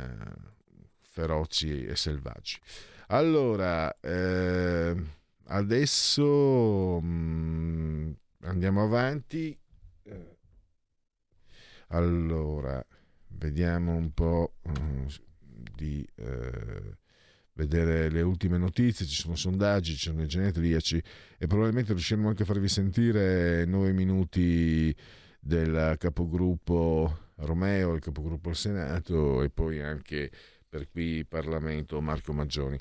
feroci 1.02 1.86
e 1.86 1.96
selvaggi. 1.96 2.58
Allora, 3.08 3.96
eh, 4.00 4.96
adesso 5.46 7.00
mm, 7.02 8.12
andiamo 8.42 8.84
avanti. 8.84 9.58
Eh, 10.04 10.38
Allora, 11.92 12.84
vediamo 13.30 13.96
un 13.96 14.12
po' 14.14 14.54
eh, 14.64 15.06
di 15.80 16.06
eh, 16.16 16.98
vedere 17.54 18.10
le 18.10 18.22
ultime 18.22 18.58
notizie. 18.58 19.06
Ci 19.06 19.16
sono 19.16 19.36
sondaggi, 19.36 19.96
ci 19.96 20.10
sono 20.10 20.22
i 20.22 20.28
genetriaci 20.28 21.02
e 21.38 21.48
probabilmente 21.48 21.94
riusciremo 21.94 22.28
anche 22.28 22.44
a 22.44 22.46
farvi 22.46 22.68
sentire 22.68 23.64
nove 23.66 23.94
minuti 23.94 24.94
del 25.40 25.96
capogruppo 25.98 27.28
Romeo, 27.36 27.94
il 27.94 28.02
capogruppo 28.02 28.50
al 28.50 28.56
Senato 28.58 29.42
e 29.42 29.50
poi 29.50 29.82
anche 29.82 30.30
per 30.68 30.90
qui 30.90 31.24
Parlamento 31.26 32.02
Marco 32.02 32.34
Maggioni. 32.34 32.78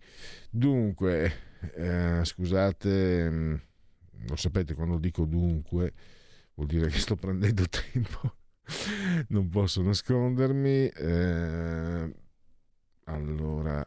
Dunque, 0.50 1.32
eh, 1.76 2.20
scusate, 2.24 3.30
mh, 3.30 3.60
lo 4.26 4.36
sapete 4.36 4.74
quando 4.74 4.98
dico 4.98 5.24
dunque 5.24 5.92
vuol 6.54 6.66
dire 6.66 6.88
che 6.88 6.98
sto 6.98 7.14
prendendo 7.14 7.64
tempo, 7.70 8.34
non 9.28 9.48
posso 9.48 9.80
nascondermi. 9.82 10.88
eh, 10.88 12.12
allora, 13.08 13.86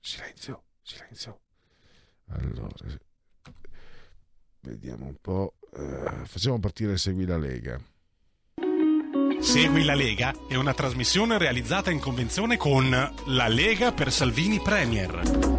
silenzio, 0.00 0.64
silenzio. 0.82 1.40
Allora, 2.28 2.74
vediamo 4.60 5.06
un 5.06 5.16
po'. 5.20 5.54
eh, 5.74 6.24
facciamo 6.24 6.58
partire 6.58 6.96
Segui 6.98 7.24
la 7.24 7.38
Lega. 7.38 7.80
Segui 9.40 9.84
la 9.84 9.94
Lega 9.94 10.34
è 10.48 10.56
una 10.56 10.74
trasmissione 10.74 11.38
realizzata 11.38 11.90
in 11.90 12.00
convenzione 12.00 12.56
con 12.56 12.90
La 12.90 13.48
Lega 13.48 13.92
per 13.92 14.12
Salvini 14.12 14.60
Premier. 14.60 15.57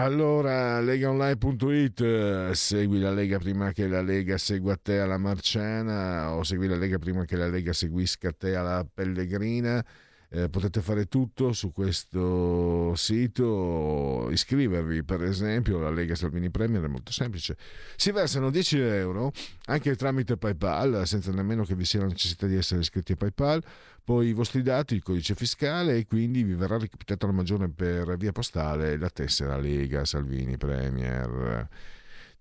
Allora, 0.00 0.80
legaonline.it, 0.80 2.00
eh, 2.00 2.54
segui 2.54 3.00
la 3.00 3.10
Lega 3.10 3.38
prima 3.38 3.70
che 3.70 3.86
la 3.86 4.00
Lega 4.00 4.38
segua 4.38 4.74
te 4.76 4.98
alla 4.98 5.18
Marciana 5.18 6.32
o 6.32 6.42
segui 6.42 6.68
la 6.68 6.76
Lega 6.76 6.98
prima 6.98 7.26
che 7.26 7.36
la 7.36 7.48
Lega 7.48 7.74
seguisca 7.74 8.32
te 8.32 8.56
alla 8.56 8.82
Pellegrina. 8.82 9.84
Eh, 10.32 10.48
potete 10.48 10.80
fare 10.80 11.06
tutto 11.06 11.52
su 11.52 11.72
questo 11.72 12.94
sito, 12.94 14.28
iscrivervi 14.30 15.02
per 15.02 15.24
esempio 15.24 15.78
alla 15.78 15.90
Lega 15.90 16.14
Salvini 16.14 16.50
Premier 16.50 16.84
è 16.84 16.86
molto 16.86 17.10
semplice. 17.10 17.56
Si 17.96 18.12
versano 18.12 18.50
10 18.50 18.78
euro 18.78 19.32
anche 19.64 19.96
tramite 19.96 20.36
PayPal 20.36 21.02
senza 21.04 21.32
nemmeno 21.32 21.64
che 21.64 21.74
vi 21.74 21.84
sia 21.84 21.98
la 21.98 22.06
necessità 22.06 22.46
di 22.46 22.54
essere 22.54 22.80
iscritti 22.80 23.10
a 23.10 23.16
PayPal, 23.16 23.60
poi 24.04 24.28
i 24.28 24.32
vostri 24.32 24.62
dati, 24.62 24.94
il 24.94 25.02
codice 25.02 25.34
fiscale 25.34 25.96
e 25.96 26.06
quindi 26.06 26.44
vi 26.44 26.54
verrà 26.54 26.78
recapitata 26.78 27.26
la 27.26 27.32
maggiore 27.32 27.68
per 27.68 28.16
via 28.16 28.30
postale 28.30 28.96
la 28.98 29.10
tessera 29.10 29.56
Lega 29.56 30.04
Salvini 30.04 30.56
Premier. 30.56 31.68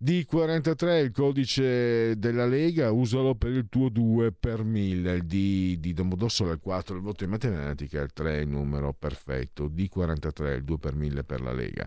D43 0.01 1.03
il 1.03 1.11
codice 1.11 2.17
della 2.17 2.45
Lega, 2.45 2.89
usalo 2.89 3.35
per 3.35 3.51
il 3.51 3.67
tuo 3.67 3.89
2 3.89 4.31
per 4.31 4.63
1000, 4.63 5.11
il 5.11 5.23
D 5.25 5.77
di 5.77 5.93
Domodossola 5.93 6.51
è 6.51 6.53
il 6.53 6.61
4, 6.61 6.95
il 6.95 7.01
voto 7.01 7.25
in 7.25 7.31
matematica, 7.31 8.01
il 8.01 8.13
3 8.13 8.37
è 8.37 8.39
il 8.39 8.47
numero 8.47 8.93
perfetto, 8.97 9.69
D43 9.69 10.55
il 10.55 10.63
2 10.63 10.77
per 10.77 10.95
1000 10.95 11.23
per 11.25 11.41
la 11.41 11.51
Lega. 11.51 11.85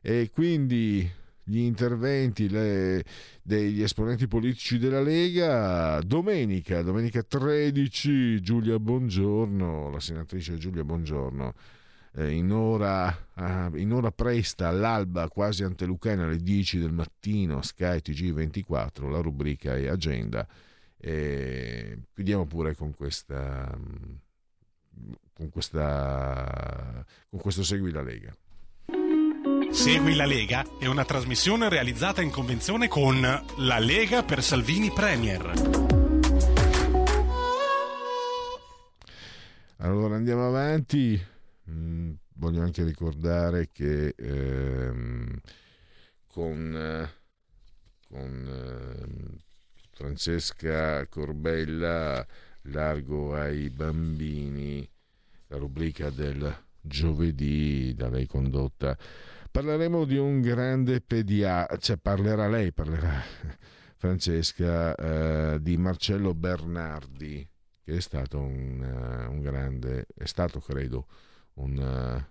E 0.00 0.28
quindi 0.32 1.08
gli 1.44 1.58
interventi 1.58 2.48
le- 2.48 3.04
degli 3.42 3.80
esponenti 3.80 4.26
politici 4.26 4.78
della 4.78 5.00
Lega 5.00 6.00
domenica, 6.04 6.82
domenica 6.82 7.22
13 7.22 8.40
Giulia 8.40 8.80
Bongiorno, 8.80 9.88
la 9.90 10.00
senatrice 10.00 10.56
Giulia 10.56 10.82
Bongiorno 10.82 11.50
eh, 11.50 11.75
in, 12.24 12.50
ora, 12.50 13.28
ah, 13.34 13.70
in 13.74 13.92
ora 13.92 14.10
presta 14.10 14.68
all'alba 14.68 15.28
quasi 15.28 15.64
antelucana 15.64 16.24
alle 16.24 16.38
10 16.38 16.78
del 16.78 16.92
mattino 16.92 17.62
Sky 17.62 17.98
TG24 17.98 19.10
la 19.10 19.20
rubrica 19.20 19.76
è 19.76 19.86
agenda 19.86 20.46
e 20.98 21.98
chiudiamo 22.14 22.46
pure 22.46 22.74
con 22.74 22.94
questa 22.94 23.70
mm, 23.76 25.12
con 25.34 25.50
questa 25.50 27.04
con 27.28 27.38
questo 27.38 27.62
segui 27.62 27.92
la 27.92 28.02
Lega 28.02 28.34
Segui 29.70 30.14
la 30.14 30.24
Lega 30.24 30.64
è 30.78 30.86
una 30.86 31.04
trasmissione 31.04 31.68
realizzata 31.68 32.22
in 32.22 32.30
convenzione 32.30 32.88
con 32.88 33.20
La 33.20 33.78
Lega 33.78 34.22
per 34.22 34.42
Salvini 34.42 34.90
Premier. 34.90 35.52
Allora 39.78 40.14
andiamo 40.14 40.46
avanti. 40.46 41.34
Mm, 41.70 42.12
voglio 42.34 42.62
anche 42.62 42.84
ricordare 42.84 43.70
che 43.72 44.14
ehm, 44.16 45.40
con, 46.28 46.76
eh, 46.76 47.08
con 48.08 48.46
ehm, 48.48 49.36
Francesca 49.90 51.06
Corbella, 51.08 52.24
Largo 52.68 53.34
ai 53.34 53.70
bambini, 53.70 54.88
la 55.48 55.56
rubrica 55.56 56.10
del 56.10 56.54
giovedì 56.80 57.94
da 57.96 58.08
lei 58.08 58.26
condotta. 58.26 58.96
Parleremo 59.50 60.04
di 60.04 60.18
un 60.18 60.40
grande 60.40 61.00
pediatra, 61.00 61.76
cioè 61.78 61.96
parlerà 61.96 62.48
lei, 62.48 62.72
parlerà 62.72 63.22
Francesca, 63.96 64.94
eh, 64.94 65.62
di 65.62 65.76
Marcello 65.78 66.34
Bernardi, 66.34 67.48
che 67.82 67.96
è 67.96 68.00
stato 68.00 68.38
un, 68.38 68.82
eh, 68.82 69.26
un 69.26 69.40
grande, 69.40 70.06
è 70.14 70.26
stato 70.26 70.60
credo 70.60 71.06
un, 71.56 71.78
eh, 71.78 72.26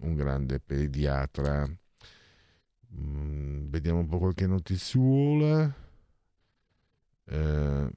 un 0.00 0.14
grande 0.14 0.60
pediatra. 0.60 1.68
Mm, 2.94 3.68
vediamo 3.70 4.00
un 4.00 4.06
po' 4.06 4.18
qualche 4.18 4.46
notizuola. 4.46 5.74
Eh, 7.26 7.90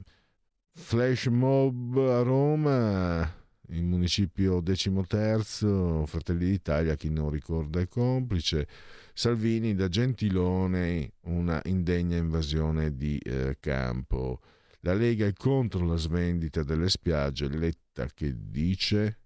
flash 0.72 1.26
mob 1.26 1.96
a 1.98 2.22
Roma, 2.22 3.42
il 3.68 3.82
municipio 3.82 4.60
decimoterzo, 4.60 6.06
Fratelli 6.06 6.46
d'Italia, 6.46 6.94
chi 6.96 7.10
non 7.10 7.30
ricorda 7.30 7.80
è 7.80 7.88
complice. 7.88 8.68
Salvini 9.12 9.74
da 9.74 9.88
Gentilone, 9.88 11.12
una 11.22 11.60
indegna 11.64 12.16
invasione 12.16 12.96
di 12.96 13.18
eh, 13.18 13.56
campo. 13.60 14.40
La 14.80 14.92
Lega 14.92 15.26
è 15.26 15.32
contro 15.32 15.86
la 15.86 15.96
svendita 15.96 16.62
delle 16.62 16.88
spiagge, 16.88 17.48
Letta 17.48 18.06
che 18.12 18.34
dice... 18.36 19.18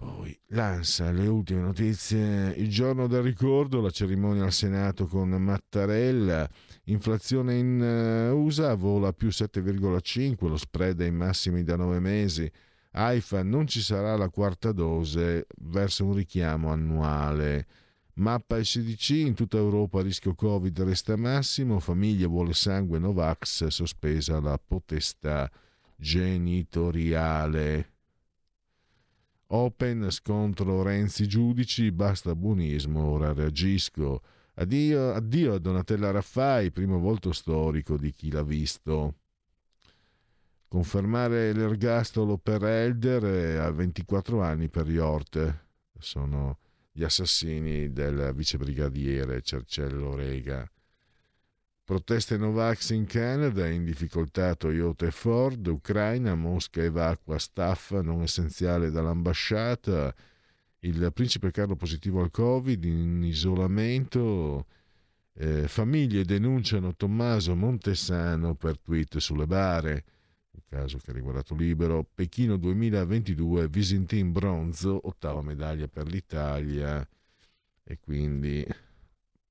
Poi 0.00 0.34
l'ANSA, 0.46 1.10
le 1.12 1.26
ultime 1.26 1.60
notizie. 1.60 2.54
Il 2.56 2.70
giorno 2.70 3.06
del 3.06 3.20
ricordo, 3.20 3.82
la 3.82 3.90
cerimonia 3.90 4.44
al 4.44 4.52
Senato 4.52 5.06
con 5.06 5.28
Mattarella. 5.28 6.48
Inflazione 6.84 7.58
in 7.58 7.82
eh, 7.82 8.30
USA 8.30 8.74
vola 8.76 9.12
più 9.12 9.28
7,5, 9.28 10.48
lo 10.48 10.56
spread 10.56 11.02
ai 11.02 11.10
massimi 11.10 11.64
da 11.64 11.76
9 11.76 12.00
mesi. 12.00 12.50
AIFA 12.92 13.42
non 13.42 13.66
ci 13.66 13.82
sarà 13.82 14.16
la 14.16 14.30
quarta 14.30 14.72
dose 14.72 15.46
verso 15.64 16.06
un 16.06 16.14
richiamo 16.14 16.70
annuale. 16.70 17.66
Mappa 18.14 18.64
SDC 18.64 19.10
in 19.10 19.34
tutta 19.34 19.58
Europa 19.58 20.00
rischio 20.00 20.34
Covid 20.34 20.80
resta 20.80 21.14
massimo, 21.16 21.78
famiglia 21.78 22.26
vuole 22.26 22.54
sangue 22.54 22.98
Novax, 22.98 23.66
sospesa 23.66 24.40
la 24.40 24.58
potestà 24.58 25.50
genitoriale. 25.94 27.89
Open 29.52 30.10
scontro 30.10 30.82
Renzi 30.82 31.26
giudici, 31.26 31.90
basta 31.90 32.36
buonismo, 32.36 33.04
ora 33.10 33.32
reagisco. 33.32 34.22
Addio, 34.54 35.12
addio 35.12 35.54
a 35.54 35.58
Donatella 35.58 36.12
Raffai, 36.12 36.70
primo 36.70 37.00
volto 37.00 37.32
storico 37.32 37.96
di 37.96 38.12
chi 38.12 38.30
l'ha 38.30 38.44
visto. 38.44 39.16
Confermare 40.68 41.52
l'ergastolo 41.52 42.38
per 42.38 42.62
Elder 42.62 43.24
e 43.24 43.56
a 43.56 43.72
24 43.72 44.40
anni 44.40 44.68
per 44.68 44.88
Yorte. 44.88 45.66
Sono 45.98 46.58
gli 46.92 47.02
assassini 47.02 47.92
del 47.92 48.32
vicebrigadiere 48.32 49.42
Cercello 49.42 50.14
Rega. 50.14 50.64
Proteste 51.90 52.36
Novax 52.36 52.90
in 52.90 53.04
Canada, 53.04 53.66
in 53.66 53.84
difficoltà 53.84 54.54
Toyota 54.54 55.06
e 55.06 55.10
Ford, 55.10 55.66
Ucraina, 55.66 56.36
Mosca 56.36 56.80
evacua 56.80 57.36
staff 57.36 57.90
non 57.94 58.22
essenziale 58.22 58.92
dall'ambasciata, 58.92 60.14
il 60.78 61.10
principe 61.12 61.50
Carlo 61.50 61.74
positivo 61.74 62.20
al 62.20 62.30
Covid, 62.30 62.84
in 62.84 63.24
isolamento, 63.24 64.66
eh, 65.32 65.66
famiglie 65.66 66.24
denunciano 66.24 66.94
Tommaso 66.94 67.56
Montesano 67.56 68.54
per 68.54 68.78
tweet 68.78 69.16
sulle 69.16 69.48
bare, 69.48 70.04
il 70.52 70.62
caso 70.68 70.98
che 70.98 71.10
ha 71.10 71.14
riguardato 71.14 71.56
Libero, 71.56 72.08
Pechino 72.14 72.56
2022, 72.56 73.66
Visintin 73.66 74.30
bronzo, 74.30 75.08
ottava 75.08 75.42
medaglia 75.42 75.88
per 75.88 76.06
l'Italia. 76.06 77.04
E 77.82 77.98
quindi 77.98 78.64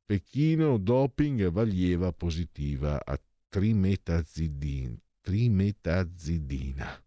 Pechino 0.10 0.80
doping 0.80 1.52
Vaglieva 1.52 2.12
positiva 2.12 3.00
a 3.06 3.16
trimetazidin, 3.48 4.98
trimetazidina. 5.22 7.00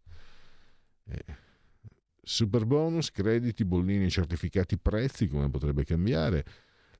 Eh, 1.08 1.24
super 2.22 2.64
bonus, 2.64 3.10
crediti, 3.10 3.64
bollini, 3.64 4.08
certificati, 4.08 4.78
prezzi, 4.78 5.26
come 5.26 5.50
potrebbe 5.50 5.82
cambiare. 5.82 6.44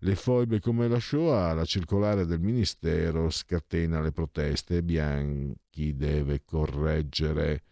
Le 0.01 0.17
foibe 0.17 0.59
come 0.59 0.89
la 0.89 0.99
Shoah, 0.99 1.53
la 1.53 1.65
circolare 1.65 2.27
del 2.27 2.41
Ministero 2.41 3.31
scatena 3.31 4.01
le 4.01 4.11
proteste, 4.11 4.83
Bianchi 4.83 5.95
deve 5.95 6.43
correggere. 6.43 7.63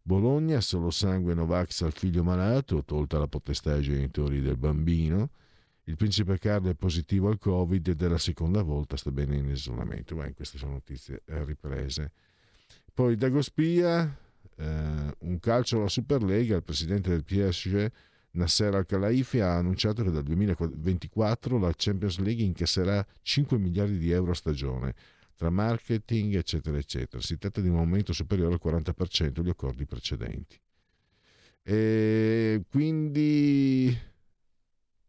Bologna, 0.00 0.60
solo 0.60 0.90
sangue 0.90 1.34
Novax 1.34 1.82
al 1.82 1.92
figlio 1.92 2.22
malato, 2.22 2.84
tolta 2.84 3.18
la 3.18 3.26
potestà 3.26 3.72
ai 3.72 3.82
genitori 3.82 4.40
del 4.40 4.56
bambino. 4.56 5.30
Il 5.84 5.96
principe 5.96 6.38
Carlo 6.38 6.70
è 6.70 6.74
positivo 6.74 7.28
al 7.28 7.38
Covid 7.38 7.88
ed 7.88 8.02
è 8.02 8.08
la 8.08 8.18
seconda 8.18 8.62
volta, 8.62 8.96
sta 8.96 9.10
bene 9.10 9.36
in 9.36 9.48
isolamento. 9.48 10.14
Beh, 10.14 10.32
queste 10.34 10.58
sono 10.58 10.72
notizie 10.72 11.22
eh, 11.26 11.44
riprese. 11.44 12.12
Poi 12.94 13.16
Dagospia, 13.16 14.16
eh, 14.56 15.16
un 15.18 15.38
calcio 15.40 15.78
alla 15.78 15.88
Superlega, 15.88 16.56
il 16.56 16.62
presidente 16.62 17.10
del 17.10 17.24
PSG 17.24 17.90
Nasser 18.32 18.74
Al-Khelaifi 18.74 19.40
ha 19.40 19.56
annunciato 19.56 20.02
che 20.02 20.10
dal 20.10 20.22
2024 20.22 21.58
la 21.58 21.72
Champions 21.76 22.18
League 22.18 22.44
incasserà 22.44 23.04
5 23.22 23.58
miliardi 23.58 23.98
di 23.98 24.10
euro 24.10 24.30
a 24.30 24.34
stagione 24.34 24.94
tra 25.36 25.50
marketing 25.50 26.36
eccetera 26.36 26.78
eccetera. 26.78 27.20
Si 27.20 27.36
tratta 27.36 27.60
di 27.60 27.68
un 27.68 27.76
aumento 27.76 28.12
superiore 28.12 28.54
al 28.54 28.60
40% 28.62 29.28
degli 29.30 29.48
accordi 29.48 29.84
precedenti. 29.84 30.58
E 31.64 32.64
quindi 32.70 33.96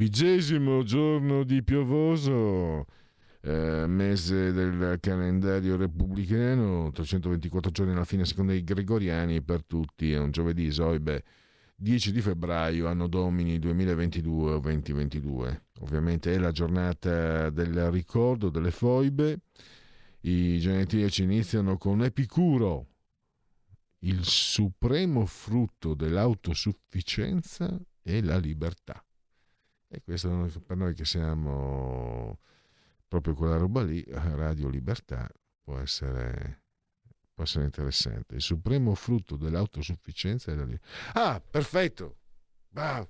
Vigesimo 0.00 0.82
giorno 0.82 1.44
di 1.44 1.62
piovoso, 1.62 2.86
eh, 3.42 3.84
mese 3.86 4.50
del 4.50 4.96
calendario 4.98 5.76
repubblicano, 5.76 6.90
324 6.90 7.70
giorni 7.70 7.92
alla 7.92 8.06
fine 8.06 8.24
secondo 8.24 8.54
i 8.54 8.64
gregoriani 8.64 9.42
per 9.42 9.62
tutti, 9.62 10.10
è 10.10 10.16
un 10.16 10.30
giovedì 10.30 10.64
esoibe 10.64 11.22
10 11.74 12.12
di 12.12 12.22
febbraio, 12.22 12.88
anno 12.88 13.08
domini 13.08 13.58
2022 13.58 14.52
o 14.52 14.58
2022. 14.58 15.64
Ovviamente 15.80 16.32
è 16.32 16.38
la 16.38 16.50
giornata 16.50 17.50
del 17.50 17.90
ricordo 17.90 18.48
delle 18.48 18.70
foibe, 18.70 19.40
i 20.20 20.58
genetriaci 20.60 21.24
iniziano 21.24 21.76
con 21.76 22.02
Epicuro, 22.02 22.86
il 23.98 24.24
supremo 24.24 25.26
frutto 25.26 25.92
dell'autosufficienza 25.92 27.78
e 28.02 28.22
la 28.22 28.38
libertà. 28.38 29.04
E 29.92 30.02
questo 30.02 30.28
per 30.64 30.76
noi 30.76 30.94
che 30.94 31.04
siamo 31.04 32.38
proprio 33.08 33.34
quella 33.34 33.56
roba 33.56 33.82
lì, 33.82 34.04
Radio 34.06 34.68
Libertà, 34.68 35.28
può 35.62 35.78
essere, 35.78 36.62
può 37.34 37.42
essere 37.42 37.64
interessante. 37.64 38.36
Il 38.36 38.42
supremo 38.42 38.94
frutto 38.94 39.36
dell'autosufficienza 39.36 40.52
è 40.52 40.54
la 40.54 40.64
libertà. 40.64 40.88
Ah, 41.14 41.40
perfetto! 41.40 42.18
Ah, 42.74 43.04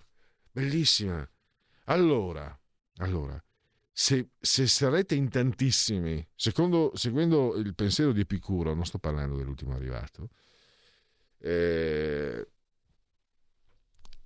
bellissima! 0.51 1.28
Allora, 1.85 2.59
allora 2.97 3.43
se, 3.93 4.31
se, 4.40 4.66
sarete 4.66 5.15
in 5.15 5.28
tantissimi, 5.28 6.27
secondo, 6.35 6.93
seguendo 6.94 7.55
il 7.57 7.74
pensiero 7.74 8.12
di 8.12 8.20
Epicuro, 8.20 8.73
non 8.73 8.86
sto 8.86 8.98
parlando 8.98 9.36
dell'ultimo 9.36 9.74
arrivato, 9.74 10.31
eh, 11.36 12.48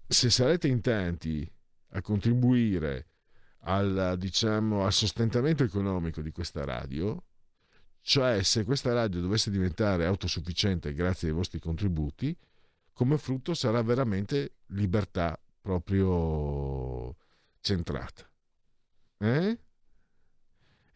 se 0.06 0.30
sarete 0.30 0.68
in 0.68 0.80
tanti 0.80 1.50
a 1.94 2.02
contribuire 2.02 3.08
al, 3.60 4.16
diciamo, 4.18 4.84
al 4.84 4.92
sostentamento 4.92 5.64
economico 5.64 6.20
di 6.20 6.30
questa 6.30 6.64
radio, 6.64 7.22
cioè 8.00 8.42
se 8.42 8.64
questa 8.64 8.92
radio 8.92 9.20
dovesse 9.20 9.50
diventare 9.50 10.04
autosufficiente 10.04 10.92
grazie 10.92 11.28
ai 11.28 11.34
vostri 11.34 11.58
contributi, 11.58 12.36
come 12.92 13.16
frutto 13.16 13.54
sarà 13.54 13.82
veramente 13.82 14.56
libertà 14.66 15.38
proprio 15.60 17.16
centrata. 17.60 18.28
Eh? 19.18 19.58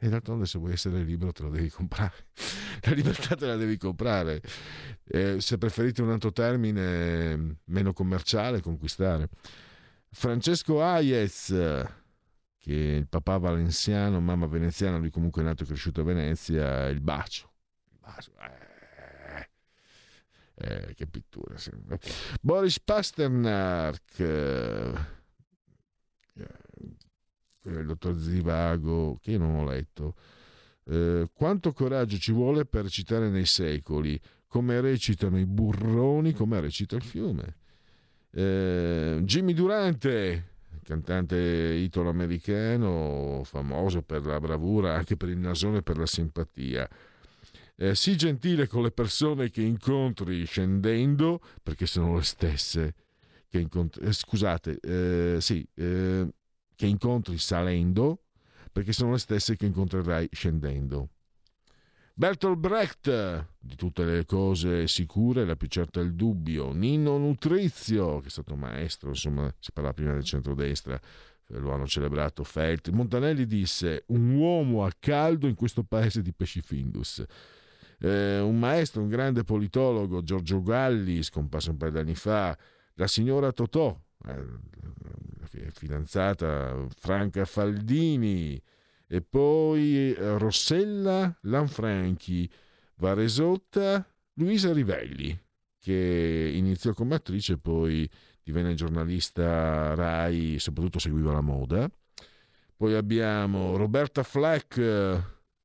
E 0.01 0.09
d'altronde 0.09 0.47
se 0.47 0.59
vuoi 0.59 0.73
essere 0.73 1.03
libero 1.03 1.33
te 1.33 1.43
lo 1.43 1.51
devi 1.51 1.71
comprare. 1.71 2.27
La 2.83 2.93
libertà 2.93 3.35
te 3.35 3.47
la 3.47 3.57
devi 3.57 3.77
comprare. 3.77 4.41
Eh, 5.05 5.41
se 5.41 5.59
preferite 5.59 6.03
un 6.03 6.11
altro 6.11 6.31
termine 6.31 7.59
meno 7.65 7.93
commerciale, 7.93 8.61
conquistare. 8.61 9.29
Francesco 10.11 10.83
Hayez, 10.83 11.49
che 12.59 12.95
è 12.95 12.97
il 12.97 13.07
papà 13.09 13.39
valenziano, 13.39 14.21
mamma 14.21 14.47
veneziana, 14.47 14.99
lui 14.99 15.11
comunque 15.11 15.43
è 15.43 15.45
nato 15.45 15.63
e 15.63 15.67
cresciuto 15.67 16.01
a 16.01 16.05
Venezia, 16.05 16.89
il 16.89 17.01
bacio. 17.01 17.53
Il 17.91 17.99
bacio. 18.01 18.33
Eh, 18.41 19.49
eh, 20.55 20.95
che 20.95 21.07
pittura. 21.07 21.57
Sembra. 21.57 21.99
Boris 22.41 22.81
Pasternak, 22.81 24.19
eh, 24.19 24.93
il 27.63 27.87
dottor 27.87 28.19
Zivago, 28.19 29.19
che 29.21 29.33
io 29.33 29.39
non 29.39 29.57
ho 29.57 29.65
letto. 29.65 30.15
Eh, 30.85 31.29
quanto 31.33 31.73
coraggio 31.73 32.17
ci 32.17 32.33
vuole 32.33 32.65
per 32.65 32.85
recitare 32.85 33.29
nei 33.29 33.47
secoli? 33.47 34.21
Come 34.47 34.81
recitano 34.81 35.39
i 35.39 35.45
burroni, 35.45 36.33
come 36.33 36.61
recita 36.61 36.97
il 36.97 37.03
fiume? 37.03 37.57
Eh, 38.31 39.21
Jimmy 39.23 39.55
Durante, 39.55 40.57
cantante 40.83 41.37
italo-americano, 41.37 43.43
famoso 43.45 44.03
per 44.03 44.25
la 44.25 44.41
bravura, 44.41 44.95
anche 44.95 45.17
per 45.17 45.29
il 45.29 45.39
nasone 45.39 45.79
e 45.79 45.83
per 45.83 45.99
la 45.99 46.07
simpatia. 46.07 46.89
Eh, 47.77 47.95
sii 47.95 48.17
gentile 48.17 48.67
con 48.67 48.83
le 48.83 48.91
persone 48.91 49.51
che 49.51 49.63
incontri 49.63 50.45
scendendo, 50.45 51.41
perché 51.63 51.87
sono 51.87 52.17
le 52.17 52.23
stesse 52.23 52.95
che 53.49 53.61
incontri. 53.61 54.05
Eh, 54.05 54.13
scusate, 54.13 54.79
eh, 54.81 55.41
sì, 55.41 55.67
eh, 55.75 56.29
che 56.75 56.87
incontri 56.87 57.39
salendo, 57.39 58.25
perché 58.73 58.93
sono 58.93 59.13
le 59.13 59.19
stesse 59.19 59.57
che 59.57 59.67
incontrerai 59.67 60.29
scendendo. 60.33 61.11
Bertolt 62.19 62.59
Brecht, 62.59 63.47
di 63.61 63.77
tutte 63.77 64.03
le 64.03 64.25
cose 64.25 64.89
sicure, 64.89 65.45
la 65.45 65.55
più 65.55 65.69
certa 65.69 66.01
è 66.01 66.03
il 66.03 66.15
dubbio. 66.15 66.73
Nino 66.73 67.17
Nutrizio, 67.17 68.19
che 68.19 68.27
è 68.27 68.31
stato 68.31 68.57
maestro, 68.57 69.11
insomma, 69.11 69.49
si 69.61 69.71
parla 69.71 69.93
prima 69.93 70.15
del 70.15 70.25
centrodestra, 70.25 70.97
eh, 70.97 71.59
lo 71.61 71.71
hanno 71.71 71.87
celebrato 71.87 72.43
Felt. 72.43 72.89
Montanelli 72.89 73.47
disse: 73.47 74.03
Un 74.07 74.35
uomo 74.35 74.85
a 74.85 74.91
caldo 74.99 75.47
in 75.47 75.55
questo 75.55 75.85
paese 75.85 76.21
di 76.21 76.33
pesci 76.33 76.61
Findus. 76.61 77.23
Eh, 78.01 78.41
un 78.41 78.59
maestro, 78.59 79.01
un 79.01 79.09
grande 79.09 79.45
politologo, 79.45 80.21
Giorgio 80.21 80.61
Galli, 80.61 81.23
scomparso 81.23 81.71
un 81.71 81.77
paio 81.77 81.93
d'anni 81.93 82.17
fa, 82.17 82.59
la 82.95 83.07
signora 83.07 83.53
Totò, 83.53 83.97
eh, 84.27 85.71
fidanzata 85.71 86.85
Franca 86.99 87.45
Faldini, 87.45 88.61
e 89.09 89.23
poi 89.23 90.13
eh, 90.13 90.39
Rossella 90.39 91.35
Lanfranchi, 91.43 92.49
Varesotta, 92.97 94.07
Luisa 94.35 94.73
Rivelli, 94.73 95.37
che 95.79 96.53
iniziò 96.55 96.93
come 96.93 97.15
attrice 97.15 97.55
e 97.55 97.59
poi 97.59 98.09
divenne 98.43 98.75
giornalista 98.75 99.95
Rai, 99.95 100.59
soprattutto 100.59 100.99
seguiva 100.99 101.33
la 101.33 101.41
moda. 101.41 101.91
Poi 102.77 102.95
abbiamo 102.95 103.77
Roberta 103.77 104.23
Fleck 104.23 104.75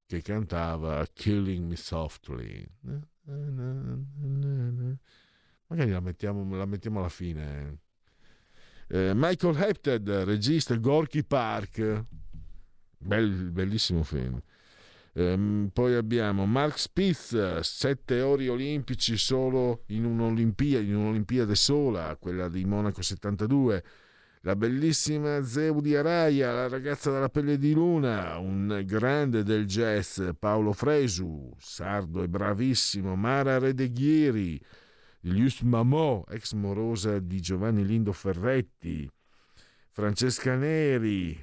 che 0.05 0.21
cantava 0.21 1.05
Killing 1.13 1.67
Me 1.67 1.75
Softly. 1.75 2.65
Magari 5.67 5.91
la 5.91 5.99
mettiamo, 5.99 6.55
la 6.55 6.65
mettiamo 6.65 6.99
alla 6.99 7.09
fine. 7.09 7.79
Eh, 8.87 9.11
Michael 9.13 9.55
Hepted, 9.55 10.07
regista 10.09 10.75
Gorky 10.75 11.23
Park, 11.23 12.05
Bel- 13.03 13.51
bellissimo 13.51 14.03
film. 14.03 14.41
Ehm, 15.15 15.69
poi 15.71 15.93
abbiamo 15.95 16.45
Mark 16.45 16.79
Spitz, 16.79 17.59
sette 17.59 18.21
ori 18.21 18.47
olimpici 18.47 19.15
solo 19.17 19.83
in 19.87 20.05
un'Olimpiade, 20.05 20.85
in 20.85 20.95
un'Olimpiade 20.95 21.55
sola, 21.55 22.15
quella 22.19 22.49
di 22.49 22.65
Monaco 22.65 23.01
72. 23.01 23.83
La 24.41 24.55
bellissima 24.55 25.41
Zeudi 25.43 25.95
Araya, 25.95 26.51
la 26.51 26.67
ragazza 26.67 27.11
dalla 27.11 27.29
pelle 27.29 27.57
di 27.57 27.73
luna, 27.73 28.37
un 28.39 28.83
grande 28.85 29.43
del 29.43 29.65
jazz, 29.65 30.21
Paolo 30.37 30.73
Fresu, 30.73 31.53
sardo 31.59 32.23
e 32.23 32.27
bravissimo, 32.27 33.15
Mara 33.15 33.57
Redeghieri, 33.57 34.59
Lius 35.21 35.61
Mamò, 35.61 36.25
ex 36.27 36.53
morosa 36.53 37.19
di 37.19 37.39
Giovanni 37.39 37.85
Lindo 37.85 38.11
Ferretti, 38.11 39.09
Francesca 39.91 40.55
Neri, 40.55 41.41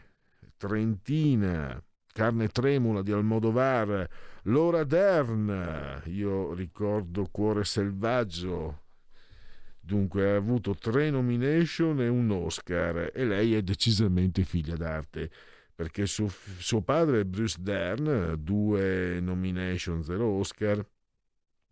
Trentina, 0.60 1.82
Carne 2.12 2.48
Tremula 2.48 3.00
di 3.00 3.12
Almodovar, 3.12 4.06
Laura 4.42 4.84
Dern, 4.84 6.02
io 6.04 6.52
ricordo 6.52 7.28
Cuore 7.30 7.64
Selvaggio, 7.64 8.82
dunque 9.80 10.30
ha 10.30 10.36
avuto 10.36 10.74
tre 10.74 11.08
nomination 11.08 12.02
e 12.02 12.08
un 12.08 12.30
Oscar 12.30 13.10
e 13.14 13.24
lei 13.24 13.54
è 13.54 13.62
decisamente 13.62 14.44
figlia 14.44 14.76
d'arte 14.76 15.30
perché 15.74 16.04
suo, 16.04 16.28
suo 16.58 16.82
padre 16.82 17.20
è 17.20 17.24
Bruce 17.24 17.56
Dern, 17.58 18.34
due 18.38 19.18
nomination, 19.18 20.04
zero 20.04 20.26
Oscar, 20.26 20.86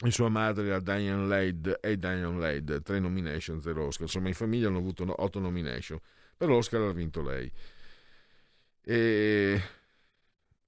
e 0.03 0.11
sua 0.11 0.31
madre 0.31 0.67
era 0.67 0.81
Diane 0.81 1.27
Laid 1.27 1.79
e 1.83 1.99
Diane 1.99 2.39
Laid, 2.39 2.81
tre 2.81 3.01
nomination, 3.01 3.61
zero 3.61 3.85
Oscar, 3.85 4.07
insomma 4.07 4.29
in 4.29 4.35
famiglia 4.35 4.69
hanno 4.69 4.79
avuto 4.79 5.05
otto 5.15 5.41
nomination, 5.41 5.99
per 6.35 6.49
l'Oscar 6.49 6.81
l'ha 6.81 6.93
vinto 6.93 7.21
lei. 7.21 7.53
E 8.91 9.63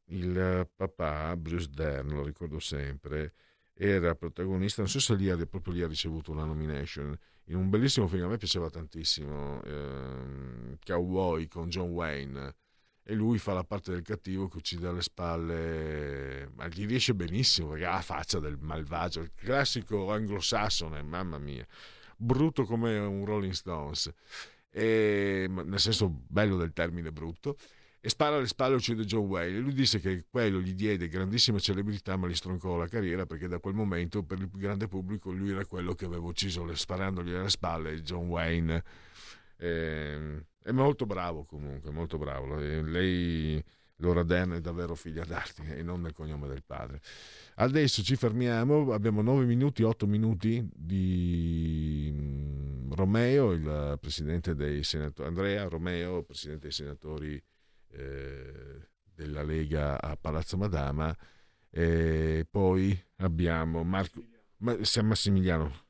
il 0.08 0.68
papà, 0.76 1.34
Bruce 1.38 1.70
Dern, 1.70 2.10
lo 2.10 2.22
ricordo 2.22 2.58
sempre, 2.58 3.32
era 3.72 4.14
protagonista, 4.14 4.82
non 4.82 4.90
so 4.90 5.00
se 5.00 5.14
lì 5.14 5.30
ha, 5.30 5.38
proprio 5.46 5.72
lì 5.72 5.82
ha 5.82 5.86
ricevuto 5.86 6.30
una 6.30 6.44
nomination, 6.44 7.16
in 7.44 7.56
un 7.56 7.70
bellissimo 7.70 8.06
film, 8.08 8.24
a 8.24 8.28
me 8.28 8.36
piaceva 8.36 8.68
tantissimo, 8.68 9.62
ehm, 9.62 10.76
Cowboy 10.84 11.48
con 11.48 11.70
John 11.70 11.88
Wayne, 11.92 12.56
e 13.02 13.14
lui 13.14 13.38
fa 13.38 13.54
la 13.54 13.64
parte 13.64 13.92
del 13.92 14.02
cattivo 14.02 14.48
che 14.48 14.58
uccide 14.58 14.88
alle 14.88 15.00
spalle, 15.00 16.50
ma 16.56 16.68
gli 16.68 16.86
riesce 16.86 17.14
benissimo 17.14 17.70
perché 17.70 17.86
ha 17.86 17.92
la 17.92 18.02
faccia 18.02 18.38
del 18.38 18.58
malvagio, 18.60 19.20
il 19.20 19.32
classico 19.34 20.12
anglosassone, 20.12 21.02
mamma 21.02 21.38
mia, 21.38 21.66
brutto 22.18 22.64
come 22.64 22.98
un 22.98 23.24
Rolling 23.24 23.54
Stones, 23.54 24.12
e, 24.68 25.46
nel 25.48 25.80
senso 25.80 26.10
bello 26.10 26.58
del 26.58 26.74
termine 26.74 27.10
brutto 27.12 27.56
e 28.02 28.08
spara 28.08 28.36
alle 28.36 28.46
spalle 28.46 28.74
e 28.74 28.76
uccide 28.76 29.04
John 29.04 29.26
Wayne. 29.26 29.58
Lui 29.58 29.74
disse 29.74 30.00
che 30.00 30.24
quello 30.30 30.60
gli 30.60 30.72
diede 30.72 31.08
grandissima 31.08 31.58
celebrità, 31.58 32.16
ma 32.16 32.28
gli 32.28 32.34
stroncò 32.34 32.76
la 32.76 32.88
carriera 32.88 33.26
perché 33.26 33.46
da 33.46 33.58
quel 33.58 33.74
momento 33.74 34.22
per 34.22 34.38
il 34.38 34.48
grande 34.50 34.88
pubblico 34.88 35.30
lui 35.30 35.50
era 35.50 35.66
quello 35.66 35.94
che 35.94 36.06
aveva 36.06 36.26
ucciso 36.26 36.64
le, 36.64 36.76
sparandogli 36.76 37.32
alle 37.32 37.50
spalle 37.50 38.00
John 38.02 38.28
Wayne. 38.28 38.82
E, 39.58 40.44
è 40.62 40.72
molto 40.72 41.04
bravo 41.04 41.44
comunque, 41.44 41.90
molto 41.90 42.16
bravo. 42.16 42.58
E 42.58 42.82
lei, 42.82 43.62
Laura 43.96 44.22
Dern, 44.22 44.52
è 44.52 44.60
davvero 44.62 44.94
figlia 44.94 45.24
d'arte 45.24 45.76
e 45.76 45.82
non 45.82 46.00
nel 46.00 46.14
cognome 46.14 46.48
del 46.48 46.62
padre. 46.64 47.02
Adesso 47.56 48.02
ci 48.02 48.16
fermiamo, 48.16 48.94
abbiamo 48.94 49.20
9 49.20 49.44
minuti, 49.44 49.82
8 49.82 50.06
minuti 50.06 50.66
di 50.74 52.10
mm, 52.10 52.92
Romeo, 52.92 53.52
il 53.52 53.98
presidente 54.00 54.54
dei 54.54 54.82
senatori, 54.84 55.28
Andrea 55.28 55.68
Romeo, 55.68 56.22
presidente 56.22 56.62
dei 56.62 56.72
senatori 56.72 57.42
eh, 57.92 58.88
della 59.02 59.42
Lega 59.42 60.00
a 60.00 60.16
Palazzo 60.16 60.56
Madama 60.56 61.16
e 61.68 62.46
poi 62.50 62.98
abbiamo 63.16 63.84
Marco 63.84 64.24
Ma, 64.58 64.76
San 64.82 65.06
Massimiliano. 65.06 65.88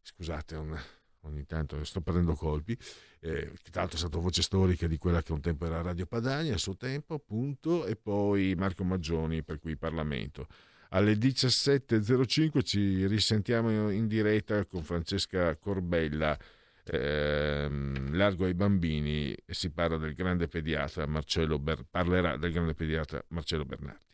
Scusate 0.00 0.56
un, 0.56 0.76
ogni 1.20 1.44
tanto 1.46 1.82
sto 1.84 2.00
prendendo 2.00 2.34
colpi. 2.34 2.76
Eh, 3.20 3.52
tra 3.70 3.82
l'altro 3.82 3.96
è 3.96 4.00
stato 4.00 4.20
voce 4.20 4.42
storica 4.42 4.86
di 4.86 4.98
quella 4.98 5.22
che 5.22 5.32
un 5.32 5.40
tempo 5.40 5.64
era 5.64 5.80
Radio 5.80 6.06
Padania 6.06 6.54
a 6.54 6.58
suo 6.58 6.76
tempo 6.76 7.14
appunto 7.14 7.86
e 7.86 7.94
poi 7.94 8.54
Marco 8.56 8.84
Maggioni 8.84 9.42
per 9.42 9.58
cui 9.58 9.76
Parlamento. 9.76 10.46
Alle 10.90 11.14
17.05 11.14 12.62
ci 12.62 13.06
risentiamo 13.06 13.90
in 13.90 14.06
diretta 14.08 14.66
con 14.66 14.82
Francesca 14.82 15.56
Corbella 15.56 16.36
ehm, 16.84 18.14
largo 18.14 18.44
ai 18.44 18.54
bambini 18.54 19.36
si 19.46 19.70
parla 19.70 19.96
del 19.96 20.14
grande 20.14 20.48
pediatra 20.48 21.06
Marcello 21.06 21.58
Ber- 21.58 21.84
parlerà 21.90 22.36
del 22.36 22.52
grande 22.52 22.74
pediatra 22.74 23.22
Marcello 23.28 23.64
Bernardi. 23.64 24.04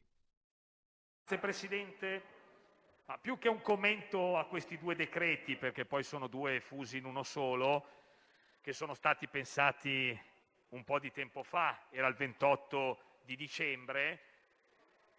Grazie 1.20 1.38
Presidente. 1.38 2.22
Ma 3.06 3.16
più 3.16 3.38
che 3.38 3.48
un 3.48 3.62
commento 3.62 4.36
a 4.36 4.44
questi 4.46 4.76
due 4.76 4.94
decreti, 4.94 5.56
perché 5.56 5.86
poi 5.86 6.02
sono 6.02 6.26
due 6.26 6.60
fusi 6.60 6.98
in 6.98 7.06
uno 7.06 7.22
solo, 7.22 7.86
che 8.60 8.74
sono 8.74 8.92
stati 8.92 9.28
pensati 9.28 10.18
un 10.70 10.84
po' 10.84 10.98
di 10.98 11.10
tempo 11.10 11.42
fa, 11.42 11.86
era 11.90 12.06
il 12.06 12.14
28 12.14 12.98
di 13.24 13.34
dicembre, 13.34 14.20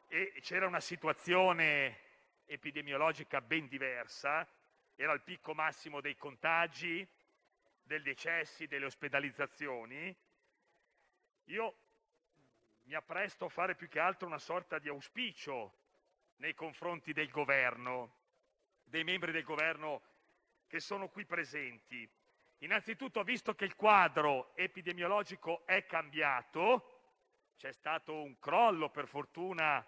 e 0.07 0.33
c'era 0.41 0.67
una 0.67 0.79
situazione 0.79 1.97
epidemiologica 2.45 3.41
ben 3.41 3.67
diversa, 3.67 4.47
era 4.95 5.13
il 5.13 5.21
picco 5.21 5.53
massimo 5.55 6.01
dei 6.01 6.15
contagi, 6.15 7.07
dei 7.89 8.03
decessi, 8.03 8.67
delle 8.67 8.85
ospedalizzazioni, 8.85 10.15
io 11.45 11.77
mi 12.83 12.93
appresto 12.93 13.45
a 13.45 13.49
fare 13.49 13.73
più 13.73 13.87
che 13.87 13.99
altro 13.99 14.27
una 14.27 14.37
sorta 14.37 14.77
di 14.77 14.89
auspicio 14.89 15.73
nei 16.35 16.53
confronti 16.53 17.13
del 17.13 17.31
governo, 17.31 18.17
dei 18.83 19.03
membri 19.03 19.31
del 19.31 19.43
governo 19.43 20.03
che 20.67 20.79
sono 20.79 21.09
qui 21.09 21.25
presenti. 21.25 22.07
Innanzitutto, 22.59 23.23
visto 23.23 23.55
che 23.55 23.65
il 23.65 23.75
quadro 23.75 24.55
epidemiologico 24.55 25.65
è 25.65 25.87
cambiato, 25.87 27.55
c'è 27.57 27.71
stato 27.71 28.21
un 28.21 28.37
crollo 28.37 28.91
per 28.91 29.07
fortuna 29.07 29.83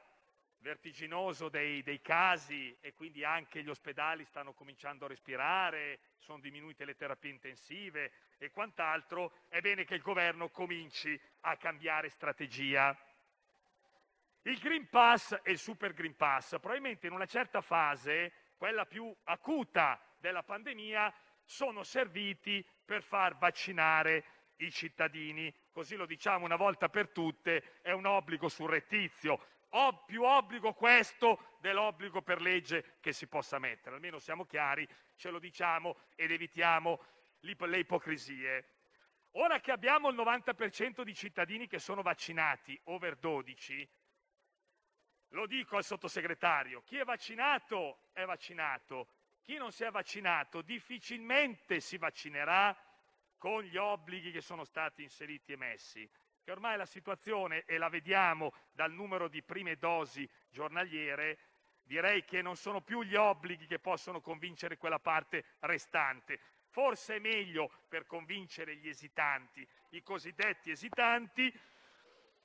vertiginoso 0.62 1.50
dei, 1.50 1.82
dei, 1.84 2.02
casi 2.02 2.76
e 2.82 2.94
quindi 2.94 3.24
anche 3.24 3.64
gli 3.64 3.70
ospedali 3.70 4.24
stanno 4.26 4.54
cominciando 4.54 5.06
a 5.06 5.08
respirare, 5.10 6.00
sono 6.20 6.40
diminuite 6.40 6.86
le 6.86 6.96
terapie 6.96 7.32
intensive 7.32 8.12
e 8.38 8.52
quant'altro, 8.52 9.34
è 9.50 9.60
bene 9.60 9.86
che 9.86 9.96
il 9.96 10.02
governo 10.02 10.50
cominci 10.50 11.20
a 11.42 11.58
cambiare 11.58 12.10
strategia. 12.10 12.96
Il 14.44 14.58
Green 14.60 14.88
Pass 14.90 15.40
e 15.44 15.52
il 15.52 15.60
Super 15.60 15.94
Green 15.94 16.16
Pass 16.16 16.58
probabilmente 16.60 17.08
in 17.08 17.14
una 17.14 17.26
certa 17.26 17.62
fase, 17.62 18.32
quella 18.58 18.86
più 18.86 19.14
acuta 19.26 20.00
della 20.20 20.44
pandemia, 20.44 21.14
sono 21.44 21.84
serviti 21.84 22.66
per 22.86 23.04
far 23.04 23.38
vaccinare 23.38 24.24
i 24.58 24.72
cittadini. 24.72 25.54
Così 25.72 25.96
lo 25.96 26.06
diciamo 26.06 26.46
una 26.46 26.56
volta 26.56 26.88
per 26.90 27.10
tutte, 27.10 27.80
è 27.82 27.92
un 27.92 28.06
obbligo 28.06 28.48
surrettizio. 28.48 29.44
Più 30.06 30.24
obbligo 30.24 30.74
questo 30.74 31.56
dell'obbligo 31.60 32.22
per 32.22 32.42
legge 32.42 32.98
che 33.00 33.14
si 33.14 33.28
possa 33.28 33.58
mettere. 33.58 33.96
Almeno 33.96 34.20
siamo 34.20 34.46
chiari, 34.46 34.88
ce 35.16 35.30
lo 35.30 35.40
diciamo 35.40 35.98
ed 36.16 36.32
evitiamo 36.32 37.00
le 37.40 37.80
ipocrisie. 37.80 38.66
Ora 39.36 39.62
che 39.62 39.72
abbiamo 39.72 40.10
il 40.10 40.18
90% 40.18 41.04
di 41.04 41.14
cittadini 41.16 41.68
che 41.68 41.80
sono 41.80 42.02
vaccinati, 42.02 42.78
over 42.86 43.16
12, 43.16 43.90
lo 45.30 45.48
dico 45.48 45.78
al 45.78 45.86
sottosegretario, 45.86 46.82
chi 46.84 46.98
è 46.98 47.06
vaccinato 47.06 48.10
è 48.12 48.26
vaccinato, 48.26 49.08
chi 49.42 49.56
non 49.56 49.72
si 49.72 49.86
è 49.86 49.90
vaccinato 49.90 50.62
difficilmente 50.62 51.80
si 51.80 51.98
vaccinerà 51.98 52.78
con 53.38 53.64
gli 53.64 53.78
obblighi 53.78 54.32
che 54.32 54.42
sono 54.42 54.66
stati 54.66 55.04
inseriti 55.04 55.54
e 55.54 55.58
messi. 55.58 56.10
Che 56.52 56.58
ormai 56.58 56.76
la 56.76 56.86
situazione, 56.86 57.64
e 57.66 57.78
la 57.78 57.88
vediamo 57.88 58.52
dal 58.74 58.92
numero 58.92 59.30
di 59.30 59.42
prime 59.42 59.78
dosi 59.78 60.30
giornaliere, 60.50 61.38
direi 61.82 62.26
che 62.26 62.42
non 62.42 62.58
sono 62.58 62.82
più 62.82 63.04
gli 63.04 63.16
obblighi 63.16 63.68
che 63.68 63.80
possono 63.80 64.20
convincere 64.20 64.76
quella 64.76 65.00
parte 65.00 65.46
restante. 65.60 66.42
Forse 66.68 67.16
è 67.16 67.20
meglio 67.20 67.72
per 67.88 68.06
convincere 68.06 68.76
gli 68.76 68.90
esitanti, 68.90 69.66
i 69.92 70.04
cosiddetti 70.04 70.72
esitanti, 70.72 71.58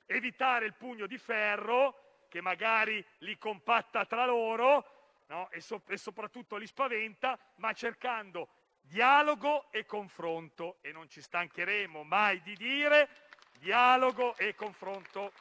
evitare 0.05 0.67
il 0.67 0.75
pugno 0.75 1.05
di 1.05 1.17
ferro 1.17 2.27
che 2.29 2.39
magari 2.39 3.05
li 3.17 3.37
compatta 3.37 4.05
tra 4.05 4.25
loro 4.25 5.25
no? 5.27 5.49
e, 5.49 5.59
so- 5.59 5.83
e 5.85 5.97
soprattutto 5.97 6.55
li 6.55 6.65
spaventa, 6.65 7.37
ma 7.55 7.73
cercando 7.73 8.47
dialogo 8.79 9.69
e 9.69 9.85
confronto 9.85 10.77
e 10.79 10.93
non 10.93 11.09
ci 11.09 11.21
stancheremo 11.21 12.03
mai 12.03 12.41
di 12.41 12.55
dire 12.55 13.09
dialogo 13.57 14.35
e 14.37 14.55
confronto. 14.55 15.33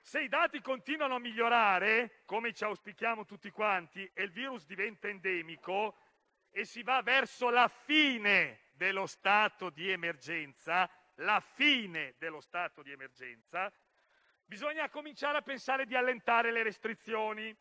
Se 0.00 0.20
i 0.20 0.28
dati 0.28 0.60
continuano 0.60 1.16
a 1.16 1.18
migliorare, 1.18 2.22
come 2.24 2.52
ci 2.52 2.64
auspichiamo 2.64 3.24
tutti 3.24 3.50
quanti, 3.50 4.08
e 4.14 4.22
il 4.22 4.30
virus 4.30 4.64
diventa 4.64 5.08
endemico 5.08 5.96
e 6.50 6.64
si 6.64 6.82
va 6.82 7.02
verso 7.02 7.50
la 7.50 7.68
fine 7.68 8.60
dello 8.72 9.06
stato 9.06 9.68
di 9.70 9.90
emergenza, 9.90 10.88
la 11.16 11.40
fine 11.40 12.14
dello 12.18 12.40
stato 12.40 12.82
di 12.82 12.92
emergenza, 12.92 13.72
bisogna 14.44 14.88
cominciare 14.88 15.38
a 15.38 15.42
pensare 15.42 15.86
di 15.86 15.96
allentare 15.96 16.52
le 16.52 16.62
restrizioni, 16.62 17.54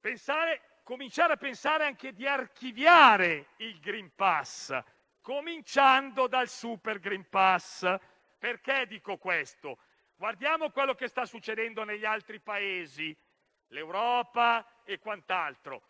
pensare, 0.00 0.80
cominciare 0.82 1.34
a 1.34 1.36
pensare 1.36 1.84
anche 1.84 2.12
di 2.12 2.26
archiviare 2.26 3.50
il 3.58 3.78
Green 3.78 4.12
Pass, 4.14 4.76
cominciando 5.22 6.26
dal 6.26 6.48
Super 6.48 6.98
Green 6.98 7.26
Pass. 7.28 7.96
Perché 8.38 8.86
dico 8.86 9.16
questo? 9.16 9.78
Guardiamo 10.16 10.70
quello 10.70 10.94
che 10.94 11.08
sta 11.08 11.24
succedendo 11.24 11.84
negli 11.84 12.04
altri 12.04 12.40
paesi, 12.40 13.16
l'Europa 13.68 14.82
e 14.84 14.98
quant'altro. 14.98 15.82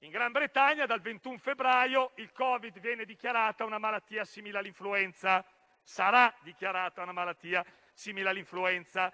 In 0.00 0.10
Gran 0.10 0.32
Bretagna 0.32 0.86
dal 0.86 1.00
21 1.00 1.38
febbraio 1.38 2.12
il 2.16 2.32
Covid 2.32 2.78
viene 2.80 3.04
dichiarata 3.04 3.64
una 3.64 3.78
malattia 3.78 4.24
simile 4.24 4.58
all'influenza, 4.58 5.44
sarà 5.82 6.34
dichiarata 6.42 7.02
una 7.02 7.12
malattia 7.12 7.64
simile 7.92 8.30
all'influenza. 8.30 9.12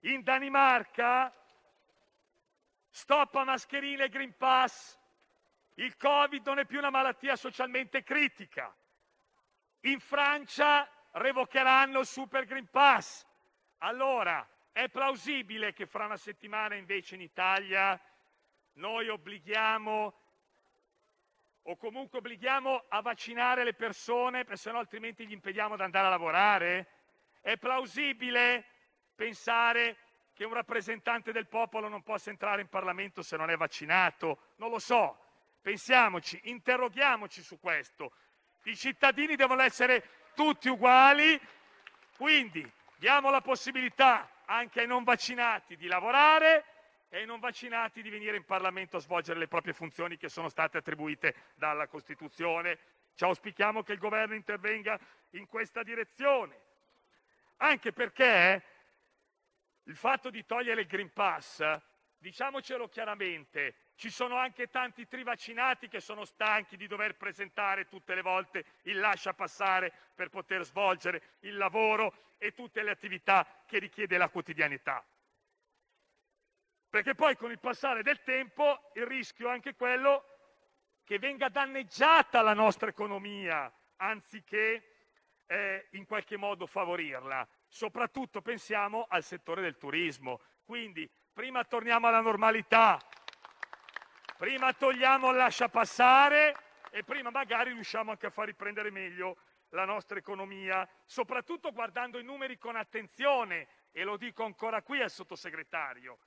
In 0.00 0.22
Danimarca 0.22 1.32
stop 2.90 3.34
a 3.34 3.44
mascherine 3.44 4.04
e 4.04 4.08
Green 4.08 4.36
Pass, 4.36 4.98
il 5.74 5.96
Covid 5.96 6.46
non 6.46 6.58
è 6.58 6.66
più 6.66 6.78
una 6.78 6.90
malattia 6.90 7.36
socialmente 7.36 8.02
critica. 8.02 8.74
In 9.88 10.00
Francia 10.00 10.86
revocheranno 11.12 12.00
il 12.00 12.06
Super 12.06 12.44
Green 12.44 12.68
Pass. 12.68 13.24
Allora, 13.78 14.46
è 14.70 14.90
plausibile 14.90 15.72
che 15.72 15.86
fra 15.86 16.04
una 16.04 16.18
settimana 16.18 16.74
invece 16.74 17.14
in 17.14 17.22
Italia 17.22 17.98
noi 18.74 19.08
obblighiamo 19.08 20.20
o 21.62 21.76
comunque 21.76 22.18
obblighiamo 22.18 22.84
a 22.88 23.00
vaccinare 23.00 23.64
le 23.64 23.72
persone, 23.72 24.44
perché 24.44 24.58
sennò 24.58 24.78
altrimenti 24.78 25.26
gli 25.26 25.32
impediamo 25.32 25.74
di 25.74 25.82
andare 25.82 26.08
a 26.08 26.10
lavorare? 26.10 26.88
È 27.40 27.56
plausibile 27.56 28.66
pensare 29.14 29.96
che 30.34 30.44
un 30.44 30.52
rappresentante 30.52 31.32
del 31.32 31.46
popolo 31.46 31.88
non 31.88 32.02
possa 32.02 32.28
entrare 32.28 32.60
in 32.60 32.68
Parlamento 32.68 33.22
se 33.22 33.38
non 33.38 33.48
è 33.48 33.56
vaccinato? 33.56 34.52
Non 34.56 34.68
lo 34.68 34.80
so. 34.80 35.18
Pensiamoci, 35.62 36.38
interroghiamoci 36.44 37.40
su 37.42 37.58
questo. 37.58 38.12
I 38.64 38.76
cittadini 38.76 39.36
devono 39.36 39.62
essere 39.62 40.30
tutti 40.34 40.68
uguali, 40.68 41.40
quindi 42.16 42.70
diamo 42.96 43.30
la 43.30 43.40
possibilità 43.40 44.28
anche 44.44 44.80
ai 44.80 44.86
non 44.86 45.04
vaccinati 45.04 45.76
di 45.76 45.86
lavorare 45.86 46.64
e 47.08 47.18
ai 47.18 47.26
non 47.26 47.40
vaccinati 47.40 48.02
di 48.02 48.10
venire 48.10 48.36
in 48.36 48.44
Parlamento 48.44 48.96
a 48.96 49.00
svolgere 49.00 49.38
le 49.38 49.48
proprie 49.48 49.72
funzioni 49.72 50.16
che 50.16 50.28
sono 50.28 50.48
state 50.48 50.78
attribuite 50.78 51.34
dalla 51.54 51.86
Costituzione. 51.86 52.78
Ci 53.14 53.24
auspichiamo 53.24 53.82
che 53.82 53.92
il 53.92 53.98
governo 53.98 54.34
intervenga 54.34 54.98
in 55.30 55.46
questa 55.46 55.82
direzione, 55.82 56.56
anche 57.56 57.92
perché 57.92 58.62
il 59.84 59.96
fatto 59.96 60.30
di 60.30 60.44
togliere 60.44 60.82
il 60.82 60.86
Green 60.86 61.12
Pass, 61.12 61.64
diciamocelo 62.18 62.88
chiaramente, 62.88 63.74
ci 63.98 64.10
sono 64.10 64.36
anche 64.36 64.68
tanti 64.68 65.08
trivaccinati 65.08 65.88
che 65.88 65.98
sono 65.98 66.24
stanchi 66.24 66.76
di 66.76 66.86
dover 66.86 67.16
presentare 67.16 67.88
tutte 67.88 68.14
le 68.14 68.22
volte 68.22 68.64
il 68.82 69.00
lascia 69.00 69.34
passare 69.34 69.92
per 70.14 70.28
poter 70.28 70.64
svolgere 70.64 71.34
il 71.40 71.56
lavoro 71.56 72.36
e 72.38 72.54
tutte 72.54 72.84
le 72.84 72.92
attività 72.92 73.44
che 73.66 73.80
richiede 73.80 74.16
la 74.16 74.28
quotidianità. 74.28 75.04
Perché 76.88 77.16
poi 77.16 77.36
con 77.36 77.50
il 77.50 77.58
passare 77.58 78.04
del 78.04 78.22
tempo 78.22 78.92
il 78.94 79.04
rischio 79.04 79.48
è 79.48 79.52
anche 79.52 79.74
quello 79.74 80.24
che 81.02 81.18
venga 81.18 81.48
danneggiata 81.48 82.40
la 82.40 82.54
nostra 82.54 82.88
economia 82.88 83.70
anziché 83.96 84.92
eh, 85.46 85.88
in 85.92 86.06
qualche 86.06 86.36
modo 86.36 86.66
favorirla. 86.66 87.46
Soprattutto 87.66 88.42
pensiamo 88.42 89.06
al 89.08 89.24
settore 89.24 89.60
del 89.60 89.76
turismo. 89.76 90.40
Quindi 90.64 91.10
prima 91.32 91.64
torniamo 91.64 92.06
alla 92.06 92.20
normalità, 92.20 92.98
prima 94.38 94.72
togliamo 94.72 95.30
il 95.30 95.36
lascia 95.36 95.68
passare 95.68 96.54
e 96.90 97.02
prima 97.02 97.30
magari 97.30 97.72
riusciamo 97.72 98.12
anche 98.12 98.26
a 98.26 98.30
far 98.30 98.46
riprendere 98.46 98.90
meglio 98.90 99.36
la 99.70 99.84
nostra 99.84 100.16
economia, 100.16 100.88
soprattutto 101.04 101.72
guardando 101.72 102.18
i 102.18 102.24
numeri 102.24 102.56
con 102.56 102.76
attenzione, 102.76 103.66
e 103.90 104.04
lo 104.04 104.16
dico 104.16 104.44
ancora 104.44 104.80
qui 104.80 105.02
al 105.02 105.10
sottosegretario. 105.10 106.18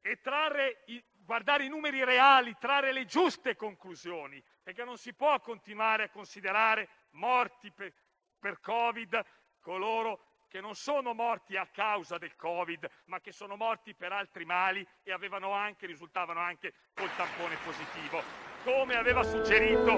E 0.00 0.20
trarre 0.20 0.84
guardare 1.12 1.64
i 1.64 1.68
numeri 1.68 2.04
reali, 2.04 2.56
trarre 2.58 2.92
le 2.92 3.04
giuste 3.04 3.56
conclusioni, 3.56 4.42
perché 4.62 4.84
non 4.84 4.96
si 4.96 5.12
può 5.12 5.38
continuare 5.40 6.04
a 6.04 6.10
considerare 6.10 6.88
morti 7.10 7.72
per, 7.72 7.92
per 8.38 8.60
Covid 8.60 9.22
coloro 9.60 10.27
che 10.48 10.60
non 10.60 10.74
sono 10.74 11.12
morti 11.12 11.56
a 11.56 11.66
causa 11.66 12.16
del 12.18 12.34
Covid, 12.34 12.88
ma 13.04 13.20
che 13.20 13.32
sono 13.32 13.54
morti 13.56 13.94
per 13.94 14.12
altri 14.12 14.44
mali 14.44 14.86
e 15.02 15.12
anche, 15.12 15.86
risultavano 15.86 16.40
anche 16.40 16.72
col 16.94 17.14
tampone 17.14 17.56
positivo, 17.64 18.22
come 18.64 18.96
aveva 18.96 19.22
suggerito 19.22 19.92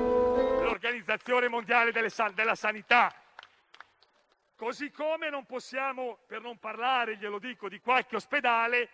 l'Organizzazione 0.62 1.48
Mondiale 1.48 2.08
San- 2.10 2.34
della 2.34 2.56
Sanità. 2.56 3.14
Così 4.56 4.90
come 4.90 5.30
non 5.30 5.46
possiamo, 5.46 6.18
per 6.26 6.42
non 6.42 6.58
parlare, 6.58 7.16
glielo 7.16 7.38
dico, 7.38 7.68
di 7.68 7.80
qualche 7.80 8.16
ospedale 8.16 8.90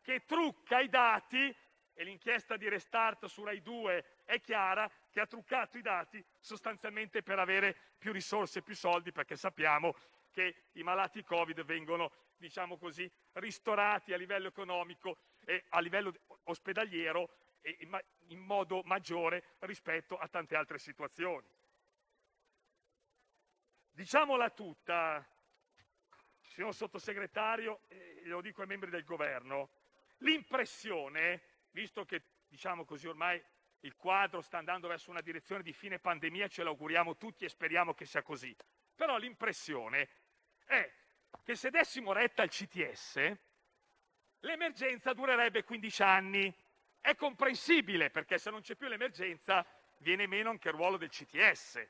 che 0.00 0.24
trucca 0.24 0.80
i 0.80 0.88
dati, 0.88 1.54
e 1.92 2.04
l'inchiesta 2.04 2.56
di 2.56 2.66
Restart 2.66 3.26
su 3.26 3.44
Rai 3.44 3.60
2 3.60 4.22
è 4.24 4.40
chiara, 4.40 4.90
che 5.10 5.20
ha 5.20 5.26
truccato 5.26 5.76
i 5.76 5.82
dati 5.82 6.24
sostanzialmente 6.38 7.22
per 7.22 7.38
avere 7.38 7.76
più 7.98 8.10
risorse, 8.12 8.62
più 8.62 8.74
soldi, 8.74 9.12
perché 9.12 9.36
sappiamo 9.36 9.94
che 10.30 10.64
i 10.72 10.82
malati 10.82 11.22
Covid 11.22 11.62
vengono, 11.64 12.12
diciamo 12.36 12.78
così, 12.78 13.10
ristorati 13.32 14.12
a 14.12 14.16
livello 14.16 14.48
economico 14.48 15.18
e 15.44 15.64
a 15.70 15.80
livello 15.80 16.12
ospedaliero 16.44 17.30
in 18.28 18.38
modo 18.38 18.82
maggiore 18.84 19.56
rispetto 19.60 20.16
a 20.16 20.28
tante 20.28 20.56
altre 20.56 20.78
situazioni. 20.78 21.46
Diciamola 23.90 24.50
tutta, 24.50 25.26
signor 26.40 26.74
sottosegretario, 26.74 27.82
e 27.88 28.22
lo 28.24 28.40
dico 28.40 28.62
ai 28.62 28.66
membri 28.66 28.90
del 28.90 29.04
governo, 29.04 29.70
l'impressione, 30.18 31.42
visto 31.72 32.04
che 32.04 32.22
diciamo 32.48 32.84
così 32.84 33.08
ormai 33.08 33.42
il 33.80 33.96
quadro 33.96 34.40
sta 34.40 34.58
andando 34.58 34.88
verso 34.88 35.10
una 35.10 35.20
direzione 35.20 35.62
di 35.62 35.72
fine 35.72 35.98
pandemia, 35.98 36.48
ce 36.48 36.62
l'auguriamo 36.62 37.16
tutti 37.16 37.44
e 37.44 37.48
speriamo 37.48 37.94
che 37.94 38.04
sia 38.04 38.22
così. 38.22 38.54
Però 38.94 39.16
l'impressione 39.16 40.08
è 40.70 40.90
che 41.42 41.56
se 41.56 41.70
dessimo 41.70 42.12
retta 42.12 42.42
al 42.42 42.48
CTS, 42.48 43.36
l'emergenza 44.40 45.12
durerebbe 45.12 45.64
15 45.64 46.02
anni. 46.02 46.54
È 47.00 47.14
comprensibile 47.16 48.10
perché 48.10 48.38
se 48.38 48.50
non 48.50 48.60
c'è 48.60 48.76
più 48.76 48.86
l'emergenza 48.86 49.66
viene 49.98 50.26
meno 50.26 50.50
anche 50.50 50.68
il 50.68 50.74
ruolo 50.74 50.96
del 50.96 51.08
CTS 51.08 51.86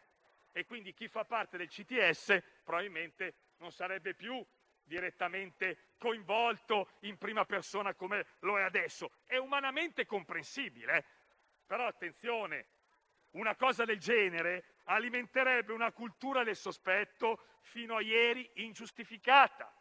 e 0.52 0.65
quindi 0.66 0.94
chi 0.94 1.09
fa 1.09 1.24
parte 1.24 1.57
del 1.57 1.69
CTS 1.69 2.43
probabilmente 2.65 3.35
non 3.59 3.73
sarebbe 3.73 4.15
più 4.15 4.44
direttamente 4.85 5.94
coinvolto 5.98 6.93
in 7.01 7.19
prima 7.19 7.44
persona 7.44 7.94
come 7.94 8.27
lo 8.40 8.59
è 8.59 8.62
adesso. 8.62 9.11
È 9.27 9.36
umanamente 9.36 10.07
comprensibile, 10.07 10.97
eh. 10.97 11.05
però 11.66 11.86
attenzione, 11.86 12.66
una 13.32 13.55
cosa 13.55 13.85
del 13.85 13.98
genere 13.98 14.81
alimenterebbe 14.85 15.73
una 15.73 15.93
cultura 15.93 16.43
del 16.43 16.57
sospetto 16.57 17.44
fino 17.61 17.97
a 17.97 18.01
ieri 18.01 18.48
ingiustificata. 18.55 19.73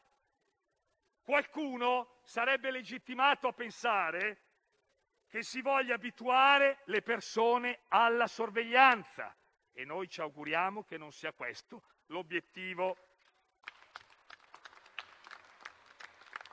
Qualcuno 1.24 2.20
sarebbe 2.24 2.72
legittimato 2.72 3.48
a 3.48 3.54
pensare 3.54 4.42
che 5.28 5.44
si 5.44 5.62
voglia 5.62 5.96
abituare 5.96 6.82
le 6.86 7.02
persone 7.02 7.82
alla 7.90 8.28
sorveglianza 8.28 9.36
e 9.72 9.86
noi 9.86 10.10
ci 10.10 10.22
auguriamo 10.22 10.84
che 10.84 10.98
non 10.98 11.12
sia 11.12 11.32
questo 11.34 11.84
l'obiettivo. 12.08 12.98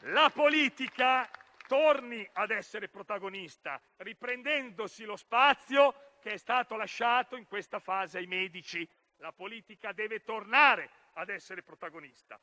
La 0.00 0.30
politica 0.30 1.28
torni 1.66 2.26
ad 2.34 2.50
essere 2.50 2.88
protagonista, 2.88 3.80
riprendendosi 3.96 5.04
lo 5.04 5.16
spazio 5.16 6.15
che 6.20 6.32
è 6.32 6.36
stato 6.36 6.76
lasciato 6.76 7.36
in 7.36 7.46
questa 7.46 7.78
fase 7.78 8.18
ai 8.18 8.26
medici. 8.26 8.88
La 9.16 9.32
politica 9.32 9.92
deve 9.92 10.22
tornare 10.22 10.90
ad 11.14 11.30
essere 11.30 11.62
protagonista, 11.62 12.38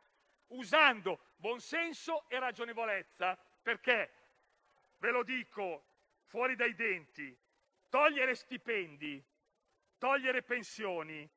usando 0.47 1.19
buonsenso 1.35 2.27
e 2.29 2.39
ragionevolezza, 2.39 3.37
perché, 3.61 4.11
ve 4.97 5.11
lo 5.11 5.23
dico 5.23 5.85
fuori 6.25 6.55
dai 6.55 6.73
denti, 6.73 7.37
togliere 7.89 8.33
stipendi, 8.33 9.23
togliere 9.99 10.41
pensioni, 10.41 11.29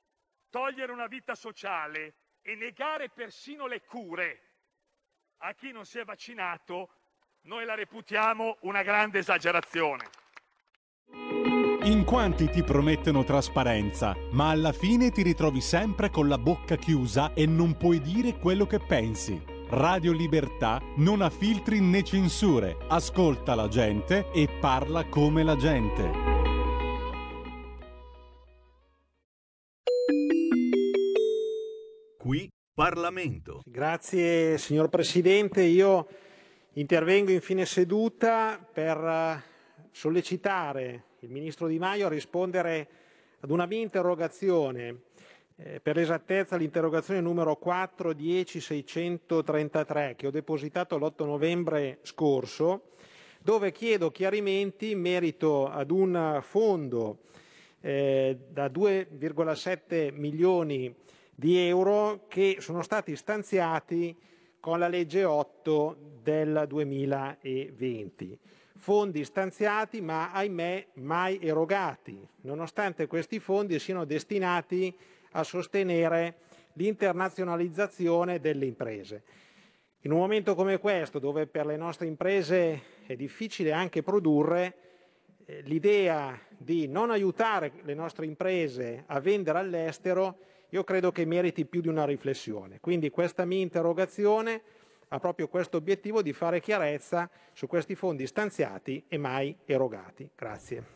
togliere 0.48 0.90
una 0.90 1.06
vita 1.06 1.34
sociale 1.34 2.14
e 2.40 2.54
negare 2.54 3.10
persino 3.10 3.66
le 3.66 3.82
cure 3.82 4.46
a 5.38 5.52
chi 5.54 5.70
non 5.70 5.84
si 5.84 5.98
è 5.98 6.04
vaccinato, 6.04 6.90
noi 7.42 7.64
la 7.64 7.74
reputiamo 7.74 8.56
una 8.60 8.82
grande 8.82 9.18
esagerazione. 9.18 10.08
In 11.86 12.02
quanti 12.02 12.50
ti 12.50 12.64
promettono 12.64 13.22
trasparenza, 13.22 14.16
ma 14.32 14.50
alla 14.50 14.72
fine 14.72 15.12
ti 15.12 15.22
ritrovi 15.22 15.60
sempre 15.60 16.10
con 16.10 16.26
la 16.26 16.36
bocca 16.36 16.74
chiusa 16.74 17.32
e 17.32 17.46
non 17.46 17.76
puoi 17.76 18.00
dire 18.00 18.40
quello 18.40 18.66
che 18.66 18.80
pensi. 18.80 19.40
Radio 19.68 20.10
Libertà 20.10 20.82
non 20.96 21.22
ha 21.22 21.30
filtri 21.30 21.78
né 21.80 22.02
censure, 22.02 22.76
ascolta 22.88 23.54
la 23.54 23.68
gente 23.68 24.32
e 24.32 24.48
parla 24.48 25.04
come 25.04 25.44
la 25.44 25.54
gente. 25.54 26.10
Qui 32.18 32.50
Parlamento. 32.74 33.62
Grazie 33.64 34.58
signor 34.58 34.88
Presidente, 34.88 35.62
io 35.62 36.08
intervengo 36.72 37.30
in 37.30 37.40
fine 37.40 37.64
seduta 37.64 38.58
per 38.58 38.96
eh, 38.98 39.42
sollecitare 39.92 41.04
il 41.26 41.32
Ministro 41.32 41.66
Di 41.66 41.78
Maio 41.78 42.06
a 42.06 42.08
rispondere 42.08 42.88
ad 43.40 43.50
una 43.50 43.66
mia 43.66 43.80
interrogazione, 43.80 45.00
eh, 45.56 45.80
per 45.80 45.96
l'esattezza 45.96 46.56
l'interrogazione 46.56 47.20
numero 47.20 47.56
410633 47.56 50.14
che 50.16 50.28
ho 50.28 50.30
depositato 50.30 50.96
l'8 50.96 51.24
novembre 51.24 51.98
scorso, 52.02 52.92
dove 53.40 53.72
chiedo 53.72 54.12
chiarimenti 54.12 54.92
in 54.92 55.00
merito 55.00 55.68
ad 55.68 55.90
un 55.90 56.38
fondo 56.42 57.18
eh, 57.80 58.38
da 58.48 58.68
2,7 58.68 60.14
milioni 60.14 60.94
di 61.34 61.58
euro 61.58 62.26
che 62.28 62.58
sono 62.60 62.82
stati 62.82 63.16
stanziati 63.16 64.16
con 64.60 64.78
la 64.78 64.86
legge 64.88 65.24
8 65.24 65.96
del 66.22 66.66
2020. 66.68 68.38
Fondi 68.86 69.24
stanziati 69.24 70.00
ma 70.00 70.30
ahimè 70.30 70.86
mai 70.98 71.40
erogati, 71.42 72.24
nonostante 72.42 73.08
questi 73.08 73.40
fondi 73.40 73.80
siano 73.80 74.04
destinati 74.04 74.96
a 75.32 75.42
sostenere 75.42 76.36
l'internazionalizzazione 76.74 78.38
delle 78.38 78.64
imprese. 78.64 79.24
In 80.02 80.12
un 80.12 80.18
momento 80.18 80.54
come 80.54 80.78
questo, 80.78 81.18
dove 81.18 81.48
per 81.48 81.66
le 81.66 81.76
nostre 81.76 82.06
imprese 82.06 82.82
è 83.06 83.16
difficile 83.16 83.72
anche 83.72 84.04
produrre, 84.04 84.76
eh, 85.46 85.62
l'idea 85.62 86.38
di 86.56 86.86
non 86.86 87.10
aiutare 87.10 87.72
le 87.82 87.94
nostre 87.94 88.24
imprese 88.24 89.02
a 89.08 89.18
vendere 89.18 89.58
all'estero 89.58 90.38
io 90.68 90.84
credo 90.84 91.10
che 91.10 91.24
meriti 91.24 91.64
più 91.64 91.80
di 91.80 91.88
una 91.88 92.04
riflessione. 92.04 92.78
Quindi 92.78 93.10
questa 93.10 93.44
mia 93.44 93.62
interrogazione 93.62 94.62
ha 95.08 95.18
proprio 95.18 95.48
questo 95.48 95.76
obiettivo 95.76 96.22
di 96.22 96.32
fare 96.32 96.60
chiarezza 96.60 97.30
su 97.52 97.66
questi 97.66 97.94
fondi 97.94 98.26
stanziati 98.26 99.04
e 99.08 99.18
mai 99.18 99.56
erogati. 99.64 100.28
Grazie. 100.34 100.94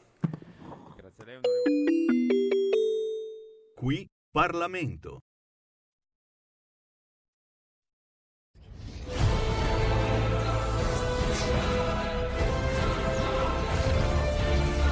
Qui 3.75 4.07
Parlamento. 4.31 5.21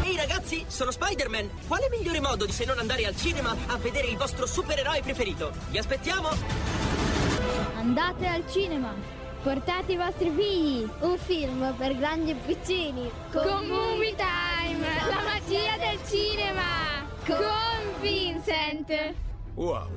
Ehi 0.05 0.16
ragazzi, 0.16 0.65
sono 0.69 0.90
Spider-Man! 0.90 1.51
Quale 1.66 1.89
migliore 1.90 2.20
modo 2.20 2.47
di 2.47 2.53
se 2.53 2.65
non 2.65 2.78
andare 2.78 3.05
al 3.05 3.15
cinema 3.15 3.55
a 3.66 3.77
vedere 3.77 4.09
il 4.09 4.16
vostro 4.16 4.47
supereroe 4.47 5.03
preferito? 5.03 5.53
Vi 5.70 5.78
aspettiamo! 5.78 6.97
Andate 7.89 8.27
al 8.27 8.44
cinema! 8.47 8.93
Portate 9.43 9.93
i 9.93 9.97
vostri 9.97 10.28
figli! 10.28 10.86
Un 11.01 11.16
film 11.16 11.74
per 11.78 11.97
grandi 11.97 12.32
e 12.32 12.35
piccini! 12.35 13.10
Con 13.32 13.66
Movie 13.66 14.15
Time! 14.15 14.86
La 15.09 15.23
magia 15.23 15.78
del 15.78 15.98
cinema! 16.06 16.62
Con 17.24 18.01
Vincent! 18.02 19.15
Wow. 19.55 19.89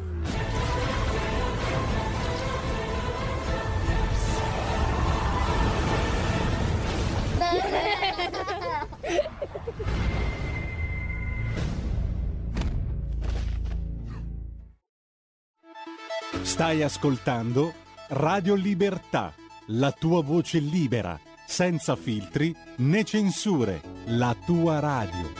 Stai 16.43 16.84
ascoltando 16.84 17.80
Radio 18.13 18.55
Libertà, 18.55 19.33
la 19.67 19.93
tua 19.93 20.21
voce 20.21 20.59
libera, 20.59 21.17
senza 21.47 21.95
filtri 21.95 22.53
né 22.79 23.05
censure, 23.05 23.81
la 24.07 24.35
tua 24.45 24.79
radio. 24.79 25.31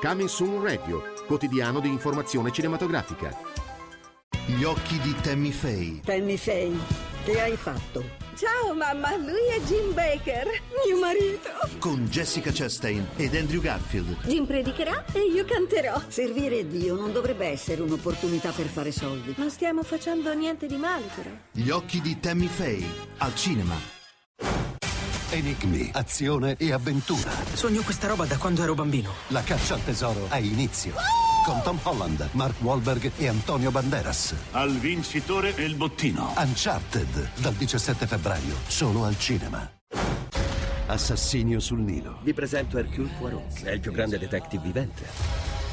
Coming 0.00 0.28
Soon 0.28 0.62
Radio, 0.62 1.02
quotidiano 1.26 1.80
di 1.80 1.88
informazione 1.88 2.52
cinematografica. 2.52 3.36
Gli 4.46 4.62
occhi 4.62 4.98
di 5.00 5.14
Tammy 5.20 5.50
Faye. 5.50 6.00
Tammy 6.04 6.38
Faye, 6.38 6.72
che 7.28 7.40
hai 7.42 7.56
fatto? 7.56 8.02
Ciao 8.36 8.72
mamma, 8.72 9.14
lui 9.16 9.48
è 9.50 9.60
Jim 9.66 9.92
Baker, 9.92 10.46
mio 10.86 10.98
marito. 10.98 11.50
Con 11.78 12.06
Jessica 12.06 12.50
Chastain 12.52 13.06
ed 13.16 13.34
Andrew 13.34 13.60
Garfield. 13.60 14.16
Jim 14.24 14.46
predicherà 14.46 15.04
e 15.12 15.20
io 15.30 15.44
canterò. 15.44 16.00
Servire 16.08 16.66
Dio 16.66 16.94
non 16.94 17.12
dovrebbe 17.12 17.46
essere 17.46 17.82
un'opportunità 17.82 18.50
per 18.52 18.66
fare 18.66 18.92
soldi. 18.92 19.34
Non 19.36 19.50
stiamo 19.50 19.82
facendo 19.82 20.32
niente 20.32 20.66
di 20.66 20.76
male 20.76 21.04
però. 21.14 21.30
Gli 21.52 21.68
occhi 21.68 22.00
di 22.00 22.18
Tammy 22.18 22.46
Faye. 22.46 22.86
Al 23.18 23.34
cinema. 23.34 23.74
Enigmi, 25.30 25.90
azione 25.92 26.56
e 26.56 26.72
avventura. 26.72 27.30
Sogno 27.52 27.82
questa 27.82 28.06
roba 28.06 28.24
da 28.24 28.38
quando 28.38 28.62
ero 28.62 28.74
bambino. 28.74 29.12
La 29.28 29.42
caccia 29.42 29.74
al 29.74 29.84
tesoro 29.84 30.26
ha 30.28 30.38
inizio. 30.38 31.27
Con 31.48 31.62
Tom 31.62 31.78
Holland, 31.82 32.28
Mark 32.32 32.56
Wahlberg 32.60 33.10
e 33.16 33.26
Antonio 33.26 33.70
Banderas. 33.70 34.34
Al 34.50 34.70
vincitore 34.70 35.56
e 35.56 35.64
il 35.64 35.76
bottino. 35.76 36.34
Uncharted, 36.36 37.30
dal 37.36 37.54
17 37.54 38.06
febbraio, 38.06 38.54
solo 38.66 39.04
al 39.04 39.18
cinema. 39.18 39.66
Assassinio 40.88 41.58
sul 41.58 41.78
Nilo. 41.80 42.18
Vi 42.22 42.34
presento 42.34 42.76
Hercule 42.76 43.08
Poirot, 43.18 43.62
è 43.62 43.70
il 43.70 43.80
più 43.80 43.92
grande 43.92 44.18
detective 44.18 44.62
vivente. 44.62 45.04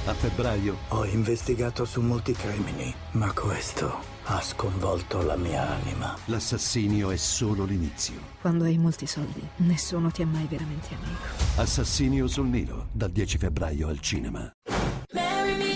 A 0.05 0.13
febbraio, 0.13 0.77
Ho 0.89 1.03
investigato 1.03 1.83
su 1.83 1.99
molti 1.99 2.31
crimini, 2.31 2.93
ma 3.11 3.33
questo 3.33 3.99
ha 4.27 4.39
sconvolto 4.41 5.23
la 5.23 5.35
mia 5.35 5.67
anima. 5.75 6.15
l'assassinio 6.25 7.11
è 7.11 7.17
solo 7.17 7.65
l'inizio. 7.65 8.15
Quando 8.39 8.63
hai 8.63 8.77
molti 8.77 9.07
soldi, 9.07 9.45
nessuno 9.57 10.09
ti 10.09 10.21
è 10.21 10.25
mai 10.25 10.45
veramente 10.49 10.87
amico. 10.93 11.21
Assassinio 11.57 12.27
sul 12.27 12.47
Nilo, 12.47 12.87
dal 12.93 13.11
10 13.11 13.37
febbraio 13.39 13.89
al 13.89 13.99
cinema. 13.99 14.49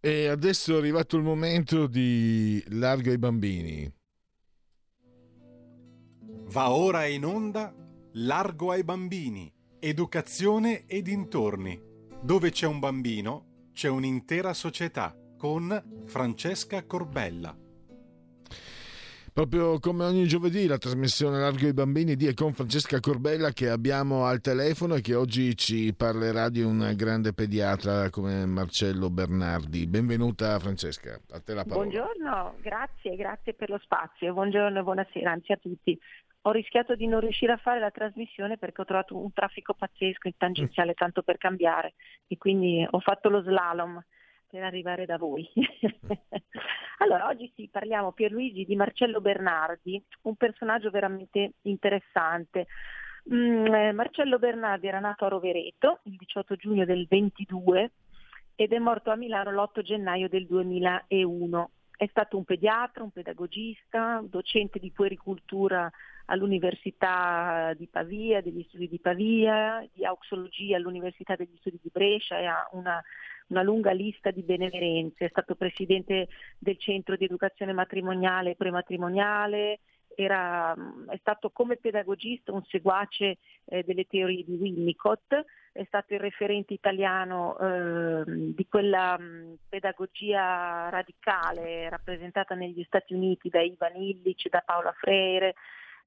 E 0.00 0.28
adesso 0.28 0.74
è 0.74 0.78
arrivato 0.78 1.16
il 1.16 1.24
momento 1.24 1.88
di 1.88 2.62
Largo 2.68 3.10
ai 3.10 3.18
bambini. 3.18 3.92
Va 6.50 6.70
ora 6.70 7.06
in 7.06 7.24
onda 7.24 7.74
Largo 8.12 8.70
ai 8.70 8.84
bambini, 8.84 9.52
educazione 9.80 10.86
e 10.86 11.02
dintorni. 11.02 11.80
Dove 12.22 12.50
c'è 12.50 12.66
un 12.66 12.78
bambino, 12.78 13.70
c'è 13.72 13.88
un'intera 13.88 14.54
società 14.54 15.16
con 15.36 16.04
Francesca 16.06 16.84
Corbella. 16.84 17.67
Proprio 19.38 19.78
come 19.78 20.04
ogni 20.04 20.26
giovedì 20.26 20.66
la 20.66 20.78
trasmissione 20.78 21.38
Largo 21.38 21.66
ai 21.66 21.72
bambini 21.72 22.16
di 22.16 22.26
e 22.26 22.34
con 22.34 22.52
Francesca 22.52 22.98
Corbella 22.98 23.52
che 23.52 23.68
abbiamo 23.68 24.24
al 24.24 24.40
telefono 24.40 24.96
e 24.96 25.00
che 25.00 25.14
oggi 25.14 25.56
ci 25.56 25.94
parlerà 25.94 26.48
di 26.48 26.60
un 26.60 26.92
grande 26.96 27.32
pediatra 27.32 28.10
come 28.10 28.44
Marcello 28.46 29.10
Bernardi. 29.10 29.86
Benvenuta 29.86 30.58
Francesca, 30.58 31.20
a 31.30 31.40
te 31.40 31.54
la 31.54 31.62
parola. 31.62 31.86
Buongiorno, 31.86 32.56
grazie, 32.60 33.14
grazie 33.14 33.54
per 33.54 33.70
lo 33.70 33.78
spazio. 33.78 34.32
Buongiorno 34.32 34.80
e 34.80 34.82
buonasera, 34.82 35.30
anzi 35.30 35.52
a 35.52 35.56
tutti. 35.56 35.96
Ho 36.42 36.50
rischiato 36.50 36.96
di 36.96 37.06
non 37.06 37.20
riuscire 37.20 37.52
a 37.52 37.58
fare 37.58 37.78
la 37.78 37.92
trasmissione 37.92 38.58
perché 38.58 38.80
ho 38.80 38.86
trovato 38.86 39.16
un 39.16 39.32
traffico 39.32 39.72
pazzesco 39.72 40.26
in 40.26 40.36
tangenziale 40.36 40.94
tanto 40.94 41.22
per 41.22 41.38
cambiare 41.38 41.94
e 42.26 42.36
quindi 42.38 42.84
ho 42.90 42.98
fatto 42.98 43.28
lo 43.28 43.40
slalom 43.42 44.02
per 44.48 44.62
arrivare 44.62 45.04
da 45.06 45.18
voi. 45.18 45.48
allora, 46.98 47.26
oggi 47.28 47.52
sì, 47.54 47.68
parliamo 47.70 48.12
Pierluigi 48.12 48.64
di 48.64 48.76
Marcello 48.76 49.20
Bernardi, 49.20 50.02
un 50.22 50.36
personaggio 50.36 50.90
veramente 50.90 51.52
interessante. 51.62 52.66
Mm, 53.32 53.66
eh, 53.66 53.92
Marcello 53.92 54.38
Bernardi 54.38 54.86
era 54.86 55.00
nato 55.00 55.26
a 55.26 55.28
Rovereto 55.28 56.00
il 56.04 56.16
18 56.16 56.56
giugno 56.56 56.84
del 56.86 57.06
22 57.06 57.92
ed 58.54 58.72
è 58.72 58.78
morto 58.78 59.10
a 59.10 59.16
Milano 59.16 59.52
l'8 59.52 59.82
gennaio 59.82 60.28
del 60.28 60.46
2001. 60.46 61.70
È 61.96 62.06
stato 62.06 62.36
un 62.36 62.44
pediatra, 62.44 63.02
un 63.02 63.10
pedagogista, 63.10 64.22
docente 64.24 64.78
di 64.78 64.90
puericultura 64.90 65.90
all'Università 66.30 67.72
di 67.76 67.86
Pavia, 67.86 68.40
degli 68.40 68.64
studi 68.68 68.88
di 68.88 68.98
Pavia, 68.98 69.86
di 69.92 70.04
auxologia 70.04 70.76
all'Università 70.76 71.36
degli 71.36 71.56
studi 71.58 71.78
di 71.82 71.90
Brescia 71.92 72.38
e 72.38 72.46
ha 72.46 72.68
una, 72.72 73.02
una 73.48 73.62
lunga 73.62 73.92
lista 73.92 74.30
di 74.30 74.42
benemerenze. 74.42 75.26
È 75.26 75.28
stato 75.30 75.54
presidente 75.54 76.28
del 76.58 76.78
centro 76.78 77.16
di 77.16 77.24
educazione 77.24 77.72
matrimoniale 77.72 78.50
e 78.50 78.56
prematrimoniale, 78.56 79.80
era, 80.14 80.74
è 81.06 81.16
stato 81.20 81.50
come 81.50 81.76
pedagogista 81.76 82.52
un 82.52 82.64
seguace 82.64 83.38
eh, 83.66 83.84
delle 83.84 84.04
teorie 84.04 84.44
di 84.44 84.56
Winnicott, 84.56 85.32
è 85.72 85.84
stato 85.84 86.14
il 86.14 86.20
referente 86.20 86.74
italiano 86.74 87.56
eh, 87.56 88.22
di 88.26 88.66
quella 88.68 89.16
mh, 89.16 89.58
pedagogia 89.68 90.88
radicale 90.88 91.88
rappresentata 91.88 92.56
negli 92.56 92.82
Stati 92.82 93.14
Uniti 93.14 93.48
da 93.48 93.60
Ivan 93.60 93.94
Illich, 93.94 94.48
da 94.48 94.60
Paola 94.66 94.92
Freire, 94.92 95.54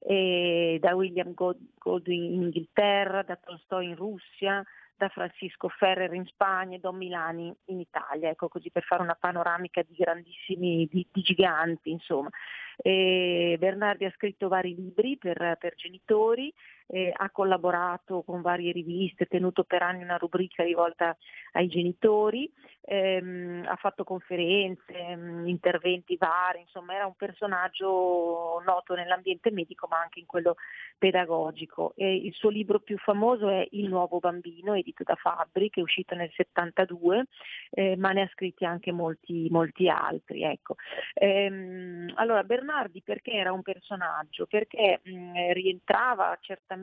da 0.03 0.95
William 0.95 1.33
God- 1.33 1.77
Goldwyn 1.77 2.33
in 2.33 2.41
Inghilterra, 2.41 3.23
da 3.23 3.35
Tolstoi 3.35 3.87
in 3.87 3.95
Russia, 3.95 4.63
da 5.01 5.09
Francisco 5.09 5.67
Ferrer 5.67 6.13
in 6.13 6.25
Spagna 6.25 6.75
e 6.75 6.79
Don 6.79 6.95
Milani 6.95 7.51
in 7.65 7.79
Italia, 7.79 8.29
ecco 8.29 8.47
così 8.47 8.69
per 8.69 8.83
fare 8.83 9.01
una 9.01 9.17
panoramica 9.19 9.81
di 9.81 9.95
grandissimi, 9.95 10.87
di, 10.91 11.07
di 11.11 11.21
giganti 11.21 11.89
insomma. 11.89 12.29
E 12.77 13.55
Bernardi 13.59 14.05
ha 14.05 14.13
scritto 14.15 14.47
vari 14.47 14.75
libri 14.75 15.17
per, 15.17 15.57
per 15.59 15.73
genitori, 15.75 16.53
eh, 16.91 17.11
ha 17.15 17.29
collaborato 17.29 18.21
con 18.23 18.41
varie 18.41 18.73
riviste, 18.73 19.25
tenuto 19.25 19.63
per 19.63 19.81
anni 19.81 20.03
una 20.03 20.17
rubrica 20.17 20.61
rivolta 20.63 21.15
ai 21.53 21.67
genitori, 21.67 22.51
ehm, 22.81 23.63
ha 23.65 23.75
fatto 23.77 24.03
conferenze, 24.03 25.15
mh, 25.15 25.47
interventi 25.47 26.17
vari, 26.17 26.59
insomma 26.61 26.93
era 26.93 27.05
un 27.05 27.15
personaggio 27.15 28.61
noto 28.65 28.93
nell'ambiente 28.93 29.51
medico 29.51 29.87
ma 29.87 30.01
anche 30.01 30.19
in 30.19 30.25
quello 30.25 30.55
pedagogico. 30.97 31.93
E 31.95 32.13
il 32.13 32.33
suo 32.33 32.49
libro 32.49 32.79
più 32.79 32.97
famoso 32.97 33.47
è 33.47 33.65
Il 33.71 33.87
nuovo 33.87 34.19
bambino, 34.19 34.73
edito 34.73 35.03
da 35.03 35.15
Fabbri, 35.15 35.69
che 35.69 35.79
è 35.79 35.83
uscito 35.83 36.13
nel 36.15 36.31
72, 36.35 37.25
eh, 37.71 37.95
ma 37.95 38.11
ne 38.11 38.23
ha 38.23 38.29
scritti 38.33 38.65
anche 38.65 38.91
molti, 38.91 39.47
molti 39.49 39.87
altri. 39.87 40.43
Ecco. 40.43 40.75
Ehm, 41.13 42.11
allora, 42.15 42.43
Bernardi 42.43 43.01
perché 43.01 43.31
era 43.31 43.53
un 43.53 43.61
personaggio? 43.61 44.45
Perché 44.45 44.99
mh, 45.03 45.53
rientrava 45.53 46.37
certamente 46.41 46.79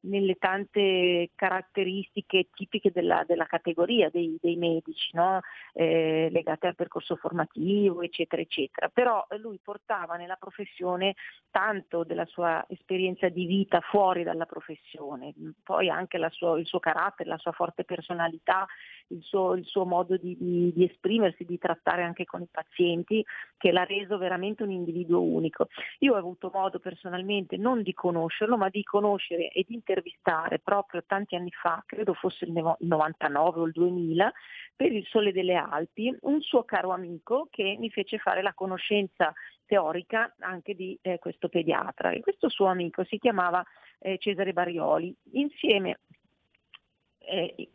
nelle 0.00 0.34
tante 0.34 1.30
caratteristiche 1.34 2.48
tipiche 2.54 2.90
della, 2.90 3.24
della 3.26 3.46
categoria 3.46 4.08
dei, 4.10 4.38
dei 4.40 4.56
medici, 4.56 5.10
no? 5.12 5.40
eh, 5.72 6.28
legate 6.30 6.66
al 6.66 6.74
percorso 6.74 7.16
formativo, 7.16 8.02
eccetera, 8.02 8.42
eccetera. 8.42 8.88
Però 8.88 9.26
lui 9.38 9.58
portava 9.62 10.16
nella 10.16 10.36
professione 10.36 11.14
tanto 11.50 12.04
della 12.04 12.26
sua 12.26 12.64
esperienza 12.68 13.28
di 13.28 13.44
vita 13.46 13.80
fuori 13.80 14.22
dalla 14.22 14.46
professione, 14.46 15.34
poi 15.62 15.88
anche 15.88 16.18
sua- 16.30 16.58
il 16.58 16.66
suo 16.66 16.78
carattere, 16.78 17.28
la 17.28 17.38
sua 17.38 17.52
forte 17.52 17.84
personalità, 17.84 18.66
il 19.08 19.22
suo, 19.22 19.54
il 19.54 19.64
suo 19.64 19.84
modo 19.84 20.16
di, 20.16 20.36
di- 20.38 20.72
di 20.72 20.84
esprimersi, 20.84 21.44
di 21.44 21.58
trattare 21.58 22.02
anche 22.02 22.24
con 22.24 22.42
i 22.42 22.48
pazienti, 22.50 23.24
che 23.56 23.72
l'ha 23.72 23.84
reso 23.84 24.18
veramente 24.18 24.62
un 24.62 24.70
individuo 24.70 25.20
unico. 25.20 25.68
Io 26.00 26.14
ho 26.14 26.16
avuto 26.16 26.50
modo 26.52 26.78
personalmente 26.78 27.56
non 27.56 27.82
di 27.82 27.92
conoscerlo, 27.92 28.56
ma 28.56 28.68
di 28.68 28.82
conoscere 29.10 29.50
e 29.50 29.64
di 29.66 29.74
intervistare 29.74 30.58
proprio 30.58 31.02
tanti 31.04 31.34
anni 31.34 31.50
fa, 31.50 31.82
credo 31.86 32.14
fosse 32.14 32.44
il 32.44 32.52
99 32.52 33.60
o 33.60 33.64
il 33.64 33.72
2000, 33.72 34.32
per 34.76 34.92
il 34.92 35.04
Sole 35.06 35.32
delle 35.32 35.54
Alpi, 35.54 36.16
un 36.22 36.40
suo 36.40 36.64
caro 36.64 36.90
amico 36.90 37.48
che 37.50 37.76
mi 37.78 37.90
fece 37.90 38.18
fare 38.18 38.42
la 38.42 38.54
conoscenza 38.54 39.32
teorica 39.66 40.34
anche 40.38 40.74
di 40.74 40.98
eh, 41.02 41.18
questo 41.18 41.48
pediatra. 41.48 42.10
E 42.10 42.20
questo 42.20 42.48
suo 42.48 42.66
amico 42.66 43.04
si 43.04 43.18
chiamava 43.18 43.64
eh, 43.98 44.18
Cesare 44.18 44.52
Barioli. 44.52 45.14
Insieme 45.32 46.00
eh, 47.18 47.68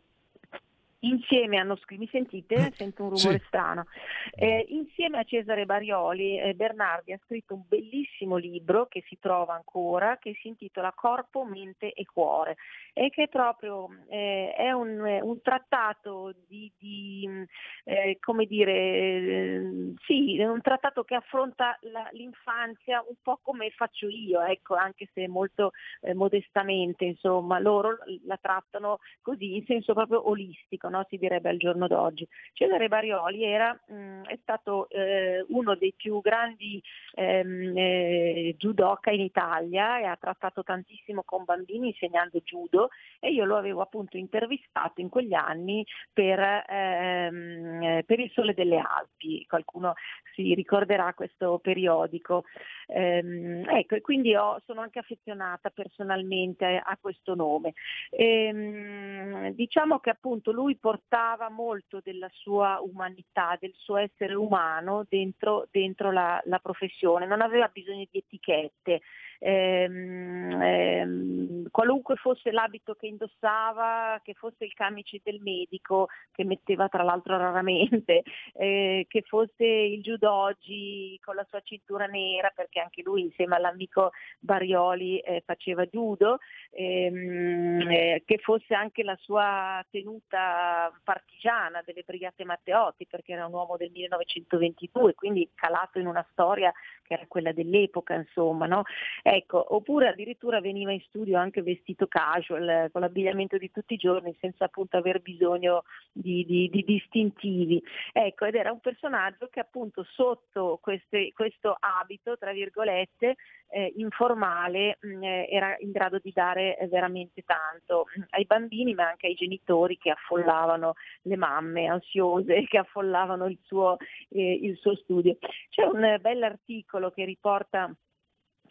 Insieme 1.06 1.58
hanno 1.58 1.76
scritto, 1.76 2.00
mi 2.02 2.08
sentite? 2.10 2.72
Sento 2.76 3.04
un 3.04 3.10
rumore 3.10 3.38
Sì. 3.38 3.44
strano. 3.46 3.86
Eh, 4.34 4.64
insieme 4.68 5.18
a 5.18 5.24
Cesare 5.24 5.64
Barioli, 5.64 6.38
eh, 6.40 6.54
Bernardi 6.54 7.12
ha 7.12 7.20
scritto 7.24 7.54
un 7.54 7.62
bellissimo 7.66 8.36
libro 8.36 8.86
che 8.86 9.04
si 9.06 9.16
trova 9.20 9.54
ancora, 9.54 10.18
che 10.18 10.36
si 10.40 10.48
intitola 10.48 10.92
Corpo, 10.92 11.44
Mente 11.44 11.92
e 11.92 12.04
Cuore 12.04 12.56
e 12.92 13.10
che 13.10 13.28
proprio 13.28 13.88
eh, 14.08 14.52
è 14.56 14.72
un, 14.72 14.98
un 14.98 15.40
trattato 15.42 16.34
di, 16.48 16.72
di, 16.76 17.26
mh, 17.28 17.44
eh, 17.84 18.16
come 18.20 18.46
dire, 18.46 18.72
eh, 18.72 19.94
sì, 20.06 20.38
è 20.38 20.46
un 20.48 20.60
trattato 20.60 21.04
che 21.04 21.14
affronta 21.14 21.76
la- 21.82 22.08
l'infanzia 22.12 23.04
un 23.06 23.16
po' 23.22 23.38
come 23.42 23.70
faccio 23.70 24.08
io, 24.08 24.40
ecco, 24.40 24.74
anche 24.74 25.08
se 25.12 25.28
molto 25.28 25.72
eh, 26.00 26.14
modestamente, 26.14 27.04
insomma, 27.04 27.58
loro 27.58 27.98
la 28.24 28.38
trattano 28.40 28.98
così 29.20 29.56
in 29.56 29.64
senso 29.66 29.92
proprio 29.92 30.28
olistico, 30.28 30.88
no? 30.88 30.95
Si 31.08 31.16
direbbe 31.16 31.48
al 31.48 31.58
giorno 31.58 31.86
d'oggi. 31.86 32.26
Cesare 32.52 32.88
Barioli 32.88 33.44
era, 33.44 33.72
mh, 33.72 34.22
è 34.26 34.38
stato 34.42 34.88
eh, 34.88 35.44
uno 35.48 35.74
dei 35.74 35.92
più 35.96 36.20
grandi 36.20 36.82
ehm, 37.14 37.76
eh, 37.76 38.54
judoka 38.58 39.10
in 39.10 39.20
Italia 39.20 39.98
e 39.98 40.04
ha 40.04 40.16
trattato 40.16 40.62
tantissimo 40.62 41.22
con 41.24 41.44
bambini 41.44 41.88
insegnando 41.88 42.40
judo 42.40 42.90
e 43.20 43.30
io 43.32 43.44
lo 43.44 43.56
avevo 43.56 43.80
appunto 43.80 44.16
intervistato 44.16 45.00
in 45.00 45.08
quegli 45.08 45.34
anni 45.34 45.84
per, 46.12 46.38
ehm, 46.68 47.82
eh, 47.82 48.04
per 48.06 48.20
il 48.20 48.30
Sole 48.32 48.54
delle 48.54 48.78
Alpi, 48.78 49.44
qualcuno 49.46 49.94
si 50.34 50.54
ricorderà 50.54 51.12
questo 51.14 51.58
periodico. 51.58 52.44
Ehm, 52.88 53.64
ecco, 53.68 53.96
e 53.96 54.00
quindi 54.00 54.34
ho- 54.34 54.60
sono 54.64 54.80
anche 54.80 54.98
affezionata 54.98 55.70
personalmente 55.70 56.80
a 56.82 56.96
questo 57.00 57.34
nome. 57.34 57.72
Ehm, 58.10 59.50
diciamo 59.50 59.98
che 59.98 60.10
appunto 60.10 60.52
lui 60.52 60.75
portava 60.78 61.48
molto 61.48 62.00
della 62.02 62.28
sua 62.32 62.80
umanità, 62.80 63.56
del 63.60 63.72
suo 63.76 63.96
essere 63.96 64.34
umano 64.34 65.04
dentro, 65.08 65.68
dentro 65.70 66.12
la, 66.12 66.40
la 66.44 66.58
professione, 66.58 67.26
non 67.26 67.40
aveva 67.40 67.68
bisogno 67.68 68.06
di 68.10 68.18
etichette. 68.18 69.00
Ehm, 69.38 70.60
ehm, 70.62 71.68
qualunque 71.70 72.16
fosse 72.16 72.50
l'abito 72.50 72.94
che 72.94 73.06
indossava, 73.06 74.20
che 74.22 74.34
fosse 74.34 74.64
il 74.64 74.72
camice 74.74 75.20
del 75.22 75.40
medico, 75.40 76.08
che 76.32 76.44
metteva 76.44 76.88
tra 76.88 77.02
l'altro 77.02 77.36
raramente, 77.36 78.22
eh, 78.54 79.06
che 79.08 79.22
fosse 79.22 79.64
il 79.64 80.02
judogi 80.02 81.18
con 81.22 81.34
la 81.34 81.46
sua 81.48 81.60
cintura 81.60 82.06
nera, 82.06 82.50
perché 82.54 82.80
anche 82.80 83.02
lui 83.02 83.22
insieme 83.22 83.56
all'amico 83.56 84.10
Barioli 84.38 85.18
eh, 85.18 85.42
faceva 85.44 85.84
judo, 85.86 86.38
ehm, 86.70 87.80
eh, 87.90 88.22
che 88.24 88.38
fosse 88.38 88.74
anche 88.74 89.02
la 89.02 89.16
sua 89.20 89.84
tenuta 89.90 90.92
partigiana 91.02 91.82
delle 91.84 92.02
Brigate 92.06 92.44
Matteotti, 92.44 93.06
perché 93.06 93.32
era 93.32 93.46
un 93.46 93.52
uomo 93.52 93.76
del 93.76 93.90
1922, 93.90 95.14
quindi 95.14 95.50
calato 95.54 95.98
in 95.98 96.06
una 96.06 96.26
storia 96.30 96.72
che 97.02 97.14
era 97.14 97.24
quella 97.28 97.52
dell'epoca, 97.52 98.14
insomma, 98.14 98.66
no? 98.66 98.82
Ecco, 99.28 99.74
oppure 99.74 100.06
addirittura 100.06 100.60
veniva 100.60 100.92
in 100.92 101.00
studio 101.00 101.36
anche 101.36 101.60
vestito 101.60 102.06
casual, 102.06 102.90
con 102.92 103.00
l'abbigliamento 103.00 103.58
di 103.58 103.72
tutti 103.72 103.94
i 103.94 103.96
giorni, 103.96 104.32
senza 104.38 104.66
appunto 104.66 104.96
aver 104.96 105.20
bisogno 105.20 105.82
di, 106.12 106.44
di- 106.46 106.68
di 106.70 106.84
distintivi. 106.84 107.82
Ecco, 108.12 108.44
ed 108.44 108.54
era 108.54 108.70
un 108.70 108.78
personaggio 108.78 109.48
che 109.48 109.58
appunto 109.58 110.04
sotto 110.04 110.78
queste- 110.80 111.32
questo 111.34 111.76
abito, 111.76 112.38
tra 112.38 112.52
virgolette, 112.52 113.34
eh, 113.70 113.92
informale, 113.96 114.98
mh, 115.00 115.22
eh, 115.24 115.48
era 115.50 115.74
in 115.80 115.90
grado 115.90 116.20
di 116.22 116.30
dare 116.32 116.78
eh, 116.78 116.86
veramente 116.86 117.42
tanto 117.42 118.04
mh, 118.14 118.22
ai 118.30 118.44
bambini, 118.44 118.94
ma 118.94 119.08
anche 119.08 119.26
ai 119.26 119.34
genitori 119.34 119.98
che 119.98 120.10
affollavano 120.10 120.94
le 121.22 121.36
mamme 121.36 121.86
ansiose, 121.88 122.62
che 122.70 122.78
affollavano 122.78 123.46
il 123.46 123.58
suo, 123.64 123.96
eh, 124.28 124.52
il 124.52 124.76
suo 124.76 124.94
studio. 124.94 125.36
C'è 125.70 125.82
un 125.82 126.16
bell'articolo 126.20 127.10
che 127.10 127.24
riporta 127.24 127.92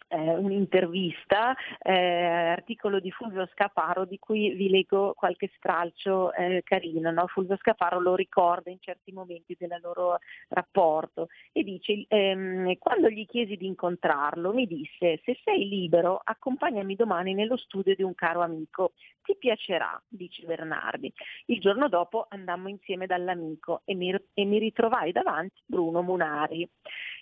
eh, 0.08 0.36
un'intervista, 0.36 1.54
eh, 1.82 1.92
articolo 1.92 3.00
di 3.00 3.10
Fulvio 3.10 3.48
Scaparo 3.52 4.04
di 4.04 4.18
cui 4.18 4.54
vi 4.54 4.68
leggo 4.68 5.14
qualche 5.14 5.50
stralcio 5.56 6.32
eh, 6.32 6.62
carino. 6.64 7.10
no? 7.10 7.26
Fulvio 7.26 7.56
Scaparo 7.56 8.00
lo 8.00 8.14
ricorda 8.14 8.70
in 8.70 8.78
certi 8.80 9.12
momenti 9.12 9.56
del 9.58 9.78
loro 9.82 10.18
rapporto 10.48 11.28
e 11.52 11.62
dice 11.62 12.04
ehm, 12.08 12.76
quando 12.78 13.08
gli 13.08 13.26
chiesi 13.26 13.56
di 13.56 13.66
incontrarlo 13.66 14.52
mi 14.52 14.66
disse 14.66 15.20
se 15.24 15.38
sei 15.44 15.68
libero 15.68 16.20
accompagnami 16.22 16.94
domani 16.94 17.34
nello 17.34 17.56
studio 17.56 17.94
di 17.94 18.02
un 18.02 18.14
caro 18.14 18.42
amico, 18.42 18.92
ti 19.26 19.36
piacerà, 19.36 20.00
dice 20.08 20.46
Bernardi. 20.46 21.12
Il 21.46 21.60
giorno 21.60 21.88
dopo 21.88 22.26
andammo 22.28 22.68
insieme 22.68 23.06
dall'amico 23.06 23.82
e 23.84 23.94
mi, 23.94 24.14
e 24.32 24.44
mi 24.44 24.58
ritrovai 24.58 25.10
davanti 25.10 25.60
Bruno 25.66 26.00
Munari. 26.02 26.66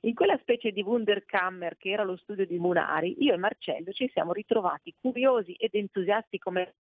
In 0.02 0.14
quella 0.14 0.39
specie 0.43 0.70
di 0.70 0.82
Wunderkammer 0.82 1.78
che 1.78 1.90
era 1.90 2.05
lo 2.05 2.16
studio 2.16 2.47
di 2.47 2.59
Munari, 2.59 3.16
io 3.24 3.32
e 3.32 3.39
Marcello 3.39 3.90
ci 3.93 4.09
siamo 4.12 4.32
ritrovati 4.32 4.94
curiosi 5.01 5.55
ed 5.55 5.70
entusiasti 5.72 6.39
come 6.39 6.74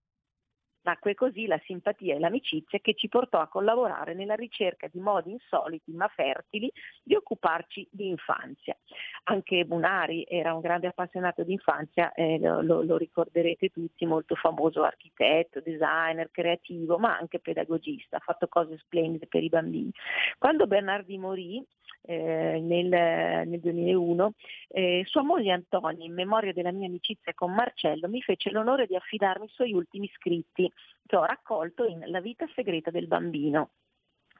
Nacque 0.84 1.16
così 1.16 1.48
la 1.48 1.60
simpatia 1.64 2.16
e 2.16 2.20
l'amicizia 2.20 2.80
che 2.80 2.94
ci 2.94 3.08
portò 3.08 3.40
a 3.40 3.48
collaborare 3.48 4.14
nella 4.14 4.36
ricerca 4.36 4.88
di 4.92 5.00
modi 5.00 5.32
insoliti 5.32 5.92
ma 5.94 6.08
fertili 6.10 6.72
di 7.02 7.16
occuparci 7.16 7.88
di 7.90 8.10
infanzia. 8.10 8.76
Anche 9.24 9.66
Munari 9.66 10.26
era 10.28 10.54
un 10.54 10.60
grande 10.60 10.88
appassionato 10.88 11.44
di 11.44 11.54
infanzia, 11.54 12.12
eh, 12.14 12.38
lo, 12.40 12.82
lo- 12.82 12.98
ricorderete 12.98 13.70
tutti, 13.70 14.06
molto 14.06 14.36
famoso 14.36 14.84
architetto, 14.84 15.62
designer, 15.62 16.30
creativo, 16.32 16.98
ma 16.98 17.18
anche 17.18 17.40
pedagogista, 17.40 18.18
ha 18.18 18.20
fatto 18.20 18.48
cose 18.48 18.78
splendide 18.78 19.28
per 19.28 19.44
i 19.44 19.50
bambini. 19.50 19.92
Quando 20.38 20.68
Bernardi 20.68 21.18
morì, 21.18 21.66
eh, 22.06 22.60
nel, 22.62 22.88
nel 23.48 23.60
2001, 23.60 24.34
eh, 24.70 25.04
sua 25.06 25.24
moglie 25.24 25.52
Antonia, 25.52 26.06
in 26.06 26.14
memoria 26.14 26.54
della 26.54 26.72
mia 26.72 26.88
amicizia 26.88 27.34
con 27.34 27.54
Marcello, 27.54 28.08
mi 28.10 28.22
fece 28.22 28.52
l'onore 28.52 28.88
di 28.88 28.96
affidarmi 28.96 29.46
i 29.46 29.52
suoi 29.54 29.74
ultimi 29.74 30.10
scritti 30.14 30.70
che 31.06 31.16
ho 31.16 31.26
raccolto 31.26 31.86
in 31.86 32.04
La 32.08 32.22
vita 32.22 32.48
segreta 32.56 32.92
del 32.92 33.08
bambino. 33.08 33.72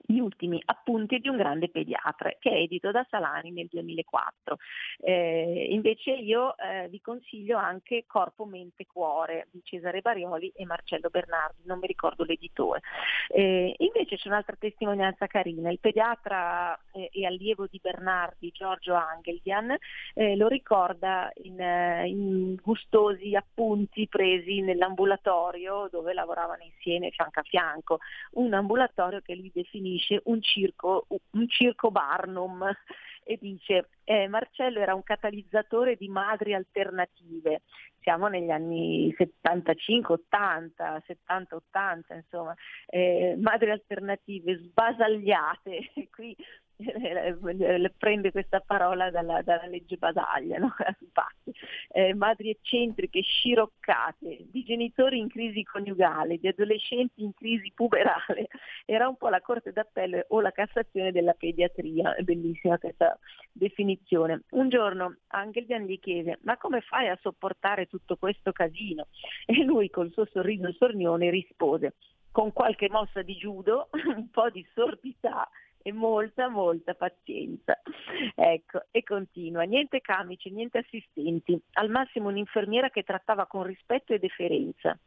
Gli 0.06 0.20
ultimi 0.20 0.62
appunti 0.66 1.20
di 1.20 1.30
un 1.30 1.38
grande 1.38 1.70
pediatra 1.70 2.32
che 2.40 2.50
è 2.50 2.56
edito 2.56 2.92
da 2.92 3.06
Salani 3.10 3.52
nel 3.52 3.68
2004. 3.70 4.58
Eh, 5.00 5.68
invece 5.70 6.12
io 6.12 6.56
eh, 6.58 6.88
vi 6.90 7.00
consiglio 7.02 7.58
anche 7.58 8.04
Corpo, 8.06 8.46
Mente, 8.46 8.86
Cuore 8.86 9.48
di 9.52 9.62
Cesare 9.64 10.02
Barioli 10.02 10.52
e 10.56 10.66
Marcello 10.66 11.10
Bernardi, 11.10 11.62
non 11.66 11.80
mi 11.80 11.88
ricordo 11.88 12.24
l'editore. 12.24 12.82
Eh, 13.30 13.74
invece 13.78 14.18
c'è 14.18 14.28
un'altra 14.28 14.56
testimonianza 14.60 15.28
carina, 15.28 15.72
il 15.72 15.80
pediatra 15.80 16.78
eh, 16.92 17.10
e 17.12 17.26
allievo 17.26 17.68
di 17.70 17.80
Bernardi, 17.82 18.52
Giorgio 18.52 18.94
Angeldian, 18.94 19.76
eh, 20.14 20.36
lo 20.36 20.48
ricorda 20.48 21.32
in, 21.44 21.60
eh, 21.60 22.08
in 22.08 22.56
gustosi 22.62 23.36
appunti 23.36 24.08
presi 24.08 24.62
nell'ambulatorio 24.62 25.88
dove 25.90 26.14
lavoravano 26.14 26.64
insieme 26.64 27.12
fianco 27.12 27.40
a 27.40 27.44
fianco, 27.44 28.00
un 28.32 28.54
ambulatorio 28.54 29.22
che 29.22 29.36
lui 29.36 29.52
definisce 29.94 30.22
un 30.26 30.42
circo, 30.42 31.06
un 31.32 31.48
circo 31.48 31.92
Barnum 31.92 32.64
e 33.26 33.38
dice 33.40 33.90
eh, 34.04 34.28
Marcello 34.28 34.80
era 34.82 34.94
un 34.94 35.04
catalizzatore 35.04 35.96
di 35.96 36.10
madri 36.10 36.54
alternative, 36.54 37.62
siamo 38.02 38.28
negli 38.28 38.50
anni 38.50 39.14
75, 39.18 40.16
80, 40.16 41.04
70, 41.06 41.56
80, 41.56 42.16
insomma, 42.16 42.54
eh, 42.88 43.36
madri 43.40 43.72
alternative 43.72 44.58
sbasagliate, 44.58 45.92
qui 46.12 46.36
prende 47.98 48.32
questa 48.32 48.60
parola 48.60 49.12
dalla, 49.12 49.42
dalla 49.42 49.68
legge 49.68 49.98
Basaglia, 49.98 50.58
no? 50.58 50.74
Eh, 51.96 52.14
madri 52.16 52.50
eccentriche, 52.50 53.22
sciroccate, 53.22 54.46
di 54.50 54.64
genitori 54.64 55.20
in 55.20 55.30
crisi 55.30 55.64
coniugale, 55.64 56.40
di 56.40 56.48
adolescenti 56.48 57.22
in 57.22 57.34
crisi 57.34 57.72
puberale, 57.76 58.48
era 58.86 59.08
un 59.08 59.16
po' 59.16 59.30
la 59.30 59.42
Corte 59.42 59.72
d'Appello 59.72 60.26
o 60.30 60.42
la 60.42 60.52
Cassazione 60.52 61.12
della 61.12 61.34
pediatria, 61.34 62.16
è 62.16 62.24
bellissima 62.24 62.80
questa 62.80 63.18
definizione. 63.52 64.42
Un 64.52 64.70
giorno 64.70 65.18
Angeldian 65.28 65.84
gli 65.84 66.00
chiese, 66.00 66.40
ma 66.44 66.58
come 66.58 66.82
fai 66.82 67.10
a 67.10 67.20
sopportare 67.22 67.86
tutto 67.86 68.16
questo 68.16 68.52
casino? 68.52 69.08
E 69.46 69.64
lui 69.64 69.90
col 69.92 70.12
suo 70.12 70.26
sorriso 70.32 70.72
sornione 70.74 71.30
rispose, 71.30 71.94
con 72.32 72.52
qualche 72.54 72.90
mossa 72.90 73.22
di 73.22 73.36
judo, 73.36 73.90
un 74.16 74.30
po' 74.32 74.50
di 74.50 74.66
sordità 74.74 75.48
e 75.84 75.92
molta 75.92 76.50
molta 76.50 76.96
pazienza. 76.96 77.80
Ecco, 78.36 78.86
e 78.90 79.04
continua, 79.04 79.64
niente 79.64 80.02
camici, 80.02 80.50
niente 80.50 80.80
assistenti, 80.80 81.62
al 81.74 81.90
massimo 81.90 82.30
un'infermiera 82.30 82.90
che 82.90 83.04
trattava 83.04 83.46
con 83.46 83.64
rispetto 83.64 84.14
e 84.14 84.20
deferenza 84.20 84.98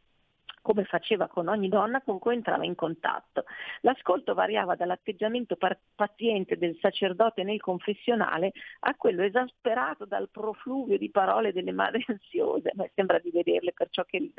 come 0.61 0.83
faceva 0.83 1.27
con 1.27 1.47
ogni 1.47 1.69
donna 1.69 2.01
con 2.01 2.19
cui 2.19 2.33
entrava 2.33 2.65
in 2.65 2.75
contatto. 2.75 3.45
L'ascolto 3.81 4.33
variava 4.33 4.75
dall'atteggiamento 4.75 5.57
paziente 5.95 6.57
del 6.57 6.77
sacerdote 6.81 7.43
nel 7.43 7.61
confessionale 7.61 8.51
a 8.81 8.95
quello 8.95 9.23
esasperato 9.23 10.05
dal 10.05 10.29
profluvio 10.29 10.97
di 10.97 11.09
parole 11.09 11.53
delle 11.53 11.71
madri 11.71 12.03
ansiose. 12.07 12.69
A 12.69 12.73
me 12.75 12.91
sembra 12.93 13.19
di 13.19 13.31
vederle, 13.31 13.73
perciò 13.73 14.03
che 14.03 14.31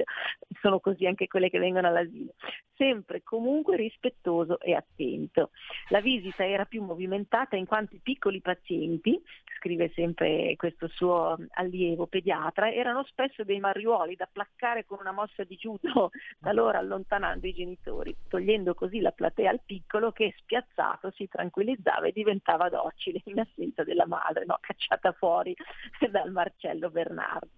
sono 0.60 0.80
così 0.80 1.06
anche 1.06 1.28
quelle 1.28 1.50
che 1.50 1.58
vengono 1.58 1.88
all'asilo. 1.88 2.34
Sempre 2.76 3.22
comunque 3.22 3.76
rispettoso 3.76 4.60
e 4.60 4.74
attento. 4.74 5.50
La 5.88 6.00
visita 6.00 6.46
era 6.46 6.64
più 6.64 6.82
movimentata 6.82 7.56
in 7.56 7.66
quanto 7.66 7.96
i 7.96 8.00
piccoli 8.02 8.40
pazienti, 8.40 9.20
scrive 9.58 9.90
sempre 9.94 10.54
questo 10.56 10.88
suo 10.88 11.36
allievo 11.54 12.06
pediatra, 12.06 12.70
erano 12.70 13.02
spesso 13.04 13.44
dei 13.44 13.58
mariuoli 13.58 14.14
da 14.14 14.28
placcare 14.30 14.84
con 14.84 14.98
una 15.00 15.12
mossa 15.12 15.42
di 15.44 15.56
judo 15.56 16.10
talora 16.40 16.78
allontanando 16.78 17.46
i 17.46 17.52
genitori, 17.52 18.14
togliendo 18.28 18.74
così 18.74 19.00
la 19.00 19.10
platea 19.10 19.50
al 19.50 19.60
piccolo 19.64 20.12
che 20.12 20.34
spiazzato 20.38 21.10
si 21.10 21.28
tranquillizzava 21.28 22.06
e 22.06 22.12
diventava 22.12 22.68
docile 22.68 23.20
in 23.24 23.40
assenza 23.40 23.84
della 23.84 24.06
madre, 24.06 24.44
no? 24.44 24.58
cacciata 24.60 25.12
fuori 25.12 25.54
dal 26.10 26.30
Marcello 26.30 26.90
Bernardi. 26.90 27.50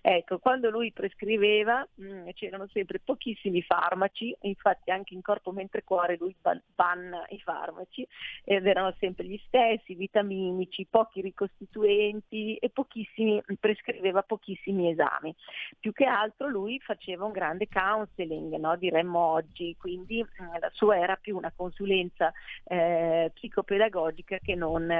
Ecco, 0.00 0.38
quando 0.38 0.70
lui 0.70 0.92
prescriveva 0.92 1.86
mh, 1.94 2.30
c'erano 2.34 2.68
sempre 2.72 3.00
pochissimi 3.00 3.62
farmaci, 3.62 4.36
infatti 4.42 4.90
anche 4.90 5.14
in 5.14 5.22
corpo 5.22 5.52
mentre 5.52 5.84
cuore 5.84 6.16
lui 6.18 6.34
ban- 6.40 6.62
banna 6.74 7.24
i 7.28 7.40
farmaci 7.40 8.06
ed 8.44 8.66
erano 8.66 8.94
sempre 8.98 9.26
gli 9.26 9.40
stessi, 9.46 9.94
vitaminici, 9.94 10.86
pochi 10.88 11.20
ricostituenti 11.20 12.56
e 12.56 12.70
pochissimi, 12.70 13.42
prescriveva 13.58 14.22
pochissimi 14.22 14.90
esami. 14.90 15.34
Più 15.78 15.92
che 15.92 16.04
altro 16.04 16.48
lui 16.48 16.78
faceva 16.80 17.24
un 17.24 17.32
grande 17.32 17.66
counseling, 17.98 18.56
no? 18.56 18.76
diremmo 18.76 19.18
oggi, 19.18 19.74
quindi 19.78 20.22
mh, 20.22 20.58
la 20.60 20.70
sua 20.72 20.98
era 20.98 21.16
più 21.16 21.36
una 21.36 21.52
consulenza 21.54 22.32
eh, 22.64 23.30
psicopedagogica 23.34 24.38
che 24.38 24.54
non 24.54 24.90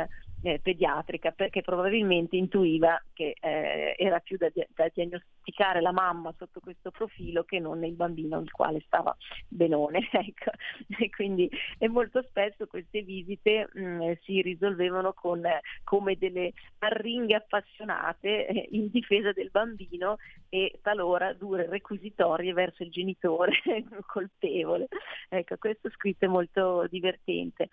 eh, 0.42 0.60
pediatrica 0.62 1.32
perché 1.32 1.62
probabilmente 1.62 2.36
intuiva 2.36 3.00
che 3.12 3.34
eh, 3.40 3.94
era 3.98 4.20
più 4.20 4.36
da, 4.36 4.48
da, 4.52 4.90
diagnosticare 4.92 5.80
la 5.80 5.92
mamma 5.92 6.32
sotto 6.36 6.60
questo 6.60 6.90
profilo 6.90 7.42
che 7.42 7.58
non 7.58 7.84
il 7.84 7.94
bambino 7.94 8.38
il 8.38 8.50
quale 8.50 8.80
stava 8.86 9.16
benone 9.48 10.08
ecco. 10.12 10.50
e 10.98 11.10
quindi 11.10 11.50
e 11.78 11.88
molto 11.88 12.22
spesso 12.22 12.66
queste 12.66 13.02
visite 13.02 13.68
mh, 13.72 14.12
si 14.22 14.40
risolvevano 14.40 15.12
con 15.12 15.42
come 15.82 16.16
delle 16.16 16.52
arringhe 16.78 17.34
appassionate 17.34 18.46
eh, 18.46 18.68
in 18.72 18.90
difesa 18.90 19.32
del 19.32 19.50
bambino 19.50 20.16
e 20.48 20.78
talora 20.82 21.32
dure 21.32 21.68
requisitorie 21.68 22.52
verso 22.52 22.82
il 22.82 22.90
genitore 22.90 23.52
colpevole 24.06 24.86
ecco 25.28 25.56
questo 25.56 25.90
scritto 25.90 26.26
è 26.26 26.28
molto 26.28 26.86
divertente 26.88 27.68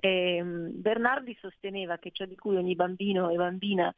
ehm, 0.00 0.70
Bernardi 0.80 1.36
sosteneva 1.40 1.96
che 1.98 2.07
ciò 2.12 2.24
di 2.24 2.36
cui 2.36 2.56
ogni 2.56 2.74
bambino 2.74 3.30
e 3.30 3.36
bambina 3.36 3.94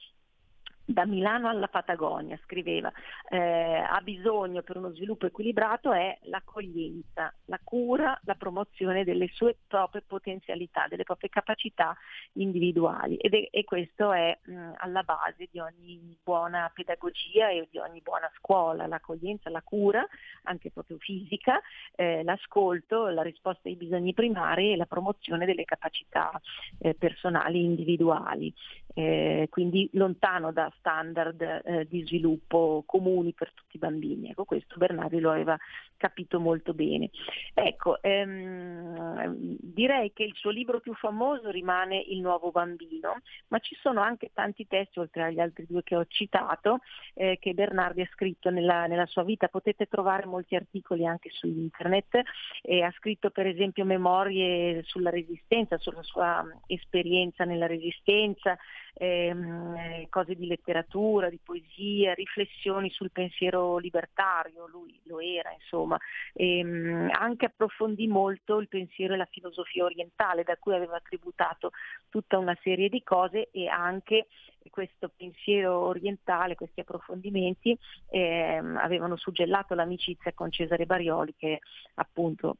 da 0.93 1.07
Milano 1.07 1.49
alla 1.49 1.69
Patagonia, 1.69 2.39
scriveva, 2.45 2.93
eh, 3.29 3.39
ha 3.39 4.01
bisogno 4.03 4.62
per 4.62 4.77
uno 4.77 4.93
sviluppo 4.93 5.27
equilibrato 5.27 5.93
è 5.93 6.19
l'accoglienza, 6.23 7.33
la 7.47 7.61
cura, 7.62 8.19
la 8.25 8.35
promozione 8.35 9.05
delle 9.05 9.29
sue 9.33 9.57
proprie 9.67 10.03
potenzialità, 10.03 10.87
delle 10.89 11.05
proprie 11.05 11.29
capacità 11.29 11.97
individuali 12.35 13.17
ed 13.17 13.35
è, 13.35 13.49
e 13.51 13.65
questo 13.65 14.12
è 14.12 14.37
mh, 14.43 14.73
alla 14.79 15.03
base 15.03 15.49
di 15.51 15.61
ogni 15.61 16.19
buona 16.23 16.71
pedagogia 16.75 17.51
e 17.51 17.69
di 17.71 17.79
ogni 17.79 18.01
buona 18.01 18.31
scuola, 18.37 18.87
l'accoglienza, 18.87 19.49
la 19.51 19.62
cura, 19.62 20.05
anche 20.45 20.71
proprio 20.71 20.99
fisica, 20.99 21.61
eh, 21.95 22.25
l'ascolto, 22.25 23.09
la 23.09 23.23
risposta 23.23 23.69
ai 23.69 23.77
bisogni 23.77 24.12
primari 24.12 24.73
e 24.73 24.77
la 24.77 24.87
promozione 24.87 25.47
delle 25.47 25.65
capacità 25.65 26.33
eh, 26.81 26.95
personali 26.95 27.62
individuali. 27.62 28.53
Eh, 28.93 29.47
quindi 29.51 29.89
lontano 29.93 30.53
da 30.53 30.73
standard 30.79 31.41
eh, 31.41 31.87
di 31.89 32.05
sviluppo 32.05 32.83
comuni 32.87 33.33
per 33.33 33.53
tutti 33.55 33.77
i 33.77 33.79
bambini. 33.79 34.31
Ecco, 34.31 34.45
questo 34.45 34.77
Bernardi 34.77 35.21
lo 35.21 35.31
aveva 35.31 35.57
capito 35.97 36.41
molto 36.41 36.73
bene. 36.73 37.11
Ecco, 37.55 38.03
ehm, 38.03 39.57
direi 39.61 40.12
che 40.12 40.25
il 40.25 40.35
suo 40.35 40.51
libro 40.51 40.81
più 40.81 40.95
famoso 40.95 41.51
rimane 41.51 41.99
Il 42.01 42.21
nuovo 42.21 42.51
bambino, 42.51 43.21
ma 43.49 43.59
ci 43.59 43.77
sono 43.81 44.01
anche 44.01 44.31
tanti 44.33 44.67
testi, 44.67 44.99
oltre 44.99 45.25
agli 45.25 45.41
altri 45.41 45.67
due 45.69 45.83
che 45.83 45.95
ho 45.97 46.05
citato, 46.07 46.79
eh, 47.15 47.39
che 47.39 47.55
Bernardi 47.55 48.01
ha 48.01 48.09
scritto 48.12 48.51
nella, 48.51 48.87
nella, 48.87 49.07
sua 49.07 49.23
vita. 49.23 49.49
Potete 49.49 49.87
trovare 49.87 50.27
molti 50.27 50.57
articoli 50.57 51.07
anche 51.07 51.31
su 51.31 51.47
internet. 51.47 52.17
Ha 52.62 52.91
scritto 52.93 53.31
per 53.31 53.47
esempio 53.47 53.85
memorie 53.85 54.83
sulla 54.85 55.11
resistenza, 55.11 55.77
sulla 55.79 56.03
sua 56.03 56.45
esperienza 56.67 57.45
nella 57.45 57.67
resistenza, 57.67 58.57
ehm, 58.95 60.09
cose 60.09 60.35
di 60.35 60.47
letteratura, 60.47 61.29
di 61.29 61.39
poesia, 61.43 62.15
riflessioni 62.15 62.91
sul 62.91 63.11
pensiero 63.11 63.79
libertario, 63.79 64.67
lui 64.67 64.99
lo 65.05 65.21
era 65.21 65.53
insomma, 65.53 65.99
ehm, 66.35 67.11
anche 67.12 67.47
approfondì 67.47 68.07
molto 68.07 68.59
il 68.59 68.69
pensiero 68.69 69.15
e 69.15 69.17
la 69.17 69.29
filosofia 69.31 69.85
orientale 69.85 70.43
da 70.43 70.57
cui 70.57 70.75
aveva 70.75 71.01
tributato 71.01 71.71
tutta 72.09 72.39
una 72.39 72.57
serie 72.62 72.89
di 72.89 73.03
cose 73.03 73.49
e 73.51 73.69
anche 73.69 74.27
questo 74.69 75.11
pensiero 75.17 75.79
orientale, 75.87 76.55
questi 76.55 76.81
approfondimenti 76.81 77.77
ehm, 78.11 78.77
avevano 78.77 79.17
suggellato 79.17 79.75
l'amicizia 79.75 80.33
con 80.33 80.51
Cesare 80.51 80.87
Barioli 80.87 81.35
che 81.37 81.61
appunto 81.95 82.57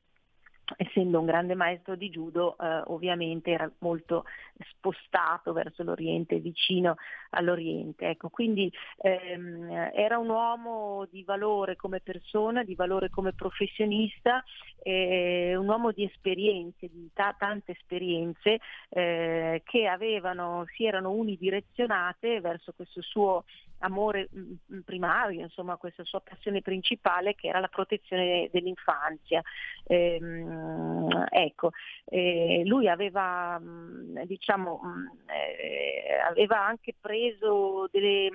essendo 0.77 1.19
un 1.19 1.27
grande 1.27 1.55
maestro 1.55 1.97
di 1.97 2.11
judo, 2.11 2.57
eh, 2.59 2.83
ovviamente 2.87 3.51
era 3.51 3.71
molto 3.79 4.25
spostato 4.71 5.53
verso 5.53 5.83
l'Oriente, 5.83 6.39
vicino 6.39 6.97
all'Oriente. 7.31 8.09
Ecco, 8.09 8.29
quindi 8.29 8.73
ehm, 8.99 9.91
era 9.95 10.19
un 10.19 10.29
uomo 10.29 11.07
di 11.11 11.23
valore 11.23 11.77
come 11.77 12.01
persona, 12.01 12.63
di 12.65 12.75
valore 12.75 13.11
come 13.11 13.33
professionista 13.33 14.43
eh, 14.83 15.55
un 15.57 15.69
uomo 15.69 15.93
di 15.93 16.05
esperienze, 16.05 16.89
di 16.89 17.11
ta- 17.13 17.35
tante 17.39 17.73
esperienze 17.73 18.61
eh, 18.89 19.63
che 19.65 19.87
avevano, 19.87 20.65
si 20.75 20.85
erano 20.85 21.11
unidirezionate 21.11 22.41
verso 22.41 22.73
questo 22.75 23.03
suo 23.03 23.45
amore 23.81 24.29
mh, 24.31 24.41
mh, 24.67 24.79
primario, 24.81 25.41
insomma 25.41 25.77
questa 25.77 26.05
sua 26.05 26.21
passione 26.21 26.63
principale 26.63 27.35
che 27.35 27.49
era 27.49 27.61
la 27.61 27.69
protezione 27.69 28.49
dell'infanzia. 28.53 29.43
Ehm, 29.85 31.27
ecco, 31.31 31.71
eh, 32.07 32.63
lui 32.65 32.89
aveva, 32.89 33.59
mh, 33.59 34.25
diciamo, 34.25 34.81
eh, 35.27 36.19
aveva 36.29 36.65
anche 36.65 36.95
preso 36.99 37.89
delle 37.91 38.31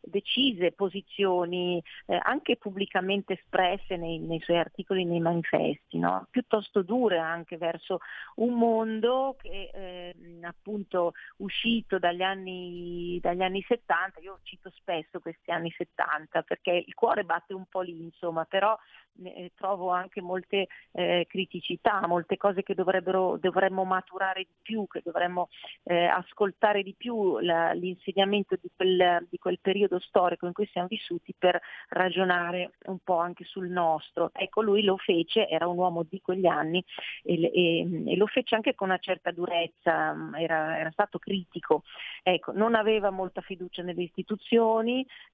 decise 0.00 0.72
posizioni, 0.72 1.82
eh, 2.06 2.18
anche 2.22 2.56
pubblicamente 2.56 3.34
espresse 3.34 3.96
nei, 3.96 4.18
nei 4.18 4.40
suoi 4.40 4.58
articoli, 4.58 5.04
nei 5.04 5.20
manifesti, 5.20 5.98
no? 5.98 6.26
piuttosto 6.30 6.82
dure 6.82 7.18
anche 7.18 7.56
verso 7.56 8.00
un 8.36 8.54
mondo 8.54 9.36
che 9.38 9.70
ehm, 9.72 10.44
appunto 10.44 11.12
uscito 11.38 11.98
dagli 11.98 12.22
anni, 12.22 13.18
dagli 13.20 13.42
anni 13.42 13.62
70, 13.66 14.20
io 14.20 14.38
cito 14.42 14.70
spesso 14.70 14.87
questi 15.20 15.50
anni 15.50 15.70
70 15.70 16.42
perché 16.42 16.70
il 16.86 16.94
cuore 16.94 17.24
batte 17.24 17.54
un 17.54 17.66
po' 17.66 17.80
lì, 17.80 18.02
insomma, 18.02 18.44
però 18.44 18.76
eh, 19.24 19.52
trovo 19.54 19.90
anche 19.90 20.20
molte 20.20 20.68
eh, 20.92 21.26
criticità, 21.28 22.06
molte 22.06 22.36
cose 22.36 22.62
che 22.62 22.74
dovremmo 22.74 23.84
maturare 23.84 24.42
di 24.44 24.54
più, 24.62 24.86
che 24.86 25.00
dovremmo 25.04 25.48
eh, 25.84 26.04
ascoltare 26.06 26.82
di 26.82 26.94
più 26.96 27.38
la- 27.40 27.72
l'insegnamento 27.72 28.56
di 28.60 28.70
quel, 28.74 29.26
di 29.28 29.38
quel 29.38 29.58
periodo 29.60 29.98
storico 29.98 30.46
in 30.46 30.52
cui 30.52 30.66
siamo 30.66 30.88
vissuti 30.88 31.34
per 31.36 31.60
ragionare 31.88 32.72
un 32.86 32.98
po' 33.02 33.18
anche 33.18 33.44
sul 33.44 33.68
nostro. 33.68 34.30
Ecco, 34.32 34.62
lui 34.62 34.82
lo 34.82 34.96
fece, 34.96 35.48
era 35.48 35.66
un 35.66 35.76
uomo 35.78 36.04
di 36.08 36.20
quegli 36.20 36.46
anni 36.46 36.84
e, 37.22 37.40
e- 37.52 38.02
e 38.12 38.16
lo 38.16 38.26
fece 38.26 38.54
anche 38.54 38.74
con 38.74 38.88
una 38.88 38.98
certa 38.98 39.30
durezza, 39.32 40.14
era, 40.36 40.78
era 40.78 40.90
stato 40.90 41.18
critico, 41.18 41.82
ecco, 42.22 42.52
non 42.52 42.74
aveva 42.74 43.10
molta 43.10 43.40
fiducia 43.40 43.82
nelle 43.82 44.02
istituzioni. 44.02 44.77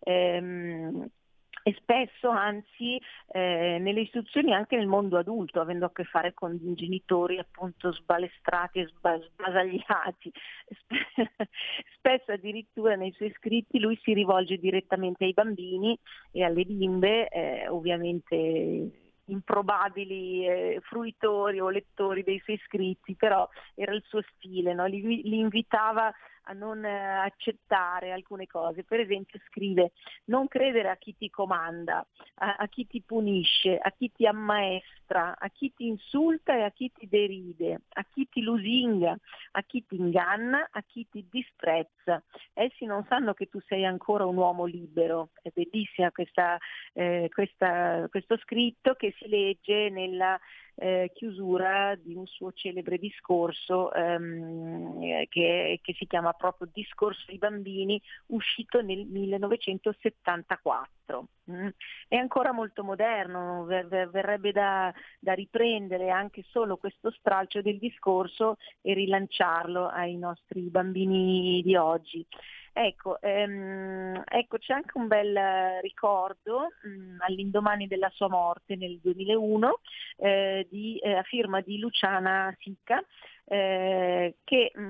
Ehm, 0.01 1.09
e 1.66 1.75
spesso 1.79 2.29
anzi 2.29 3.01
eh, 3.29 3.79
nelle 3.81 4.03
istituzioni 4.03 4.53
anche 4.53 4.77
nel 4.77 4.87
mondo 4.87 5.16
adulto, 5.16 5.62
avendo 5.62 5.87
a 5.87 5.93
che 5.93 6.05
fare 6.05 6.35
con 6.35 6.59
genitori 6.61 7.39
appunto 7.39 7.91
sbalestrati 7.91 8.81
e 8.81 8.87
sba- 8.89 9.19
sbasagliati. 9.19 10.31
Spe- 10.69 11.07
Spesso 11.97 12.33
addirittura 12.33 12.97
nei 12.97 13.12
suoi 13.12 13.33
scritti 13.39 13.79
lui 13.79 13.99
si 14.03 14.12
rivolge 14.12 14.59
direttamente 14.59 15.25
ai 15.25 15.33
bambini 15.33 15.99
e 16.33 16.45
alle 16.45 16.65
bimbe, 16.65 17.29
eh, 17.29 17.66
ovviamente 17.69 18.91
improbabili 19.27 20.47
eh, 20.47 20.81
fruitori 20.83 21.61
o 21.61 21.71
lettori 21.71 22.23
dei 22.23 22.41
suoi 22.45 22.61
scritti, 22.66 23.15
però 23.15 23.49
era 23.75 23.95
il 23.95 24.05
suo 24.07 24.21
stile, 24.35 24.75
no? 24.75 24.85
li, 24.85 25.23
li 25.23 25.39
invitava 25.39 26.12
a 26.45 26.53
non 26.53 26.85
eh, 26.85 26.91
accettare 26.91 28.12
alcune 28.12 28.47
cose. 28.47 28.85
Per 28.85 29.01
esempio 29.01 29.39
scrive 29.47 29.93
non 30.27 30.49
credere 30.49 30.89
a 30.91 30.97
chi 30.97 31.16
ti 31.16 31.31
comanda, 31.31 32.07
a, 32.37 32.57
a 32.59 32.69
chi 32.69 32.87
ti 32.87 33.03
punisce, 33.03 33.77
a 33.79 33.91
chi 33.91 34.11
ti 34.12 34.27
ammaestra, 34.27 35.37
a 35.39 35.49
chi 35.49 35.73
ti 35.75 35.87
insulta 35.87 36.55
e 36.55 36.62
a 36.62 36.71
chi 36.71 36.91
ti 36.93 37.09
deride, 37.09 37.83
a 37.95 38.05
chi 38.12 38.29
ti 38.29 38.43
lusinga, 38.43 39.16
a 39.53 39.62
chi 39.62 39.85
ti 39.87 39.97
inganna, 39.97 40.69
a 40.71 40.83
chi 40.83 41.07
ti 41.11 41.27
disprezza. 41.31 42.23
Essi 42.53 42.85
non 42.85 43.05
sanno 43.09 43.35
che 43.35 43.47
tu 43.47 43.61
sei 43.66 43.85
ancora 43.85 44.27
un 44.27 44.37
uomo 44.37 44.65
libero. 44.65 45.31
È 45.43 45.51
bellissima 45.53 46.11
questa, 46.11 46.59
eh, 46.93 47.29
questa- 47.33 48.07
questo 48.11 48.37
scritto 48.39 48.95
che 48.95 49.15
si 49.19 49.29
legge 49.29 49.89
nella 49.91 50.39
eh, 50.77 51.11
chiusura 51.15 51.95
di 51.97 52.15
un 52.15 52.27
suo 52.27 52.53
celebre 52.53 52.99
discorso 52.99 53.93
ehm, 53.93 55.03
eh, 55.03 55.27
che, 55.29 55.81
che 55.83 55.95
si 55.95 56.07
chiama 56.07 56.33
proprio 56.33 56.69
Discorso 56.73 57.31
ai 57.31 57.39
bambini, 57.39 58.01
uscito 58.27 58.81
nel 58.83 59.07
1974. 59.07 61.29
Mm. 61.51 61.69
È 62.09 62.17
ancora 62.17 62.53
molto 62.53 62.83
moderno, 62.83 63.65
ver- 63.65 63.87
ver- 63.87 64.09
verrebbe 64.11 64.51
da, 64.53 64.93
da 65.21 65.35
riprendere 65.35 66.11
anche 66.11 66.43
solo 66.49 66.79
questo 66.79 67.11
stralcio 67.11 67.61
del 67.61 67.79
discorso 67.79 68.57
e 68.81 68.95
rilanciarlo 68.95 69.89
ai 69.89 70.17
nostri 70.17 70.63
bambini 70.71 71.61
di 71.63 71.77
oggi. 71.77 72.27
Ecco, 72.77 73.21
ehm, 73.21 74.21
ecco, 74.27 74.59
c'è 74.59 74.73
anche 74.73 74.99
un 74.99 75.07
bel 75.07 75.79
ricordo 75.81 76.71
mh, 76.83 77.19
all'indomani 77.21 77.87
della 77.87 78.11
sua 78.11 78.29
morte 78.29 78.75
nel 78.75 78.99
2001 78.99 79.81
eh, 80.17 80.67
di, 80.69 80.99
eh, 80.99 81.15
a 81.15 81.23
firma 81.23 81.61
di 81.61 81.79
Luciana 81.79 82.53
Sicca 82.59 83.01
eh, 83.45 84.39
che 84.43 84.73
mh, 84.75 84.81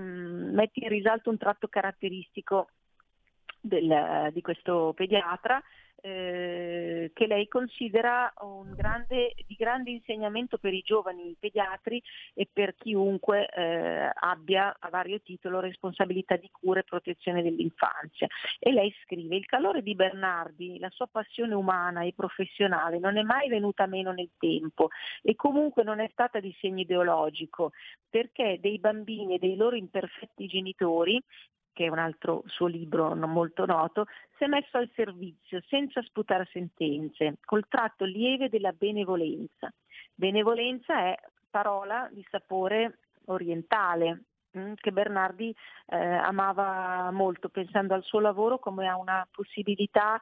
mette 0.54 0.80
in 0.80 0.88
risalto 0.88 1.28
un 1.28 1.36
tratto 1.36 1.68
caratteristico 1.68 2.70
del- 3.60 4.30
di 4.32 4.40
questo 4.40 4.94
pediatra 4.96 5.62
eh, 6.04 7.12
che 7.14 7.26
lei 7.26 7.48
considera 7.48 8.30
grande, 8.74 9.32
di 9.46 9.54
grande 9.54 9.90
insegnamento 9.90 10.58
per 10.58 10.74
i 10.74 10.82
giovani 10.84 11.34
pediatri 11.38 12.02
e 12.34 12.46
per 12.52 12.74
chiunque 12.74 13.48
eh, 13.48 14.10
abbia 14.12 14.76
a 14.78 14.90
vario 14.90 15.22
titolo 15.22 15.60
responsabilità 15.60 16.36
di 16.36 16.50
cura 16.50 16.80
e 16.80 16.84
protezione 16.84 17.42
dell'infanzia. 17.42 18.26
E 18.58 18.70
lei 18.70 18.94
scrive, 19.02 19.36
il 19.36 19.46
calore 19.46 19.82
di 19.82 19.94
Bernardi, 19.94 20.78
la 20.78 20.90
sua 20.90 21.06
passione 21.06 21.54
umana 21.54 22.02
e 22.02 22.12
professionale 22.14 22.98
non 22.98 23.16
è 23.16 23.22
mai 23.22 23.48
venuta 23.48 23.86
meno 23.86 24.12
nel 24.12 24.30
tempo 24.38 24.88
e 25.22 25.34
comunque 25.34 25.84
non 25.84 26.00
è 26.00 26.08
stata 26.12 26.38
di 26.38 26.54
segno 26.60 26.82
ideologico, 26.82 27.70
perché 28.10 28.58
dei 28.60 28.78
bambini 28.78 29.36
e 29.36 29.38
dei 29.38 29.56
loro 29.56 29.74
imperfetti 29.74 30.46
genitori 30.46 31.18
che 31.74 31.84
è 31.84 31.88
un 31.88 31.98
altro 31.98 32.42
suo 32.46 32.66
libro 32.66 33.12
non 33.14 33.30
molto 33.30 33.66
noto, 33.66 34.06
si 34.38 34.44
è 34.44 34.46
messo 34.46 34.78
al 34.78 34.90
servizio 34.94 35.60
senza 35.68 36.00
sputare 36.02 36.48
sentenze, 36.50 37.36
col 37.44 37.66
tratto 37.68 38.06
lieve 38.06 38.48
della 38.48 38.72
benevolenza. 38.72 39.70
Benevolenza 40.14 41.00
è 41.00 41.18
parola 41.50 42.08
di 42.10 42.24
sapore 42.30 43.00
orientale 43.26 44.22
mm, 44.56 44.72
che 44.76 44.92
Bernardi 44.92 45.54
eh, 45.86 45.96
amava 45.96 47.10
molto, 47.10 47.48
pensando 47.48 47.94
al 47.94 48.02
suo 48.02 48.20
lavoro 48.20 48.58
come 48.58 48.88
a 48.88 48.96
una 48.96 49.26
possibilità 49.30 50.18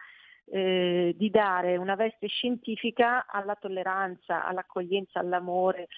eh, 0.46 1.14
di 1.16 1.30
dare 1.30 1.76
una 1.76 1.94
veste 1.94 2.26
scientifica 2.26 3.26
alla 3.26 3.54
tolleranza, 3.54 4.44
all'accoglienza, 4.44 5.20
all'amore, 5.20 5.88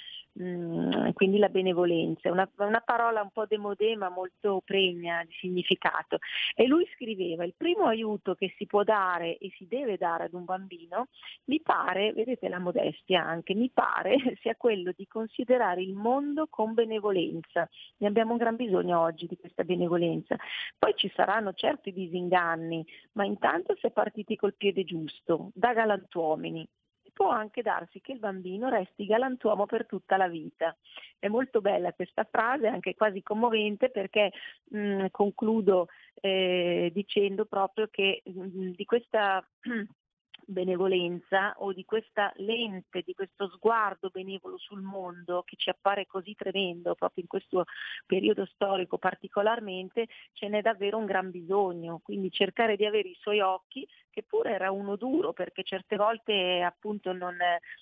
mm, 0.40 1.10
quindi 1.12 1.38
la 1.38 1.48
benevolenza, 1.48 2.30
una, 2.30 2.48
una 2.56 2.80
parola 2.80 3.22
un 3.22 3.30
po' 3.30 3.46
demodè 3.46 3.94
ma 3.94 4.08
molto 4.08 4.62
pregna 4.64 5.24
di 5.24 5.34
significato. 5.40 6.18
E 6.54 6.66
lui 6.66 6.86
scriveva, 6.94 7.44
il 7.44 7.54
primo 7.56 7.86
aiuto 7.86 8.34
che 8.34 8.54
si 8.56 8.66
può 8.66 8.82
dare 8.82 9.38
e 9.38 9.52
si 9.56 9.66
deve 9.66 9.96
dare 9.96 10.24
ad 10.24 10.34
un 10.34 10.44
bambino, 10.44 11.08
mi 11.44 11.60
pare, 11.60 12.12
vedete 12.12 12.48
la 12.48 12.58
modestia 12.58 13.24
anche, 13.24 13.54
mi 13.54 13.70
pare 13.70 14.16
sia 14.40 14.54
quello 14.56 14.92
di 14.96 15.06
considerare 15.06 15.82
il 15.82 15.94
mondo 15.94 16.46
con 16.48 16.74
benevolenza. 16.74 17.68
Ne 17.98 18.06
abbiamo 18.06 18.32
un 18.32 18.38
gran 18.38 18.56
bisogno 18.56 19.00
oggi 19.00 19.26
di 19.26 19.36
questa 19.36 19.64
benevolenza. 19.64 20.36
Poi 20.78 20.94
ci 20.96 21.10
saranno 21.14 21.52
certi 21.52 21.92
disinganni, 21.92 22.84
ma 23.12 23.24
intanto 23.24 23.74
si 23.76 23.86
è 23.86 23.90
partiti 23.90 24.36
col 24.36 24.54
piede 24.54 24.84
giusto, 24.84 25.50
da 25.54 25.72
galantuomini 25.72 26.66
può 27.14 27.30
anche 27.30 27.62
darsi 27.62 28.00
che 28.02 28.12
il 28.12 28.18
bambino 28.18 28.68
resti 28.68 29.06
galantuomo 29.06 29.64
per 29.64 29.86
tutta 29.86 30.18
la 30.18 30.28
vita. 30.28 30.76
È 31.18 31.28
molto 31.28 31.62
bella 31.62 31.94
questa 31.94 32.26
frase, 32.30 32.66
anche 32.66 32.94
quasi 32.94 33.22
commovente, 33.22 33.88
perché 33.88 34.32
mh, 34.64 35.06
concludo 35.10 35.88
eh, 36.20 36.90
dicendo 36.92 37.46
proprio 37.46 37.88
che 37.90 38.20
mh, 38.24 38.72
di 38.72 38.84
questa 38.84 39.42
benevolenza 40.46 41.54
o 41.58 41.72
di 41.72 41.84
questa 41.84 42.32
lente, 42.36 43.02
di 43.04 43.14
questo 43.14 43.48
sguardo 43.48 44.10
benevolo 44.10 44.58
sul 44.58 44.80
mondo 44.80 45.42
che 45.44 45.56
ci 45.56 45.70
appare 45.70 46.06
così 46.06 46.34
tremendo 46.34 46.94
proprio 46.94 47.22
in 47.22 47.28
questo 47.28 47.64
periodo 48.06 48.44
storico 48.46 48.98
particolarmente, 48.98 50.08
ce 50.32 50.48
n'è 50.48 50.62
davvero 50.62 50.98
un 50.98 51.06
gran 51.06 51.30
bisogno, 51.30 52.00
quindi 52.02 52.30
cercare 52.30 52.76
di 52.76 52.84
avere 52.84 53.08
i 53.08 53.16
suoi 53.18 53.40
occhi, 53.40 53.86
che 54.10 54.22
pure 54.22 54.52
era 54.52 54.70
uno 54.70 54.96
duro 54.96 55.32
perché 55.32 55.64
certe 55.64 55.96
volte 55.96 56.62
appunto 56.62 57.12
non, 57.12 57.36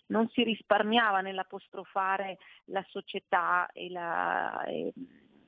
non 0.06 0.28
si 0.30 0.42
risparmiava 0.42 1.20
nell'apostrofare 1.20 2.38
la 2.66 2.84
società 2.88 3.68
e 3.72 3.90
la... 3.90 4.64
E, 4.64 4.92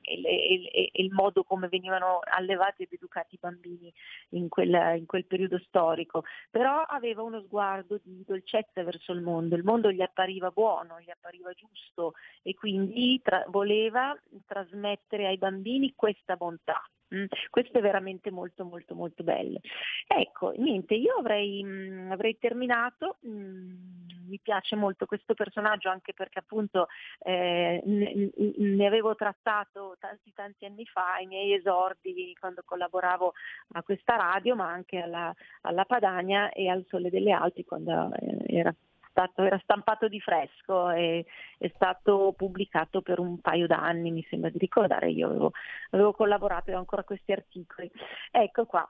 e- 0.05 0.70
e 0.73 0.91
il 0.94 1.12
modo 1.12 1.44
come 1.44 1.68
venivano 1.68 2.20
allevati 2.23 2.83
ed 2.83 2.92
educati 2.92 3.34
i 3.34 3.39
bambini 3.41 3.92
in 4.31 4.49
quel, 4.49 4.97
in 4.99 5.07
quel 5.07 5.24
periodo 5.26 5.58
storico, 5.58 6.24
però 6.50 6.83
aveva 6.83 7.23
uno 7.23 7.41
sguardo 7.42 7.99
di 8.02 8.23
dolcezza 8.26 8.83
verso 8.83 9.12
il 9.12 9.20
mondo, 9.20 9.57
il 9.57 9.65
mondo 9.65 9.91
gli 9.91 10.02
appariva 10.02 10.50
buono, 10.50 11.00
gli 11.00 11.10
appariva 11.10 11.52
giusto 11.52 12.15
e 12.42 12.55
quindi 12.55 13.20
tra- 13.23 13.44
voleva 13.49 14.16
trasmettere 14.47 15.26
ai 15.26 15.39
bambini 15.39 15.94
questa 15.94 16.36
bontà. 16.36 16.83
Mm, 17.15 17.25
Questo 17.51 17.78
è 17.78 17.81
veramente 17.81 18.31
molto 18.31 18.65
molto 18.65 18.94
molto 18.94 19.23
bello. 19.23 19.60
Ecco, 20.07 20.52
niente, 20.57 20.94
io 20.94 21.15
avrei, 21.17 21.62
mm, 21.62 22.10
avrei 22.10 22.36
terminato, 22.39 23.18
mm, 23.26 23.94
mi 24.26 24.41
piace 24.43 24.75
molto 24.75 25.07
questo 25.07 25.34
personaggio 25.34 25.89
anche 25.91 26.12
perché 26.15 26.39
appunto 26.41 26.89
eh, 27.20 27.81
ne, 27.84 28.31
ne 28.57 28.86
avevo 28.86 29.15
trattato 29.15 29.97
tanti 29.99 30.33
tanti 30.33 30.65
anni 30.65 30.84
fa, 30.86 31.18
i 31.20 31.26
miei 31.26 31.55
esordi 31.55 32.34
quando 32.39 32.62
collaboravo 32.65 33.33
a 33.75 33.83
questa 33.83 34.17
radio, 34.17 34.57
ma 34.57 34.70
anche 34.70 34.99
alla, 34.99 35.33
alla 35.62 35.84
Padania 35.84 36.51
e 36.51 36.68
al 36.68 36.84
Sole 36.89 37.10
delle 37.10 37.33
Alpi 37.33 37.65
quando 37.65 38.12
eh, 38.15 38.57
era 38.57 38.75
stato, 39.15 39.44
era 39.44 39.59
stampato 39.62 40.09
di 40.09 40.18
fresco 40.18 40.91
e 40.91 41.25
è 41.57 41.70
stato 41.76 42.34
pubblicato 42.36 43.01
per 43.01 43.20
un 43.20 43.39
paio 43.41 43.68
d'anni, 43.68 44.10
mi 44.10 44.26
sembra 44.28 44.51
di 44.51 44.59
ricordare, 44.59 45.10
io 45.10 45.28
avevo, 45.28 45.52
avevo 45.91 46.12
collaborato 46.12 46.70
e 46.70 46.75
ho 46.75 46.78
ancora 46.78 47.05
questi 47.05 47.31
articoli. 47.31 47.89
Ecco 48.33 48.67
qua. 48.67 48.89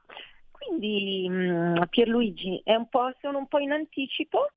Quindi 0.51 1.29
mh, 1.29 1.89
Pierluigi, 1.91 2.63
è 2.65 2.75
un 2.75 2.89
po', 2.89 3.13
sono 3.21 3.37
un 3.37 3.47
po' 3.49 3.59
in 3.59 3.73
anticipo. 3.73 4.49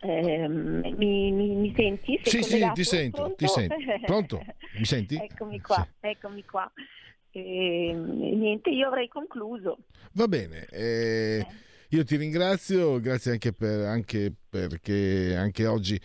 Ehm, 0.00 0.80
mi, 0.96 1.30
mi- 1.30 1.54
mi 1.54 1.72
senti? 1.76 2.18
Sei 2.22 2.42
Sì, 2.42 2.58
sì, 2.58 2.72
ti 2.72 2.84
sento, 2.84 3.16
Pronto? 3.22 3.36
ti 3.36 3.46
sento. 3.46 3.76
Pronto? 4.06 4.44
Mi 4.72 4.84
senti? 4.84 5.14
eccomi 5.14 5.60
qua, 5.60 5.86
eccomi 6.00 6.44
qua. 6.44 6.70
Ehm, 7.30 8.38
niente, 8.40 8.70
io 8.70 8.88
avrei 8.88 9.06
concluso. 9.06 9.78
Va 10.14 10.26
bene, 10.26 10.66
eh, 10.70 11.46
io 11.94 12.04
ti 12.04 12.16
ringrazio, 12.16 13.00
grazie 13.00 13.32
anche, 13.32 13.52
per, 13.52 13.86
anche 13.86 14.32
perché 14.48 15.34
anche 15.36 15.66
oggi 15.66 16.00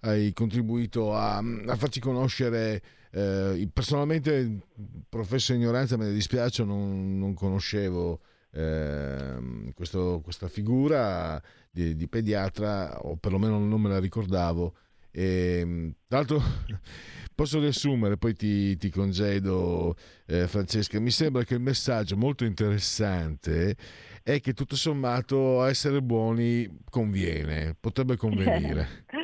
hai 0.00 0.32
contribuito 0.32 1.14
a, 1.14 1.38
a 1.38 1.76
farci 1.76 2.00
conoscere. 2.00 2.82
eh, 3.12 3.68
personalmente, 3.72 4.60
professo 5.08 5.52
ignoranza, 5.52 5.96
me 5.96 6.06
ne 6.06 6.12
dispiace, 6.12 6.62
non, 6.64 7.18
non 7.18 7.34
conoscevo 7.34 8.20
ehm, 8.52 9.72
questo- 9.74 10.20
questa 10.22 10.48
figura 10.48 11.40
di, 11.70 11.96
di 11.96 12.08
pediatra, 12.08 13.00
o 13.00 13.16
perlomeno 13.16 13.58
non 13.58 13.80
me 13.80 13.88
la 13.88 13.98
ricordavo. 13.98 14.74
E, 15.10 15.92
tra 16.06 16.18
l'altro, 16.18 16.40
posso 17.34 17.58
riassumere, 17.58 18.16
poi 18.16 18.34
ti, 18.34 18.76
ti 18.76 18.90
congedo, 18.90 19.96
eh, 20.26 20.46
Francesca. 20.46 21.00
Mi 21.00 21.10
sembra 21.10 21.44
che 21.44 21.54
il 21.54 21.60
messaggio 21.60 22.16
molto 22.16 22.44
interessante 22.44 23.76
è 24.22 24.40
che 24.40 24.52
tutto 24.52 24.76
sommato 24.76 25.64
essere 25.64 26.02
buoni 26.02 26.68
conviene, 26.88 27.76
potrebbe 27.78 28.16
convenire. 28.16 29.04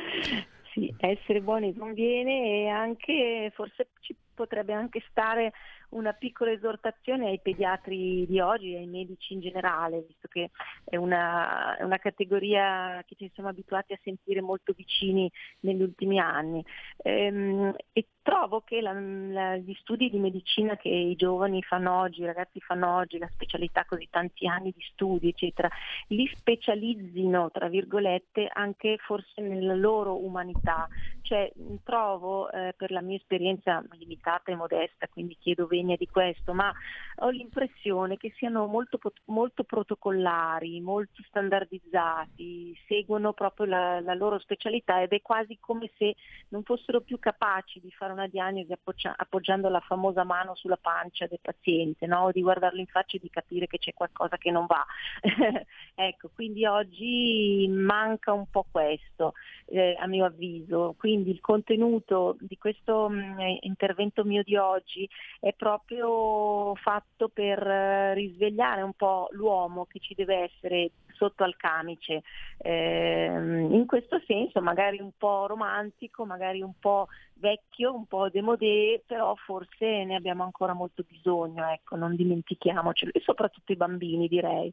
Sì, 0.77 0.93
essere 0.99 1.41
buoni 1.41 1.75
conviene 1.75 2.65
e 2.65 2.67
anche 2.67 3.51
forse 3.55 3.87
ci 3.99 4.15
potrebbe 4.35 4.73
anche 4.73 5.03
stare 5.09 5.51
una 5.89 6.13
piccola 6.13 6.51
esortazione 6.51 7.29
ai 7.29 7.39
pediatri 7.41 8.27
di 8.27 8.39
oggi 8.39 8.73
e 8.73 8.77
ai 8.77 8.85
medici 8.85 9.33
in 9.33 9.39
generale, 9.39 10.03
visto 10.05 10.27
che 10.27 10.51
è 10.83 10.95
una, 10.97 11.77
una 11.79 11.97
categoria 11.97 13.03
che 13.07 13.15
ci 13.15 13.31
siamo 13.33 13.49
abituati 13.49 13.93
a 13.93 13.99
sentire 14.03 14.41
molto 14.41 14.73
vicini 14.73 15.31
negli 15.61 15.81
ultimi 15.81 16.19
anni. 16.19 16.63
Ehm, 16.97 17.73
e 17.91 18.07
trovo 18.27 18.59
che 18.59 18.81
la- 18.81 18.91
la- 18.91 19.55
gli 19.55 19.73
studi 19.75 20.09
di 20.09 20.19
medicina 20.19 20.75
che 20.75 20.89
i 20.89 21.15
giovani 21.15 21.63
fanno 21.63 21.97
oggi, 21.97 22.23
i 22.23 22.25
ragazzi 22.25 22.59
fanno 22.59 22.97
oggi, 22.97 23.17
la 23.17 23.29
specialità 23.31 23.85
così 23.85 24.09
tanti 24.11 24.45
anni 24.45 24.73
di 24.75 24.83
studi, 24.91 25.29
eccetera, 25.29 25.69
li 26.07 26.27
specializzino, 26.35 27.49
tra 27.51 27.69
virgolette, 27.69 28.49
anche 28.51 28.97
forse 28.97 29.39
nella 29.41 29.75
loro 29.75 30.21
umanità. 30.21 30.89
Cioè, 31.21 31.51
trovo, 31.83 32.49
eh, 32.51 32.73
per 32.75 32.91
la 32.91 33.01
mia 33.01 33.15
esperienza 33.15 33.81
limitata 33.91 34.51
e 34.51 34.55
modesta, 34.55 35.07
quindi 35.07 35.37
chiedo 35.39 35.65
venia 35.65 35.95
di 35.95 36.07
questo, 36.07 36.53
ma 36.53 36.73
ho 37.19 37.29
l'impressione 37.29 38.17
che 38.17 38.33
siano 38.37 38.65
molto, 38.65 38.99
molto 39.25 39.63
protocollari, 39.63 40.81
molto 40.81 41.21
standardizzati, 41.27 42.77
seguono 42.87 43.31
proprio 43.33 43.67
la, 43.67 43.99
la 44.01 44.13
loro 44.13 44.37
specialità 44.39 45.01
ed 45.01 45.11
è 45.11 45.21
quasi 45.21 45.57
come 45.59 45.89
se 45.97 46.15
non 46.49 46.63
fossero 46.63 47.01
più 47.01 47.19
capaci 47.19 47.79
di 47.81 47.91
fare 47.91 48.15
una 48.17 48.27
diagnosi 48.27 48.71
appoggia- 48.71 49.15
appoggiando 49.15 49.69
la 49.69 49.79
famosa 49.79 50.23
mano 50.23 50.55
sulla 50.55 50.77
pancia 50.77 51.27
del 51.27 51.39
paziente, 51.41 52.05
no? 52.07 52.29
di 52.31 52.41
guardarlo 52.41 52.79
in 52.79 52.87
faccia 52.87 53.17
e 53.17 53.19
di 53.21 53.29
capire 53.29 53.67
che 53.67 53.77
c'è 53.77 53.93
qualcosa 53.93 54.37
che 54.37 54.51
non 54.51 54.65
va. 54.65 54.85
ecco, 55.95 56.29
quindi 56.33 56.65
oggi 56.65 57.67
manca 57.69 58.33
un 58.33 58.49
po' 58.49 58.65
questo, 58.69 59.33
eh, 59.65 59.95
a 59.99 60.07
mio 60.07 60.25
avviso. 60.25 60.95
Quindi 60.97 61.29
il 61.29 61.39
contenuto 61.39 62.35
di 62.39 62.57
questo 62.57 63.07
mh, 63.09 63.57
intervento 63.61 64.23
mio 64.23 64.43
di 64.43 64.55
oggi 64.55 65.07
è 65.39 65.53
proprio 65.53 66.75
fatto 66.75 67.29
per 67.29 67.65
eh, 67.65 68.13
risvegliare 68.15 68.81
un 68.81 68.93
po' 68.93 69.27
l'uomo 69.31 69.85
che 69.85 69.99
ci 69.99 70.13
deve 70.15 70.43
essere 70.43 70.91
sotto 71.17 71.43
al 71.43 71.57
camice. 71.57 72.21
Ehm, 72.59 73.73
in 73.73 73.85
questo 73.85 74.21
senso 74.25 74.61
magari 74.61 74.99
un 75.01 75.11
po' 75.17 75.47
romantico, 75.47 76.25
magari 76.25 76.61
un 76.61 76.73
po' 76.79 77.07
vecchio, 77.39 77.93
un 77.93 78.05
po' 78.05 78.29
demodé, 78.29 79.01
però 79.05 79.35
forse 79.35 80.03
ne 80.05 80.15
abbiamo 80.15 80.43
ancora 80.43 80.73
molto 80.73 81.03
bisogno, 81.07 81.67
ecco, 81.69 81.95
non 81.95 82.15
dimentichiamocelo, 82.15 83.11
e 83.13 83.21
soprattutto 83.23 83.71
i 83.71 83.75
bambini 83.75 84.27
direi. 84.27 84.71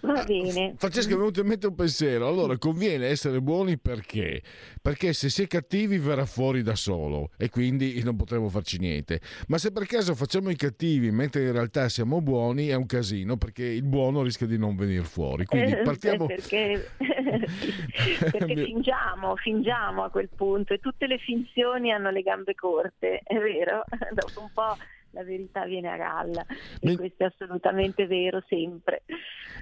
Va 0.00 0.24
bene. 0.24 0.74
Francesca, 0.76 1.08
mi 1.08 1.14
è 1.14 1.18
venuto 1.18 1.40
in 1.40 1.46
mente 1.46 1.66
un 1.66 1.74
pensiero. 1.74 2.26
Allora, 2.28 2.56
conviene 2.58 3.06
essere 3.06 3.40
buoni 3.40 3.78
perché? 3.78 4.42
Perché 4.80 5.12
se 5.12 5.28
si 5.28 5.42
è 5.42 5.46
cattivi 5.46 5.98
verrà 5.98 6.26
fuori 6.26 6.62
da 6.62 6.74
solo 6.74 7.30
e 7.36 7.48
quindi 7.50 8.02
non 8.02 8.16
potremo 8.16 8.48
farci 8.48 8.78
niente. 8.78 9.20
Ma 9.48 9.58
se 9.58 9.72
per 9.72 9.86
caso 9.86 10.14
facciamo 10.14 10.50
i 10.50 10.56
cattivi 10.56 11.10
mentre 11.10 11.42
in 11.44 11.52
realtà 11.52 11.88
siamo 11.88 12.20
buoni, 12.20 12.68
è 12.68 12.74
un 12.74 12.86
casino 12.86 13.36
perché 13.36 13.64
il 13.64 13.82
buono 13.84 14.22
rischia 14.22 14.46
di 14.46 14.58
non 14.58 14.76
venire 14.76 15.02
fuori. 15.04 15.44
Quindi 15.44 15.72
Eh, 15.72 15.82
partiamo. 15.82 16.26
perché, 16.26 16.90
perché 18.30 18.64
fingiamo, 18.64 19.36
fingiamo 19.36 20.04
a 20.04 20.10
quel 20.10 20.28
punto 20.34 20.72
e 20.74 20.78
tutte 20.78 21.06
le 21.06 21.18
finzioni 21.18 21.85
hanno 21.90 22.10
le 22.10 22.22
gambe 22.22 22.54
corte, 22.54 23.20
è 23.22 23.36
vero? 23.36 23.84
Dopo 24.12 24.40
un 24.40 24.50
po' 24.52 24.76
la 25.10 25.24
verità 25.24 25.64
viene 25.64 25.90
a 25.90 25.96
galla 25.96 26.44
e 26.78 26.94
questo 26.94 27.24
è 27.24 27.26
assolutamente 27.26 28.06
vero 28.06 28.42
sempre. 28.48 29.04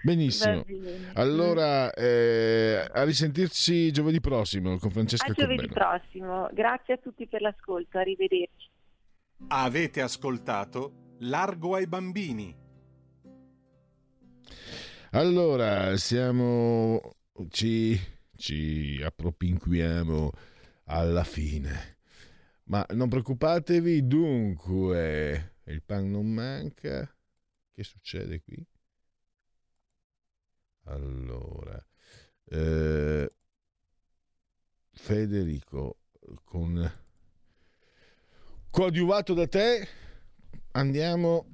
Benissimo. 0.02 0.64
Allora, 1.14 1.92
eh, 1.92 2.86
a 2.92 3.04
risentirci 3.04 3.92
giovedì 3.92 4.20
prossimo 4.20 4.76
con 4.78 4.90
Francesca 4.90 5.30
A 5.30 5.32
giovedì 5.32 5.68
Corbello. 5.68 5.98
prossimo, 6.00 6.48
grazie 6.52 6.94
a 6.94 6.96
tutti 6.98 7.26
per 7.28 7.40
l'ascolto, 7.40 7.98
arrivederci. 7.98 8.68
Avete 9.48 10.00
ascoltato 10.00 11.16
Largo 11.20 11.76
ai 11.76 11.86
bambini. 11.86 12.62
Allora, 15.12 15.96
siamo. 15.96 17.00
Ci, 17.48 17.98
ci 18.36 19.00
appropinquiamo 19.02 20.30
alla 20.86 21.24
fine. 21.24 21.93
Ma 22.64 22.84
non 22.90 23.08
preoccupatevi, 23.08 24.06
dunque, 24.06 25.56
il 25.64 25.82
pan 25.82 26.10
non 26.10 26.26
manca. 26.26 27.08
Che 27.72 27.82
succede 27.82 28.40
qui? 28.40 28.64
Allora, 30.84 31.84
eh, 32.44 33.32
Federico, 34.92 35.98
con 36.44 36.92
coadiuvato 38.70 39.34
da 39.34 39.46
te, 39.46 39.88
andiamo 40.72 41.46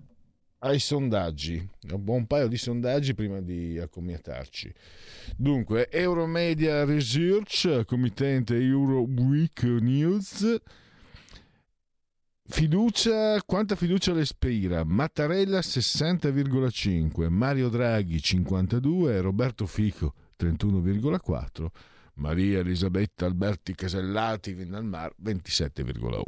ai 0.59 0.79
sondaggi. 0.79 1.69
Un 1.91 2.27
paio 2.27 2.49
di 2.49 2.57
sondaggi 2.57 3.15
prima 3.15 3.41
di 3.41 3.79
accomiatarci. 3.79 4.73
Dunque, 5.37 5.91
Euromedia 5.91 6.85
Research, 6.85 7.85
committente 7.85 8.57
Euroweek 8.57 9.63
News. 9.63 10.61
Fiducia, 12.51 13.41
quanta 13.45 13.77
fiducia 13.77 14.12
le 14.12 14.23
ispira? 14.23 14.83
Mattarella 14.85 15.61
60,5, 15.61 17.29
Mario 17.29 17.69
Draghi 17.69 18.20
52, 18.20 19.20
Roberto 19.20 19.67
Fico 19.67 20.15
31,4, 20.37 21.67
Maria 22.15 22.59
Elisabetta 22.59 23.25
Alberti 23.25 23.73
Casellati 23.77 24.53
Vindalmar 24.53 25.15
27,1. 25.23 26.23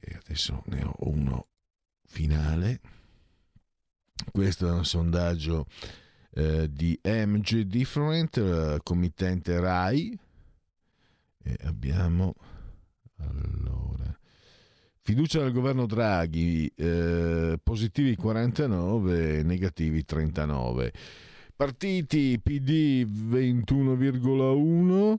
E 0.00 0.18
adesso 0.20 0.64
ne 0.66 0.82
ho 0.82 0.94
uno 1.10 1.46
finale. 2.04 2.80
Questo 4.32 4.66
è 4.66 4.72
un 4.72 4.84
sondaggio 4.84 5.66
eh, 6.32 6.68
di 6.72 6.98
MG 7.04 7.60
Different, 7.60 8.36
eh, 8.36 8.80
committente 8.82 9.60
RAI. 9.60 10.18
E 11.44 11.56
abbiamo 11.62 12.34
allora 13.18 14.18
fiducia 15.08 15.40
del 15.40 15.52
governo 15.52 15.86
Draghi, 15.86 16.70
eh, 16.76 17.58
positivi 17.62 18.14
49, 18.14 19.42
negativi 19.42 20.04
39. 20.04 20.92
Partiti 21.56 22.38
PD 22.38 23.06
21,1, 23.06 25.16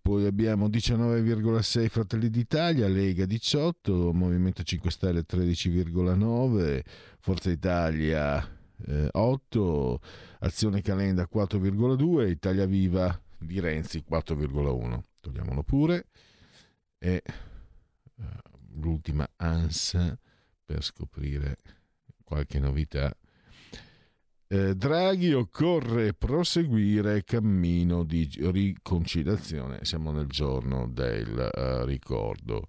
poi 0.00 0.26
abbiamo 0.26 0.68
19,6 0.68 1.88
Fratelli 1.88 2.30
d'Italia, 2.30 2.86
Lega 2.86 3.26
18, 3.26 4.12
Movimento 4.12 4.62
5 4.62 4.90
Stelle 4.92 5.24
13,9, 5.28 6.80
Forza 7.18 7.50
Italia 7.50 8.48
eh, 8.86 9.08
8, 9.10 10.00
Azione 10.38 10.82
Calenda 10.82 11.28
4,2, 11.28 12.30
Italia 12.30 12.66
Viva 12.66 13.20
di 13.38 13.58
Renzi 13.58 14.04
4,1. 14.08 15.00
Togliamolo 15.18 15.64
pure. 15.64 16.06
E 17.00 17.22
eh, 17.24 17.32
l'ultima 18.74 19.28
ANSA 19.36 20.18
per 20.64 20.82
scoprire 20.82 21.56
qualche 22.24 22.58
novità. 22.58 23.14
Eh, 24.48 24.74
Draghi 24.74 25.32
occorre 25.32 26.12
proseguire 26.12 27.24
cammino 27.24 28.04
di 28.04 28.28
riconciliazione. 28.38 29.84
Siamo 29.84 30.10
nel 30.12 30.26
giorno 30.26 30.88
del 30.88 31.38
eh, 31.38 31.84
ricordo. 31.86 32.68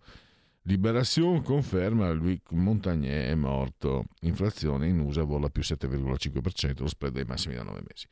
Liberation 0.65 1.41
conferma 1.41 2.09
Louis 2.11 2.40
Montagnier 2.51 3.32
è 3.32 3.35
morto. 3.35 4.06
Inflazione 4.22 4.88
in 4.88 4.99
USA 4.99 5.23
vola 5.23 5.49
più 5.49 5.61
7,5%, 5.61 6.80
lo 6.80 6.88
spread 6.88 7.17
ai 7.17 7.25
massimi 7.25 7.56
da 7.56 7.64
9 7.64 7.82
mesi. 7.85 8.07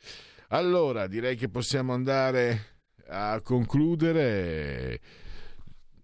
Allora, 0.49 1.07
direi 1.07 1.37
che 1.37 1.47
possiamo 1.47 1.93
andare 1.93 2.79
a 3.07 3.39
concludere 3.41 4.99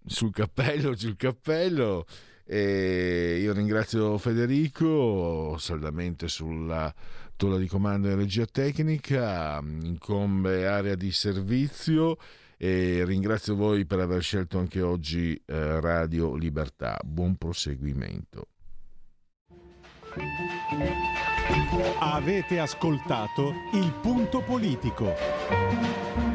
sul 0.08 0.32
cappello, 0.32 0.96
sul 0.96 1.16
cappello. 1.16 2.04
E 2.44 3.38
io 3.40 3.52
ringrazio 3.52 4.16
Federico 4.18 5.56
saldamente 5.58 6.28
sulla 6.28 6.92
tolla 7.36 7.58
di 7.58 7.68
comando 7.68 8.08
e 8.08 8.14
regia 8.14 8.46
tecnica, 8.46 9.60
incombe 9.62 10.66
area 10.66 10.96
di 10.96 11.12
servizio 11.12 12.16
e 12.56 13.04
ringrazio 13.04 13.54
voi 13.54 13.86
per 13.86 14.00
aver 14.00 14.20
scelto 14.20 14.58
anche 14.58 14.80
oggi 14.80 15.40
eh, 15.46 15.80
Radio 15.80 16.34
Libertà. 16.34 16.98
Buon 17.04 17.36
proseguimento. 17.36 18.48
Avete 22.00 22.58
ascoltato 22.58 23.52
il 23.74 23.92
punto 24.02 24.42
politico. 24.42 26.27